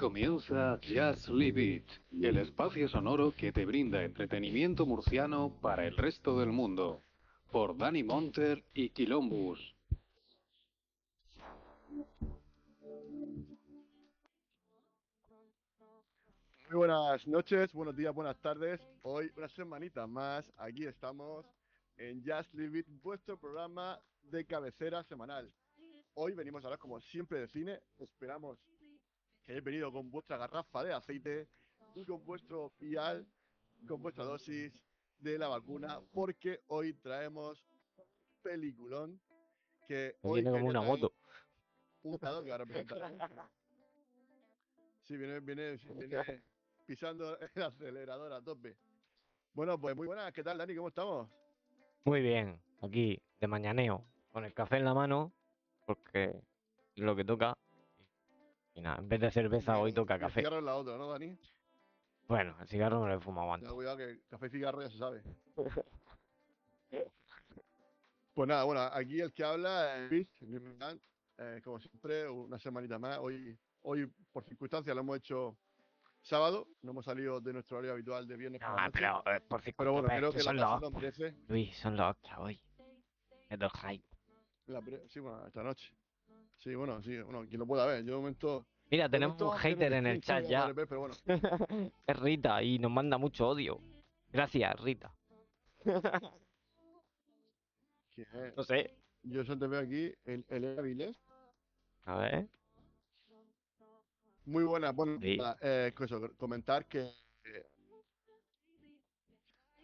Comienza 0.00 0.80
Just 0.82 1.28
Leave 1.28 1.62
It, 1.62 1.84
el 2.22 2.38
espacio 2.38 2.88
sonoro 2.88 3.34
que 3.36 3.52
te 3.52 3.66
brinda 3.66 4.02
entretenimiento 4.02 4.86
murciano 4.86 5.52
para 5.60 5.86
el 5.86 5.94
resto 5.94 6.38
del 6.38 6.52
mundo, 6.52 7.02
por 7.52 7.76
Danny 7.76 8.02
Monter 8.02 8.64
y 8.72 8.88
Quilombus. 8.88 9.76
Muy 16.70 16.78
buenas 16.78 17.26
noches, 17.26 17.70
buenos 17.74 17.94
días, 17.94 18.14
buenas 18.14 18.40
tardes. 18.40 18.80
Hoy 19.02 19.30
una 19.36 19.48
semanita 19.48 20.06
más, 20.06 20.50
aquí 20.56 20.86
estamos 20.86 21.44
en 21.98 22.22
Just 22.24 22.54
Leave 22.54 22.78
It, 22.78 22.86
vuestro 23.02 23.38
programa 23.38 24.00
de 24.22 24.46
cabecera 24.46 25.04
semanal. 25.04 25.52
Hoy 26.14 26.32
venimos 26.32 26.64
a 26.64 26.68
hablar 26.68 26.78
como 26.78 27.02
siempre 27.02 27.40
de 27.40 27.48
cine, 27.48 27.80
esperamos 27.98 28.58
que 29.50 29.54
hayáis 29.54 29.64
venido 29.64 29.92
con 29.92 30.08
vuestra 30.12 30.36
garrafa 30.36 30.84
de 30.84 30.92
aceite 30.92 31.48
y 31.96 32.04
con 32.04 32.24
vuestro 32.24 32.72
vial, 32.78 33.26
con 33.88 34.00
vuestra 34.00 34.22
dosis 34.22 34.72
de 35.18 35.38
la 35.38 35.48
vacuna, 35.48 36.00
porque 36.12 36.60
hoy 36.68 36.94
traemos 36.94 37.66
peliculón 38.42 39.20
que 39.88 40.14
Me 40.22 40.30
hoy 40.30 40.42
viene 40.42 40.56
como 40.56 40.70
una 40.70 40.82
moto. 40.82 41.12
un 42.02 42.16
que 42.16 42.26
va 42.26 42.54
a 42.54 42.58
representar. 42.58 43.50
Sí, 45.02 45.16
viene, 45.16 45.40
viene, 45.40 45.76
viene 45.96 46.44
pisando 46.86 47.36
el 47.56 47.62
acelerador 47.62 48.32
a 48.32 48.40
tope. 48.40 48.76
Bueno, 49.52 49.80
pues 49.80 49.96
muy 49.96 50.06
buenas, 50.06 50.32
¿qué 50.32 50.44
tal 50.44 50.58
Dani? 50.58 50.76
¿Cómo 50.76 50.88
estamos? 50.88 51.28
Muy 52.04 52.20
bien, 52.20 52.62
aquí 52.82 53.20
de 53.40 53.48
mañaneo, 53.48 54.06
con 54.30 54.44
el 54.44 54.54
café 54.54 54.76
en 54.76 54.84
la 54.84 54.94
mano, 54.94 55.32
porque 55.86 56.40
es 56.94 57.02
lo 57.02 57.16
que 57.16 57.24
toca. 57.24 57.58
Y 58.74 58.80
nada, 58.80 58.98
en 58.98 59.08
vez 59.08 59.20
de 59.20 59.30
cerveza 59.30 59.78
hoy 59.78 59.92
toca 59.92 60.14
el 60.14 60.20
café. 60.20 60.40
cigarro 60.40 60.58
es 60.58 60.64
la 60.64 60.76
otra, 60.76 60.96
¿no, 60.96 61.08
Dani? 61.10 61.36
Bueno, 62.28 62.56
el 62.60 62.68
cigarro 62.68 63.00
no 63.00 63.08
lo 63.08 63.14
he 63.14 63.20
fumado 63.20 63.48
Ya, 63.48 63.54
antes. 63.54 63.72
cuidado 63.72 63.96
que 63.96 64.20
café 64.28 64.46
y 64.46 64.50
cigarro 64.50 64.82
ya 64.82 64.90
se 64.90 64.98
sabe. 64.98 65.22
Pues 68.32 68.48
nada, 68.48 68.64
bueno, 68.64 68.80
aquí 68.80 69.20
el 69.20 69.34
que 69.34 69.44
habla 69.44 69.96
es 69.98 70.10
Luis. 70.10 70.28
Eh, 71.38 71.60
como 71.62 71.78
siempre, 71.80 72.28
una 72.28 72.58
semanita 72.58 72.98
más. 72.98 73.18
Hoy, 73.18 73.58
hoy 73.82 74.06
por 74.32 74.44
circunstancias, 74.44 74.94
lo 74.94 75.02
hemos 75.02 75.18
hecho 75.18 75.58
sábado. 76.22 76.68
No 76.82 76.92
hemos 76.92 77.04
salido 77.04 77.40
de 77.40 77.52
nuestro 77.52 77.76
horario 77.78 77.92
habitual 77.94 78.26
de 78.26 78.36
viernes 78.36 78.60
la 78.62 78.86
No, 78.86 78.92
pero 78.92 79.22
eh, 79.26 79.40
por 79.40 79.60
Pero 79.76 79.92
bueno, 79.92 80.08
circunstancias, 80.08 80.18
creo 80.18 80.32
que 80.32 80.38
la 80.38 80.42
son 80.44 80.58
ocasión 80.58 80.80
los 80.80 80.92
merece. 80.92 81.34
Luis, 81.48 81.76
son 81.76 81.96
los 81.96 82.16
hoy. 82.38 82.60
Es 83.48 83.58
del 83.58 83.70
hype. 83.70 84.04
La 84.66 84.80
sí, 85.08 85.20
bueno, 85.20 85.46
esta 85.46 85.62
noche. 85.62 85.92
Sí, 86.60 86.74
bueno, 86.74 87.02
sí, 87.02 87.18
bueno, 87.22 87.46
quien 87.48 87.58
lo 87.58 87.66
pueda 87.66 87.86
ver. 87.86 88.04
Yo 88.04 88.12
de 88.12 88.18
momento. 88.18 88.66
Mira, 88.90 89.04
de 89.04 89.10
tenemos 89.10 89.34
momento 89.40 89.54
un 89.54 89.58
hater 89.58 89.92
en 89.94 90.06
el 90.06 90.20
chat 90.20 90.44
ya. 90.44 90.70
ver, 90.72 90.86
pero 90.86 91.00
bueno, 91.00 91.14
Es 92.06 92.18
Rita 92.20 92.62
y 92.62 92.78
nos 92.78 92.90
manda 92.90 93.16
mucho 93.18 93.48
odio. 93.48 93.80
Gracias, 94.30 94.78
Rita. 94.80 95.14
eh, 98.16 98.52
No 98.56 98.62
sé. 98.62 98.94
yo 99.22 99.44
solo 99.44 99.58
te 99.60 99.66
veo 99.66 99.80
aquí 99.80 100.12
el, 100.24 100.44
el 100.48 100.78
Avilés. 100.78 101.16
A 102.04 102.16
ver. 102.18 102.48
Muy 104.44 104.64
buena, 104.64 104.90
bueno, 104.92 105.18
Sí. 105.20 105.38
eh, 105.62 105.92
comentar 106.36 106.86
que 106.86 107.00
eh, 107.44 107.66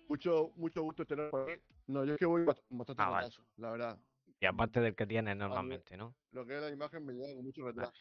mucho, 0.09 0.53
mucho 0.57 0.83
gusto 0.83 1.07
tener 1.07 1.31
por 1.31 1.51
aquí. 1.51 1.63
No, 1.87 2.05
yo 2.05 2.15
es 2.15 2.19
que 2.19 2.27
voy 2.27 2.43
bast- 2.45 2.63
bastante 2.69 3.03
Ah, 3.03 3.11
vale. 3.11 3.31
la 3.57 3.71
verdad. 3.71 3.99
Y 4.41 4.47
aparte 4.47 4.81
del 4.81 4.95
que 4.95 5.07
tienes 5.07 5.37
normalmente, 5.37 5.97
¿no? 5.97 6.15
Lo 6.33 6.45
que 6.45 6.57
es 6.57 6.61
la 6.63 6.71
imagen 6.71 7.05
me 7.05 7.15
llega 7.15 7.35
con 7.35 7.45
mucho 7.45 7.65
retraso. 7.65 7.93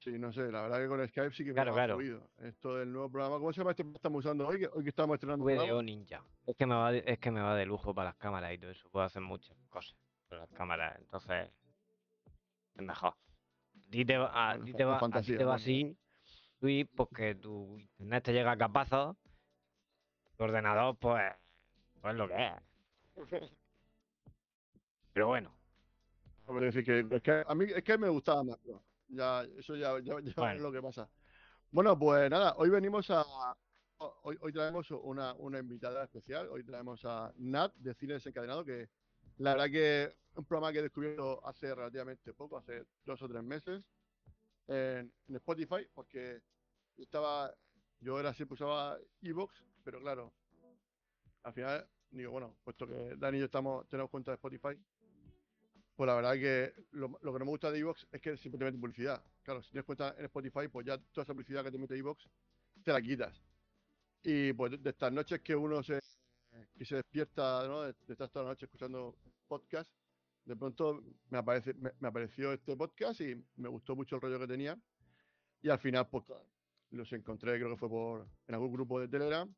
Sí, 0.00 0.10
no 0.18 0.32
sé, 0.32 0.50
la 0.50 0.62
verdad 0.62 0.80
que 0.80 0.88
con 0.88 1.08
Skype 1.08 1.32
sí 1.32 1.44
que 1.44 1.50
me 1.50 1.54
Claro, 1.54 1.70
va 1.70 1.76
claro. 1.76 1.94
fluido. 1.94 2.28
Esto 2.38 2.76
del 2.76 2.92
nuevo 2.92 3.08
programa, 3.10 3.38
¿cómo 3.38 3.52
se 3.52 3.58
llama 3.60 3.70
este 3.70 3.84
que 3.84 3.90
estamos 3.92 4.18
usando 4.24 4.48
hoy? 4.48 4.58
Que, 4.58 4.66
hoy 4.66 4.82
que 4.82 4.88
estamos 4.88 5.14
estrenando 5.14 5.44
VDO? 5.44 5.80
Ninja. 5.82 6.24
Es 6.44 6.56
que 6.56 6.66
me 6.66 6.74
va 6.74 6.90
de, 6.90 7.04
es 7.06 7.18
que 7.20 7.30
me 7.30 7.40
va 7.40 7.54
de 7.54 7.64
lujo 7.66 7.94
para 7.94 8.10
las 8.10 8.16
cámaras 8.18 8.52
y 8.52 8.58
todo 8.58 8.72
eso. 8.72 8.88
Puedo 8.90 9.06
hacer 9.06 9.22
muchas 9.22 9.56
cosas 9.70 9.96
con 10.28 10.38
las 10.38 10.48
cámaras. 10.50 10.98
Entonces, 10.98 11.50
es 12.74 12.82
mejor. 12.82 13.14
A 13.14 13.90
ti 13.90 14.04
te 14.04 14.18
va, 14.18 14.26
a 14.50 14.56
Bueno, 14.56 14.64
ti 14.66 14.72
fa- 14.72 14.78
te 14.78 14.84
la 14.84 14.90
va, 14.90 14.96
a 14.96 14.98
ti 14.98 15.02
fantasía, 15.04 15.38
te 15.38 15.44
va 15.44 15.54
así, 15.54 15.96
Luis, 16.60 16.86
porque 16.96 17.34
tu 17.36 17.78
internet 17.78 18.24
te 18.24 18.32
llega 18.32 18.50
a 18.52 18.58
capazos. 18.58 19.16
Tu 20.36 20.42
ordenador, 20.44 20.96
pues, 20.98 21.32
pues 22.00 22.14
lo 22.16 22.26
que 22.26 22.46
es. 22.46 22.52
Pero 25.12 25.28
bueno, 25.28 25.54
No, 26.46 26.54
pero 26.54 26.60
decir 26.66 26.84
que, 26.84 27.06
es 27.16 27.22
que 27.22 27.44
a 27.46 27.54
mí 27.54 27.66
es 27.74 27.84
que 27.84 27.98
me 27.98 28.08
gustaba 28.08 28.42
más. 28.44 28.58
pero 28.64 28.82
Ya, 29.08 29.42
eso 29.58 29.76
ya, 29.76 29.98
ya, 30.00 30.20
ya 30.20 30.32
Bueno. 30.36 30.54
es 30.56 30.60
lo 30.62 30.72
que 30.72 30.82
pasa. 30.82 31.08
Bueno, 31.70 31.98
pues 31.98 32.28
nada, 32.30 32.54
hoy 32.56 32.70
venimos 32.70 33.08
a. 33.10 33.22
ho- 33.22 33.56
Hoy, 34.24 34.36
hoy 34.40 34.52
traemos 34.52 34.90
una, 34.90 35.32
una 35.34 35.60
invitada 35.60 36.02
especial. 36.02 36.48
Hoy 36.48 36.64
traemos 36.64 37.04
a 37.04 37.32
Nat 37.36 37.72
de 37.76 37.94
Cine 37.94 38.14
Desencadenado, 38.14 38.64
que 38.64 38.88
la 39.38 39.52
verdad 39.52 39.70
que 39.70 40.02
es 40.04 40.16
un 40.36 40.44
programa 40.44 40.72
que 40.72 40.80
he 40.80 40.82
descubierto 40.82 41.40
hace 41.46 41.72
relativamente 41.72 42.34
poco, 42.34 42.56
hace 42.58 42.84
dos 43.04 43.22
o 43.22 43.28
tres 43.28 43.44
meses, 43.44 43.80
en, 44.66 45.12
en 45.28 45.36
Spotify, 45.36 45.86
porque 45.94 46.40
yo 46.96 47.04
estaba. 47.04 47.54
Yo 48.00 48.18
era 48.18 48.34
siempre 48.34 48.54
usaba 48.54 48.98
Evox, 49.20 49.62
pero 49.84 50.00
claro, 50.00 50.32
al 51.44 51.52
final 51.52 51.88
digo, 52.18 52.32
bueno, 52.32 52.54
puesto 52.64 52.86
que 52.86 53.16
Dani 53.16 53.38
y 53.38 53.40
yo 53.40 53.46
estamos, 53.46 53.88
tenemos 53.88 54.10
cuenta 54.10 54.30
de 54.30 54.36
Spotify, 54.36 54.78
pues 55.96 56.06
la 56.06 56.14
verdad 56.14 56.34
que 56.34 56.74
lo, 56.92 57.12
que 57.12 57.38
no 57.38 57.44
me 57.44 57.50
gusta 57.50 57.70
de 57.70 57.78
Evox 57.78 58.06
es 58.12 58.20
que 58.20 58.36
siempre 58.36 58.70
te 58.70 58.78
publicidad. 58.78 59.22
Claro, 59.42 59.62
si 59.62 59.70
tienes 59.70 59.84
cuenta 59.84 60.14
en 60.18 60.24
Spotify, 60.26 60.68
pues 60.68 60.86
ya 60.86 60.98
toda 60.98 61.24
esa 61.24 61.32
publicidad 61.32 61.64
que 61.64 61.70
te 61.70 61.78
mete 61.78 61.96
Evox 61.96 62.28
te 62.82 62.92
la 62.92 63.00
quitas. 63.00 63.42
Y 64.22 64.52
pues 64.52 64.82
de, 64.82 64.90
estas 64.90 65.12
noches 65.12 65.40
que 65.40 65.54
uno 65.54 65.82
se, 65.82 65.98
que 66.76 66.84
se 66.84 66.96
despierta, 66.96 67.66
¿no? 67.66 67.82
De, 67.82 67.94
de 68.06 68.12
estar 68.12 68.28
toda 68.28 68.44
la 68.44 68.50
noche 68.52 68.66
escuchando 68.66 69.16
podcast, 69.48 69.90
de 70.44 70.56
pronto 70.56 71.02
me, 71.30 71.38
aparece, 71.38 71.74
me 71.74 72.08
apareció 72.08 72.52
este 72.52 72.76
podcast 72.76 73.20
y 73.20 73.44
me 73.56 73.68
gustó 73.68 73.94
mucho 73.94 74.16
el 74.16 74.22
rollo 74.22 74.40
que 74.40 74.46
tenía. 74.46 74.78
Y 75.60 75.68
al 75.68 75.78
final, 75.78 76.08
pues 76.08 76.24
los 76.90 77.12
encontré, 77.12 77.56
creo 77.58 77.70
que 77.70 77.76
fue 77.76 77.88
por 77.88 78.26
en 78.46 78.54
algún 78.54 78.72
grupo 78.72 79.00
de 79.00 79.08
Telegram. 79.08 79.52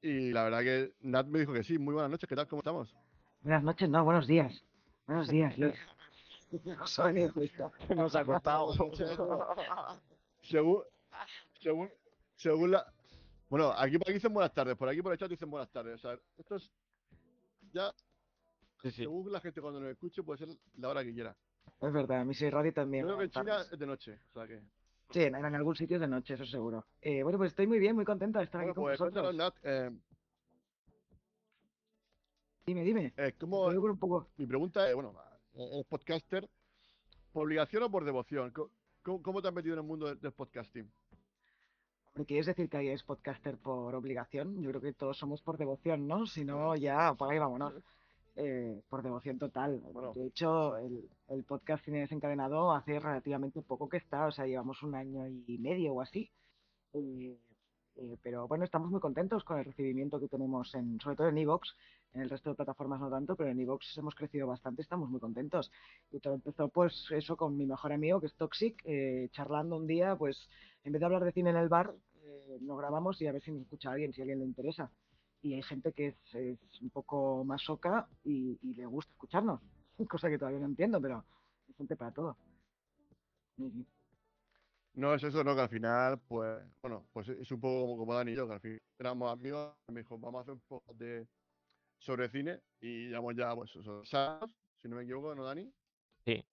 Y 0.00 0.30
la 0.30 0.44
verdad 0.44 0.60
que 0.60 0.94
Nat 1.00 1.26
me 1.26 1.40
dijo 1.40 1.52
que 1.52 1.64
sí. 1.64 1.78
Muy 1.78 1.94
buenas 1.94 2.10
noches, 2.10 2.28
¿qué 2.28 2.36
tal? 2.36 2.46
¿Cómo 2.46 2.60
estamos? 2.60 2.94
Buenas 3.42 3.62
noches, 3.62 3.88
no, 3.88 4.04
buenos 4.04 4.26
días. 4.26 4.64
Buenos 5.06 5.28
días, 5.28 5.56
Luis. 5.58 5.74
No 6.64 6.86
soy 6.86 7.30
nos 7.94 8.16
ha 8.16 8.24
costado. 8.24 8.72
según, 10.42 10.82
según, 11.60 11.90
según 12.36 12.70
la. 12.70 12.90
Bueno, 13.50 13.70
aquí 13.76 13.98
por 13.98 14.06
aquí 14.08 14.14
dicen 14.14 14.32
buenas 14.32 14.54
tardes, 14.54 14.74
por 14.74 14.88
aquí 14.88 15.02
por 15.02 15.12
el 15.12 15.18
chat 15.18 15.28
dicen 15.28 15.50
buenas 15.50 15.70
tardes. 15.70 15.96
O 15.96 15.98
sea, 15.98 16.18
esto 16.38 16.56
es. 16.56 16.72
Ya, 17.74 17.92
Sí, 18.80 18.90
sí. 18.92 19.02
según 19.02 19.30
la 19.30 19.40
gente 19.40 19.60
cuando 19.60 19.78
nos 19.78 19.90
escuche, 19.90 20.22
puede 20.22 20.38
ser 20.38 20.48
la 20.78 20.88
hora 20.88 21.04
que 21.04 21.12
quiera. 21.12 21.36
Es 21.82 21.92
verdad, 21.92 22.24
mi 22.24 22.32
soy 22.32 22.48
radio 22.48 22.70
Yo 22.70 22.74
también. 22.76 23.04
creo 23.04 23.18
que 23.18 23.24
en 23.24 23.30
China 23.30 23.60
es 23.70 23.78
de 23.78 23.86
noche, 23.86 24.18
o 24.30 24.32
sea 24.32 24.46
que. 24.46 24.62
Sí, 25.10 25.22
en, 25.22 25.34
en 25.34 25.54
algún 25.54 25.74
sitio 25.74 25.96
es 25.96 26.00
de 26.02 26.08
noche, 26.08 26.34
eso 26.34 26.44
seguro. 26.44 26.84
Eh, 27.00 27.22
bueno, 27.22 27.38
pues 27.38 27.52
estoy 27.52 27.66
muy 27.66 27.78
bien, 27.78 27.96
muy 27.96 28.04
contenta 28.04 28.40
de 28.40 28.44
estar 28.44 28.60
Bueno, 28.60 28.72
aquí 28.72 28.76
con 28.76 28.84
pues 28.84 28.98
vosotros. 28.98 29.34
Nat, 29.34 29.54
eh, 29.62 29.90
Dime, 32.66 32.82
dime. 32.82 33.14
eh, 33.16 33.34
¿cómo, 33.40 33.66
un 33.66 33.98
poco. 33.98 34.28
mi 34.36 34.46
pregunta 34.46 34.86
es, 34.86 34.94
bueno, 34.94 35.14
¿eres 35.54 35.86
podcaster 35.86 36.46
por 37.32 37.44
obligación 37.46 37.82
o 37.84 37.90
por 37.90 38.04
devoción? 38.04 38.52
¿Cómo, 38.52 39.22
cómo 39.22 39.40
te 39.40 39.48
has 39.48 39.54
metido 39.54 39.74
en 39.74 39.80
el 39.80 39.86
mundo 39.86 40.06
del, 40.06 40.20
del 40.20 40.32
podcasting? 40.32 40.90
¿Quieres 42.26 42.46
decir 42.46 42.68
que 42.68 42.76
alguien 42.76 42.94
es 42.94 43.02
podcaster 43.04 43.56
por 43.56 43.94
obligación? 43.94 44.60
Yo 44.60 44.68
creo 44.70 44.80
que 44.82 44.92
todos 44.92 45.16
somos 45.16 45.40
por 45.40 45.56
devoción, 45.56 46.06
¿no? 46.06 46.26
Si 46.26 46.44
no, 46.44 46.76
ya, 46.76 47.14
por 47.14 47.32
ahí 47.32 47.38
vámonos. 47.38 47.72
Eh, 48.40 48.80
por 48.88 49.02
devoción 49.02 49.36
total. 49.36 49.80
Bueno. 49.92 50.12
De 50.14 50.26
hecho, 50.28 50.76
el, 50.78 51.08
el 51.26 51.42
podcast 51.42 51.84
Cine 51.84 51.98
Desencadenado 52.00 52.70
hace 52.70 53.00
relativamente 53.00 53.62
poco 53.62 53.88
que 53.88 53.96
está, 53.96 54.26
o 54.26 54.30
sea, 54.30 54.46
llevamos 54.46 54.80
un 54.84 54.94
año 54.94 55.26
y 55.26 55.58
medio 55.58 55.94
o 55.94 56.00
así. 56.00 56.30
Eh, 56.92 57.36
eh, 57.96 58.16
pero 58.22 58.46
bueno, 58.46 58.64
estamos 58.64 58.90
muy 58.90 59.00
contentos 59.00 59.42
con 59.42 59.58
el 59.58 59.64
recibimiento 59.64 60.20
que 60.20 60.28
tenemos, 60.28 60.72
en, 60.76 61.00
sobre 61.00 61.16
todo 61.16 61.28
en 61.28 61.38
Evox. 61.38 61.74
En 62.14 62.22
el 62.22 62.30
resto 62.30 62.50
de 62.50 62.56
plataformas 62.56 63.00
no 63.00 63.10
tanto, 63.10 63.34
pero 63.34 63.50
en 63.50 63.60
Evox 63.60 63.98
hemos 63.98 64.14
crecido 64.14 64.46
bastante, 64.46 64.82
estamos 64.82 65.10
muy 65.10 65.20
contentos. 65.20 65.70
Y 66.12 66.20
todo 66.20 66.34
empezó, 66.34 66.68
pues, 66.68 67.06
eso 67.10 67.36
con 67.36 67.56
mi 67.56 67.66
mejor 67.66 67.92
amigo, 67.92 68.20
que 68.20 68.26
es 68.26 68.34
Toxic, 68.36 68.80
eh, 68.84 69.28
charlando 69.32 69.76
un 69.76 69.86
día, 69.86 70.14
pues, 70.16 70.48
en 70.84 70.92
vez 70.92 71.00
de 71.00 71.06
hablar 71.06 71.24
de 71.24 71.32
cine 71.32 71.50
en 71.50 71.56
el 71.56 71.68
bar, 71.68 71.92
eh, 72.22 72.58
nos 72.60 72.78
grabamos 72.78 73.20
y 73.20 73.26
a 73.26 73.32
ver 73.32 73.42
si 73.42 73.50
nos 73.50 73.62
escucha 73.62 73.90
alguien, 73.90 74.12
si 74.12 74.20
a 74.20 74.22
alguien 74.22 74.38
le 74.38 74.46
interesa. 74.46 74.90
Y 75.42 75.54
hay 75.54 75.62
gente 75.62 75.92
que 75.92 76.08
es, 76.08 76.34
es 76.34 76.80
un 76.82 76.90
poco 76.90 77.44
más 77.44 77.62
soca 77.62 78.08
y, 78.24 78.58
y 78.62 78.74
le 78.74 78.86
gusta 78.86 79.12
escucharnos, 79.12 79.60
cosa 80.08 80.28
que 80.28 80.38
todavía 80.38 80.60
no 80.60 80.66
entiendo, 80.66 81.00
pero 81.00 81.24
hay 81.68 81.74
gente 81.74 81.96
para 81.96 82.10
todo. 82.12 82.36
Sí, 83.56 83.70
sí. 83.70 83.86
No 84.94 85.14
es 85.14 85.22
eso, 85.22 85.44
no, 85.44 85.54
que 85.54 85.60
al 85.60 85.68
final, 85.68 86.18
pues, 86.26 86.60
bueno, 86.82 87.04
pues 87.12 87.28
es 87.28 87.50
un 87.52 87.60
poco 87.60 87.82
como, 87.82 87.98
como 87.98 88.14
Dani 88.14 88.32
y 88.32 88.36
yo, 88.36 88.48
que 88.48 88.54
al 88.54 88.60
final 88.60 88.80
éramos 88.98 89.32
amigos, 89.32 89.72
me 89.92 90.00
dijo, 90.00 90.18
vamos 90.18 90.40
a 90.40 90.42
hacer 90.42 90.54
un 90.54 90.60
poco 90.66 90.92
de 90.94 91.26
sobre 91.98 92.28
cine 92.30 92.60
y 92.80 93.08
llevamos 93.08 93.36
ya, 93.36 93.54
pues, 93.54 93.74
esos 93.76 94.12
años, 94.14 94.50
si 94.82 94.88
no 94.88 94.96
me 94.96 95.04
equivoco, 95.04 95.34
¿no, 95.36 95.44
Dani? 95.44 95.72
Sí. 96.24 96.44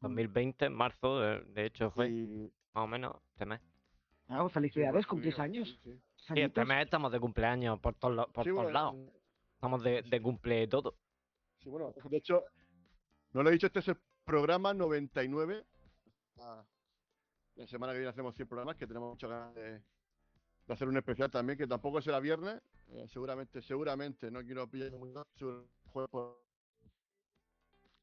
2020, 0.00 0.64
en 0.66 0.72
marzo, 0.74 1.20
de, 1.20 1.40
de 1.44 1.66
hecho 1.66 1.90
fue 1.92 2.08
Y- 2.10 2.52
más 2.74 2.84
o 2.84 2.86
menos 2.88 3.14
este 3.34 3.46
mes. 3.46 3.60
Ah, 4.28 4.38
pues 4.40 4.50
sí, 4.50 4.54
felicidades, 4.54 4.92
pues, 4.94 5.06
cumplís 5.06 5.34
sí, 5.36 5.40
años. 5.40 5.80
sí, 5.84 6.00
sí. 6.26 6.34
Este 6.40 6.64
mes 6.64 6.84
estamos 6.84 7.10
de 7.12 7.20
cumpleaños 7.20 7.78
por 7.80 7.94
todos, 7.94 8.26
por 8.32 8.44
Sí, 8.44 8.50
todos 8.50 8.64
bueno, 8.64 8.70
lados. 8.70 8.96
Estamos 9.54 9.82
de, 9.82 10.02
de 10.02 10.22
cumple 10.22 10.66
todo. 10.68 10.96
Sí, 11.58 11.68
bueno, 11.68 11.92
de 11.92 12.16
hecho, 12.16 12.42
no 13.32 13.42
lo 13.42 13.48
he 13.48 13.52
dicho, 13.52 13.66
este 13.68 13.78
es 13.80 13.88
el 13.88 13.96
programa 14.24 14.74
99. 14.74 15.64
Ah, 16.40 16.64
la 17.54 17.66
semana 17.66 17.92
que 17.92 17.98
viene 18.00 18.10
hacemos 18.10 18.34
100 18.34 18.48
programas, 18.48 18.76
que 18.76 18.86
tenemos 18.86 19.10
muchas 19.10 19.30
ganas 19.30 19.54
de, 19.54 19.72
de 19.72 20.72
hacer 20.74 20.88
un 20.88 20.96
especial 20.96 21.30
también, 21.30 21.56
que 21.58 21.66
tampoco 21.66 22.00
será 22.02 22.18
viernes. 22.20 22.60
eh, 22.88 23.06
seguramente, 23.08 23.62
seguramente, 23.62 24.30
no 24.30 24.42
quiero 24.42 24.66
pillar 24.68 24.90
seguro- 25.36 25.68
jueves 25.86 26.10
por- 26.10 26.42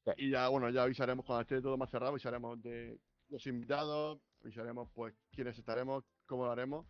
Sí. 0.05 0.11
Y 0.17 0.29
ya, 0.31 0.47
bueno, 0.47 0.69
ya 0.69 0.83
avisaremos 0.83 1.25
cuando 1.25 1.41
esté 1.41 1.61
todo 1.61 1.77
más 1.77 1.89
cerrado, 1.91 2.11
avisaremos 2.11 2.61
de 2.63 2.97
los 3.27 3.45
invitados, 3.47 4.19
avisaremos 4.41 4.89
pues 4.93 5.13
quiénes 5.31 5.57
estaremos, 5.59 6.03
cómo 6.25 6.45
lo 6.45 6.51
haremos, 6.51 6.85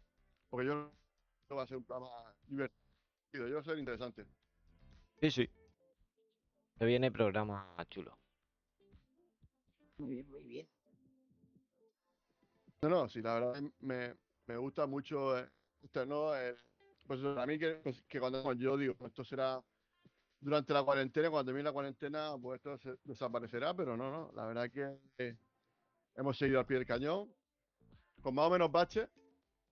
porque 0.50 0.68
yo 0.68 0.92
que 1.50 1.56
va 1.56 1.64
a 1.64 1.68
ser 1.68 1.78
un 1.78 1.84
programa 1.84 2.12
divertido, 2.48 3.48
yo 3.48 3.56
va 3.56 3.62
a 3.62 3.64
ser 3.64 3.80
interesante. 3.80 4.26
Sí, 5.20 5.32
sí. 5.32 5.50
Se 6.78 6.86
viene 6.86 7.12
programa 7.12 7.76
chulo. 7.90 8.18
Muy 9.98 10.12
bien, 10.12 10.30
muy 10.30 10.44
bien. 10.44 10.68
No, 12.84 12.90
no, 12.90 13.10
sí, 13.10 13.22
la 13.22 13.34
verdad 13.34 13.62
me, 13.80 14.16
me 14.46 14.58
gusta 14.58 14.86
mucho 14.86 15.38
eh, 15.38 15.50
esto, 15.82 16.06
¿no? 16.06 16.34
El- 16.36 16.56
pues 17.08 17.20
a 17.24 17.46
mí 17.48 17.58
que, 17.58 17.74
pues, 17.84 18.04
que 18.08 18.20
cuando 18.20 18.54
yo 18.54 18.78
digo, 18.78 18.94
pues, 18.94 19.10
esto 19.10 19.24
será 19.26 19.60
durante 20.40 20.72
la 20.74 20.84
cuarentena, 20.84 21.32
cuando 21.32 21.48
termine 21.50 21.64
la 21.64 21.74
cuarentena, 21.74 22.38
pues 22.40 22.58
esto 22.60 22.78
se- 22.78 23.00
desaparecerá, 23.04 23.74
pero 23.74 23.98
no, 23.98 24.12
no, 24.12 24.32
la 24.34 24.46
verdad 24.46 24.70
que 24.72 25.00
eh, 25.18 25.36
hemos 26.16 26.38
seguido 26.38 26.60
al 26.60 26.68
pie 26.68 26.78
del 26.78 26.86
cañón, 26.86 27.34
con 28.22 28.36
más 28.36 28.46
o 28.46 28.52
menos 28.52 28.72
baches, 28.72 29.10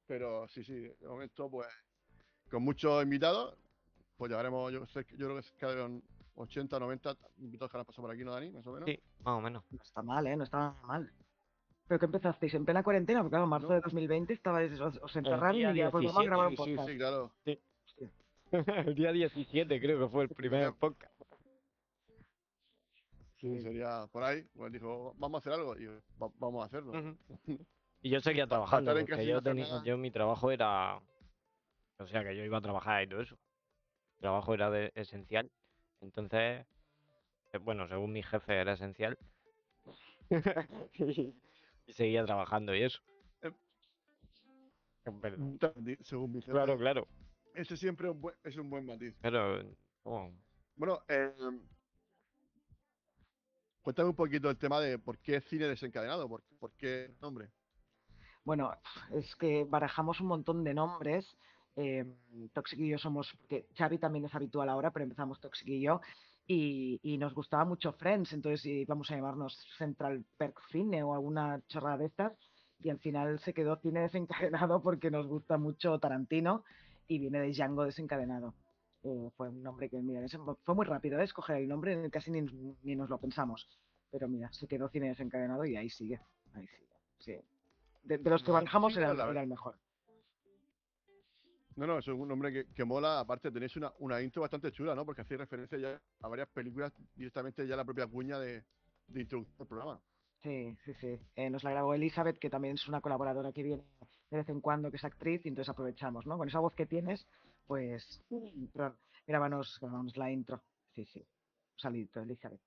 pero 0.08 0.48
sí, 0.48 0.64
sí, 0.64 0.74
de 0.74 1.08
momento, 1.08 1.50
pues, 1.50 1.68
con 2.50 2.64
muchos 2.64 3.04
invitados, 3.04 3.58
pues 4.18 4.32
llevaremos, 4.32 4.72
yo, 4.72 4.86
sé, 4.88 5.06
que- 5.06 5.18
yo 5.18 5.28
creo 5.28 5.42
que 5.42 5.48
quedaron 5.60 6.02
80, 6.36 6.80
90 6.80 7.16
invitados 7.38 7.72
que 7.72 7.78
han 7.78 7.86
pasado 7.86 8.04
por 8.08 8.12
aquí, 8.16 8.24
¿no, 8.24 8.32
Dani? 8.32 8.52
Más 8.52 8.66
o 8.68 8.72
menos. 8.72 8.86
Sí, 8.90 9.00
más 9.24 9.38
o 9.38 9.42
menos. 9.42 9.64
No 9.72 9.80
está 9.84 10.02
mal, 10.02 10.28
¿eh? 10.28 10.36
No 10.36 10.44
está 10.44 10.72
mal. 10.84 11.12
¿Pero 11.88 12.00
que 12.00 12.06
empezasteis 12.06 12.54
en 12.54 12.66
plena 12.66 12.84
cuarentena? 12.84 13.20
Porque 13.22 13.32
claro, 13.32 13.46
en 13.46 13.50
marzo 13.50 13.68
No. 13.70 13.76
de 13.76 13.82
2020 13.82 14.34
estabais, 14.34 14.80
os, 14.80 14.98
os 15.02 15.16
encerraron 15.16 15.56
día 15.56 15.72
y 15.72 15.78
ya 15.78 15.92
pues 15.92 16.06
vamos 16.06 16.18
a 16.18 16.22
17, 16.22 16.26
grabar 16.28 16.48
un 16.48 16.58
Sí, 16.58 16.64
sí, 16.64 16.76
podcast. 16.76 16.90
sí, 16.90 16.98
claro. 16.98 17.32
el 18.92 18.96
día 18.96 19.12
17 19.12 19.80
creo 19.82 20.00
que 20.00 20.08
fue 20.12 20.24
el 20.24 20.30
primer 20.30 20.74
podcast. 20.74 21.14
Sí, 23.38 23.62
sería 23.62 24.08
por 24.12 24.24
ahí. 24.24 24.44
Pues 24.56 24.72
dijo, 24.74 25.14
vamos 25.18 25.38
a 25.38 25.40
hacer 25.40 25.54
algo. 25.54 25.78
Y 25.78 25.84
yo, 25.84 25.92
"Va- 26.22 26.32
vamos 26.40 26.64
a 26.64 26.66
hacerlo. 26.66 27.16
Y 28.02 28.10
yo 28.10 28.22
seguía 28.22 28.48
trabajando, 28.48 28.92
en 28.92 29.06
porque 29.06 29.26
yo, 29.26 29.42
tenía, 29.42 29.98
mi 29.98 30.12
trabajo 30.12 30.52
era... 30.52 30.98
O 32.00 32.08
sea, 32.08 32.24
que 32.24 32.36
yo 32.36 32.44
iba 32.44 32.60
a 32.60 32.62
trabajar 32.62 33.04
y 33.04 33.08
todo 33.08 33.22
eso. 33.22 33.36
Mi 34.18 34.22
trabajo 34.22 34.54
era 34.54 34.70
de- 34.70 34.92
esencial. 34.96 35.52
Entonces, 36.02 36.66
eh, 37.54 37.58
bueno, 37.60 37.88
según 37.88 38.12
mi 38.14 38.22
jefe 38.22 38.54
era 38.56 38.74
esencial. 38.74 39.18
y 41.88 41.94
seguía 41.94 42.24
trabajando 42.26 42.76
y 42.76 42.84
eso. 42.84 43.02
Di- 45.78 45.98
Según 46.02 46.34
mi 46.34 46.42
jefe. 46.42 46.52
Claro, 46.52 46.78
claro. 46.78 47.08
Ese 47.54 47.78
siempre 47.78 48.08
es 48.08 48.14
un 48.14 48.22
buen, 48.22 48.36
es 48.44 48.58
un 48.58 48.70
buen 48.70 48.86
matiz. 48.86 49.16
Pero, 49.22 49.64
oh, 50.04 50.30
Bueno, 50.76 51.02
eh, 51.08 51.34
cuéntame 53.82 54.10
un 54.10 54.16
poquito 54.16 54.50
el 54.50 54.58
tema 54.58 54.80
de 54.80 55.00
por 55.00 55.18
qué 55.20 55.42
cine 55.42 55.66
desencadenado, 55.66 56.28
por, 56.30 56.44
por 56.60 56.74
qué 56.74 57.16
nombre. 57.22 57.50
Bueno, 58.48 58.72
es 59.12 59.36
que 59.36 59.66
barajamos 59.66 60.22
un 60.22 60.28
montón 60.28 60.64
de 60.64 60.74
nombres. 60.74 61.38
Eh, 61.76 62.06
Toxic 62.54 62.80
y 62.80 62.88
yo 62.88 62.98
somos, 62.98 63.36
porque 63.42 63.68
Xavi 63.78 63.98
también 63.98 64.24
es 64.24 64.34
habitual 64.34 64.70
ahora, 64.70 64.92
pero 64.92 65.04
empezamos 65.04 65.42
Toxic 65.42 65.68
y 65.68 65.82
yo. 65.82 66.00
Y, 66.48 67.18
nos 67.20 67.34
gustaba 67.34 67.66
mucho 67.66 67.92
Friends, 67.92 68.32
entonces 68.32 68.66
íbamos 68.66 69.12
a 69.12 69.18
llamarnos 69.18 69.54
Central 69.78 70.24
Perk 70.38 70.62
Cine 70.72 71.04
o 71.04 71.14
alguna 71.14 71.62
chorrada 71.68 71.98
de 71.98 72.06
estas. 72.06 72.32
Y 72.80 72.90
al 72.90 73.00
final 73.00 73.38
se 73.40 73.54
quedó 73.54 73.76
cine 73.82 74.00
desencadenado 74.00 74.82
porque 74.82 75.12
nos 75.12 75.28
gusta 75.28 75.58
mucho 75.58 76.00
Tarantino 76.00 76.64
y 77.06 77.20
viene 77.20 77.42
de 77.42 77.52
Django 77.52 77.84
desencadenado. 77.84 78.54
Eh, 79.04 79.30
fue 79.36 79.50
un 79.50 79.62
nombre 79.62 79.90
que, 79.90 80.02
mira, 80.02 80.26
fue 80.64 80.74
muy 80.74 80.86
rápido 80.86 81.20
¿eh? 81.20 81.26
escoger 81.26 81.58
el 81.58 81.68
nombre, 81.68 82.10
casi 82.10 82.32
ni, 82.32 82.44
ni 82.84 82.96
nos 82.96 83.10
lo 83.10 83.18
pensamos. 83.18 83.68
Pero 84.10 84.30
mira, 84.30 84.50
se 84.54 84.70
quedó 84.70 84.88
cine 84.88 85.10
desencadenado 85.10 85.66
y 85.66 85.76
ahí 85.76 85.90
sigue. 85.90 86.22
Ahí 86.54 86.66
sigue. 86.66 86.88
Sí. 87.20 87.57
De, 88.08 88.18
de 88.18 88.30
los 88.30 88.44
que 88.44 88.52
sí, 88.94 89.00
era, 89.00 89.08
la 89.08 89.12
el- 89.12 89.18
verdad. 89.18 89.32
era 89.32 89.44
el 89.44 89.50
mejor. 89.50 89.76
No, 91.76 91.86
no, 91.86 92.00
es 92.00 92.08
un 92.08 92.28
nombre 92.28 92.52
que, 92.52 92.66
que 92.74 92.84
mola. 92.84 93.20
Aparte, 93.20 93.52
tenéis 93.52 93.76
una, 93.76 93.94
una 94.00 94.20
intro 94.22 94.42
bastante 94.42 94.72
chula, 94.72 94.96
¿no? 94.96 95.06
Porque 95.06 95.22
hacéis 95.22 95.40
referencia 95.40 95.78
ya 95.78 96.02
a 96.22 96.28
varias 96.28 96.50
películas, 96.50 96.92
directamente 97.16 97.68
ya 97.68 97.76
la 97.76 97.86
propia 97.86 98.08
cuña 98.08 98.40
de, 98.40 98.64
de 99.08 99.22
introducción 99.22 99.58
del 99.60 99.68
programa. 99.68 100.02
Sí, 100.42 100.76
sí, 100.86 100.94
sí. 100.96 101.20
Eh, 101.36 101.50
nos 101.52 101.64
la 101.64 101.72
grabó 101.72 101.94
Elizabeth, 101.94 102.40
que 102.40 102.50
también 102.50 102.76
es 102.76 102.88
una 102.88 103.02
colaboradora 103.02 103.52
que 103.52 103.62
viene 103.62 103.84
de 104.32 104.38
vez 104.38 104.50
en 104.50 104.60
cuando, 104.60 104.90
que 104.90 104.98
es 104.98 105.04
actriz, 105.04 105.46
y 105.46 105.50
entonces 105.50 105.70
aprovechamos, 105.70 106.26
¿no? 106.26 106.38
Con 106.38 106.48
esa 106.48 106.60
voz 106.60 106.74
que 106.74 106.86
tienes, 106.88 107.28
pues 107.68 108.22
grábanos, 109.26 109.78
grábanos 109.80 110.18
la 110.18 110.32
intro. 110.32 110.62
Sí, 110.96 111.06
sí. 111.06 111.20
Un 111.20 111.80
saludito, 111.80 112.22
Elizabeth. 112.22 112.62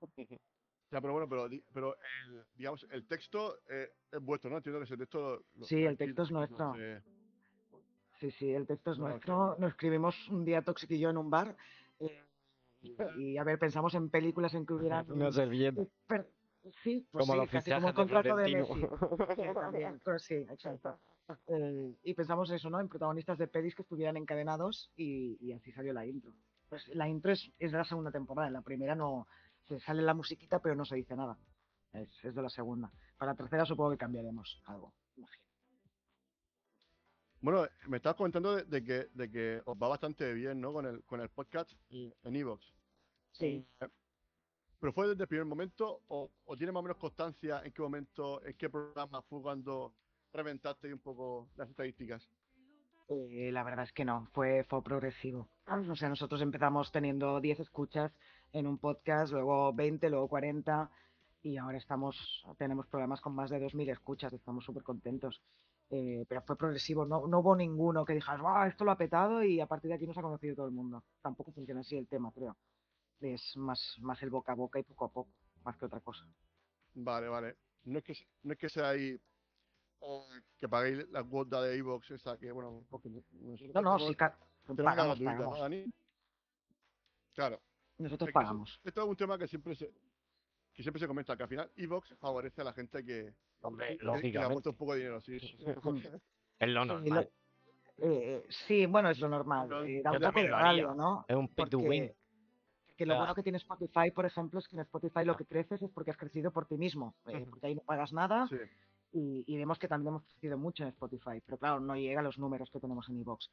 Ya, 0.92 1.00
pero 1.00 1.14
bueno, 1.14 1.26
pero, 1.28 1.48
pero 1.72 1.96
el, 2.26 2.44
digamos, 2.54 2.86
el 2.90 3.06
texto 3.06 3.56
eh, 3.70 3.88
es 4.12 4.20
vuestro, 4.20 4.50
¿no? 4.50 4.58
Entiendo 4.58 4.78
que 4.78 4.84
ese 4.84 4.96
texto... 4.98 5.42
lo- 5.54 5.64
Sí, 5.64 5.82
el 5.82 5.96
texto 5.96 6.22
es 6.22 6.30
no 6.30 6.38
nuestro. 6.40 6.74
se- 6.74 7.02
Sí, 8.20 8.30
sí, 8.32 8.50
el 8.50 8.66
texto 8.66 8.92
es 8.92 8.98
No, 8.98 9.08
nuestro. 9.08 9.56
Nos 9.58 9.70
escribimos 9.70 10.28
un 10.28 10.44
día 10.44 10.60
Toxic 10.62 10.90
y 10.90 10.98
yo 10.98 11.08
en 11.08 11.16
un 11.16 11.30
bar. 11.30 11.56
eh, 11.98 12.22
y, 13.16 13.38
a 13.38 13.44
ver, 13.44 13.58
pensamos 13.58 13.94
en 13.94 14.10
películas 14.10 14.52
en 14.54 14.66
que 14.66 14.74
hubieran. 14.74 15.10
una 15.10 15.32
servilleta. 15.32 15.82
sí, 16.82 17.06
pues 17.10 17.26
Como 17.26 17.42
sí, 17.42 17.48
casi 17.48 17.72
como 17.72 17.88
el 17.88 17.94
contrato 17.94 18.36
de 18.36 18.42
de 18.44 18.56
Messi. 18.56 18.80
Sí, 19.36 19.42
también, 19.54 20.00
pero 20.04 20.18
sí, 20.18 20.34
exacto. 20.34 20.98
Eh, 21.46 21.94
y 22.02 22.14
pensamos 22.14 22.50
eso, 22.50 22.68
¿no? 22.68 22.80
En 22.80 22.88
protagonistas 22.88 23.38
de 23.38 23.46
pelis 23.48 23.74
que 23.74 23.82
estuvieran 23.82 24.16
encadenados 24.18 24.92
y, 24.94 25.38
y 25.40 25.52
así 25.52 25.72
salió 25.72 25.92
la 25.94 26.04
intro. 26.04 26.32
Pues 26.68 26.86
la 26.88 27.08
intro 27.08 27.32
es, 27.32 27.50
es 27.58 27.72
de 27.72 27.78
la 27.78 27.84
segunda 27.84 28.10
temporada, 28.10 28.48
en 28.48 28.54
la 28.54 28.62
primera 28.62 28.94
no 28.94 29.26
se 29.68 29.80
sale 29.80 30.02
la 30.02 30.14
musiquita 30.14 30.60
pero 30.60 30.74
no 30.74 30.84
se 30.84 30.96
dice 30.96 31.16
nada. 31.16 31.38
Es, 31.92 32.10
es 32.24 32.34
de 32.34 32.42
la 32.42 32.48
segunda. 32.50 32.90
Para 33.18 33.32
la 33.32 33.36
tercera 33.36 33.64
supongo 33.66 33.90
que 33.90 33.98
cambiaremos 33.98 34.60
algo. 34.66 34.94
imagino. 35.16 35.42
Bueno, 37.40 37.66
me 37.88 37.96
estabas 37.96 38.16
comentando 38.16 38.54
de, 38.54 38.62
de 38.64 38.84
que, 38.84 39.08
de 39.14 39.30
que 39.30 39.62
os 39.64 39.76
va 39.76 39.88
bastante 39.88 40.32
bien, 40.32 40.60
¿no? 40.60 40.72
Con 40.72 40.86
el, 40.86 41.02
con 41.04 41.20
el 41.20 41.28
podcast 41.28 41.70
y- 41.90 42.12
en 42.22 42.36
Evox. 42.36 42.64
Sí. 43.32 43.66
¿Pero 44.78 44.92
fue 44.92 45.08
desde 45.08 45.22
el 45.24 45.28
primer 45.28 45.46
momento 45.46 46.02
o, 46.08 46.30
o 46.44 46.56
tiene 46.56 46.72
más 46.72 46.80
o 46.80 46.82
menos 46.84 46.98
constancia 46.98 47.60
en 47.64 47.72
qué 47.72 47.82
momento, 47.82 48.44
en 48.44 48.54
qué 48.56 48.68
programa 48.70 49.22
fue 49.22 49.42
cuando 49.42 49.94
reventaste 50.32 50.92
un 50.92 51.00
poco 51.00 51.48
las 51.56 51.68
estadísticas? 51.68 52.28
Eh, 53.08 53.50
la 53.52 53.64
verdad 53.64 53.84
es 53.84 53.92
que 53.92 54.04
no, 54.04 54.28
fue, 54.32 54.64
fue 54.64 54.82
progresivo. 54.82 55.48
O 55.66 55.96
sea, 55.96 56.08
nosotros 56.08 56.40
empezamos 56.42 56.90
teniendo 56.92 57.40
10 57.40 57.60
escuchas 57.60 58.12
en 58.52 58.66
un 58.66 58.78
podcast, 58.78 59.32
luego 59.32 59.72
20, 59.72 60.10
luego 60.10 60.28
40 60.28 60.90
y 61.42 61.56
ahora 61.56 61.78
estamos, 61.78 62.44
tenemos 62.56 62.86
programas 62.86 63.20
con 63.20 63.34
más 63.34 63.50
de 63.50 63.60
2.000 63.60 63.90
escuchas, 63.90 64.32
estamos 64.32 64.64
súper 64.64 64.82
contentos. 64.82 65.40
Eh, 65.90 66.24
pero 66.26 66.40
fue 66.40 66.56
progresivo, 66.56 67.04
no, 67.04 67.26
no 67.26 67.40
hubo 67.40 67.54
ninguno 67.54 68.04
que 68.04 68.14
dijas, 68.14 68.40
¡wow! 68.40 68.64
Esto 68.64 68.84
lo 68.84 68.92
ha 68.92 68.96
petado 68.96 69.44
y 69.44 69.60
a 69.60 69.66
partir 69.66 69.90
de 69.90 69.96
aquí 69.96 70.06
nos 70.06 70.16
ha 70.16 70.22
conocido 70.22 70.56
todo 70.56 70.66
el 70.66 70.72
mundo. 70.72 71.04
Tampoco 71.20 71.52
funciona 71.52 71.80
así 71.80 71.96
el 71.96 72.06
tema, 72.06 72.32
creo. 72.32 72.56
Es 73.20 73.56
más, 73.56 73.98
más 74.00 74.22
el 74.22 74.30
boca 74.30 74.52
a 74.52 74.54
boca 74.54 74.78
y 74.78 74.84
poco 74.84 75.04
a 75.04 75.10
poco, 75.10 75.30
más 75.64 75.76
que 75.76 75.84
otra 75.84 76.00
cosa. 76.00 76.26
Vale, 76.94 77.28
vale. 77.28 77.56
No 77.84 77.98
es 77.98 78.04
que, 78.04 78.14
no 78.42 78.52
es 78.52 78.58
que 78.58 78.70
sea 78.70 78.88
ahí 78.88 79.20
eh, 80.00 80.42
que 80.58 80.68
paguéis 80.68 81.06
la 81.10 81.22
cuota 81.24 81.60
de 81.60 81.76
Evox 81.76 82.10
esa 82.12 82.38
que, 82.38 82.50
bueno, 82.52 82.84
porque 82.88 83.10
nosotros 83.10 83.74
No, 83.74 83.82
no, 83.82 83.98
sí, 83.98 84.16
la 84.18 84.84
pagamos, 84.84 85.18
gratuita, 85.18 85.32
¿no, 85.32 85.38
pagamos. 85.38 85.60
Dani? 85.60 85.92
Claro. 87.34 87.60
Nosotros 88.02 88.28
Es 88.28 88.34
pagamos. 88.34 88.80
Esto 88.84 89.02
es 89.02 89.08
un 89.08 89.16
tema 89.16 89.38
que 89.38 89.46
siempre 89.48 89.74
se, 89.74 89.92
que 90.72 90.82
siempre 90.82 91.00
se 91.00 91.06
comenta, 91.06 91.36
que 91.36 91.42
al 91.42 91.48
final 91.48 91.70
Evox 91.76 92.14
favorece 92.18 92.60
a 92.60 92.64
la 92.64 92.72
gente 92.72 93.04
que, 93.04 93.34
Hombre, 93.62 93.96
que- 93.98 94.32
que 94.32 94.38
un 94.38 94.76
poco 94.76 94.92
de 94.94 94.98
dinero, 94.98 95.20
sí. 95.20 95.36
Es 96.58 96.68
lo 96.68 96.84
normal. 96.84 97.30
eh, 97.98 98.44
sí, 98.48 98.86
bueno, 98.86 99.10
es 99.10 99.18
lo 99.20 99.28
normal. 99.28 99.68
Eh, 99.86 100.00
da 100.02 100.12
un 100.12 100.20
poco 100.20 100.40
de 100.40 100.48
rabia, 100.48 100.94
¿no? 100.94 101.24
Es 101.28 101.36
un 101.36 101.48
pay 101.48 101.66
to 101.66 101.78
win. 101.78 102.12
Que 102.96 103.06
lo 103.06 103.16
bueno 103.16 103.34
que 103.34 103.42
tiene 103.42 103.58
Spotify, 103.58 104.10
por 104.14 104.26
ejemplo, 104.26 104.58
es 104.60 104.68
que 104.68 104.76
en 104.76 104.82
Spotify 104.82 105.24
lo 105.24 105.36
que 105.36 105.44
creces 105.46 105.82
es 105.82 105.90
porque 105.90 106.10
has 106.10 106.16
crecido 106.16 106.52
por 106.52 106.66
ti 106.66 106.76
mismo, 106.76 107.14
eh, 107.26 107.46
porque 107.48 107.66
ahí 107.66 107.74
no 107.74 107.82
pagas 107.82 108.12
nada 108.12 108.46
Sí. 108.48 108.56
y, 109.12 109.44
y 109.46 109.56
vemos 109.56 109.78
que 109.78 109.88
también 109.88 110.08
hemos 110.08 110.24
crecido 110.24 110.56
mucho 110.58 110.82
en 110.84 110.90
Spotify, 110.90 111.40
pero 111.44 111.58
claro, 111.58 111.80
no 111.80 111.96
llega 111.96 112.20
a 112.20 112.22
los 112.22 112.38
números 112.38 112.70
que 112.70 112.78
tenemos 112.80 113.08
en 113.08 113.18
iVoox. 113.20 113.48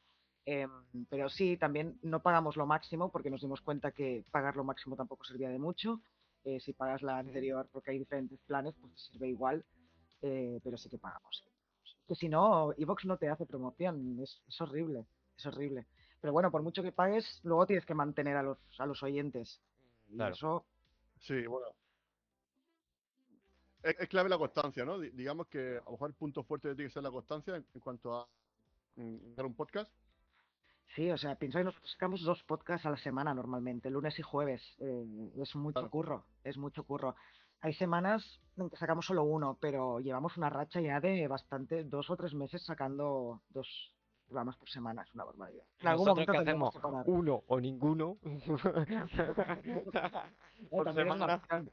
Em, 0.45 0.69
pero 1.09 1.29
sí, 1.29 1.57
también 1.57 1.99
no 2.01 2.21
pagamos 2.21 2.57
lo 2.57 2.65
máximo 2.65 3.11
porque 3.11 3.29
nos 3.29 3.41
dimos 3.41 3.61
cuenta 3.61 3.91
que 3.91 4.23
pagar 4.31 4.55
lo 4.55 4.63
máximo 4.63 4.95
tampoco 4.95 5.23
servía 5.25 5.49
de 5.49 5.59
mucho. 5.59 6.01
Eh, 6.45 6.59
si 6.59 6.73
pagas 6.73 7.01
la 7.01 7.17
anterior 7.19 7.67
porque 7.71 7.91
hay 7.91 7.99
diferentes 7.99 8.39
planes, 8.47 8.73
pues 8.79 8.93
te 8.93 8.99
sirve 9.11 9.27
igual, 9.27 9.63
eh, 10.21 10.59
pero 10.63 10.77
sí 10.77 10.89
que 10.89 10.97
pagamos. 10.97 11.43
Que 12.07 12.15
si 12.15 12.29
no, 12.29 12.73
Evox 12.77 13.05
no 13.05 13.17
te 13.17 13.29
hace 13.29 13.45
promoción, 13.45 14.17
es, 14.21 14.41
es 14.47 14.59
horrible, 14.61 15.05
es 15.37 15.45
horrible. 15.45 15.85
Pero 16.21 16.33
bueno, 16.33 16.49
por 16.49 16.63
mucho 16.63 16.81
que 16.81 16.91
pagues, 16.91 17.39
luego 17.43 17.67
tienes 17.67 17.85
que 17.85 17.93
mantener 17.93 18.35
a 18.37 18.43
los, 18.43 18.57
a 18.79 18.85
los 18.85 19.03
oyentes. 19.03 19.61
Y 20.09 20.15
Claro. 20.15 20.33
eso, 20.33 20.65
Sí, 21.19 21.45
bueno. 21.45 21.67
Es, 23.83 23.95
es 23.99 24.09
clave 24.09 24.29
la 24.29 24.37
constancia, 24.37 24.83
¿no? 24.85 24.99
Di- 24.99 25.11
digamos 25.11 25.47
que 25.47 25.77
a 25.77 25.85
lo 25.85 25.91
mejor 25.91 26.09
el 26.09 26.15
punto 26.15 26.43
fuerte 26.43 26.73
tiene 26.75 26.89
que 26.89 26.93
ser 26.93 27.03
la 27.03 27.11
constancia 27.11 27.55
en, 27.55 27.65
en 27.73 27.81
cuanto 27.81 28.15
a 28.17 28.27
mm, 28.95 29.35
dar 29.35 29.45
un 29.45 29.53
podcast. 29.53 29.91
Sí, 30.95 31.09
o 31.11 31.17
sea, 31.17 31.35
que 31.35 31.47
nosotros 31.47 31.91
sacamos 31.91 32.21
dos 32.23 32.43
podcasts 32.43 32.85
a 32.85 32.91
la 32.91 32.97
semana 32.97 33.33
normalmente, 33.33 33.89
lunes 33.89 34.17
y 34.19 34.21
jueves. 34.21 34.61
eh, 34.79 35.31
es 35.37 35.55
mucho 35.55 35.89
curro, 35.89 36.25
es 36.43 36.57
mucho 36.57 36.83
curro. 36.83 37.15
Hay 37.61 37.73
semanas 37.73 38.39
en 38.57 38.69
que 38.69 38.77
sacamos 38.77 39.05
solo 39.05 39.23
uno, 39.23 39.57
pero 39.59 39.99
llevamos 39.99 40.37
una 40.37 40.49
racha 40.49 40.79
ya 40.79 40.99
de 41.01 41.27
bastante, 41.27 41.83
dos 41.83 42.09
o 42.09 42.15
tres 42.15 42.33
meses 42.33 42.63
sacando 42.65 43.41
dos 43.49 43.67
programas 44.27 44.55
por 44.57 44.69
semana, 44.69 45.01
es 45.01 45.13
una 45.13 45.25
barbaridad. 45.25 45.65
En 45.79 45.87
algún 45.87 46.05
¿Nosotros 46.05 46.27
momento 46.27 46.31
tendremos 46.33 46.69
hacemos? 46.69 46.75
que 46.75 46.93
parar. 46.93 47.03
Uno 47.07 47.43
o 47.47 47.59
ninguno. 47.59 48.17
Por 50.69 50.85
también 50.85 51.07
es 51.07 51.15
una 51.15 51.15
semana. 51.15 51.35
opción. 51.35 51.71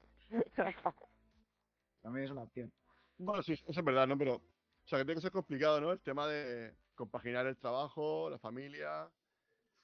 También 2.02 2.24
es 2.24 2.30
una 2.30 2.42
opción. 2.42 2.72
Bueno, 3.18 3.42
sí, 3.42 3.52
eso 3.52 3.64
es 3.68 3.84
verdad, 3.84 4.06
¿no? 4.06 4.16
Pero, 4.18 4.36
o 4.36 4.42
sea, 4.86 4.98
que 4.98 5.04
tiene 5.04 5.16
que 5.16 5.22
ser 5.22 5.32
complicado, 5.32 5.80
¿no? 5.80 5.92
El 5.92 6.00
tema 6.00 6.26
de 6.26 6.74
compaginar 6.96 7.46
el 7.46 7.56
trabajo, 7.56 8.28
la 8.28 8.38
familia, 8.38 9.08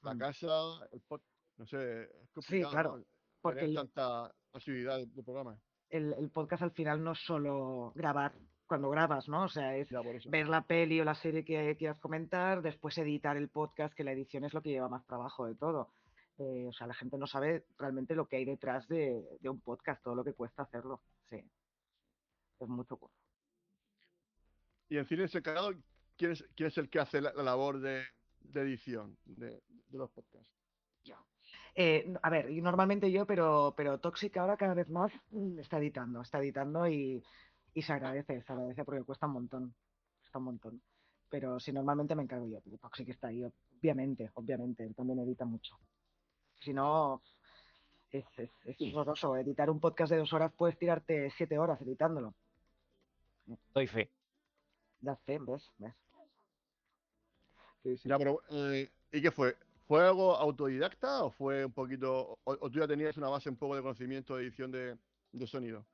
la 0.03 0.15
Mm. 0.15 0.19
casa, 0.19 0.49
el 0.91 1.01
pod... 1.03 1.21
No 1.59 1.67
sé, 1.67 2.03
es 2.05 2.31
complicado, 2.33 2.73
claro, 2.73 2.97
¿no? 2.99 3.05
porque 3.41 3.61
Tener 3.61 3.77
tanta 3.77 4.35
posibilidad 4.51 4.97
de, 4.97 5.07
de 5.07 5.23
programa. 5.23 5.57
El, 5.91 6.15
el 6.15 6.31
podcast 6.31 6.63
al 6.63 6.73
final 6.73 7.05
no 7.05 7.13
es 7.13 7.19
solo 7.25 7.93
grabar 7.95 8.33
cuando 8.67 8.89
grabas, 8.89 9.29
¿no? 9.29 9.45
O 9.45 9.49
sea, 9.49 9.77
es 9.77 9.89
ver 10.31 10.49
la 10.49 10.63
peli 10.63 10.99
o 11.01 11.05
la 11.05 11.15
serie 11.15 11.45
que 11.45 11.77
quieras 11.77 11.99
comentar, 11.99 12.63
después 12.63 12.97
editar 12.97 13.37
el 13.37 13.51
podcast, 13.51 13.95
que 13.95 14.03
la 14.03 14.13
edición 14.13 14.45
es 14.45 14.55
lo 14.55 14.63
que 14.63 14.71
lleva 14.71 14.89
más 14.89 15.05
trabajo 15.07 15.45
de 15.47 15.55
todo. 15.55 15.93
Eh, 16.39 16.67
o 16.69 16.73
sea, 16.73 16.87
la 16.87 16.95
gente 16.95 17.19
no 17.19 17.27
sabe 17.27 17.67
realmente 17.77 18.15
lo 18.15 18.27
que 18.27 18.37
hay 18.37 18.47
detrás 18.47 18.89
de, 18.89 19.23
de 19.39 19.49
un 19.51 19.61
podcast, 19.61 20.03
todo 20.03 20.15
lo 20.15 20.25
que 20.25 20.33
cuesta 20.33 20.63
hacerlo. 20.63 21.03
Sí. 21.29 21.37
Es 22.59 22.69
mucho 22.69 22.97
curro. 22.97 23.13
Y 24.89 24.97
en 24.97 25.07
cine 25.07 25.29
secado, 25.29 25.73
¿quién 26.23 26.33
es, 26.33 26.45
quién 26.55 26.69
es 26.69 26.79
el 26.79 26.89
que 26.89 27.01
hace 27.01 27.21
la, 27.21 27.33
la 27.33 27.43
labor 27.43 27.81
de, 27.81 28.05
de 28.39 28.61
edición 28.61 29.17
de, 29.25 29.61
de 29.89 29.99
los 29.99 30.09
podcasts? 30.13 30.49
Eh, 31.75 32.05
n- 32.07 32.19
a 32.23 32.31
ver, 32.31 32.49
normalmente 32.53 33.11
yo, 33.11 33.27
pero, 33.27 33.75
pero 33.77 33.99
Toxic 33.99 34.37
ahora 34.37 34.57
cada 34.57 34.75
vez 34.75 34.89
más 34.89 35.11
mm, 35.31 35.59
está 35.59 35.79
editando, 35.79 36.21
está 36.21 36.39
editando 36.39 36.87
y, 36.87 37.21
y 37.75 37.83
se 37.83 37.93
agradece, 37.93 38.41
se 38.43 38.53
agradece 38.53 38.85
porque 38.85 39.03
cuesta 39.03 39.27
un 39.27 39.33
montón, 39.33 39.75
cuesta 40.21 40.39
un 40.39 40.45
montón. 40.45 40.83
Pero 41.29 41.59
si 41.59 41.73
normalmente 41.73 42.15
me 42.15 42.23
encargo 42.23 42.47
yo, 42.47 42.61
pero 42.61 42.79
Toxic 42.79 43.09
está 43.09 43.29
ahí, 43.29 43.43
obviamente, 43.43 44.31
obviamente, 44.35 44.85
él 44.85 44.95
también 44.95 45.19
edita 45.21 45.45
mucho. 45.45 45.77
Si 46.61 46.73
no, 46.73 47.21
es, 48.11 48.27
es, 48.37 48.51
es 48.65 48.95
horroroso. 48.95 49.37
Editar 49.37 49.71
un 49.71 49.81
podcast 49.81 50.13
de 50.13 50.19
dos 50.19 50.33
horas 50.35 50.53
puedes 50.57 50.79
tirarte 50.79 51.31
siete 51.31 51.59
horas 51.59 51.81
editándolo. 51.81 52.35
Doy 53.75 53.89
fe. 53.89 54.11
Ya 55.01 55.17
sé, 55.27 55.39
¿ves? 55.41 55.69
¿Ves? 55.79 55.95
Sí, 57.83 57.97
sí. 57.97 58.09
Ya, 58.09 58.19
pero, 58.19 58.41
eh, 58.51 58.89
¿y 59.13 59.23
qué 59.23 59.31
fue? 59.31 59.57
¿Fue 59.87 60.07
algo 60.07 60.37
autodidacta 60.37 61.25
o 61.25 61.31
fue 61.31 61.65
un 61.65 61.73
poquito, 61.73 62.39
o, 62.45 62.57
o 62.61 62.71
tú 62.71 62.79
ya 62.79 62.87
tenías 62.87 63.17
una 63.17 63.29
base 63.29 63.51
un 63.51 63.57
poco 63.57 63.77
de 63.77 63.83
conocimiento 63.83 64.37
de 64.37 64.45
edición 64.45 64.71
de, 64.71 64.97
de 65.33 65.47
sonido? 65.47 65.85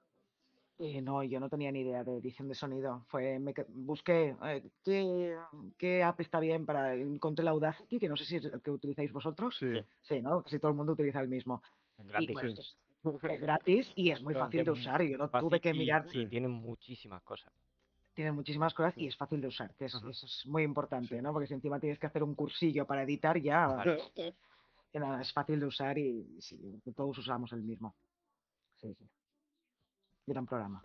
Eh, 0.80 1.02
no, 1.02 1.24
yo 1.24 1.40
no 1.40 1.48
tenía 1.48 1.72
ni 1.72 1.80
idea 1.80 2.04
de 2.04 2.18
edición 2.18 2.46
de 2.46 2.54
sonido. 2.54 3.04
Fue, 3.08 3.40
me 3.40 3.52
busqué 3.68 4.36
eh, 4.44 4.62
qué, 4.84 5.36
qué 5.76 6.02
app 6.04 6.20
está 6.20 6.38
bien 6.38 6.66
para. 6.66 6.94
Encontré 6.94 7.44
la 7.44 7.50
Audacity, 7.50 7.98
que 7.98 8.08
no 8.08 8.16
sé 8.16 8.24
si 8.24 8.36
es 8.36 8.44
el 8.44 8.62
que 8.62 8.70
utilizáis 8.70 9.12
vosotros. 9.12 9.56
Sí. 9.58 9.72
Sí, 10.02 10.20
¿no? 10.22 10.42
Casi 10.42 10.60
todo 10.60 10.70
el 10.70 10.76
mundo 10.76 10.92
utiliza 10.92 11.20
el 11.20 11.28
mismo. 11.28 11.62
Y 11.98 12.26
Gratis. 12.26 12.30
esto 12.30 13.18
es, 13.18 13.32
es 13.32 13.40
gratis 13.40 13.92
y 13.96 14.10
es 14.10 14.22
muy 14.22 14.34
fácil 14.34 14.64
de 14.64 14.70
usar. 14.70 15.02
Yo 15.02 15.18
no 15.18 15.28
Fácil 15.28 15.48
tuve 15.48 15.60
que 15.60 15.74
mirar. 15.74 16.06
Y 16.12 16.26
tienen 16.26 16.52
muchísimas 16.52 17.22
cosas. 17.22 17.52
Tiene 18.18 18.32
muchísimas 18.32 18.74
cosas 18.74 18.98
y 18.98 19.06
es 19.06 19.16
fácil 19.16 19.40
de 19.40 19.46
usar, 19.46 19.72
que 19.76 19.84
es, 19.84 19.94
eso 19.94 20.08
es 20.08 20.44
muy 20.44 20.64
importante. 20.64 21.22
¿no? 21.22 21.32
Porque 21.32 21.46
si 21.46 21.54
encima 21.54 21.78
tienes 21.78 22.00
que 22.00 22.08
hacer 22.08 22.24
un 22.24 22.34
cursillo 22.34 22.84
para 22.84 23.04
editar, 23.04 23.40
ya 23.40 23.68
nada, 24.94 25.20
es 25.22 25.32
fácil 25.32 25.60
de 25.60 25.66
usar 25.66 25.96
y, 25.98 26.36
sí, 26.40 26.82
todos 26.96 27.16
usamos 27.16 27.52
el 27.52 27.62
mismo. 27.62 27.94
Sí, 28.74 28.92
sí. 28.92 29.08
Gran 30.26 30.46
programa. 30.46 30.84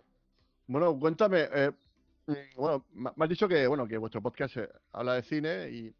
Bueno, 0.68 0.96
cuéntame, 0.96 1.48
eh, 1.52 1.72
mm, 2.28 2.54
bueno, 2.54 2.84
me 2.92 3.24
has 3.24 3.28
dicho 3.28 3.48
que, 3.48 3.66
bueno, 3.66 3.88
que 3.88 3.98
vuestro 3.98 4.22
podcast 4.22 4.56
eh, 4.58 4.68
habla 4.92 5.14
de 5.14 5.22
cine 5.24 5.70
y 5.70 5.92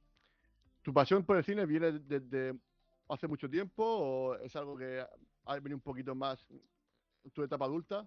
tu 0.83 0.95
pasión 0.95 1.25
por 1.25 1.37
el 1.37 1.45
cine 1.45 1.67
viene 1.67 1.99
desde 1.99 2.57
hace 3.09 3.27
mucho 3.27 3.51
tiempo 3.51 3.85
o 3.85 4.37
es 4.37 4.55
algo 4.55 4.77
que 4.77 5.05
ha 5.47 5.55
venido 5.55 5.79
un 5.79 5.83
poquito 5.83 6.15
más 6.15 6.47
tu 7.33 7.43
etapa 7.43 7.65
adulta? 7.65 8.07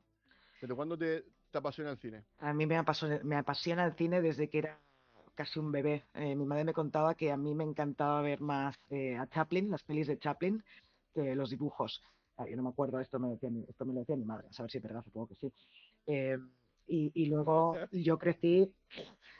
¿Desde 0.61 0.73
cuándo 0.73 0.97
te, 0.97 1.25
te 1.51 1.57
apasiona 1.57 1.91
el 1.91 1.97
cine? 1.97 2.23
A 2.39 2.53
mí 2.53 2.65
me 2.65 2.77
apasiona, 2.77 3.19
me 3.23 3.35
apasiona 3.35 3.85
el 3.85 3.93
cine 3.93 4.21
desde 4.21 4.49
que 4.49 4.59
era 4.59 4.79
casi 5.35 5.59
un 5.59 5.71
bebé. 5.71 6.03
Eh, 6.13 6.35
mi 6.35 6.45
madre 6.45 6.63
me 6.63 6.73
contaba 6.73 7.15
que 7.15 7.31
a 7.31 7.37
mí 7.37 7.53
me 7.53 7.63
encantaba 7.63 8.21
ver 8.21 8.41
más 8.41 8.75
eh, 8.89 9.15
a 9.17 9.27
Chaplin, 9.27 9.69
las 9.69 9.83
pelis 9.83 10.07
de 10.07 10.19
Chaplin, 10.19 10.63
que 11.13 11.35
los 11.35 11.49
dibujos. 11.49 12.01
Ah, 12.37 12.45
yo 12.47 12.55
no 12.55 12.63
me 12.63 12.69
acuerdo, 12.69 12.99
esto 12.99 13.19
me, 13.19 13.29
decía, 13.29 13.49
esto 13.67 13.85
me 13.85 13.93
lo 13.93 13.99
decía 14.01 14.15
mi 14.15 14.25
madre, 14.25 14.47
a 14.49 14.53
saber 14.53 14.71
si 14.71 14.77
es 14.77 14.83
verdad, 14.83 15.03
supongo 15.03 15.27
que 15.27 15.35
sí. 15.35 15.51
Eh, 16.07 16.37
y, 16.87 17.11
y 17.13 17.25
luego 17.27 17.75
yo 17.91 18.17
crecí 18.17 18.71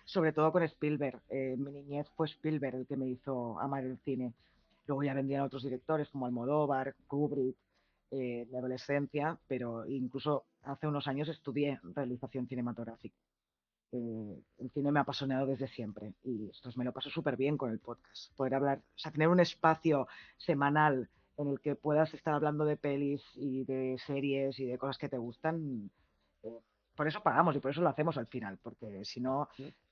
sobre 0.07 0.31
todo 0.31 0.51
con 0.51 0.63
Spielberg. 0.63 1.21
Eh, 1.29 1.55
mi 1.57 1.71
niñez 1.71 2.07
fue 2.15 2.27
Spielberg 2.27 2.75
el 2.75 2.87
que 2.87 2.97
me 2.97 3.07
hizo 3.07 3.59
amar 3.59 3.83
el 3.83 3.99
cine. 3.99 4.33
Luego 4.87 5.03
ya 5.03 5.13
vendrían 5.13 5.43
otros 5.43 5.63
directores 5.63 6.09
como 6.09 6.25
Almodóvar, 6.25 6.95
Kubrick, 7.07 7.57
eh, 8.11 8.47
mi 8.49 8.57
adolescencia, 8.57 9.37
pero 9.47 9.85
incluso 9.85 10.45
hace 10.63 10.87
unos 10.87 11.07
años 11.07 11.29
estudié 11.29 11.79
realización 11.83 12.47
cinematográfica. 12.47 13.17
Eh, 13.91 14.43
el 14.57 14.69
cine 14.71 14.91
me 14.91 14.99
ha 14.99 15.03
apasionado 15.03 15.45
desde 15.45 15.67
siempre 15.67 16.13
y 16.23 16.49
esto 16.49 16.69
me 16.75 16.83
lo 16.83 16.91
paso 16.91 17.09
súper 17.09 17.37
bien 17.37 17.57
con 17.57 17.71
el 17.71 17.79
podcast. 17.79 18.33
Poder 18.35 18.55
hablar, 18.55 18.79
o 18.79 18.97
sea, 18.97 19.11
tener 19.11 19.29
un 19.29 19.39
espacio 19.39 20.07
semanal 20.37 21.09
en 21.37 21.47
el 21.47 21.59
que 21.61 21.75
puedas 21.75 22.13
estar 22.13 22.33
hablando 22.33 22.65
de 22.65 22.77
pelis 22.77 23.23
y 23.35 23.63
de 23.63 23.97
series 24.05 24.59
y 24.59 24.65
de 24.65 24.77
cosas 24.77 24.97
que 24.97 25.09
te 25.09 25.17
gustan. 25.17 25.89
eh, 26.43 26.59
por 26.95 27.07
eso 27.07 27.21
pagamos 27.21 27.55
y 27.55 27.59
por 27.59 27.71
eso 27.71 27.81
lo 27.81 27.89
hacemos 27.89 28.17
al 28.17 28.27
final, 28.27 28.57
porque 28.57 29.05
si 29.05 29.21
no, 29.21 29.47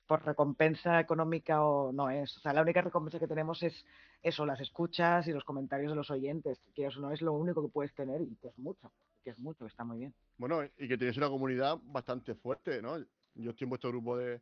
por 0.06 0.24
recompensa 0.24 1.00
económica 1.00 1.62
o 1.64 1.92
no 1.92 2.10
es. 2.10 2.36
O 2.36 2.40
sea, 2.40 2.52
la 2.52 2.62
única 2.62 2.80
recompensa 2.80 3.18
que 3.18 3.26
tenemos 3.26 3.62
es 3.62 3.84
eso, 4.22 4.46
las 4.46 4.60
escuchas 4.60 5.26
y 5.26 5.32
los 5.32 5.44
comentarios 5.44 5.90
de 5.90 5.96
los 5.96 6.10
oyentes, 6.10 6.60
que 6.74 6.86
eso 6.86 7.00
no 7.00 7.10
es 7.12 7.22
lo 7.22 7.32
único 7.32 7.62
que 7.62 7.68
puedes 7.72 7.94
tener 7.94 8.20
y 8.22 8.36
que 8.36 8.48
es 8.48 8.58
mucho, 8.58 8.90
que 9.24 9.30
es 9.30 9.38
mucho, 9.38 9.64
que 9.64 9.70
está 9.70 9.84
muy 9.84 9.98
bien. 9.98 10.14
Bueno, 10.38 10.62
y 10.78 10.88
que 10.88 10.96
tienes 10.98 11.16
una 11.16 11.28
comunidad 11.28 11.78
bastante 11.82 12.34
fuerte, 12.34 12.80
¿no? 12.82 12.98
Yo 13.34 13.50
estoy 13.50 13.64
en 13.66 13.70
vuestro 13.70 13.90
grupo 13.90 14.16
de, 14.16 14.40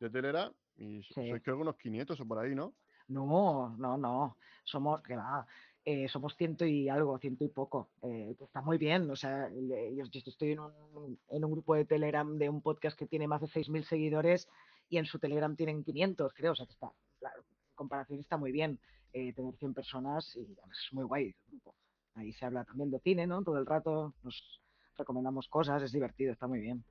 de 0.00 0.10
Telera 0.10 0.52
y 0.76 1.02
Sí. 1.04 1.28
sois 1.28 1.42
creo 1.42 1.56
que 1.56 1.62
unos 1.62 1.76
500 1.76 2.20
o 2.20 2.26
por 2.26 2.38
ahí, 2.38 2.54
¿no? 2.54 2.74
No, 3.08 3.74
no, 3.78 3.96
no. 3.96 4.36
Somos, 4.64 5.02
que 5.02 5.14
va, 5.14 5.46
eh, 5.84 6.08
somos 6.08 6.34
ciento 6.36 6.64
y 6.64 6.88
algo, 6.88 7.18
ciento 7.18 7.44
y 7.44 7.48
poco. 7.48 7.90
Eh, 8.02 8.34
está 8.40 8.62
muy 8.62 8.78
bien. 8.78 9.10
O 9.10 9.16
sea, 9.16 9.48
yo 9.50 10.04
estoy 10.12 10.52
en 10.52 10.60
un, 10.60 11.18
en 11.28 11.44
un 11.44 11.52
grupo 11.52 11.74
de 11.74 11.84
Telegram 11.84 12.36
de 12.38 12.48
un 12.48 12.62
podcast 12.62 12.98
que 12.98 13.06
tiene 13.06 13.28
más 13.28 13.42
de 13.42 13.48
6.000 13.48 13.84
seguidores 13.84 14.48
y 14.88 14.98
en 14.98 15.06
su 15.06 15.18
Telegram 15.18 15.54
tienen 15.56 15.82
500, 15.82 16.32
creo. 16.34 16.52
O 16.52 16.54
sea, 16.54 16.66
que 16.66 16.72
está, 16.72 16.92
claro, 17.18 17.40
en 17.40 17.74
comparación 17.74 18.20
está 18.20 18.36
muy 18.36 18.52
bien 18.52 18.78
eh, 19.12 19.32
tener 19.32 19.54
100 19.56 19.74
personas 19.74 20.34
y 20.36 20.40
además 20.58 20.78
es 20.86 20.92
muy 20.92 21.04
guay 21.04 21.26
el 21.26 21.34
grupo. 21.48 21.74
Ahí 22.14 22.32
se 22.32 22.44
habla 22.44 22.64
también 22.64 22.90
de 22.90 23.00
cine, 23.00 23.26
¿no? 23.26 23.42
Todo 23.42 23.58
el 23.58 23.66
rato 23.66 24.14
nos 24.22 24.60
recomendamos 24.96 25.48
cosas, 25.48 25.82
es 25.82 25.92
divertido, 25.92 26.32
está 26.32 26.46
muy 26.46 26.60
bien. 26.60 26.84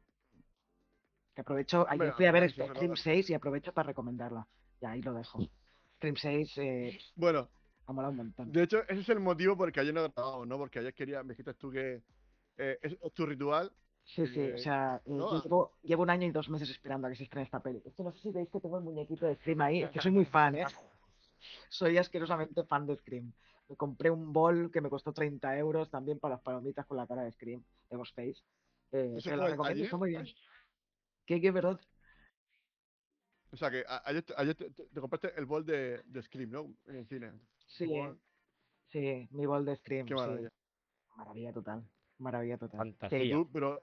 Que 1.33 1.41
aprovecho, 1.41 1.85
ayer 1.89 2.13
fui 2.13 2.25
a 2.25 2.31
ver 2.31 2.49
Scream 2.51 2.89
nota. 2.89 2.95
6 2.95 3.29
y 3.29 3.33
aprovecho 3.33 3.73
para 3.73 3.87
recomendarla. 3.87 4.47
Y 4.81 4.85
ahí 4.85 5.01
lo 5.01 5.13
dejo. 5.13 5.39
Scream 5.97 6.15
6 6.15 6.57
eh, 6.57 6.99
Bueno, 7.15 7.49
ha 7.87 7.93
molado 7.93 8.11
un 8.11 8.17
montón. 8.17 8.51
de 8.51 8.63
hecho, 8.63 8.83
ese 8.83 9.01
es 9.01 9.09
el 9.09 9.19
motivo 9.19 9.57
por 9.57 9.69
el 9.69 9.73
que 9.73 9.79
ayer 9.79 9.93
no 9.93 10.05
he 10.05 10.09
grabado, 10.09 10.45
¿no? 10.45 10.57
Porque 10.57 10.79
ayer 10.79 10.93
quería, 10.93 11.23
me 11.23 11.29
dijiste 11.29 11.53
tú 11.55 11.71
que 11.71 12.03
eh, 12.57 12.77
es, 12.81 12.97
es 13.01 13.13
tu 13.13 13.25
ritual. 13.25 13.71
Sí, 14.05 14.27
sí, 14.27 14.41
eh, 14.41 14.53
o 14.53 14.57
sea, 14.57 15.01
eh, 15.05 15.09
no, 15.09 15.31
yo 15.31 15.37
ah. 15.37 15.41
llevo, 15.43 15.71
llevo 15.81 16.03
un 16.03 16.09
año 16.09 16.27
y 16.27 16.31
dos 16.31 16.49
meses 16.49 16.69
esperando 16.69 17.07
a 17.07 17.09
que 17.09 17.15
se 17.15 17.23
estrene 17.23 17.45
esta 17.45 17.61
peli. 17.61 17.81
Es 17.85 17.93
que 17.95 18.03
no 18.03 18.11
sé 18.11 18.19
si 18.19 18.31
veis 18.31 18.49
que 18.49 18.59
tengo 18.59 18.77
el 18.77 18.83
muñequito 18.83 19.25
de 19.25 19.35
Scream 19.35 19.61
ahí, 19.61 19.81
es 19.83 19.91
que 19.91 20.01
soy 20.01 20.11
muy 20.11 20.25
fan, 20.25 20.55
¿eh? 20.55 20.65
Soy 21.69 21.97
asquerosamente 21.97 22.63
fan 22.63 22.85
de 22.85 22.95
Scream. 22.95 23.33
Me 23.69 23.75
compré 23.75 24.09
un 24.11 24.31
bol 24.31 24.71
que 24.71 24.81
me 24.81 24.89
costó 24.89 25.13
30 25.13 25.57
euros 25.57 25.89
también 25.89 26.19
para 26.19 26.35
las 26.35 26.43
palomitas 26.43 26.85
con 26.85 26.97
la 26.97 27.07
cara 27.07 27.23
de 27.23 27.31
Scream, 27.31 27.63
de 27.89 27.97
Ghostface. 27.97 28.43
Eh, 28.91 29.13
¿Eso 29.17 29.29
te 29.29 29.37
lo 29.37 29.47
recomiendo, 29.47 29.83
está 29.83 29.97
muy 29.97 30.09
bien. 30.09 30.25
¿Qué, 31.25 31.41
qué, 31.41 31.51
perdón? 31.51 31.79
O 33.51 33.55
sea, 33.57 33.69
que 33.69 33.83
ayer, 34.05 34.23
te- 34.23 34.33
ayer 34.35 34.55
te, 34.55 34.69
te- 34.71 34.85
te 34.85 35.01
compraste 35.01 35.31
el 35.37 35.45
bol 35.45 35.65
de, 35.65 36.01
de 36.05 36.21
Scream, 36.23 36.49
¿no? 36.49 36.73
En 36.87 37.05
cine. 37.05 37.31
Sí, 37.67 37.87
sí, 38.89 39.27
mi 39.31 39.45
bol 39.45 39.65
de 39.65 39.75
Scream, 39.75 40.07
Qué 40.07 40.13
sí. 40.13 40.19
maravilla. 40.19 40.49
Maravilla 41.17 41.53
total. 41.53 41.83
Maravilla 42.19 42.57
total. 42.57 42.77
Fantasía. 42.77 43.35
Tú, 43.35 43.49
pero. 43.51 43.81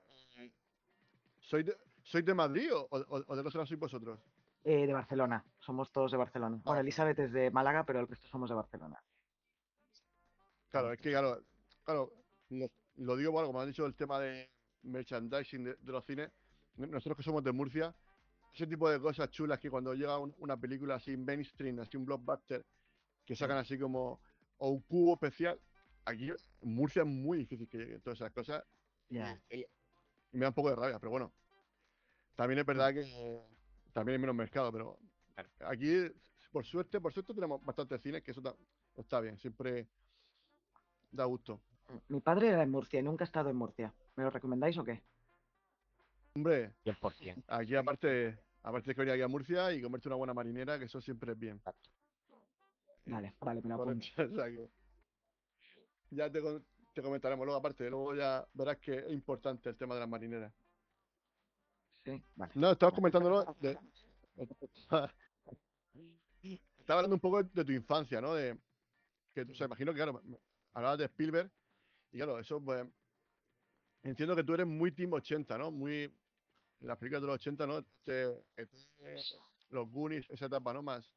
¿Sois 1.41 1.65
de, 1.67 1.77
¿sois 2.05 2.25
de 2.25 2.35
Madrid 2.35 2.73
o, 2.73 2.87
o, 2.91 3.25
o 3.27 3.37
de 3.37 3.43
dónde 3.43 3.51
sois 3.51 3.79
vosotros? 3.79 4.21
Eh, 4.63 4.87
de 4.87 4.93
Barcelona, 4.93 5.45
somos 5.59 5.91
todos 5.91 6.13
de 6.13 6.19
Barcelona. 6.19 6.57
Bueno, 6.57 6.71
Vale. 6.71 6.81
Elizabeth 6.83 7.19
es 7.19 7.33
de 7.33 7.51
Málaga, 7.51 7.85
pero 7.85 8.01
el 8.01 8.09
resto 8.09 8.29
somos 8.29 8.51
de 8.51 8.57
Barcelona. 8.57 9.03
Claro, 10.69 10.93
es 10.93 11.01
que, 11.01 11.11
claro, 11.11 11.43
claro 11.85 12.13
lo, 12.51 12.71
lo 12.97 13.17
digo, 13.17 13.33
bueno, 13.33 13.49
como 13.49 13.61
han 13.61 13.69
dicho, 13.69 13.87
el 13.87 13.95
tema 13.95 14.21
de 14.21 14.49
merchandising 14.83 15.65
de, 15.65 15.75
de 15.77 15.93
los 15.93 16.05
cines. 16.05 16.31
no- 16.77 16.87
Nosotros 16.87 17.17
que 17.17 17.23
somos 17.23 17.43
de 17.43 17.53
Murcia, 17.53 17.95
ese 18.55 18.67
tipo 18.67 18.89
de 18.89 19.01
cosas 19.01 19.31
chulas 19.31 19.59
que 19.59 19.71
cuando 19.71 19.95
llega 19.95 20.19
un- 20.19 20.35
una 20.39 20.57
película 20.57 20.97
así 20.97 21.17
mainstream, 21.17 21.81
así 21.81 21.97
un 21.97 22.05
blockbuster, 22.05 22.65
que 23.25 23.35
sacan 23.35 23.59
así 23.59 23.79
como. 23.79 24.21
o 24.59 24.69
un 24.69 24.81
cubo 24.83 25.15
especial, 25.15 25.59
aquí 26.11 26.29
en 26.31 26.37
Murcia 26.75 27.03
es 27.03 27.09
muy 27.09 27.39
difícil 27.39 27.69
que 27.69 27.79
lleguen 27.79 28.01
todas 28.01 28.19
esas 28.21 28.33
cosas. 28.33 28.65
y 29.09 29.15
Ya. 29.17 29.41
el- 29.49 29.67
y 30.33 30.37
me 30.37 30.43
da 30.43 30.49
un 30.49 30.55
poco 30.55 30.71
de 30.71 30.77
rabia, 30.77 30.99
pero 31.01 31.11
bueno. 31.11 31.33
También 32.37 32.61
es 32.61 32.67
verdad 32.67 32.93
que 32.95 33.01
eh, 33.03 33.43
también 33.93 34.15
hay 34.15 34.21
menos 34.21 34.37
mercado, 34.37 34.71
pero 34.71 34.99
Claro. 35.35 35.51
aquí, 35.67 35.91
por 36.53 36.65
suerte, 36.65 37.01
por 37.01 37.13
suerte 37.13 37.35
tenemos 37.35 37.61
bastantes 37.65 38.01
cines, 38.01 38.23
que 38.23 38.31
eso 38.31 38.41
ta- 38.41 38.55
está 38.97 39.21
bien, 39.21 39.37
siempre 39.39 39.89
da 41.11 41.25
gusto. 41.25 41.61
Mi 42.09 42.21
padre 42.21 42.49
era 42.49 42.59
de 42.59 42.67
Murcia 42.67 43.01
y 43.01 43.03
nunca 43.03 43.25
ha 43.25 43.27
estado 43.27 43.51
en 43.51 43.57
Murcia. 43.57 43.93
¿Me 44.15 44.23
lo 44.23 44.31
recomendáis 44.31 44.79
o 44.79 44.85
qué? 44.85 45.03
Hombre, 46.35 46.73
100%. 46.85 47.43
aquí 47.49 47.75
aparte, 47.75 48.39
aparte 48.63 48.95
que 48.95 49.01
venir 49.01 49.15
aquí 49.15 49.23
a 49.23 49.29
Murcia 49.29 49.73
y 49.73 49.83
comerte 49.83 50.09
una 50.09 50.17
buena 50.17 50.33
marinera, 50.35 50.79
que 50.79 50.85
eso 50.85 51.01
siempre 51.01 51.33
es 51.33 51.39
bien. 51.39 51.61
Vale, 53.07 53.35
vale, 53.41 53.61
me 53.63 53.69
lo 53.71 53.75
apunto. 53.75 54.07
ya 56.11 56.31
te, 56.31 56.41
te 56.95 57.03
comentaremos 57.03 57.45
luego, 57.45 57.59
aparte, 57.59 57.89
luego 57.89 58.15
ya 58.15 58.47
verás 58.53 58.79
que 58.79 58.99
es 58.99 59.11
importante 59.13 59.69
el 59.71 59.77
tema 59.77 59.95
de 59.95 60.01
las 60.01 60.09
marineras. 60.09 60.53
Sí, 62.05 62.23
vale. 62.35 62.53
No, 62.55 62.73
estabas 62.73 62.95
comentándolo 62.95 63.57
de... 63.61 63.79
Estaba 66.79 67.01
hablando 67.01 67.15
un 67.17 67.21
poco 67.21 67.43
de 67.43 67.65
tu 67.65 67.73
infancia, 67.73 68.21
¿no? 68.21 68.35
De 68.35 68.59
que, 69.33 69.43
o 69.43 69.55
sea, 69.55 69.67
imagino 69.67 69.93
que, 69.93 69.97
claro, 69.99 70.21
hablabas 70.73 70.99
de 70.99 71.05
Spielberg 71.05 71.51
y 72.13 72.17
claro, 72.19 72.39
eso 72.39 72.61
pues... 72.61 72.87
Entiendo 74.03 74.35
que 74.35 74.43
tú 74.43 74.55
eres 74.55 74.67
muy 74.67 74.93
Team 74.93 75.13
80, 75.13 75.59
¿no? 75.59 75.71
Muy... 75.71 76.13
Las 76.81 76.97
películas 76.97 77.21
de 77.21 77.27
los 77.27 77.35
80, 77.35 77.67
¿no? 77.67 77.79
Este- 77.79 78.43
este- 78.57 78.79
los 79.69 79.89
Goonies, 79.91 80.29
esa 80.31 80.47
etapa, 80.47 80.73
¿no? 80.73 80.83
Más... 80.83 81.09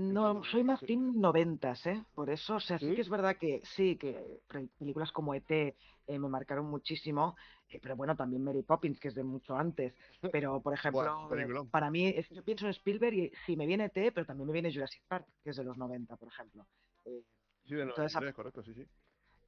No, 0.00 0.44
soy 0.44 0.62
más 0.62 0.80
team 0.82 1.20
noventas, 1.20 1.84
¿eh? 1.86 2.04
Por 2.14 2.30
eso, 2.30 2.54
o 2.56 2.60
sea, 2.60 2.78
sí 2.78 2.86
¿Sí? 2.86 2.94
que 2.94 3.00
es 3.00 3.08
verdad 3.08 3.36
que 3.36 3.60
sí, 3.64 3.96
que 3.96 4.40
películas 4.78 5.10
como 5.10 5.34
ET 5.34 5.50
eh, 5.50 6.18
me 6.18 6.28
marcaron 6.28 6.66
muchísimo, 6.66 7.34
eh, 7.68 7.80
pero 7.82 7.96
bueno, 7.96 8.14
también 8.14 8.44
Mary 8.44 8.62
Poppins, 8.62 9.00
que 9.00 9.08
es 9.08 9.16
de 9.16 9.24
mucho 9.24 9.56
antes. 9.56 9.92
Pero, 10.32 10.60
por 10.60 10.74
ejemplo, 10.74 11.28
eh, 11.36 11.48
para 11.72 11.90
mí, 11.90 12.06
es- 12.06 12.28
yo 12.30 12.44
pienso 12.44 12.66
en 12.66 12.70
Spielberg 12.70 13.14
y 13.14 13.32
sí, 13.46 13.56
me 13.56 13.66
viene 13.66 13.86
ET, 13.86 14.12
pero 14.12 14.24
también 14.24 14.46
me 14.46 14.52
viene 14.52 14.72
Jurassic 14.72 15.02
Park, 15.08 15.26
que 15.42 15.50
es 15.50 15.56
de 15.56 15.64
los 15.64 15.76
90, 15.76 16.16
por 16.16 16.28
ejemplo. 16.28 16.64
Eh, 17.06 17.22
Sí, 17.64 17.74
de 17.74 17.82
esa- 17.82 17.96
93, 18.20 18.34
correcto, 18.34 18.62
sí, 18.62 18.74
sí. 18.74 18.86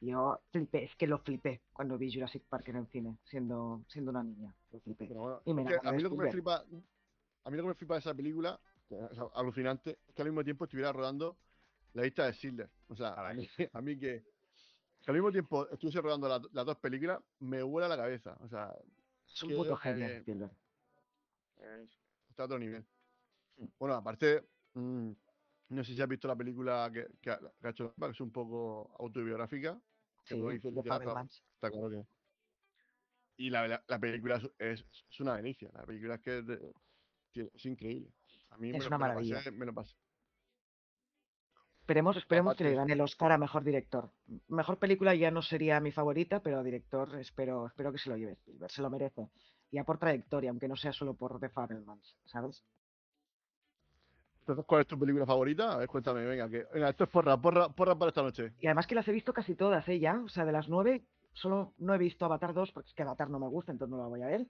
yo 0.00 0.40
flipé, 0.50 0.84
es 0.84 0.96
que 0.96 1.06
lo 1.06 1.18
flipé 1.18 1.60
cuando 1.72 1.96
vi 1.98 2.12
Jurassic 2.12 2.42
Park 2.48 2.68
en 2.68 2.76
el 2.76 2.86
cine, 2.88 3.16
siendo, 3.24 3.80
siendo 3.88 4.10
una 4.10 4.24
niña. 4.24 4.54
Lo 4.72 4.80
flipé. 4.80 5.06
Bueno, 5.06 5.40
Y 5.44 5.54
me 5.54 5.62
a 5.62 5.92
mí 5.92 6.02
lo 6.02 6.10
que 6.10 6.16
me 6.16 6.30
flipa, 6.30 6.64
a 7.44 7.50
mí 7.50 7.56
lo 7.56 7.62
que 7.62 7.68
me 7.68 7.74
flipa 7.74 7.94
de 7.94 8.00
esa 8.00 8.14
película, 8.14 8.60
alucinante, 9.34 9.98
es 10.06 10.14
que 10.14 10.22
al 10.22 10.28
mismo 10.28 10.44
tiempo 10.44 10.64
estuviera 10.64 10.92
rodando 10.92 11.36
la 11.94 12.02
lista 12.02 12.26
de 12.26 12.32
Schindler. 12.32 12.70
O 12.88 12.96
sea, 12.96 13.14
a 13.14 13.34
mí, 13.34 13.48
a 13.72 13.80
mí 13.80 13.98
que, 13.98 14.22
que 15.02 15.10
al 15.10 15.14
mismo 15.14 15.30
tiempo 15.32 15.68
estuviese 15.68 16.00
rodando 16.00 16.28
la- 16.28 16.42
las 16.52 16.66
dos 16.66 16.76
películas, 16.78 17.20
me 17.40 17.62
vuela 17.62 17.88
la 17.88 17.96
cabeza. 17.96 18.36
O 18.40 18.48
sea, 18.48 18.74
Es 19.26 19.42
un 19.42 19.54
puto 19.56 19.76
genio, 19.76 20.06
Spielberg. 20.08 20.52
está 22.30 22.42
a 22.44 22.46
otro 22.46 22.58
nivel. 22.58 22.84
Bueno, 23.78 23.94
aparte, 23.94 24.48
mm, 24.74 25.10
no 25.70 25.84
sé 25.84 25.94
si 25.94 26.02
has 26.02 26.08
visto 26.08 26.28
la 26.28 26.36
película 26.36 26.90
que, 26.92 27.06
que 27.20 27.30
ha, 27.30 27.38
que 27.38 27.66
ha 27.66 27.70
hecho, 27.70 27.94
que 27.94 28.06
es 28.10 28.20
un 28.20 28.32
poco 28.32 28.94
autobiográfica. 28.98 29.80
que 30.24 30.34
Sí, 30.34 30.40
hizo 30.52 30.70
de. 30.70 31.28
Está 31.54 31.70
claro 31.70 31.90
que. 31.90 32.06
Y 33.36 33.50
la, 33.50 33.66
la, 33.66 33.84
la 33.88 33.98
película 33.98 34.40
es, 34.58 34.84
una 35.20 35.36
delicia. 35.36 35.70
La 35.74 35.84
película 35.84 36.14
es 36.16 36.20
que 36.20 36.38
es, 36.38 36.46
de- 36.46 36.72
tío, 37.32 37.48
es 37.54 37.64
increíble. 37.66 38.10
A 38.52 38.56
mí 38.58 38.70
me 38.70 38.78
Es 38.78 38.84
lo- 38.84 38.88
una 38.88 38.98
me 38.98 39.02
lo 39.06 39.08
maravilla. 39.08 39.36
pasé- 39.38 39.50
me 39.52 39.66
lo 39.66 39.74
pasé. 39.74 39.94
Esperemos, 41.80 42.16
esperemos 42.16 42.56
que 42.56 42.64
le 42.64 42.74
gane 42.74 42.92
el 42.92 43.00
Oscar 43.00 43.32
a 43.32 43.38
mejor 43.38 43.64
director. 43.64 44.10
Mejor 44.48 44.78
película 44.78 45.14
ya 45.16 45.30
no 45.32 45.42
sería 45.42 45.80
mi 45.80 45.90
favorita, 45.90 46.40
pero 46.40 46.62
director 46.62 47.18
espero, 47.18 47.66
espero 47.66 47.90
que 47.92 47.98
se 47.98 48.08
lo 48.08 48.16
lleve 48.16 48.38
se 48.68 48.82
lo 48.82 48.88
merece. 48.88 49.28
Ya 49.72 49.84
por 49.84 49.98
trayectoria, 49.98 50.50
aunque 50.50 50.68
no 50.68 50.76
sea 50.76 50.92
solo 50.92 51.14
por 51.14 51.40
The 51.40 51.48
Fabelmans, 51.48 52.16
¿sabes? 52.26 52.62
Entonces, 54.40 54.64
¿cuál 54.66 54.82
es 54.82 54.86
tu 54.86 54.98
película 54.98 55.24
favorita? 55.26 55.72
A 55.72 55.76
ver, 55.78 55.88
cuéntame, 55.88 56.24
venga, 56.24 56.48
que 56.48 56.66
venga, 56.72 56.90
esto 56.90 57.04
es 57.04 57.10
porra, 57.10 57.36
porra, 57.36 57.68
porra 57.68 57.96
para 57.96 58.10
esta 58.10 58.22
noche. 58.22 58.52
Y 58.60 58.66
además 58.66 58.86
que 58.86 58.94
las 58.94 59.06
he 59.08 59.12
visto 59.12 59.32
casi 59.32 59.54
todas, 59.54 59.86
¿eh? 59.88 59.98
Ya, 59.98 60.20
o 60.20 60.28
sea, 60.28 60.44
de 60.44 60.52
las 60.52 60.68
nueve, 60.68 61.04
solo 61.32 61.74
no 61.78 61.94
he 61.94 61.98
visto 61.98 62.24
Avatar 62.24 62.52
2, 62.52 62.70
porque 62.72 62.88
es 62.88 62.94
que 62.94 63.02
Avatar 63.02 63.30
no 63.30 63.38
me 63.38 63.48
gusta, 63.48 63.72
entonces 63.72 63.90
no 63.92 63.98
la 64.02 64.08
voy 64.08 64.22
a 64.22 64.26
ver. 64.26 64.46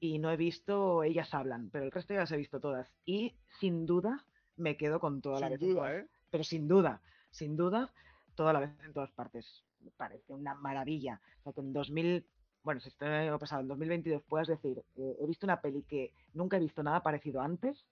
Y 0.00 0.18
no 0.18 0.30
he 0.30 0.36
visto 0.36 1.02
Ellas 1.02 1.32
Hablan, 1.32 1.70
pero 1.70 1.84
el 1.84 1.90
resto 1.90 2.14
ya 2.14 2.20
las 2.20 2.32
he 2.32 2.36
visto 2.36 2.60
todas. 2.60 2.88
Y 3.04 3.34
sin 3.60 3.86
duda 3.86 4.24
me 4.56 4.76
quedo 4.76 5.00
con 5.00 5.20
toda 5.20 5.40
la 5.40 5.48
Sin 5.48 5.54
en 5.54 5.60
duda, 5.60 5.74
todas 5.74 5.94
¿eh? 5.94 6.08
pero 6.30 6.44
sin 6.44 6.68
duda, 6.68 7.02
sin 7.30 7.56
duda, 7.56 7.92
toda 8.34 8.52
la 8.52 8.60
vez 8.60 8.70
en 8.84 8.92
todas 8.92 9.10
partes. 9.12 9.64
Me 9.80 9.90
parece 9.90 10.32
una 10.32 10.54
maravilla. 10.54 11.20
O 11.40 11.42
sea, 11.42 11.52
que 11.52 11.60
en 11.60 11.72
2000, 11.72 12.26
bueno, 12.62 12.80
si 12.80 12.88
esto 12.88 13.06
ha 13.06 13.38
pasado, 13.38 13.62
en 13.62 13.68
2022 13.68 14.22
puedas 14.22 14.48
decir, 14.48 14.82
eh, 14.96 15.16
he 15.20 15.26
visto 15.26 15.46
una 15.46 15.60
peli 15.60 15.82
que 15.82 16.12
nunca 16.32 16.56
he 16.56 16.60
visto 16.60 16.82
nada 16.82 17.02
parecido 17.02 17.40
antes, 17.40 17.84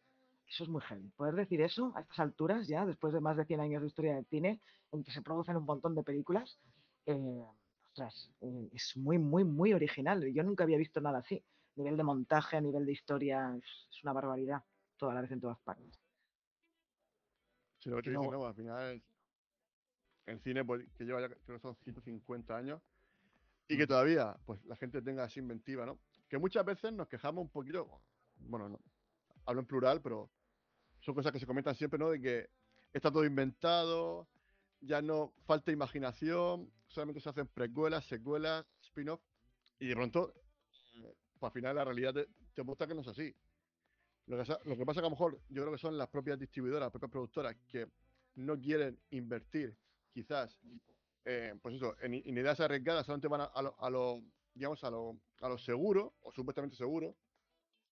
eso 0.48 0.64
es 0.64 0.68
muy 0.68 0.82
heavy. 0.82 1.08
Poder 1.16 1.34
decir 1.34 1.62
eso 1.62 1.92
a 1.96 2.00
estas 2.00 2.18
alturas 2.18 2.68
ya, 2.68 2.84
después 2.84 3.12
de 3.14 3.20
más 3.20 3.36
de 3.36 3.44
100 3.44 3.60
años 3.60 3.82
de 3.82 3.88
historia 3.88 4.14
del 4.14 4.26
cine, 4.26 4.60
en 4.92 5.02
que 5.02 5.10
se 5.10 5.22
producen 5.22 5.56
un 5.56 5.64
montón 5.64 5.94
de 5.94 6.02
películas, 6.02 6.58
eh, 7.06 7.44
ostras, 7.88 8.30
eh, 8.40 8.68
es 8.72 8.96
muy, 8.96 9.18
muy, 9.18 9.44
muy 9.44 9.72
original. 9.72 10.24
Yo 10.32 10.42
nunca 10.42 10.64
había 10.64 10.76
visto 10.76 11.00
nada 11.00 11.18
así. 11.18 11.42
Nivel 11.76 11.96
de 11.96 12.02
montaje, 12.02 12.56
a 12.56 12.60
nivel 12.60 12.84
de 12.84 12.92
historia, 12.92 13.54
es, 13.56 14.02
una 14.02 14.12
barbaridad. 14.12 14.62
Toda 14.96 15.14
la 15.14 15.22
vez 15.22 15.30
en 15.32 15.40
todas 15.40 15.58
partes. 15.60 15.98
Si 17.78 17.90
lo 17.90 17.96
que 17.96 18.02
te 18.02 18.10
No. 18.10 18.20
digo, 18.20 18.32
no, 18.32 18.46
al 18.46 18.54
final 18.54 19.02
el 20.26 20.40
cine 20.40 20.64
pues, 20.64 20.86
que 20.96 21.04
lleva 21.04 21.20
ya 21.20 21.28
creo 21.28 21.56
que 21.56 21.58
son 21.58 21.74
150 21.76 22.56
años 22.56 22.80
y 23.68 23.76
que 23.76 23.86
todavía 23.86 24.36
pues 24.44 24.64
la 24.64 24.76
gente 24.76 25.02
tenga 25.02 25.24
esa 25.24 25.40
inventiva, 25.40 25.86
¿no? 25.86 25.98
Que 26.28 26.38
muchas 26.38 26.64
veces 26.64 26.92
nos 26.92 27.08
quejamos 27.08 27.42
un 27.42 27.50
poquito, 27.50 28.02
bueno, 28.36 28.68
no, 28.68 28.80
hablo 29.46 29.60
en 29.60 29.66
plural, 29.66 30.00
pero 30.00 30.30
son 31.00 31.14
cosas 31.14 31.32
que 31.32 31.40
se 31.40 31.46
comentan 31.46 31.74
siempre, 31.74 31.98
¿no? 31.98 32.10
De 32.10 32.20
que 32.20 32.50
está 32.92 33.10
todo 33.10 33.24
inventado, 33.24 34.28
ya 34.80 35.00
no 35.00 35.32
falta 35.46 35.72
imaginación, 35.72 36.70
solamente 36.86 37.20
se 37.20 37.28
hacen 37.28 37.46
precuelas, 37.48 38.04
secuelas, 38.04 38.66
spin-off 38.82 39.20
y 39.78 39.88
de 39.88 39.94
pronto, 39.94 40.34
pues 41.42 41.50
al 41.50 41.54
final 41.54 41.74
la 41.74 41.84
realidad 41.84 42.14
te, 42.54 42.62
muestra 42.62 42.86
que 42.86 42.94
no 42.94 43.00
es 43.00 43.08
así. 43.08 43.34
Lo 44.26 44.36
que, 44.40 44.56
lo 44.64 44.76
que 44.76 44.86
pasa 44.86 45.00
que 45.00 45.06
a 45.06 45.10
lo 45.10 45.16
mejor 45.16 45.40
yo 45.48 45.62
creo 45.62 45.72
que 45.72 45.78
son 45.78 45.98
las 45.98 46.08
propias 46.08 46.38
distribuidoras, 46.38 46.86
las 46.86 46.92
propias 46.92 47.10
productoras 47.10 47.56
que 47.66 47.88
no 48.36 48.56
quieren 48.60 48.96
invertir, 49.10 49.76
quizás, 50.12 50.56
eh, 51.24 51.54
pues 51.60 51.74
eso, 51.74 51.96
en, 52.00 52.14
ideas 52.14 52.60
arriesgadas, 52.60 53.06
solamente 53.06 53.26
van 53.26 53.40
a, 53.40 53.44
a 53.46 53.62
lo, 53.62 53.74
a 53.80 53.90
lo, 53.90 54.22
digamos, 54.54 54.84
a 54.84 54.90
lo, 54.90 55.18
a 55.40 55.48
lo 55.48 55.58
seguro, 55.58 56.14
o 56.20 56.30
supuestamente 56.30 56.76
seguro, 56.76 57.16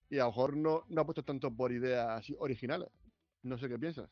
y 0.09 0.19
a 0.19 0.23
lo 0.23 0.29
mejor 0.29 0.57
no, 0.57 0.85
no 0.89 1.01
apuestan 1.01 1.25
tanto 1.25 1.51
por 1.53 1.73
ideas 1.73 2.09
así 2.09 2.37
originales. 2.39 2.89
No 3.43 3.59
sé 3.59 3.69
qué 3.69 3.81
piensas. 3.81 4.09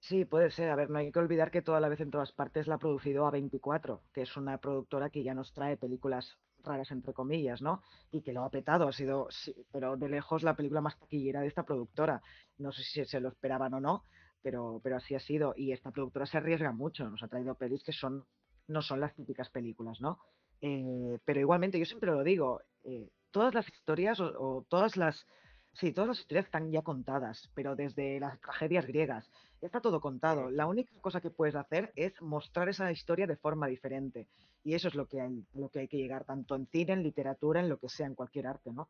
Sí, 0.00 0.24
puede 0.24 0.50
ser. 0.50 0.70
A 0.70 0.76
ver, 0.76 0.90
no 0.90 0.98
hay 0.98 1.12
que 1.12 1.18
olvidar 1.20 1.52
que 1.52 1.62
toda 1.62 1.78
la 1.78 1.88
vez 1.88 2.00
en 2.00 2.10
todas 2.10 2.32
partes 2.32 2.66
la 2.66 2.76
ha 2.76 2.78
producido 2.78 3.26
A24, 3.26 4.00
que 4.12 4.22
es 4.22 4.36
una 4.36 4.58
productora 4.58 5.10
que 5.10 5.22
ya 5.22 5.34
nos 5.34 5.52
trae 5.52 5.76
películas 5.76 6.36
raras, 6.64 6.90
entre 6.90 7.12
comillas, 7.12 7.62
¿no? 7.62 7.82
Y 8.10 8.22
que 8.22 8.32
lo 8.32 8.44
ha 8.44 8.50
petado, 8.50 8.88
ha 8.88 8.92
sido, 8.92 9.28
sí, 9.30 9.54
pero 9.72 9.96
de 9.96 10.08
lejos 10.08 10.42
la 10.42 10.54
película 10.54 10.80
más 10.80 10.98
taquillera 10.98 11.40
de 11.40 11.48
esta 11.48 11.64
productora. 11.64 12.22
No 12.58 12.72
sé 12.72 12.82
si 12.82 13.04
se 13.04 13.20
lo 13.20 13.28
esperaban 13.28 13.74
o 13.74 13.80
no, 13.80 14.04
pero, 14.42 14.80
pero 14.82 14.96
así 14.96 15.14
ha 15.14 15.20
sido. 15.20 15.54
Y 15.56 15.72
esta 15.72 15.90
productora 15.90 16.26
se 16.26 16.38
arriesga 16.38 16.72
mucho, 16.72 17.08
nos 17.08 17.22
ha 17.22 17.28
traído 17.28 17.54
pelis 17.54 17.82
que 17.84 17.92
son, 17.92 18.24
no 18.68 18.82
son 18.82 19.00
las 19.00 19.14
típicas 19.14 19.50
películas, 19.50 20.00
¿no? 20.00 20.18
Eh, 20.60 21.18
pero 21.24 21.40
igualmente, 21.40 21.78
yo 21.78 21.84
siempre 21.84 22.10
lo 22.10 22.22
digo, 22.22 22.60
eh, 22.84 23.08
todas 23.30 23.54
las 23.54 23.68
historias 23.68 24.20
o, 24.20 24.26
o 24.38 24.66
todas 24.68 24.96
las... 24.96 25.26
Sí, 25.72 25.92
todas 25.92 26.08
las 26.08 26.18
historias 26.18 26.46
están 26.46 26.72
ya 26.72 26.82
contadas, 26.82 27.48
pero 27.54 27.76
desde 27.76 28.18
las 28.18 28.40
tragedias 28.40 28.86
griegas, 28.86 29.30
ya 29.60 29.66
está 29.66 29.80
todo 29.80 30.00
contado. 30.00 30.50
La 30.50 30.66
única 30.66 30.92
cosa 31.00 31.20
que 31.20 31.30
puedes 31.30 31.54
hacer 31.54 31.92
es 31.94 32.20
mostrar 32.20 32.68
esa 32.68 32.90
historia 32.90 33.28
de 33.28 33.36
forma 33.36 33.68
diferente. 33.68 34.26
Y 34.62 34.74
eso 34.74 34.88
es 34.88 34.94
lo 34.94 35.06
que 35.06 35.20
hay, 35.20 35.44
lo 35.54 35.70
que 35.70 35.80
hay 35.80 35.88
que 35.88 35.96
llegar, 35.96 36.24
tanto 36.24 36.54
en 36.54 36.66
cine, 36.66 36.92
en 36.92 37.02
literatura, 37.02 37.60
en 37.60 37.68
lo 37.68 37.78
que 37.78 37.88
sea, 37.88 38.06
en 38.06 38.14
cualquier 38.14 38.46
arte, 38.46 38.72
¿no? 38.72 38.88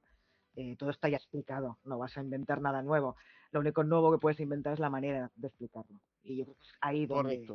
Eh, 0.56 0.76
todo 0.76 0.90
está 0.90 1.08
ya 1.08 1.16
explicado, 1.16 1.78
no 1.84 1.98
vas 1.98 2.16
a 2.16 2.22
inventar 2.22 2.60
nada 2.60 2.82
nuevo. 2.82 3.16
Lo 3.52 3.60
único 3.60 3.84
nuevo 3.84 4.10
que 4.10 4.18
puedes 4.18 4.40
inventar 4.40 4.72
es 4.72 4.80
la 4.80 4.90
manera 4.90 5.30
de 5.36 5.48
explicarlo. 5.48 5.96
Y 6.22 6.36
yo 6.38 6.44
creo 6.44 6.56
que 6.56 6.62
es 6.64 6.72
ahí 6.80 7.06
donde, 7.06 7.46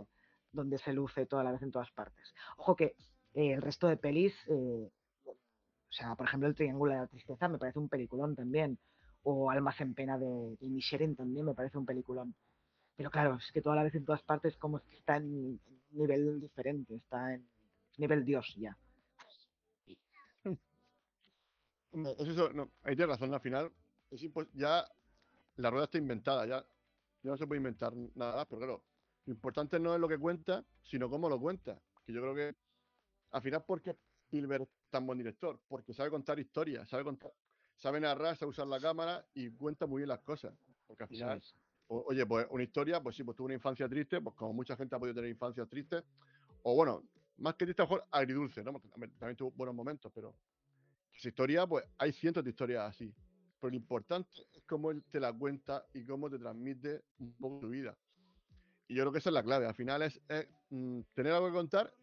donde 0.51 0.77
se 0.77 0.93
luce 0.93 1.25
toda 1.25 1.43
la 1.43 1.51
vez 1.51 1.61
en 1.61 1.71
todas 1.71 1.91
partes. 1.91 2.33
Ojo 2.57 2.75
que 2.75 2.95
eh, 3.33 3.53
el 3.53 3.61
resto 3.61 3.87
de 3.87 3.97
pelis, 3.97 4.33
eh, 4.47 4.89
o 5.25 5.91
sea, 5.91 6.15
por 6.15 6.27
ejemplo, 6.27 6.47
El 6.47 6.55
Triángulo 6.55 6.93
de 6.93 6.99
la 6.99 7.07
Tristeza 7.07 7.49
me 7.49 7.57
parece 7.57 7.79
un 7.79 7.89
peliculón 7.89 8.35
también, 8.35 8.79
o 9.23 9.51
Almas 9.51 9.79
en 9.81 9.93
Pena 9.93 10.17
de, 10.17 10.55
de 10.59 10.65
Inisherin 10.65 11.15
también 11.15 11.45
me 11.45 11.53
parece 11.53 11.77
un 11.77 11.85
peliculón. 11.85 12.33
Pero 12.95 13.11
claro, 13.11 13.35
es 13.35 13.51
que 13.51 13.61
toda 13.61 13.75
la 13.75 13.83
vez 13.83 13.95
en 13.95 14.05
todas 14.05 14.23
partes 14.23 14.55
como 14.55 14.77
es 14.77 14.83
que 14.85 14.95
está 14.95 15.17
en 15.17 15.25
un 15.25 15.59
nivel 15.91 16.39
diferente, 16.39 16.95
está 16.95 17.33
en 17.33 17.45
nivel 17.97 18.25
Dios 18.25 18.55
ya. 18.57 18.77
No, 21.91 22.09
es 22.09 22.27
eso, 22.27 22.51
no, 22.51 22.69
ahí 22.83 22.95
tienes 22.95 23.07
razón, 23.07 23.33
al 23.33 23.39
final 23.39 23.71
es 24.11 24.21
ya 24.53 24.85
la 25.57 25.69
rueda 25.69 25.85
está 25.85 25.97
inventada, 25.97 26.45
ya, 26.45 26.59
ya 27.23 27.31
no 27.31 27.37
se 27.37 27.47
puede 27.47 27.59
inventar 27.59 27.93
nada 28.15 28.35
más, 28.35 28.45
pero 28.47 28.59
claro, 28.59 28.83
lo 29.25 29.33
importante 29.33 29.79
no 29.79 29.93
es 29.93 29.99
lo 29.99 30.07
que 30.07 30.17
cuenta, 30.17 30.63
sino 30.83 31.09
cómo 31.09 31.29
lo 31.29 31.39
cuenta. 31.39 31.79
Que 32.05 32.13
yo 32.13 32.21
creo 32.21 32.35
que 32.35 32.55
al 33.31 33.41
final, 33.41 33.63
¿por 33.63 33.81
qué 33.81 33.95
Spielberg 34.25 34.63
es 34.63 34.69
tan 34.89 35.05
buen 35.05 35.17
director? 35.17 35.59
Porque 35.67 35.93
sabe 35.93 36.09
contar 36.09 36.39
historias, 36.39 36.87
sabe 36.89 37.03
contar, 37.03 37.31
sabe 37.77 37.99
narrar, 37.99 38.35
sabe 38.37 38.49
usar 38.49 38.67
la 38.67 38.79
cámara 38.79 39.25
y 39.33 39.49
cuenta 39.51 39.85
muy 39.85 40.01
bien 40.01 40.09
las 40.09 40.19
cosas. 40.19 40.53
Porque 40.87 41.03
al 41.03 41.09
final, 41.09 41.41
o- 41.87 42.03
oye, 42.07 42.25
pues 42.25 42.45
una 42.49 42.63
historia, 42.63 43.01
pues 43.01 43.15
sí, 43.15 43.23
pues 43.23 43.35
tuvo 43.35 43.45
una 43.45 43.55
infancia 43.55 43.87
triste, 43.89 44.21
pues 44.21 44.35
como 44.35 44.53
mucha 44.53 44.75
gente 44.75 44.95
ha 44.95 44.99
podido 44.99 45.15
tener 45.15 45.29
infancias 45.29 45.67
tristes, 45.69 46.03
o 46.63 46.75
bueno, 46.75 47.03
más 47.37 47.55
que 47.55 47.65
triste, 47.65 47.81
a 47.81 47.85
lo 47.85 47.91
mejor 47.91 48.07
agridulce, 48.11 48.63
¿no? 48.63 48.73
También, 48.79 49.35
tuvo 49.35 49.51
buenos 49.51 49.75
momentos, 49.75 50.11
pero 50.13 50.35
esa 51.13 51.27
historia, 51.29 51.65
pues 51.67 51.85
hay 51.97 52.11
cientos 52.11 52.43
de 52.43 52.49
historias 52.51 52.89
así. 52.89 53.13
Pero 53.59 53.71
lo 53.71 53.77
importante 53.77 54.29
es 54.53 54.63
cómo 54.67 54.91
él 54.91 55.03
te 55.09 55.19
la 55.19 55.31
cuenta 55.33 55.85
y 55.93 56.05
cómo 56.05 56.29
te 56.29 56.37
transmite 56.37 57.03
un 57.19 57.33
poco 57.35 57.59
tu 57.61 57.69
vida. 57.69 57.97
Y 58.87 58.95
yo 58.95 59.03
creo 59.03 59.11
que 59.11 59.19
esa 59.19 59.29
es 59.29 59.33
la 59.33 59.43
clave. 59.43 59.65
Al 59.65 59.73
final 59.75 60.01
es, 60.03 60.21
es, 60.27 60.47
mm, 60.69 61.01
tener 61.13 61.33
algo 61.33 61.47
que 61.47 61.53
contar 61.53 61.93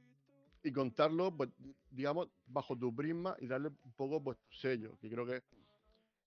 y 0.62 0.72
contarlo, 0.72 1.36
pues, 1.36 1.50
digamos, 1.90 2.28
bajo 2.46 2.76
tu 2.76 2.94
prisma 2.94 3.36
y 3.38 3.46
darle 3.46 3.68
un 3.68 3.92
poco 3.96 4.22
pues, 4.22 4.38
tu 4.38 4.52
sello. 4.56 4.96
Que 4.98 5.10
creo 5.10 5.26
que 5.26 5.36
es, 5.36 5.42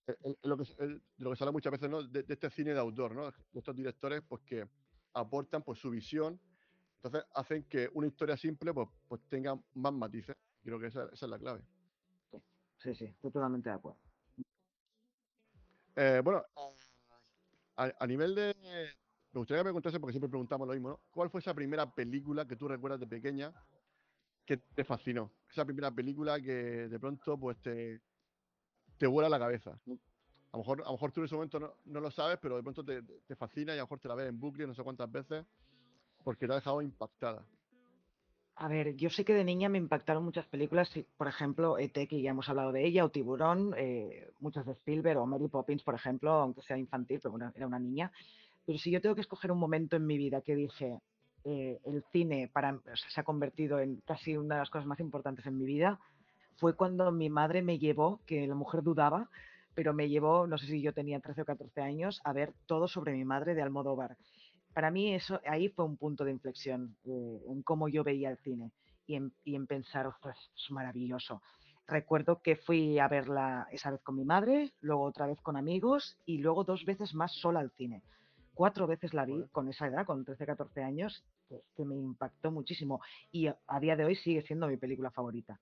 es- 0.06 0.36
es 0.42 0.48
lo 0.48 0.56
que, 0.56 0.62
es- 0.62 0.76
lo 1.18 1.30
que 1.30 1.36
se 1.36 1.44
habla 1.44 1.52
muchas 1.52 1.72
veces, 1.72 1.90
¿no? 1.90 2.02
De, 2.02 2.22
de 2.22 2.34
este 2.34 2.48
cine 2.50 2.72
de 2.72 2.78
autor, 2.80 3.14
¿no? 3.14 3.30
De 3.30 3.58
estos 3.58 3.74
directores, 3.76 4.22
pues 4.26 4.42
que 4.46 4.66
aportan 5.12 5.62
pues 5.62 5.78
su 5.78 5.90
visión. 5.90 6.40
Entonces 7.06 7.30
hacen 7.34 7.62
que 7.64 7.88
una 7.94 8.08
historia 8.08 8.36
simple 8.36 8.74
pues, 8.74 8.88
pues 9.08 9.20
tenga 9.28 9.56
más 9.74 9.92
matices. 9.92 10.34
Creo 10.64 10.80
que 10.80 10.88
esa, 10.88 11.04
esa 11.12 11.26
es 11.26 11.30
la 11.30 11.38
clave. 11.38 11.60
Sí, 12.78 12.94
sí, 12.96 13.04
estoy 13.04 13.30
totalmente 13.30 13.70
de 13.70 13.76
acuerdo. 13.76 14.00
Eh, 15.94 16.20
bueno, 16.24 16.42
a, 17.76 17.92
a 18.00 18.06
nivel 18.08 18.34
de. 18.34 18.54
Me 19.32 19.38
gustaría 19.38 19.62
que 19.62 19.68
me 19.68 19.72
contase, 19.72 20.00
porque 20.00 20.14
siempre 20.14 20.28
preguntamos 20.28 20.66
lo 20.66 20.74
mismo, 20.74 20.88
¿no? 20.88 21.00
¿Cuál 21.12 21.30
fue 21.30 21.40
esa 21.40 21.54
primera 21.54 21.88
película 21.94 22.44
que 22.44 22.56
tú 22.56 22.66
recuerdas 22.66 22.98
de 22.98 23.06
pequeña 23.06 23.52
que 24.44 24.56
te 24.56 24.84
fascinó? 24.84 25.30
Esa 25.48 25.64
primera 25.64 25.92
película 25.92 26.40
que 26.40 26.88
de 26.88 26.98
pronto 26.98 27.38
pues 27.38 27.56
te, 27.62 28.00
te 28.98 29.06
vuela 29.06 29.28
la 29.28 29.38
cabeza. 29.38 29.78
A 30.52 30.56
lo 30.56 30.58
mejor, 30.58 30.82
a 30.82 30.86
lo 30.86 30.92
mejor 30.92 31.12
tú 31.12 31.20
en 31.20 31.26
ese 31.26 31.34
momento 31.36 31.60
no, 31.60 31.74
no 31.84 32.00
lo 32.00 32.10
sabes, 32.10 32.38
pero 32.42 32.56
de 32.56 32.62
pronto 32.64 32.84
te, 32.84 33.00
te 33.02 33.36
fascina 33.36 33.74
y 33.74 33.78
a 33.78 33.82
lo 33.82 33.84
mejor 33.84 34.00
te 34.00 34.08
la 34.08 34.16
ves 34.16 34.28
en 34.28 34.40
bucle 34.40 34.66
no 34.66 34.74
sé 34.74 34.82
cuántas 34.82 35.10
veces 35.12 35.44
porque 36.26 36.48
te 36.48 36.52
ha 36.52 36.56
dejado 36.56 36.82
impactada. 36.82 37.44
A 38.56 38.66
ver, 38.66 38.96
yo 38.96 39.10
sé 39.10 39.24
que 39.24 39.32
de 39.32 39.44
niña 39.44 39.68
me 39.68 39.78
impactaron 39.78 40.24
muchas 40.24 40.44
películas, 40.46 40.90
por 41.16 41.28
ejemplo, 41.28 41.78
E.T., 41.78 42.08
que 42.08 42.20
ya 42.20 42.30
hemos 42.30 42.48
hablado 42.48 42.72
de 42.72 42.84
ella, 42.84 43.04
o 43.04 43.10
Tiburón, 43.10 43.74
eh, 43.76 44.28
muchas 44.40 44.66
de 44.66 44.72
Spielberg, 44.72 45.20
o 45.20 45.26
Mary 45.26 45.46
Poppins, 45.46 45.84
por 45.84 45.94
ejemplo, 45.94 46.32
aunque 46.32 46.62
sea 46.62 46.76
infantil, 46.76 47.20
pero 47.22 47.30
bueno, 47.30 47.52
era 47.54 47.68
una 47.68 47.78
niña. 47.78 48.10
Pero 48.64 48.76
si 48.76 48.90
yo 48.90 49.00
tengo 49.00 49.14
que 49.14 49.20
escoger 49.20 49.52
un 49.52 49.60
momento 49.60 49.94
en 49.94 50.04
mi 50.04 50.18
vida 50.18 50.40
que 50.40 50.56
dije, 50.56 51.00
eh, 51.44 51.78
el 51.84 52.02
cine 52.10 52.50
se 53.08 53.20
ha 53.20 53.22
convertido 53.22 53.78
en 53.78 54.02
casi 54.04 54.36
una 54.36 54.56
de 54.56 54.62
las 54.62 54.70
cosas 54.70 54.88
más 54.88 54.98
importantes 54.98 55.46
en 55.46 55.56
mi 55.56 55.64
vida, 55.64 56.00
fue 56.56 56.74
cuando 56.74 57.12
mi 57.12 57.30
madre 57.30 57.62
me 57.62 57.78
llevó, 57.78 58.18
que 58.26 58.48
la 58.48 58.56
mujer 58.56 58.82
dudaba, 58.82 59.30
pero 59.76 59.94
me 59.94 60.08
llevó, 60.08 60.48
no 60.48 60.58
sé 60.58 60.66
si 60.66 60.82
yo 60.82 60.92
tenía 60.92 61.20
13 61.20 61.42
o 61.42 61.44
14 61.44 61.82
años, 61.82 62.20
a 62.24 62.32
ver 62.32 62.52
todo 62.66 62.88
sobre 62.88 63.12
mi 63.12 63.24
madre 63.24 63.54
de 63.54 63.62
Almodóvar. 63.62 64.16
Para 64.76 64.90
mí 64.90 65.14
eso 65.14 65.40
ahí 65.46 65.70
fue 65.70 65.86
un 65.86 65.96
punto 65.96 66.22
de 66.22 66.32
inflexión 66.32 66.98
eh, 67.04 67.40
en 67.48 67.62
cómo 67.62 67.88
yo 67.88 68.04
veía 68.04 68.28
el 68.28 68.36
cine 68.36 68.72
y 69.06 69.14
en, 69.14 69.32
y 69.42 69.54
en 69.54 69.66
pensar, 69.66 70.06
esto 70.06 70.28
es 70.28 70.70
maravilloso. 70.70 71.40
Recuerdo 71.86 72.42
que 72.42 72.56
fui 72.56 72.98
a 72.98 73.08
verla 73.08 73.68
esa 73.72 73.90
vez 73.90 74.02
con 74.02 74.16
mi 74.16 74.26
madre, 74.26 74.74
luego 74.82 75.04
otra 75.04 75.26
vez 75.26 75.40
con 75.40 75.56
amigos 75.56 76.18
y 76.26 76.36
luego 76.36 76.62
dos 76.62 76.84
veces 76.84 77.14
más 77.14 77.32
sola 77.40 77.60
al 77.60 77.70
cine. 77.70 78.02
Cuatro 78.52 78.86
veces 78.86 79.14
la 79.14 79.24
vi 79.24 79.46
con 79.50 79.66
esa 79.70 79.86
edad, 79.86 80.04
con 80.04 80.26
13, 80.26 80.44
14 80.44 80.82
años, 80.82 81.24
que, 81.48 81.62
que 81.74 81.86
me 81.86 81.94
impactó 81.94 82.50
muchísimo. 82.50 83.00
Y 83.32 83.46
a, 83.46 83.56
a 83.68 83.80
día 83.80 83.96
de 83.96 84.04
hoy 84.04 84.14
sigue 84.16 84.42
siendo 84.42 84.68
mi 84.68 84.76
película 84.76 85.10
favorita. 85.10 85.58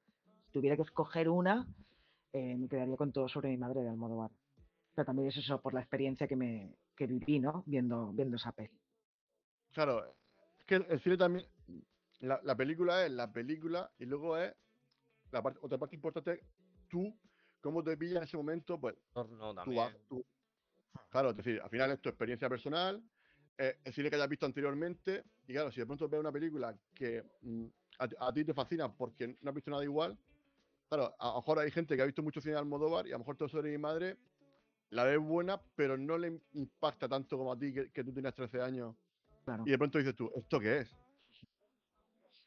Si 0.47 0.51
tuviera 0.55 0.75
que 0.75 0.83
escoger 0.83 1.29
una, 1.29 1.69
eh, 2.33 2.57
me 2.57 2.67
quedaría 2.67 2.97
con 2.97 3.13
todo 3.13 3.29
sobre 3.29 3.51
mi 3.51 3.59
madre 3.59 3.85
de 3.85 3.91
Almodóvar. 3.91 4.33
Pero 4.93 5.07
también 5.07 5.29
es 5.29 5.37
eso 5.37 5.61
por 5.61 5.73
la 5.73 5.83
experiencia 5.83 6.27
que 6.27 6.35
me 6.35 6.75
que 6.97 7.07
viví, 7.07 7.39
¿no? 7.39 7.63
Viendo, 7.65 8.13
viendo 8.13 8.39
esa 8.39 8.51
peli. 8.51 8.84
Claro, 9.75 10.07
es 10.59 10.65
que 10.67 10.77
el, 10.77 11.01
cine 11.01 11.17
también. 11.17 11.47
La, 12.21 12.41
la 12.45 12.57
película 12.57 13.05
es 13.05 13.11
la 13.11 13.31
película 13.31 13.93
y 13.99 14.07
luego 14.07 14.39
es 14.39 14.55
la 15.33 15.43
parte, 15.43 15.59
otra 15.63 15.77
parte 15.77 15.97
importante 15.97 16.33
es 16.33 16.41
tú, 16.89 17.13
cómo 17.61 17.83
te 17.83 17.97
pillas 17.97 18.19
en 18.19 18.23
ese 18.23 18.37
momento, 18.37 18.81
pues 18.81 18.95
tú 19.53 19.55
también. 19.55 19.99
tú- 20.09 20.25
claro, 21.11 21.31
es 21.31 21.37
decir, 21.37 21.61
al 21.61 21.69
final 21.69 21.91
es 21.91 22.01
tu 22.01 22.09
experiencia 22.09 22.49
personal, 22.49 23.03
eh, 23.59 23.79
el 23.85 23.93
cine 23.93 24.09
que 24.09 24.17
hayas 24.17 24.29
visto 24.29 24.47
anteriormente, 24.47 25.25
y 25.47 25.53
claro, 25.53 25.71
si 25.73 25.81
de 25.81 25.87
pronto 25.87 26.09
ves 26.09 26.21
una 26.21 26.33
película 26.33 26.75
que 26.95 27.25
mm, 27.43 27.67
a, 27.99 28.09
ti- 28.09 28.17
a 28.19 28.33
ti 28.33 28.45
te 28.45 28.55
fascina 28.55 28.91
porque 28.97 29.37
no 29.41 29.51
has 29.51 29.55
visto 29.55 29.71
nada 29.73 29.83
igual, 29.83 30.17
claro, 30.89 31.15
a 31.19 31.27
lo 31.31 31.35
mejor 31.37 31.59
hay 31.59 31.71
gente 31.73 31.97
que 31.97 32.03
ha 32.03 32.07
visto 32.07 32.23
mucho 32.23 32.41
cine 32.41 32.55
de 32.55 32.61
Almodóvar 32.61 33.07
y 33.07 33.11
a 33.11 33.15
lo 33.15 33.19
mejor 33.19 33.37
todo 33.37 33.49
sobre 33.49 33.73
mi 33.73 33.79
madre 33.79 34.17
la 34.91 35.03
ves 35.05 35.19
buena, 35.19 35.61
pero 35.75 35.99
no 35.99 36.17
le 36.17 36.41
impacta 36.53 37.09
tanto 37.09 37.37
como 37.37 37.53
a 37.53 37.59
ti 37.59 37.73
que, 37.75 37.91
que 37.91 38.05
tú 38.05 38.13
tenías 38.15 38.35
13 38.35 38.61
años 38.63 38.95
Claro. 39.45 39.65
y 39.67 39.71
de 39.71 39.79
pronto 39.79 39.99
dices 39.99 40.15
tú, 40.15 40.31
¿esto 40.35 40.59
qué 40.59 40.79
es? 40.79 40.97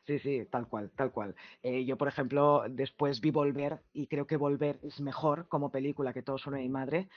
Sí, 0.08 0.20
sí, 0.20 0.46
tal 0.50 0.68
cual, 0.68 0.90
tal 0.96 1.12
cual. 1.12 1.36
Eh, 1.62 1.84
yo, 1.86 1.98
por 1.98 2.08
ejemplo, 2.08 2.64
después 2.70 3.20
vi 3.20 3.30
Volver 3.30 3.82
y 3.94 4.08
creo 4.08 4.26
que 4.26 4.38
Volver 4.38 4.80
es 4.82 5.02
mejor 5.02 5.48
como 5.50 5.70
película 5.70 6.14
que 6.14 6.22
Todo 6.22 6.38
sobre 6.38 6.62
mi 6.62 6.70
madre, 6.70 7.10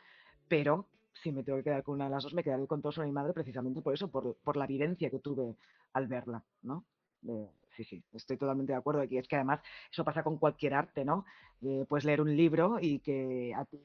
pero 0.48 0.86
si 1.22 1.30
me 1.30 1.44
tengo 1.44 1.58
que 1.58 1.64
quedar 1.64 1.84
con 1.84 1.94
una 1.94 2.06
de 2.06 2.10
las 2.10 2.24
dos, 2.24 2.34
me 2.34 2.42
quedaré 2.42 2.66
con 2.66 2.82
Todo 2.82 2.90
sobre 2.90 3.06
mi 3.06 3.12
madre 3.12 3.32
precisamente 3.32 3.80
por 3.80 3.94
eso, 3.94 4.08
por, 4.08 4.34
por 4.42 4.56
la 4.56 4.66
vivencia 4.66 5.08
que 5.08 5.20
tuve 5.20 5.54
al 5.92 6.08
verla, 6.08 6.42
¿no? 6.62 6.84
Eh, 7.28 7.48
sí, 7.76 7.84
sí, 7.84 8.02
estoy 8.12 8.36
totalmente 8.36 8.72
de 8.72 8.78
acuerdo. 8.78 9.04
Y 9.04 9.18
es 9.18 9.28
que 9.28 9.36
además 9.36 9.60
eso 9.92 10.04
pasa 10.04 10.24
con 10.24 10.38
cualquier 10.38 10.74
arte, 10.74 11.04
¿no? 11.04 11.24
Eh, 11.62 11.84
puedes 11.88 12.04
leer 12.04 12.20
un 12.20 12.36
libro 12.36 12.78
y 12.80 12.98
que 12.98 13.54
a 13.54 13.64
ti, 13.66 13.78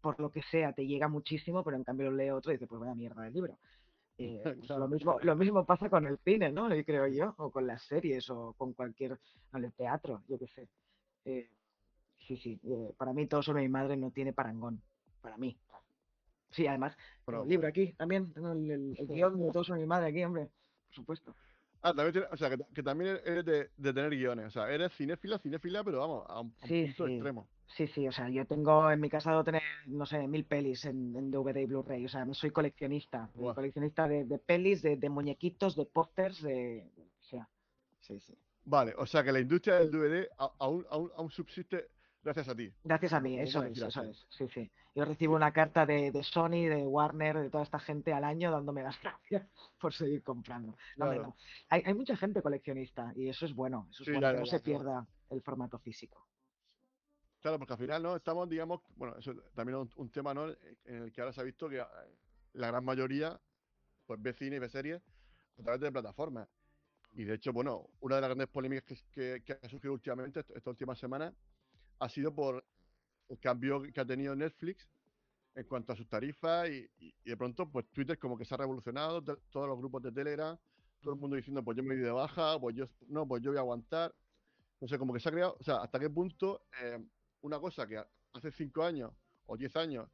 por 0.00 0.20
lo 0.20 0.30
que 0.30 0.42
sea, 0.42 0.72
te 0.72 0.86
llega 0.86 1.08
muchísimo, 1.08 1.64
pero 1.64 1.76
en 1.76 1.82
cambio 1.82 2.10
lo 2.10 2.16
lee 2.16 2.30
otro 2.30 2.52
y 2.52 2.54
dices, 2.54 2.68
pues 2.68 2.80
vaya 2.80 2.94
mierda 2.94 3.22
de 3.22 3.30
libro. 3.32 3.58
Eh, 4.18 4.40
pues 4.42 4.66
Claro. 4.66 4.80
lo, 4.80 4.88
mismo, 4.88 5.18
lo 5.20 5.36
mismo 5.36 5.66
pasa 5.66 5.90
con 5.90 6.06
el 6.06 6.18
cine, 6.18 6.50
¿no? 6.50 6.74
Y 6.74 6.84
creo 6.84 7.06
yo, 7.06 7.34
o 7.38 7.50
con 7.50 7.66
las 7.66 7.82
series, 7.82 8.28
o 8.30 8.54
con 8.56 8.72
cualquier, 8.72 9.18
con 9.50 9.64
el 9.64 9.72
teatro, 9.74 10.22
yo 10.28 10.38
qué 10.38 10.46
sé. 10.46 10.68
Eh, 11.26 11.50
sí, 12.26 12.36
sí, 12.38 12.58
eh, 12.64 12.94
para 12.96 13.12
mí 13.12 13.26
todo 13.26 13.42
sobre 13.42 13.62
mi 13.62 13.68
madre 13.68 13.96
no 13.96 14.10
tiene 14.10 14.32
parangón, 14.32 14.80
para 15.20 15.36
mí. 15.36 15.58
Sí, 16.50 16.66
además, 16.66 16.96
Bueno, 17.26 17.42
el 17.42 17.48
libro 17.48 17.68
aquí 17.68 17.92
también, 17.92 18.32
tengo 18.32 18.52
el, 18.52 18.70
el- 18.70 18.96
el 18.98 19.06
guion 19.08 19.38
de 19.38 19.52
todo 19.52 19.64
sobre 19.64 19.80
mi 19.80 19.86
madre 19.86 20.06
aquí, 20.08 20.24
hombre, 20.24 20.48
por 20.86 20.94
supuesto. 20.94 21.34
Ah, 21.82 21.94
también 21.94 22.12
tiene- 22.12 22.28
o 22.32 22.36
sea, 22.36 22.50
que, 22.50 22.58
que 22.74 22.82
también 22.82 23.20
eres 23.24 23.44
de, 23.44 23.70
de 23.76 23.92
tener 23.94 24.10
guiones, 24.10 24.46
o 24.46 24.50
sea, 24.50 24.70
eres 24.72 24.92
cinéfila, 24.94 25.38
cinéfila, 25.38 25.84
pero 25.84 26.00
vamos, 26.00 26.24
a 26.28 26.40
un, 26.40 26.56
a 26.60 26.66
un 26.66 26.72
punto 26.74 27.04
sí. 27.04 27.10
extremo. 27.10 27.48
Sí, 27.68 27.86
sí, 27.88 28.06
o 28.06 28.12
sea, 28.12 28.28
yo 28.30 28.46
tengo 28.46 28.90
en 28.90 29.00
mi 29.00 29.10
casa 29.10 29.30
debo 29.30 29.42
tener, 29.44 29.62
no 29.86 30.06
sé, 30.06 30.26
mil 30.28 30.46
pelis 30.46 30.84
en, 30.84 31.16
en 31.16 31.30
DVD 31.32 31.62
y 31.62 31.66
Blu-ray, 31.66 32.04
o 32.04 32.08
sea, 32.08 32.24
soy 32.32 32.50
coleccionista, 32.52 33.28
Buah. 33.34 33.54
coleccionista 33.54 34.06
de, 34.06 34.24
de 34.24 34.38
pelis, 34.38 34.82
de, 34.82 34.96
de 34.96 35.08
muñequitos, 35.10 35.74
de 35.74 35.84
pósters, 35.86 36.42
de, 36.42 36.92
o 37.20 37.24
sea, 37.24 37.50
sí, 38.00 38.20
sí. 38.20 38.38
Vale, 38.64 38.94
o 38.98 39.06
sea 39.06 39.22
que 39.22 39.32
la 39.32 39.40
industria 39.40 39.76
del 39.76 39.90
DVD 39.92 40.28
aún, 40.58 40.84
aún, 40.90 41.12
aún 41.16 41.30
subsiste 41.30 41.88
gracias 42.26 42.48
a 42.48 42.54
ti. 42.56 42.72
Gracias 42.84 43.12
a 43.12 43.20
mí, 43.20 43.38
eso 43.38 43.62
es, 43.62 43.78
eso 43.78 44.02
es, 44.02 44.26
sí, 44.30 44.46
sí. 44.52 44.70
Yo 44.94 45.04
recibo 45.04 45.34
una 45.36 45.52
carta 45.52 45.86
de, 45.86 46.10
de 46.10 46.22
Sony, 46.22 46.66
de 46.68 46.86
Warner, 46.86 47.38
de 47.38 47.50
toda 47.50 47.64
esta 47.64 47.78
gente 47.78 48.12
al 48.12 48.24
año 48.24 48.50
dándome 48.50 48.82
las 48.82 49.00
gracias 49.02 49.48
por 49.80 49.92
seguir 49.92 50.22
comprando. 50.22 50.72
No, 50.96 51.06
Claro. 51.06 51.22
no. 51.22 51.36
Hay, 51.68 51.82
hay 51.84 51.94
mucha 51.94 52.16
gente 52.16 52.42
coleccionista 52.42 53.12
y 53.16 53.28
eso 53.28 53.46
es 53.46 53.54
bueno, 53.54 53.86
eso 53.90 54.02
es 54.02 54.06
Sí, 54.06 54.12
bueno, 54.12 54.30
que 54.32 54.38
no 54.38 54.46
se 54.46 54.60
pierda 54.60 55.06
el 55.30 55.42
formato 55.42 55.78
físico. 55.78 56.26
Claro, 57.40 57.58
porque 57.58 57.74
al 57.74 57.78
final 57.78 58.02
no 58.02 58.16
estamos, 58.16 58.48
digamos, 58.48 58.80
bueno, 58.96 59.16
eso 59.18 59.32
también 59.54 59.78
es 59.78 59.82
un, 59.96 60.02
un 60.04 60.10
tema, 60.10 60.34
¿no? 60.34 60.48
En 60.84 61.02
el 61.04 61.12
que 61.12 61.20
ahora 61.20 61.32
se 61.32 61.40
ha 61.40 61.44
visto 61.44 61.68
que 61.68 61.78
eh, 61.78 61.84
la 62.54 62.68
gran 62.68 62.84
mayoría, 62.84 63.38
pues 64.06 64.20
ve 64.20 64.32
cine 64.32 64.56
y 64.56 64.58
ve 64.58 64.68
series 64.68 65.02
a 65.58 65.62
través 65.62 65.80
de 65.80 65.92
plataformas. 65.92 66.48
Y 67.12 67.24
de 67.24 67.34
hecho, 67.34 67.52
bueno, 67.52 67.88
una 68.00 68.16
de 68.16 68.20
las 68.22 68.28
grandes 68.30 68.48
polémicas 68.48 68.84
que, 69.12 69.42
que- 69.44 69.44
que 69.44 69.52
ha 69.66 69.68
surgido 69.68 69.92
últimamente, 69.94 70.40
est- 70.40 70.50
esta 70.56 70.70
última 70.70 70.94
semana, 70.96 71.32
ha 71.98 72.08
sido 72.08 72.34
por 72.34 72.64
el 73.28 73.38
cambio 73.40 73.82
que 73.82 74.00
ha 74.00 74.04
tenido 74.06 74.34
Netflix 74.36 74.88
en 75.54 75.64
cuanto 75.66 75.92
a 75.92 75.96
sus 75.96 76.08
tarifas 76.08 76.68
y, 76.68 76.88
y- 76.98 77.14
y 77.24 77.30
de 77.30 77.36
pronto, 77.36 77.70
pues 77.70 77.86
Twitter 77.92 78.18
como 78.18 78.36
que 78.36 78.44
se 78.44 78.54
ha 78.54 78.58
revolucionado, 78.58 79.22
te- 79.22 79.36
todos 79.50 79.68
los 79.68 79.78
grupos 79.78 80.02
de 80.02 80.12
Telegram, 80.12 80.56
todo 81.00 81.14
el 81.14 81.20
mundo 81.20 81.36
diciendo, 81.36 81.62
pues 81.64 81.76
yo 81.76 81.82
me 81.82 81.94
doy 81.94 82.04
de 82.04 82.10
baja, 82.10 82.58
pues 82.60 82.76
yo, 82.76 82.86
no, 83.08 83.26
pues 83.26 83.42
yo 83.42 83.50
voy 83.50 83.58
a 83.58 83.60
aguantar. 83.60 84.14
No 84.80 84.88
sé, 84.88 84.98
como 84.98 85.14
que 85.14 85.20
se 85.20 85.28
ha 85.28 85.32
creado, 85.32 85.56
o 85.58 85.64
sea, 85.64 85.76
hasta 85.78 85.98
qué 85.98 86.10
punto 86.10 86.66
eh, 86.82 86.98
una 87.42 87.58
cosa 87.60 87.86
que 87.86 88.02
hace 88.34 88.52
cinco 88.52 88.82
años 88.84 89.12
o 89.46 89.56
diez 89.56 89.74
años 89.76 90.08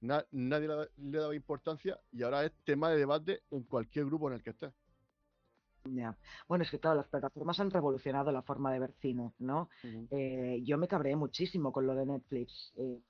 na- 0.00 0.26
nadie 0.32 0.68
le, 0.68 0.90
le 0.96 1.18
daba 1.18 1.34
importancia 1.34 2.00
y 2.12 2.22
ahora 2.22 2.44
es 2.44 2.52
tema 2.64 2.90
de 2.90 2.98
debate 2.98 3.42
en 3.50 3.64
cualquier 3.64 4.06
grupo 4.06 4.28
en 4.28 4.34
el 4.36 4.42
que 4.42 4.50
estés. 4.50 4.72
Ya. 5.84 6.16
Bueno, 6.48 6.64
es 6.64 6.70
que 6.70 6.78
claro, 6.80 6.96
las 6.96 7.08
plataformas 7.08 7.60
han 7.60 7.70
revolucionado 7.70 8.32
la 8.32 8.42
forma 8.42 8.72
de 8.72 8.78
ver 8.78 8.94
cine, 9.00 9.32
¿no? 9.38 9.68
Eh, 10.10 10.62
yo 10.64 10.78
me 10.78 10.88
cabreé 10.88 11.14
muchísimo 11.14 11.72
con 11.72 11.86
lo 11.86 11.94
de 11.94 12.06
Netflix. 12.06 12.72
eh, 12.76 13.00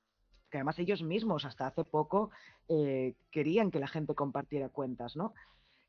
que 0.50 0.58
además 0.58 0.78
ellos 0.78 1.02
mismos 1.02 1.44
hasta 1.44 1.66
hace 1.66 1.84
poco 1.84 2.30
eh, 2.68 3.14
querían 3.32 3.72
que 3.72 3.80
la 3.80 3.88
gente 3.88 4.14
compartiera 4.14 4.68
cuentas, 4.68 5.16
¿no? 5.16 5.34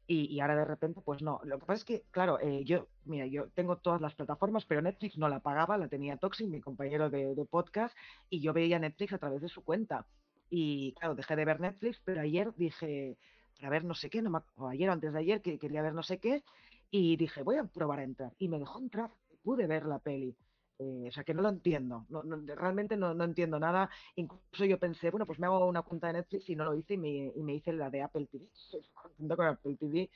Y, 0.08 0.26
y 0.26 0.40
ahora 0.40 0.56
de 0.56 0.66
repente, 0.66 1.02
pues 1.02 1.22
no. 1.22 1.40
Lo 1.44 1.60
que 1.60 1.66
pasa 1.66 1.80
es 1.80 1.86
que, 1.86 2.04
claro, 2.12 2.40
eh, 2.40 2.64
yo, 2.66 2.88
mira, 3.06 3.28
yo 3.28 3.50
tengo 3.50 3.78
todas 3.78 4.02
las 4.02 4.16
plataformas, 4.16 4.66
pero 4.66 4.82
Netflix 4.82 5.18
no 5.18 5.30
la 5.30 5.40
pagaba, 5.40 5.78
la 5.78 5.88
tenía 5.88 6.18
Toxic, 6.18 6.48
mi 6.48 6.62
compañero 6.62 7.10
de, 7.10 7.36
de 7.36 7.46
podcast, 7.46 7.96
y 8.30 8.42
yo 8.42 8.54
veía 8.54 8.80
Netflix 8.80 9.14
a 9.14 9.18
través 9.20 9.42
de 9.42 9.50
su 9.50 9.64
cuenta. 9.64 10.08
Y 10.50 10.94
claro, 10.94 11.16
dejé 11.16 11.36
de 11.36 11.46
ver 11.46 11.60
Netflix, 11.60 12.02
pero 12.06 12.22
ayer 12.22 12.54
dije, 12.56 13.18
para 13.58 13.70
ver 13.70 13.84
no 13.86 13.94
sé 13.96 14.10
qué, 14.10 14.22
no 14.22 14.30
me 14.30 14.40
o 14.58 14.68
ayer 14.68 14.90
o 14.90 14.94
antes 14.94 15.14
de 15.14 15.20
ayer, 15.20 15.42
que 15.42 15.60
quería 15.60 15.82
ver 15.82 15.94
no 15.94 16.04
sé 16.04 16.20
qué, 16.20 16.44
y 16.92 17.16
dije, 17.18 17.44
voy 17.44 17.58
a 17.58 17.64
probar 17.66 18.00
a 18.00 18.04
entrar. 18.04 18.34
Y 18.40 18.48
me 18.48 18.60
dejó 18.60 18.80
entrar, 18.80 19.12
pude 19.44 19.68
ver 19.68 19.86
la 19.86 20.00
peli. 20.00 20.36
Eh, 20.78 21.06
o 21.08 21.12
sea 21.12 21.24
que 21.24 21.34
no 21.34 21.42
lo 21.42 21.48
entiendo, 21.50 22.06
no, 22.10 22.22
no- 22.24 22.36
realmente 22.54 22.98
no, 22.98 23.14
no 23.14 23.24
entiendo 23.24 23.60
nada. 23.60 23.90
Incluso 24.16 24.66
yo 24.66 24.78
pensé, 24.78 25.10
bueno, 25.10 25.26
pues 25.26 25.40
me 25.40 25.46
hago 25.48 25.66
una 25.68 25.84
cuenta 25.84 26.08
de 26.08 26.14
Netflix 26.14 26.50
y 26.50 26.56
no 26.56 26.66
lo 26.66 26.76
hice 26.76 26.96
y 26.96 26.98
me, 26.98 27.32
y 27.34 27.44
me 27.44 27.56
hice 27.56 27.72
la 27.74 27.90
de 27.90 28.02
Apple 28.02 28.28
TV. 28.28 28.46
Estoy 28.54 28.82
contento 28.94 29.38
con 29.38 29.48
Apple 29.48 29.76
TV. 29.78 30.10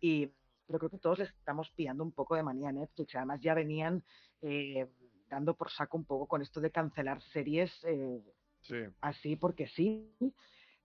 Y, 0.00 0.26
pero 0.66 0.78
creo 0.78 0.90
que 0.90 0.98
todos 0.98 1.18
le 1.18 1.24
estamos 1.24 1.70
pillando 1.70 2.04
un 2.04 2.12
poco 2.12 2.34
de 2.36 2.42
manía 2.42 2.68
a 2.68 2.72
Netflix. 2.72 3.14
Además 3.14 3.40
ya 3.40 3.54
venían 3.54 4.04
eh, 4.42 4.86
dando 5.28 5.54
por 5.56 5.70
saco 5.70 5.96
un 5.96 6.04
poco 6.04 6.26
con 6.26 6.42
esto 6.42 6.60
de 6.60 6.70
cancelar 6.70 7.20
series 7.22 7.72
eh, 7.84 8.22
Sí. 8.60 8.76
así 9.00 9.36
porque 9.36 9.66
sí. 9.66 10.12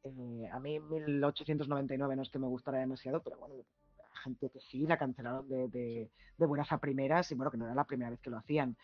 Eh, 0.03 0.47
a 0.51 0.59
mí 0.59 0.79
1899 0.79 2.15
no 2.15 2.21
es 2.21 2.29
que 2.29 2.39
me 2.39 2.47
gustara 2.47 2.79
demasiado, 2.79 3.21
pero 3.21 3.37
bueno, 3.37 3.55
gente 4.27 4.49
que 4.49 4.59
sí, 4.59 4.85
la 4.85 4.97
cancelaron 4.97 5.47
de, 5.47 5.67
de, 5.69 6.09
de 6.37 6.45
buenas 6.45 6.71
a 6.71 6.77
primeras 6.79 7.31
y 7.31 7.35
bueno, 7.35 7.49
que 7.51 7.57
no 7.57 7.65
era 7.65 7.75
la 7.75 7.85
primera 7.85 8.09
vez 8.09 8.19
que 8.19 8.29
lo 8.29 8.37
hacían. 8.37 8.75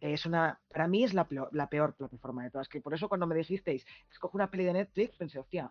Es 0.00 0.26
una, 0.26 0.58
para 0.70 0.88
mí 0.88 1.04
es 1.04 1.14
la 1.14 1.24
peor, 1.24 1.48
la 1.52 1.68
peor 1.68 1.94
plataforma 1.94 2.44
de 2.44 2.50
todas, 2.50 2.68
que 2.68 2.80
por 2.80 2.92
eso 2.94 3.08
cuando 3.08 3.26
me 3.26 3.34
dijisteis, 3.34 3.86
escoge 4.10 4.36
una 4.36 4.50
peli 4.50 4.64
de 4.64 4.72
Netflix, 4.74 5.16
pensé, 5.16 5.38
hostia, 5.38 5.70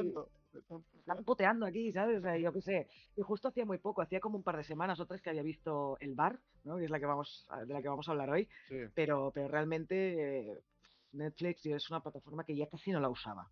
puteando, 1.26 1.66
aquí, 1.66 1.92
¿sabes? 1.92 2.20
O 2.20 2.22
sea, 2.22 2.38
yo 2.38 2.52
qué 2.54 2.62
sé. 2.62 2.88
Y 3.16 3.22
justo 3.22 3.48
hacía 3.48 3.66
muy 3.66 3.78
poco, 3.80 4.02
hacía 4.02 4.20
como 4.20 4.38
un 4.38 4.44
par 4.44 4.58
de 4.58 4.64
semanas 4.64 5.00
o 5.00 5.06
tres 5.06 5.22
que 5.22 5.30
había 5.30 5.42
visto 5.44 5.98
El 6.00 6.14
Bar, 6.14 6.38
¿no? 6.64 6.78
Que 6.78 6.86
es 6.86 6.92
la 6.92 7.00
que 7.00 7.06
vamos, 7.06 7.46
a- 7.50 7.66
de 7.66 7.74
la 7.74 7.82
que 7.82 7.88
vamos 7.90 8.08
a 8.08 8.12
hablar 8.12 8.30
hoy. 8.30 8.48
Sí. 8.68 8.76
Pero, 8.94 9.32
pero 9.34 9.48
realmente 9.48 10.52
eh, 10.52 10.62
Netflix 11.14 11.66
es 11.66 11.90
una 11.90 12.02
plataforma 12.02 12.44
que 12.44 12.56
ya 12.56 12.68
casi 12.68 12.92
no 12.92 13.00
la 13.00 13.10
usaba. 13.10 13.48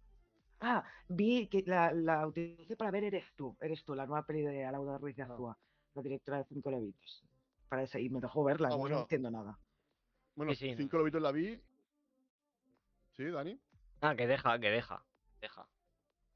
Ah, 0.62 0.84
vi 1.08 1.48
que 1.48 1.64
la, 1.66 1.94
la 1.94 2.28
utilicé 2.28 2.76
para 2.76 2.92
ver 2.92 3.06
Eres 3.06 3.26
tú, 3.36 3.56
Eres 3.62 3.84
tú, 3.84 3.96
la 3.96 4.06
nueva 4.06 4.26
peli 4.26 4.42
de 4.42 4.66
Alauda 4.66 4.98
Ruiz 4.98 5.16
de 5.16 5.24
Azúa, 5.24 5.58
la 5.94 6.02
directora 6.02 6.40
de 6.40 6.44
Cinco 6.46 6.70
Levitos. 6.72 7.24
Para 7.70 7.84
ese, 7.84 8.02
y 8.02 8.10
me 8.10 8.20
dejó 8.20 8.44
verla, 8.44 8.68
Ah, 8.68 8.72
no, 8.72 8.78
bueno. 8.78 8.96
no 8.98 9.02
entiendo 9.04 9.32
nada. 9.32 9.60
Bueno, 10.36 10.54
Sí, 10.54 10.70
sí, 10.70 10.76
cinco 10.76 10.98
lobitos 10.98 11.22
la 11.22 11.32
vi. 11.32 11.62
¿Sí, 13.16 13.26
Dani? 13.26 13.60
Ah, 14.02 14.16
que 14.16 14.28
deja, 14.28 14.60
que 14.60 14.70
deja. 14.70 15.04
Deja. 15.42 15.68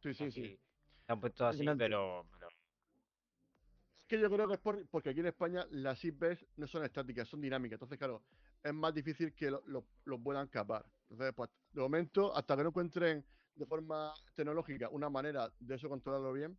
Sí, 0.02 0.14
sí, 0.14 0.32
sí. 0.32 0.60
Se 1.06 1.12
han 1.12 1.20
puesto 1.20 1.46
así, 1.46 1.66
no 1.66 1.78
pero, 1.78 2.26
pero. 2.32 2.48
Es 2.50 4.08
que 4.08 4.20
yo 4.20 4.30
creo 4.30 4.48
que 4.48 4.54
es 4.56 4.60
por- 4.60 4.88
porque 4.90 5.10
aquí 5.10 5.22
en 5.22 5.28
España 5.28 5.66
las 5.72 6.04
IPs 6.04 6.46
no 6.58 6.68
son 6.68 6.84
estáticas, 6.84 7.28
son 7.28 7.42
dinámicas. 7.42 7.76
Entonces, 7.78 7.98
claro, 7.98 8.22
es 8.62 8.74
más 8.74 8.94
difícil 8.94 9.34
que 9.34 9.50
lo, 9.50 9.62
lo- 9.66 9.86
lo 10.06 10.20
puedan 10.20 10.48
capar. 10.50 10.86
Entonces, 11.10 11.34
pues, 11.34 11.50
de 11.72 11.82
momento, 11.82 12.36
hasta 12.36 12.56
que 12.58 12.64
no 12.64 12.70
encuentren 12.70 13.26
de 13.56 13.66
forma 13.66 14.14
tecnológica 14.36 14.90
una 14.90 15.10
manera 15.10 15.52
de 15.60 15.76
eso 15.76 15.90
controlarlo 15.90 16.34
bien, 16.34 16.58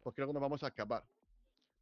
pues 0.00 0.14
creo 0.14 0.26
que 0.26 0.32
nos 0.34 0.42
vamos 0.42 0.62
a 0.62 0.68
escapar. 0.68 1.04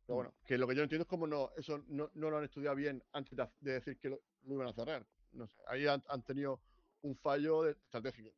Pero 0.07 0.17
bueno, 0.17 0.35
que 0.45 0.59
lo 0.59 0.67
que 0.67 0.75
yo 0.75 0.81
no 0.81 0.85
entiendo 0.85 1.03
es 1.03 1.09
cómo 1.09 1.27
no, 1.27 1.51
eso 1.57 1.83
no, 1.89 2.11
no 2.15 2.31
lo 2.31 2.39
han 2.39 2.45
estudiado 2.45 2.77
bien 2.77 3.03
antes 3.13 3.37
de, 3.61 3.73
decir 3.73 3.99
que 3.99 4.11
lo, 4.11 4.21
lo 4.45 4.55
iban 4.55 4.69
a 4.69 4.73
cerrar. 4.73 5.07
No 5.33 5.47
sé, 5.47 5.57
ahí 5.67 5.87
han, 5.87 6.03
han 6.09 6.23
tenido 6.23 6.61
un 7.03 7.17
fallo 7.17 7.63
de- 7.63 7.73
estratégico. 7.73 8.31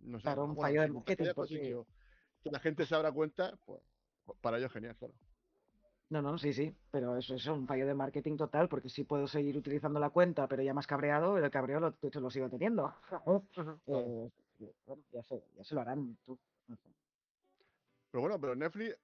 No 0.00 0.18
sé, 0.18 0.24
Claro, 0.24 0.44
un 0.44 0.54
bueno, 0.54 0.62
fallo 0.62 0.82
de 0.82 0.88
marketing, 0.88 1.34
conseguido 1.34 1.86
Que 2.42 2.50
la 2.50 2.60
gente 2.60 2.84
se 2.84 2.94
abra 2.94 3.10
cuenta, 3.12 3.56
pues 3.64 3.80
pues, 4.26 4.38
para 4.40 4.58
ellos 4.58 4.72
genial, 4.72 4.96
claro. 4.96 5.14
No, 6.08 6.22
no, 6.22 6.38
sí, 6.38 6.52
sí, 6.52 6.72
pero 6.90 7.16
eso 7.16 7.34
es 7.34 7.46
un 7.46 7.66
fallo 7.66 7.86
de 7.86 7.94
marketing 7.94 8.36
total, 8.36 8.68
porque 8.68 8.88
sí 8.88 9.04
puedo 9.04 9.26
seguir 9.26 9.56
utilizando 9.56 9.98
la 9.98 10.10
cuenta, 10.10 10.46
pero 10.46 10.62
ya 10.62 10.74
más 10.74 10.86
cabreado, 10.86 11.36
el 11.38 11.50
cabreo 11.50 11.80
lo 11.80 12.30
sigo 12.30 12.48
teniendo. 12.48 12.92
Eh, 13.88 14.30
bueno, 14.58 15.02
ya 15.12 15.22
se, 15.22 15.42
ya 15.56 15.64
se 15.64 15.74
lo 15.74 15.80
harán 15.80 16.16
tú. 16.24 16.38
sé. 16.68 16.88
Pero 18.10 18.22
bueno, 18.22 18.40
pero 18.40 18.54
Netflix 18.54 18.98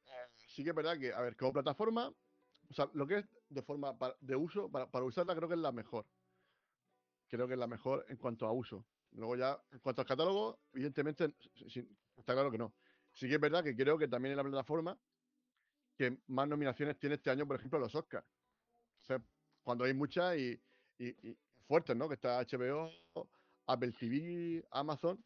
sí 0.48 0.62
que 0.62 0.70
es 0.70 0.76
verdad 0.76 0.98
que, 0.98 1.12
a 1.12 1.20
ver, 1.20 1.36
como 1.36 1.52
plataforma, 1.52 2.08
o 2.08 2.74
sea, 2.74 2.88
lo 2.94 3.06
que 3.06 3.18
es 3.18 3.24
de 3.48 3.62
forma 3.62 3.96
pa- 3.98 4.16
de 4.20 4.36
uso, 4.36 4.70
para, 4.70 4.90
para 4.90 5.04
usarla 5.04 5.34
creo 5.34 5.48
que 5.48 5.54
es 5.54 5.60
la 5.60 5.72
mejor. 5.72 6.06
Creo 7.28 7.46
que 7.46 7.54
es 7.54 7.60
la 7.60 7.66
mejor 7.66 8.04
en 8.08 8.16
cuanto 8.16 8.46
a 8.46 8.52
uso. 8.52 8.84
Luego 9.12 9.36
ya, 9.36 9.62
en 9.70 9.78
cuanto 9.80 10.00
al 10.02 10.06
catálogo, 10.08 10.58
evidentemente, 10.72 11.34
está 12.16 12.32
claro 12.32 12.50
que 12.50 12.58
no. 12.58 12.72
Sí 13.14 13.28
que 13.28 13.34
es 13.34 13.40
verdad 13.40 13.62
que 13.62 13.76
creo 13.76 13.98
que 13.98 14.08
también 14.08 14.32
es 14.32 14.36
la 14.36 14.42
plataforma 14.44 14.98
que 15.96 16.18
más 16.28 16.48
nominaciones 16.48 16.98
tiene 16.98 17.16
este 17.16 17.30
año, 17.30 17.46
por 17.46 17.56
ejemplo, 17.56 17.78
los 17.78 17.94
Oscars. 17.94 18.26
O 19.02 19.04
sea, 19.04 19.22
cuando 19.62 19.84
hay 19.84 19.92
muchas 19.92 20.36
y- 20.38 20.58
y 20.98 21.36
fuertes, 21.66 21.96
¿no? 21.96 22.08
Que 22.08 22.14
está 22.14 22.38
HBO, 22.38 22.90
Apple 23.66 23.92
TV, 23.92 24.64
Amazon, 24.70 25.22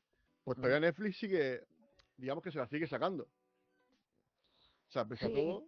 pues 0.47 0.57
todavía 0.59 0.79
Netflix 0.79 1.19
sigue, 1.19 1.65
digamos 2.17 2.45
que 2.45 2.53
se 2.53 2.59
la 2.59 2.69
sigue 2.69 2.87
sacando. 2.87 3.25
O 3.25 4.93
sea, 4.93 5.05
pese 5.05 5.27
a 5.27 5.29
Sí. 5.29 5.35
todo, 5.35 5.65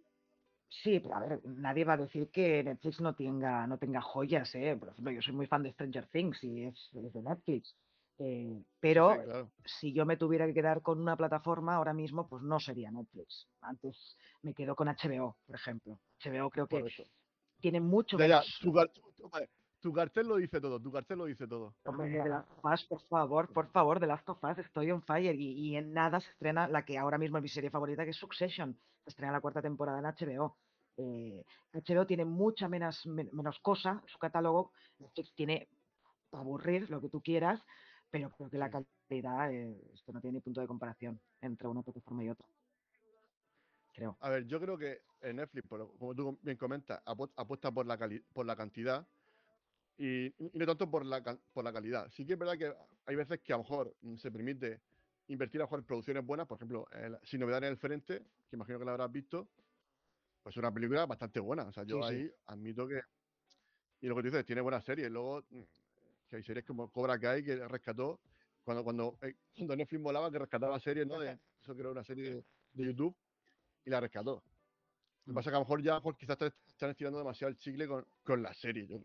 Sí, 0.71 0.99
pero 0.99 1.15
a 1.15 1.19
ver, 1.19 1.41
nadie 1.45 1.83
va 1.83 1.93
a 1.93 1.97
decir 1.97 2.29
que 2.29 2.63
Netflix 2.63 3.01
no 3.01 3.15
tenga, 3.15 3.65
no 3.65 3.79
tenga 3.79 4.01
joyas, 4.01 4.53
¿eh? 4.53 4.77
Por 4.79 4.89
ejemplo, 4.89 5.11
yo 5.11 5.21
soy 5.21 5.33
muy 5.33 5.47
fan 5.47 5.63
de 5.63 5.73
Stranger 5.73 6.05
Things 6.07 6.43
y 6.43 6.65
es, 6.65 6.89
es 6.93 7.11
de 7.11 7.21
Netflix. 7.23 7.75
Eh, 8.19 8.61
pero 8.79 9.13
sí, 9.13 9.23
claro. 9.23 9.51
si 9.65 9.93
yo 9.93 10.05
me 10.05 10.15
tuviera 10.15 10.45
que 10.45 10.53
quedar 10.53 10.83
con 10.83 11.01
una 11.01 11.17
plataforma 11.17 11.75
ahora 11.75 11.93
mismo, 11.93 12.27
pues 12.27 12.43
no 12.43 12.59
sería 12.59 12.91
Netflix. 12.91 13.47
Antes 13.61 14.15
me 14.43 14.53
quedo 14.53 14.75
con 14.75 14.87
HBO, 14.87 15.37
por 15.47 15.55
ejemplo. 15.55 15.99
HBO 16.23 16.51
creo 16.51 16.67
que 16.67 16.85
tiene 17.59 17.81
mucho 17.81 18.19
Ya, 18.19 18.27
ya. 18.27 18.43
Tu, 19.81 19.93
cartel 19.93 20.27
lo 20.27 20.35
dice 20.37 20.59
todo, 20.61 20.79
tu 20.79 20.91
cartel 20.91 21.17
lo 21.17 21.25
dice 21.25 21.47
todo. 21.47 21.75
Hombre, 21.85 22.11
The 22.23 22.29
Last 22.29 22.51
of 22.51 22.65
Us, 22.73 22.85
por 22.85 23.01
favor, 23.07 23.53
por 23.53 23.67
favor, 23.71 23.99
The 23.99 24.07
Last 24.07 24.29
of 24.29 24.43
Us, 24.43 24.57
estoy 24.57 24.91
on 24.91 25.01
fire. 25.03 25.35
Y, 25.35 25.51
y 25.53 25.75
en 25.75 25.93
nada 25.93 26.19
se 26.19 26.29
estrena 26.31 26.67
la 26.67 26.83
que 26.83 26.97
ahora 26.97 27.17
mismo 27.17 27.37
es 27.37 27.43
mi 27.43 27.49
serie 27.49 27.69
favorita, 27.69 28.03
que 28.03 28.11
es 28.11 28.17
Succession. 28.17 28.77
Se 29.03 29.09
estrena 29.09 29.31
la 29.33 29.41
cuarta 29.41 29.61
temporada 29.61 29.99
en 29.99 30.05
HBO. 30.05 30.57
Eh, 30.97 31.45
HBO 31.71 32.05
tiene 32.05 32.25
mucha 32.25 32.67
menos, 32.67 33.05
men- 33.05 33.29
menos 33.31 33.59
cosa 33.59 34.03
su 34.07 34.17
catálogo. 34.17 34.71
Netflix 34.99 35.33
tiene 35.33 35.69
para 36.29 36.41
aburrir 36.41 36.89
lo 36.89 36.99
que 37.01 37.09
tú 37.09 37.21
quieras, 37.21 37.61
pero 38.11 38.29
creo 38.31 38.49
que 38.49 38.57
la 38.57 38.69
calidad 38.69 39.51
eh, 39.51 39.81
esto 39.93 40.11
no 40.11 40.19
tiene 40.21 40.35
ni 40.37 40.41
punto 40.41 40.61
de 40.61 40.67
comparación 40.67 41.19
entre 41.41 41.67
una 41.67 41.81
plataforma 41.81 42.23
y 42.23 42.29
otra. 42.29 42.45
Creo. 43.93 44.17
A 44.19 44.29
ver, 44.29 44.45
yo 44.45 44.59
creo 44.59 44.77
que 44.77 45.01
en 45.21 45.37
Netflix, 45.37 45.67
como 45.67 46.13
tú 46.15 46.37
bien 46.41 46.57
comentas, 46.57 47.03
apu- 47.05 47.31
apuesta 47.35 47.71
por 47.71 47.85
la, 47.85 47.97
por 48.33 48.45
la 48.45 48.55
cantidad 48.55 49.07
y, 49.99 50.27
y 50.27 50.57
no 50.57 50.65
tanto 50.65 50.89
por 50.89 51.05
la, 51.05 51.21
por 51.53 51.63
la 51.63 51.73
calidad. 51.73 52.09
Sí 52.09 52.25
que 52.25 52.33
es 52.33 52.39
verdad 52.39 52.57
que 52.57 52.73
hay 53.05 53.15
veces 53.17 53.41
que 53.41 53.51
a 53.51 53.57
lo 53.57 53.63
mejor 53.63 53.93
mm, 54.01 54.15
se 54.15 54.31
permite 54.31 54.79
invertir 55.27 55.61
a 55.61 55.67
en 55.69 55.83
producciones 55.83 56.25
buenas, 56.25 56.47
por 56.47 56.57
ejemplo, 56.57 56.87
el- 56.91 57.19
Sin 57.23 57.41
Novedad 57.41 57.59
en 57.59 57.71
el 57.71 57.77
Frente, 57.77 58.19
que 58.49 58.55
imagino 58.55 58.79
que 58.79 58.85
la 58.85 58.91
habrás 58.91 59.11
visto, 59.11 59.45
pues 60.41 60.55
es 60.55 60.57
una 60.57 60.73
película 60.73 61.05
bastante 61.05 61.41
buena. 61.41 61.63
O 61.63 61.73
sea, 61.73 61.83
yo 61.83 62.01
Sí, 62.01 62.07
sí. 62.07 62.15
ahí 62.15 62.31
admito 62.47 62.87
que... 62.87 63.01
Y 64.01 64.07
lo 64.07 64.15
que 64.15 64.21
tú 64.21 64.27
dices, 64.29 64.45
tiene 64.45 64.61
buenas 64.61 64.85
series. 64.85 65.11
Luego, 65.11 65.43
mm, 65.49 65.61
que 66.29 66.35
hay 66.37 66.43
series 66.43 66.65
como 66.65 66.89
Cobra 66.89 67.19
Kai 67.19 67.43
que 67.43 67.67
rescató, 67.67 68.21
cuando, 68.63 68.85
cuando, 68.85 69.17
eh, 69.21 69.35
cuando 69.57 69.75
Netflix 69.75 70.01
molaba 70.01 70.31
que 70.31 70.39
rescataba 70.39 70.79
series, 70.79 71.05
¿no? 71.05 71.19
De, 71.19 71.37
eso 71.61 71.73
era 71.77 71.91
una 71.91 72.05
serie 72.05 72.35
de, 72.35 72.43
de 72.73 72.85
YouTube 72.85 73.13
y 73.83 73.89
la 73.89 73.99
rescató. 73.99 74.41
Lo 75.25 75.25
que 75.25 75.31
Mm. 75.31 75.35
pasa 75.35 75.49
es 75.49 75.51
que 75.51 75.55
a 75.57 75.59
lo 75.59 75.65
mejor 75.65 75.83
ya 75.83 75.95
mejor 75.95 76.15
quizás 76.15 76.37
están 76.67 76.91
estirando 76.91 77.19
demasiado 77.19 77.49
el 77.49 77.57
chicle 77.57 77.85
con, 77.85 78.05
con 78.23 78.41
la 78.41 78.53
serie. 78.53 78.87
Yo, 78.87 78.97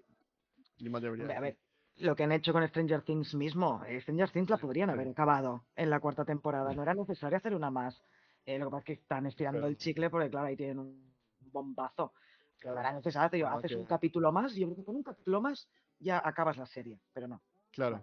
ni 0.79 0.89
más 0.89 1.03
debería 1.03 1.25
Hombre, 1.25 1.37
a 1.37 1.41
decir. 1.41 1.59
ver, 1.97 2.05
lo 2.07 2.17
que 2.17 2.25
han 2.25 2.33
hecho 2.33 2.53
con 2.53 2.67
Stranger 2.67 3.03
Things 3.03 3.35
mismo, 3.35 3.83
eh, 3.87 4.01
Stranger 4.01 4.31
Things 4.31 4.51
la 4.51 4.59
podrían 4.59 4.89
sí. 4.89 4.93
haber 4.95 5.09
acabado 5.09 5.67
en 5.77 5.91
la 5.91 6.01
cuarta 6.01 6.25
temporada, 6.25 6.73
no 6.75 6.83
era 6.83 6.95
necesario 6.95 7.37
hacer 7.39 7.55
una 7.55 7.71
más. 7.71 8.03
Eh, 8.47 8.59
lo 8.59 8.67
que 8.67 8.71
pasa 8.71 8.81
es 8.81 8.85
que 8.85 8.93
están 8.95 9.27
estirando 9.27 9.67
el 9.67 9.77
chicle 9.77 10.11
porque, 10.11 10.29
claro, 10.31 10.47
ahí 10.49 10.57
tienen 10.57 10.79
un 10.79 11.15
bombazo. 11.41 12.13
Pero 12.61 12.75
no 12.75 12.81
era 12.81 12.93
necesario, 12.93 13.49
haces 13.49 13.73
un 13.75 13.85
capítulo 13.85 14.33
más 14.33 14.57
y 14.57 14.61
yo 14.61 14.67
creo 14.69 14.77
que 14.77 14.85
con 14.85 14.97
un 14.97 15.03
capítulo 15.03 15.41
más 15.41 15.69
ya 15.99 16.21
acabas 16.25 16.57
la 16.57 16.67
serie, 16.67 16.99
pero 17.13 17.29
no. 17.29 17.43
Claro. 17.71 18.03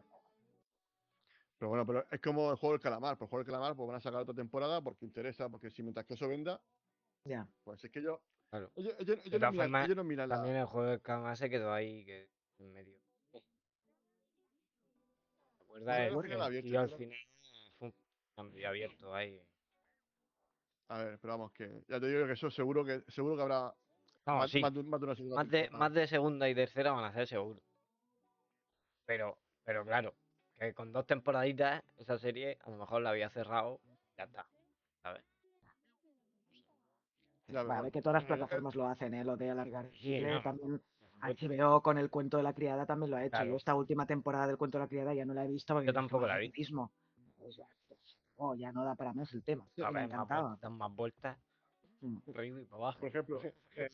Pero 1.58 1.70
bueno, 1.70 1.86
pero 1.86 2.06
es 2.10 2.20
como 2.22 2.50
el 2.52 2.58
juego 2.58 2.74
del 2.74 2.82
calamar. 2.82 3.18
Por 3.18 3.26
el 3.26 3.30
juego 3.30 3.44
del 3.44 3.54
calamar, 3.54 3.76
pues 3.76 3.88
van 3.88 3.98
a 3.98 4.02
sacar 4.02 4.22
otra 4.22 4.34
temporada 4.34 4.82
porque 4.82 5.06
interesa, 5.06 5.48
porque 5.50 5.70
si 5.70 5.84
mientras 5.84 6.06
que 6.06 6.16
eso 6.16 6.28
venda, 6.28 6.60
Ya. 7.26 7.48
pues 7.64 7.84
es 7.84 7.92
que 7.92 8.02
yo, 8.02 8.22
Claro. 8.50 8.70
Ellos, 8.76 8.96
ellos- 9.00 9.20
ellos 9.26 9.40
no 9.40 9.52
miran, 9.52 9.66
formas, 9.66 9.86
ellos 9.86 9.96
no 9.98 10.04
miran 10.04 10.28
la- 10.30 10.36
También 10.36 10.58
el 10.58 10.66
juego 10.66 10.88
de 10.90 11.00
Kama 11.00 11.36
se 11.38 11.50
quedó 11.50 11.72
ahí 11.72 12.04
que 12.04 12.30
en 12.62 12.74
medio. 12.74 12.98
¿Te 13.32 13.40
acuerdas? 15.64 15.86
Bueno, 15.98 16.02
El- 16.02 16.16
al 16.18 16.24
final 16.24 16.38
el 16.38 16.42
abierto, 16.44 16.70
tío 16.70 16.80
al 16.80 16.86
pero- 16.88 16.98
final 16.98 17.18
fue 17.78 17.88
un 17.88 17.94
cambio 18.36 18.68
abierto 18.70 19.16
ahí. 19.16 19.42
A 20.90 21.04
ver, 21.04 21.20
pero 21.20 21.34
vamos, 21.34 21.52
que 21.54 21.84
ya 21.88 22.00
te 22.00 22.08
digo 22.08 22.26
que 22.26 22.34
eso 22.34 22.52
seguro 22.52 22.84
que 22.84 23.02
seguro 23.08 23.36
que 23.38 23.42
habrá 23.44 23.74
Vamos, 24.26 24.44
más, 24.44 24.52
sí, 24.52 24.60
más 24.60 24.74
de, 24.74 24.84
más 24.84 25.00
de 25.00 25.06
una 25.06 25.16
segunda 25.16 25.36
más 25.38 25.50
de, 25.50 25.60
temporada. 25.62 25.80
más 25.80 25.94
de 25.94 26.08
segunda 26.08 26.50
y 26.50 26.56
tercera 26.56 26.92
van 26.92 27.06
a 27.06 27.14
ser 27.14 27.28
seguro. 27.28 27.62
Pero, 29.06 29.38
pero 29.64 29.86
claro, 29.86 30.14
que 30.60 30.74
con 30.74 30.92
dos 30.92 31.06
temporaditas 31.08 31.82
esa 31.98 32.18
serie 32.20 32.58
a 32.62 32.70
lo 32.70 32.78
mejor 32.78 33.02
la 33.02 33.12
había 33.12 33.30
cerrado, 33.30 33.80
ya 34.18 34.26
está. 34.26 34.46
¿Sabes? 35.02 35.24
Vale, 37.48 37.92
que 37.92 38.02
todas 38.02 38.22
las 38.22 38.26
plataformas 38.26 38.76
lo 38.76 38.88
hacen, 38.88 39.14
¿eh? 39.14 39.24
Lo 39.26 39.36
de 39.36 39.50
alargar. 39.50 39.90
Sí, 39.94 40.22
no. 40.22 40.42
También. 40.42 40.82
HBO 41.22 41.82
con 41.82 41.98
el 41.98 42.10
cuento 42.10 42.38
de 42.38 42.44
la 42.44 42.54
criada 42.54 42.86
también 42.86 43.12
lo 43.12 43.18
ha 43.18 43.22
hecho. 43.24 43.32
Claro. 43.32 43.52
Yo 43.52 43.58
esta 43.58 43.76
última 43.76 44.06
temporada 44.06 44.48
del 44.48 44.58
cuento 44.58 44.78
de 44.78 44.84
la 44.84 44.88
criada 44.90 45.14
ya 45.14 45.26
no 45.26 45.34
la 45.34 45.46
he 45.46 45.48
visto 45.48 45.74
porque 45.74 45.88
Yo 45.88 45.94
tampoco 45.94 46.26
la 46.28 46.34
"Madre, 46.34 46.48
vi". 46.48 46.54
mismo. 46.60 46.92
O 47.40 47.52
sea, 47.52 47.68
oh, 48.38 48.56
ya 48.56 48.72
no 48.72 48.84
da 48.84 48.96
para 48.96 49.14
más 49.14 49.34
el 49.34 49.44
tema. 49.44 49.64
A 49.64 49.92
me 49.92 50.00
ver, 50.00 50.08
más, 50.10 50.16
encantaba. 50.16 50.58
dan 50.62 50.74
más 50.78 50.94
vueltas, 50.96 51.38
Mm. 52.02 52.18
para 52.22 52.40
arriba 52.40 52.62
y 52.62 52.66
para 52.66 52.78
abajo. 52.84 53.00
Por 53.00 53.10
ejemplo, 53.10 53.42
eh, 53.44 53.90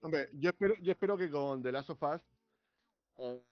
hombre, 0.00 0.28
yo 0.32 0.50
espero, 0.50 0.74
yo 0.80 0.90
espero 0.92 1.16
que 1.16 1.30
con 1.30 1.62
The 1.62 1.70
Last 1.72 1.90
of 1.90 2.02
Us 2.02 2.20
eh, 3.18 3.42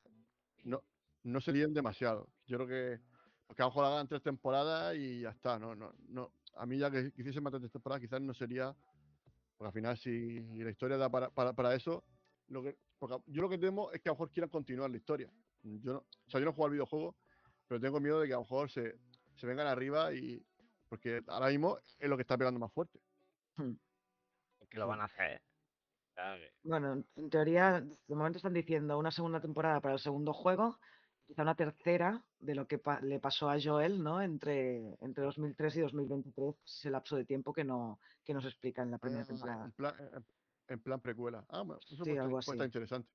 no, 0.65 0.83
no 1.23 1.41
se 1.41 1.53
líen 1.53 1.73
demasiado. 1.73 2.29
Yo 2.47 2.57
creo 2.59 2.67
que 2.69 3.01
porque 3.47 3.63
a 3.63 3.67
lo 3.67 3.71
mejor 3.71 3.85
hagan 3.85 4.09
tres 4.09 4.23
temporadas 4.23 4.97
y 4.97 5.21
ya 5.21 5.31
está. 5.31 5.59
No, 5.59 5.75
no, 5.77 5.93
no. 6.09 6.33
A 6.57 6.67
mí 6.67 6.79
ya 6.79 6.91
que 6.91 7.13
quisiesen 7.13 7.43
más 7.43 7.53
de 7.53 7.61
tres 7.61 7.73
temporadas 7.73 8.01
quizás 8.01 8.21
no 8.21 8.35
sería. 8.35 8.75
Porque 9.57 9.69
al 9.69 9.73
final 9.75 9.97
si 9.99 10.41
la 10.57 10.71
historia 10.71 10.97
da 10.97 11.09
para, 11.11 11.31
para, 11.31 11.53
para 11.53 11.75
eso, 11.75 12.03
lo 12.49 12.63
que, 12.63 12.79
porque 13.01 13.17
yo 13.27 13.43
lo 13.43 13.49
que 13.49 13.59
temo 13.59 13.91
es 13.91 14.01
que 14.01 14.09
a 14.09 14.13
lo 14.13 14.15
mejor 14.15 14.31
quieran 14.31 14.51
continuar 14.51 14.91
la 14.91 14.97
historia. 14.99 15.29
Yo 15.63 15.93
no, 15.95 15.99
o 15.99 16.31
sea, 16.31 16.39
yo 16.39 16.47
no 16.47 16.53
juego 16.53 16.67
al 16.67 16.73
videojuego, 16.73 17.17
pero 17.67 17.81
tengo 17.81 17.99
miedo 18.01 18.21
de 18.21 18.29
que 18.29 18.35
a 18.35 18.37
lo 18.37 18.43
mejor 18.43 18.71
se, 18.71 18.97
se 19.37 19.47
vengan 19.47 19.67
arriba 19.67 20.13
y. 20.15 20.45
Porque 20.89 21.23
ahora 21.29 21.49
mismo 21.49 21.79
es 21.99 22.09
lo 22.09 22.17
que 22.17 22.23
está 22.23 22.37
pegando 22.37 22.59
más 22.61 22.73
fuerte. 22.73 23.01
que 24.69 24.79
lo 24.79 24.87
van 24.87 25.01
a 25.01 25.05
hacer. 25.05 25.41
Bueno, 26.63 27.05
en- 27.17 27.31
teoría, 27.31 27.81
de 27.81 28.15
momento 28.15 28.39
están 28.39 28.53
diciendo 28.53 28.99
una 28.99 29.11
segunda 29.11 29.41
temporada 29.41 29.81
para 29.81 29.95
el 29.95 30.01
segundo 30.01 30.33
juego, 30.33 30.79
quizá 31.27 31.43
una 31.43 31.55
tercera 31.55 32.23
de 32.41 32.55
lo 32.55 32.67
que 32.67 32.79
pa- 32.79 33.01
le 33.01 33.21
pasó 33.21 33.49
a 33.49 33.57
Joel, 33.63 34.03
¿no? 34.03 34.21
Entre, 34.21 34.97
entre 35.01 35.25
2003 35.25 35.77
y 35.77 35.81
2023, 35.81 36.55
ese 36.65 36.91
lapso 36.91 37.17
de 37.17 37.25
tiempo 37.25 37.53
que 37.53 37.65
no, 37.65 38.01
que 38.25 38.35
nos 38.35 38.45
explica 38.45 38.83
en 38.83 38.91
la 38.91 38.99
primera 38.99 39.23
Ah, 39.23 39.27
temporada. 39.27 39.65
En 39.67 39.73
plan, 39.73 39.95
en- 40.71 40.81
plan 40.81 41.01
precuela. 41.01 41.45
Ah, 41.49 41.63
bueno, 41.63 41.81
eso 41.91 42.05
Sí, 42.05 42.17
algo 42.17 42.39
así. 42.39 42.53
interesante. 42.63 43.09